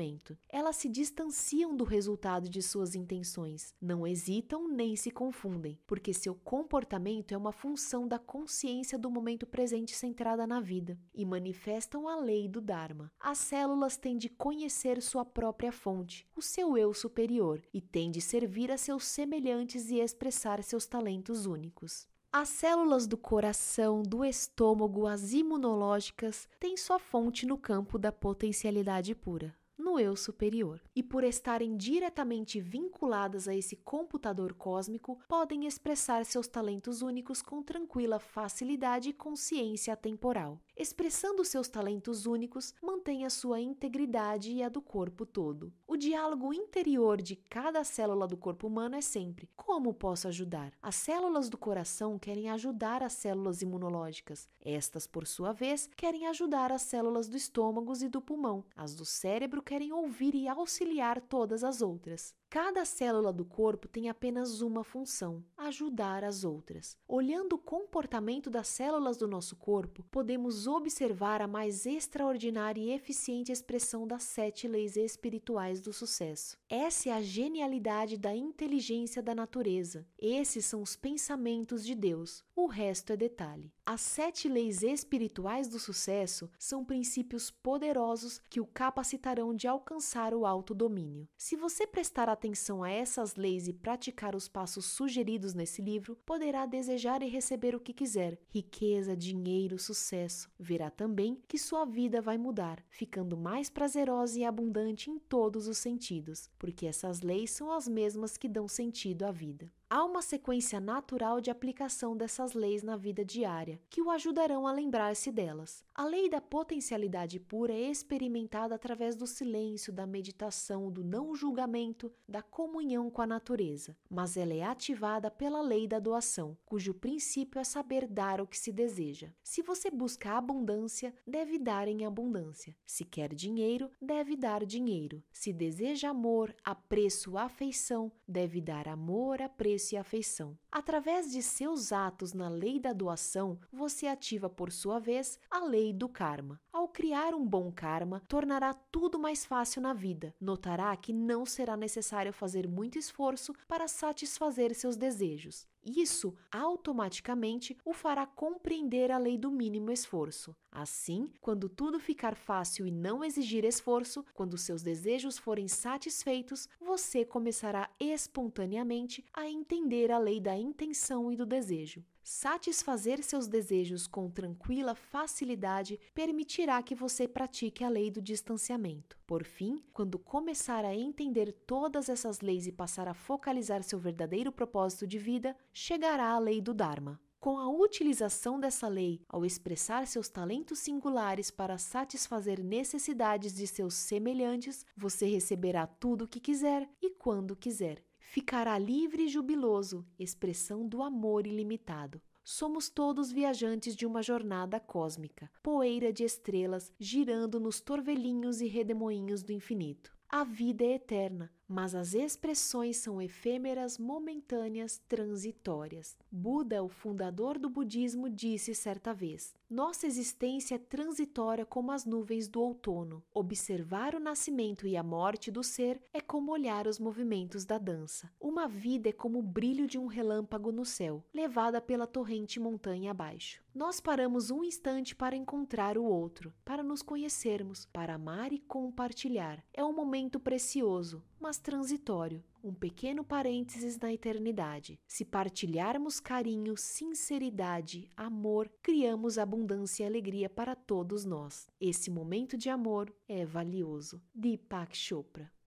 Elas 0.50 0.76
se 0.76 0.88
distanciam 0.88 1.76
do 1.76 1.84
resultado 1.84 2.50
de 2.50 2.62
suas 2.62 2.96
intenções, 2.96 3.74
não 3.82 4.06
hesitam 4.06 4.68
nem 4.68 4.96
se 4.96 5.12
confundem, 5.12 5.78
porque 5.86 6.14
seu 6.14 6.36
comportamento 6.36 7.34
é 7.34 7.38
uma 7.38 7.52
função 7.52 8.08
da 8.08 8.18
consciência 8.18 8.98
do 8.98 9.10
momento 9.10 9.46
presente 9.46 9.96
centrada 9.96 10.48
na 10.48 10.60
vida 10.60 11.00
e 11.14 11.26
manifestam 11.26 12.08
a 12.08 12.16
lei 12.16 12.48
do 12.48 12.62
Dharma. 12.62 13.12
As 13.20 13.38
células 13.38 13.98
têm 13.98 14.18
de 14.18 14.30
conhecer 14.30 15.02
sua 15.02 15.26
própria 15.26 15.72
fonte, 15.72 16.28
o 16.36 16.42
seu 16.42 16.78
eu 16.78 16.94
superior, 16.94 17.62
e 17.74 17.82
têm 17.82 18.12
de 18.12 18.22
servir 18.22 18.72
a 18.72 18.78
seus 18.78 19.06
semelhantes 19.06 19.90
e 19.90 20.00
expressar 20.00 20.64
seus 20.64 20.86
talentos 20.86 21.46
únicos. 21.46 22.08
As 22.34 22.48
células 22.48 23.06
do 23.06 23.18
coração, 23.18 24.02
do 24.02 24.24
estômago, 24.24 25.06
as 25.06 25.34
imunológicas, 25.34 26.48
têm 26.62 26.78
sua 26.78 26.98
fonte 26.98 27.46
no 27.46 27.58
campo 27.58 27.98
da 27.98 28.10
potencialidade 28.10 29.14
pura 29.14 29.54
no 29.82 30.00
eu 30.00 30.16
superior. 30.16 30.80
E 30.96 31.02
por 31.02 31.24
estarem 31.24 31.76
diretamente 31.76 32.62
vinculadas 32.62 33.48
a 33.48 33.56
esse 33.56 33.76
computador 33.76 34.54
cósmico, 34.54 35.20
podem 35.28 35.66
expressar 35.66 36.24
seus 36.24 36.48
talentos 36.48 37.02
únicos 37.02 37.42
com 37.42 37.64
tranquila 37.64 38.20
facilidade 38.20 39.10
e 39.10 39.14
consciência 39.14 39.96
temporal. 39.98 40.62
Expressando 40.76 41.44
seus 41.46 41.68
talentos 41.68 42.26
únicos, 42.26 42.74
mantém 42.82 43.26
a 43.26 43.30
sua 43.30 43.60
integridade 43.60 44.52
e 44.52 44.64
a 44.64 44.70
do 44.70 44.82
corpo 44.82 45.26
todo. 45.26 45.72
O 45.88 45.98
diálogo 45.98 46.54
interior 46.54 47.22
de 47.22 47.36
cada 47.36 47.84
célula 47.84 48.28
do 48.28 48.38
corpo 48.38 48.68
humano 48.68 48.96
é 48.96 49.02
sempre: 49.02 49.50
como 49.56 49.94
posso 49.94 50.28
ajudar? 50.28 50.74
As 50.82 50.96
células 50.96 51.50
do 51.50 51.58
coração 51.58 52.18
querem 52.18 52.50
ajudar 52.50 53.04
as 53.04 53.14
células 53.14 53.62
imunológicas. 53.62 54.50
Estas, 54.60 55.06
por 55.06 55.28
sua 55.28 55.54
vez, 55.54 55.90
querem 55.96 56.28
ajudar 56.28 56.72
as 56.72 56.84
células 56.84 57.28
do 57.28 57.38
estômago 57.38 57.94
e 58.02 58.08
do 58.08 58.22
pulmão. 58.22 58.64
As 58.76 58.96
do 58.96 59.06
cérebro 59.06 59.62
querem 59.62 59.92
ouvir 59.92 60.34
e 60.34 60.48
auxiliar 60.48 61.20
todas 61.20 61.64
as 61.64 61.82
outras. 61.82 62.34
Cada 62.52 62.84
célula 62.84 63.32
do 63.32 63.46
corpo 63.46 63.88
tem 63.88 64.10
apenas 64.10 64.60
uma 64.60 64.84
função: 64.84 65.42
ajudar 65.56 66.22
as 66.22 66.44
outras. 66.44 66.98
Olhando 67.08 67.54
o 67.54 67.58
comportamento 67.58 68.50
das 68.50 68.68
células 68.68 69.16
do 69.16 69.26
nosso 69.26 69.56
corpo, 69.56 70.04
podemos 70.12 70.68
observar 70.68 71.42
a 71.42 71.48
mais 71.48 71.86
extraordinária 71.86 72.82
e 72.82 72.92
eficiente 72.92 73.54
expressão 73.54 74.06
das 74.06 74.24
sete 74.24 74.68
leis 74.68 74.98
espirituais 74.98 75.80
do 75.80 75.94
sucesso. 75.94 76.58
Essa 76.70 77.08
é 77.08 77.14
a 77.14 77.22
genialidade 77.22 78.18
da 78.18 78.36
inteligência 78.36 79.24
da 79.24 79.34
natureza. 79.34 80.06
Esses 80.20 80.66
são 80.66 80.82
os 80.82 80.94
pensamentos 80.94 81.86
de 81.86 81.96
Deus. 81.96 82.44
O 82.54 82.68
resto 82.68 83.14
é 83.14 83.16
detalhe. 83.16 83.72
As 83.84 84.02
sete 84.02 84.48
leis 84.48 84.84
espirituais 84.84 85.68
do 85.68 85.80
sucesso 85.80 86.48
são 86.60 86.86
princípios 86.86 87.50
poderosos 87.50 88.40
que 88.48 88.62
o 88.62 88.66
capacitarão 88.66 89.56
de 89.56 89.68
alcançar 89.68 90.36
o 90.36 90.46
autodomínio. 90.46 91.28
Se 91.36 91.56
você 91.56 91.88
prestar 91.88 92.30
atenção 92.30 92.84
a 92.84 92.92
essas 92.92 93.36
leis 93.36 93.68
e 93.68 93.74
praticar 93.74 94.36
os 94.36 94.48
passos 94.48 94.86
sugeridos 94.86 95.56
nesse 95.56 95.82
livro, 95.82 96.16
poderá 96.24 96.68
desejar 96.68 97.24
e 97.24 97.28
receber 97.28 97.76
o 97.76 97.80
que 97.80 97.92
quiser: 97.92 98.40
riqueza, 98.50 99.18
dinheiro, 99.18 99.80
sucesso. 99.80 100.48
Verá 100.60 100.92
também 100.92 101.42
que 101.48 101.58
sua 101.58 101.84
vida 101.84 102.22
vai 102.22 102.38
mudar, 102.38 102.86
ficando 102.88 103.36
mais 103.36 103.68
prazerosa 103.68 104.40
e 104.40 104.46
abundante 104.46 105.10
em 105.10 105.18
todos 105.18 105.68
os 105.68 105.80
sentidos, 105.80 106.52
porque 106.60 106.86
essas 106.86 107.22
leis 107.22 107.50
são 107.50 107.72
as 107.72 107.88
mesmas 107.88 108.38
que 108.38 108.48
dão 108.48 108.68
sentido 108.68 109.24
à 109.24 109.32
vida. 109.32 109.72
Há 109.94 110.06
uma 110.06 110.22
sequência 110.22 110.80
natural 110.80 111.42
de 111.42 111.52
aplicação 111.52 112.16
dessas 112.16 112.54
leis 112.54 112.82
na 112.82 112.96
vida 112.96 113.26
diária, 113.26 113.78
que 113.90 114.02
o 114.02 114.10
ajudarão 114.10 114.66
a 114.66 114.72
lembrar-se 114.72 115.30
delas. 115.34 115.84
A 115.94 116.06
lei 116.06 116.30
da 116.30 116.40
potencialidade 116.40 117.38
pura 117.42 117.74
é 117.74 117.92
experimentada 117.92 118.74
através 118.74 119.18
do 119.18 119.28
silêncio, 119.28 119.92
da 119.92 120.06
meditação, 120.08 120.90
do 120.90 121.04
não 121.04 121.36
julgamento, 121.36 122.10
da 122.26 122.42
comunhão 122.42 123.12
com 123.12 123.22
a 123.22 123.28
natureza, 123.28 123.98
mas 124.10 124.38
ela 124.38 124.54
é 124.54 124.64
ativada 124.64 125.30
pela 125.30 125.62
lei 125.62 125.86
da 125.86 126.00
doação, 126.00 126.58
cujo 126.66 126.94
princípio 126.94 127.60
é 127.60 127.64
saber 127.66 128.08
dar 128.08 128.40
o 128.40 128.48
que 128.48 128.58
se 128.58 128.72
deseja. 128.72 129.28
Se 129.44 129.62
você 129.62 129.92
busca 129.92 130.38
abundância, 130.38 131.14
deve 131.28 131.60
dar 131.60 131.90
em 131.90 132.06
abundância. 132.06 132.74
Se 132.86 133.04
quer 133.04 133.36
dinheiro, 133.36 133.92
deve 134.02 134.38
dar 134.38 134.66
dinheiro. 134.66 135.22
Se 135.34 135.52
deseja 135.52 136.12
amor, 136.12 136.56
apreço, 136.64 137.38
afeição, 137.38 138.10
deve 138.26 138.62
dar 138.62 138.88
amor, 138.88 139.42
apreço 139.42 139.81
e 139.92 139.98
afeição. 139.98 140.58
Através 140.72 141.30
de 141.30 141.44
seus 141.44 141.92
atos 141.92 142.32
na 142.32 142.48
lei 142.48 142.80
da 142.80 142.94
doação, 142.94 143.60
você 143.70 144.08
ativa, 144.08 144.50
por 144.50 144.72
sua 144.72 145.00
vez, 145.00 145.38
a 145.50 145.66
lei 145.66 145.92
do 145.92 146.08
karma. 146.08 146.62
Ao 146.72 146.88
criar 146.88 147.34
um 147.34 147.46
bom 147.46 147.70
karma, 147.70 148.24
tornará 148.26 148.74
tudo 148.74 149.20
mais 149.20 149.46
fácil 149.46 149.82
na 149.82 149.92
vida. 149.92 150.34
Notará 150.40 150.96
que 150.96 151.12
não 151.12 151.46
será 151.46 151.76
necessário 151.76 152.32
fazer 152.32 152.70
muito 152.70 152.98
esforço 152.98 153.54
para 153.68 153.86
satisfazer 153.88 154.74
seus 154.74 154.96
desejos. 154.96 155.68
Isso 155.84 156.36
automaticamente 156.52 157.76
o 157.84 157.92
fará 157.92 158.26
compreender 158.26 159.12
a 159.12 159.18
lei 159.18 159.38
do 159.38 159.50
mínimo 159.50 159.92
esforço. 159.92 160.56
Assim, 160.72 161.30
quando 161.42 161.68
tudo 161.68 162.00
ficar 162.00 162.36
fácil 162.36 162.86
e 162.86 162.92
não 162.92 163.24
exigir 163.24 163.66
esforço, 163.66 164.24
quando 164.34 164.58
seus 164.58 164.84
desejos 164.84 165.40
forem 165.40 165.68
satisfeitos, 165.68 166.70
você 166.80 167.26
começará 167.26 167.90
espontaneamente 168.00 169.26
a 169.34 169.50
entender 169.50 170.12
a 170.12 170.20
lei 170.20 170.40
da 170.40 170.56
intenção 170.62 171.32
e 171.32 171.36
do 171.36 171.46
desejo. 171.46 172.04
Satisfazer 172.24 173.24
seus 173.24 173.48
desejos 173.48 174.06
com 174.06 174.30
tranquila 174.30 174.94
facilidade 174.94 176.00
permitirá 176.14 176.82
que 176.84 176.94
você 176.94 177.28
pratique 177.28 177.84
a 177.84 177.90
lei 177.90 178.12
do 178.12 178.22
distanciamento. 178.22 179.18
Por 179.26 179.44
fim, 179.44 179.84
quando 179.92 180.20
começar 180.20 180.86
a 180.86 180.96
entender 180.96 181.52
todas 181.66 182.10
essas 182.10 182.40
leis 182.40 182.68
e 182.68 182.72
passar 182.72 183.08
a 183.08 183.14
focalizar 183.14 183.84
seu 183.84 183.98
verdadeiro 183.98 184.52
propósito 184.52 185.08
de 185.08 185.18
vida, 185.18 185.58
chegará 185.74 186.30
a 186.30 186.40
lei 186.40 186.62
do 186.62 186.74
Dharma. 186.74 187.20
Com 187.40 187.58
a 187.58 187.68
utilização 187.68 188.60
dessa 188.60 188.88
lei, 188.88 189.20
ao 189.28 189.44
expressar 189.44 190.06
seus 190.06 190.30
talentos 190.30 190.78
singulares 190.78 191.50
para 191.50 191.76
satisfazer 191.80 192.64
necessidades 192.64 193.56
de 193.56 193.66
seus 193.66 193.96
semelhantes, 193.96 194.86
você 194.96 195.26
receberá 195.26 195.88
tudo 195.88 196.26
o 196.26 196.28
que 196.28 196.40
quiser 196.40 196.88
e 197.02 197.10
quando 197.10 197.56
quiser 197.56 198.04
ficará 198.32 198.78
livre 198.78 199.24
e 199.24 199.28
jubiloso, 199.28 200.08
expressão 200.18 200.88
do 200.88 201.04
amor 201.04 201.46
ilimitado. 201.46 202.22
Somos 202.42 202.90
todos 202.90 203.30
viajantes 203.30 203.94
de 203.94 204.06
uma 204.06 204.24
jornada 204.24 204.80
cósmica, 204.80 205.52
poeira 205.62 206.14
de 206.14 206.24
estrelas 206.24 206.94
girando 206.98 207.60
nos 207.60 207.82
torvelinhos 207.82 208.62
e 208.62 208.68
redemoinhos 208.68 209.44
do 209.44 209.52
infinito. 209.52 210.16
A 210.30 210.46
vida 210.46 210.86
é 210.86 210.94
eterna, 210.94 211.52
mas 211.72 211.96
as 211.96 212.14
expressões 212.14 212.98
são 212.98 213.22
efêmeras, 213.22 213.98
momentâneas, 213.98 215.02
transitórias. 215.08 216.18
Buda, 216.30 216.84
o 216.84 216.90
fundador 216.90 217.58
do 217.58 217.70
budismo, 217.70 218.30
disse 218.30 218.76
certa 218.76 219.14
vez: 219.14 219.56
Nossa 219.70 220.06
existência 220.06 220.76
é 220.76 220.78
transitória 220.78 221.66
como 221.66 221.92
as 221.92 222.06
nuvens 222.06 222.50
do 222.50 222.62
outono. 222.62 223.24
Observar 223.34 224.14
o 224.14 224.20
nascimento 224.20 224.86
e 224.86 224.98
a 224.98 225.04
morte 225.04 225.50
do 225.50 225.64
ser 225.64 226.02
é 226.14 226.20
como 226.20 226.52
olhar 226.52 226.88
os 226.88 227.00
movimentos 227.00 227.64
da 227.64 227.78
dança. 227.78 228.30
Uma 228.40 228.68
vida 228.68 229.10
é 229.10 229.14
como 229.14 229.40
o 229.40 229.44
brilho 229.44 229.88
de 229.88 229.98
um 229.98 230.08
relâmpago 230.08 230.72
no 230.72 230.84
céu, 230.84 231.24
levada 231.34 231.80
pela 231.80 232.06
torrente 232.06 232.60
montanha 232.60 233.12
abaixo. 233.12 233.64
Nós 233.74 234.02
paramos 234.02 234.52
um 234.52 234.66
instante 234.66 235.16
para 235.16 235.36
encontrar 235.36 235.98
o 235.98 236.04
outro, 236.04 236.54
para 236.66 236.84
nos 236.84 237.02
conhecermos, 237.02 237.86
para 237.86 238.16
amar 238.16 238.52
e 238.52 238.60
compartilhar. 238.60 239.64
É 239.74 239.82
um 239.82 239.94
momento 239.94 240.42
precioso, 240.42 241.24
mas 241.42 241.58
transitório, 241.58 242.44
um 242.64 242.74
pequeno 242.74 243.24
parênteses 243.24 243.98
na 243.98 244.14
eternidade. 244.14 245.00
Se 245.08 245.26
partilharmos 245.26 246.20
carinho, 246.20 246.78
sinceridade, 246.78 248.08
amor, 248.16 248.72
criamos 248.82 249.38
abundância 249.38 250.04
e 250.04 250.06
alegria 250.06 250.48
para 250.48 250.76
todos 250.76 251.26
nós. 251.26 251.68
Esse 251.80 252.12
momento 252.12 252.56
de 252.56 252.70
amor 252.70 253.14
é 253.28 253.44
valioso. 253.44 254.22
Deepak 254.34 254.96
Chopra 254.96 255.52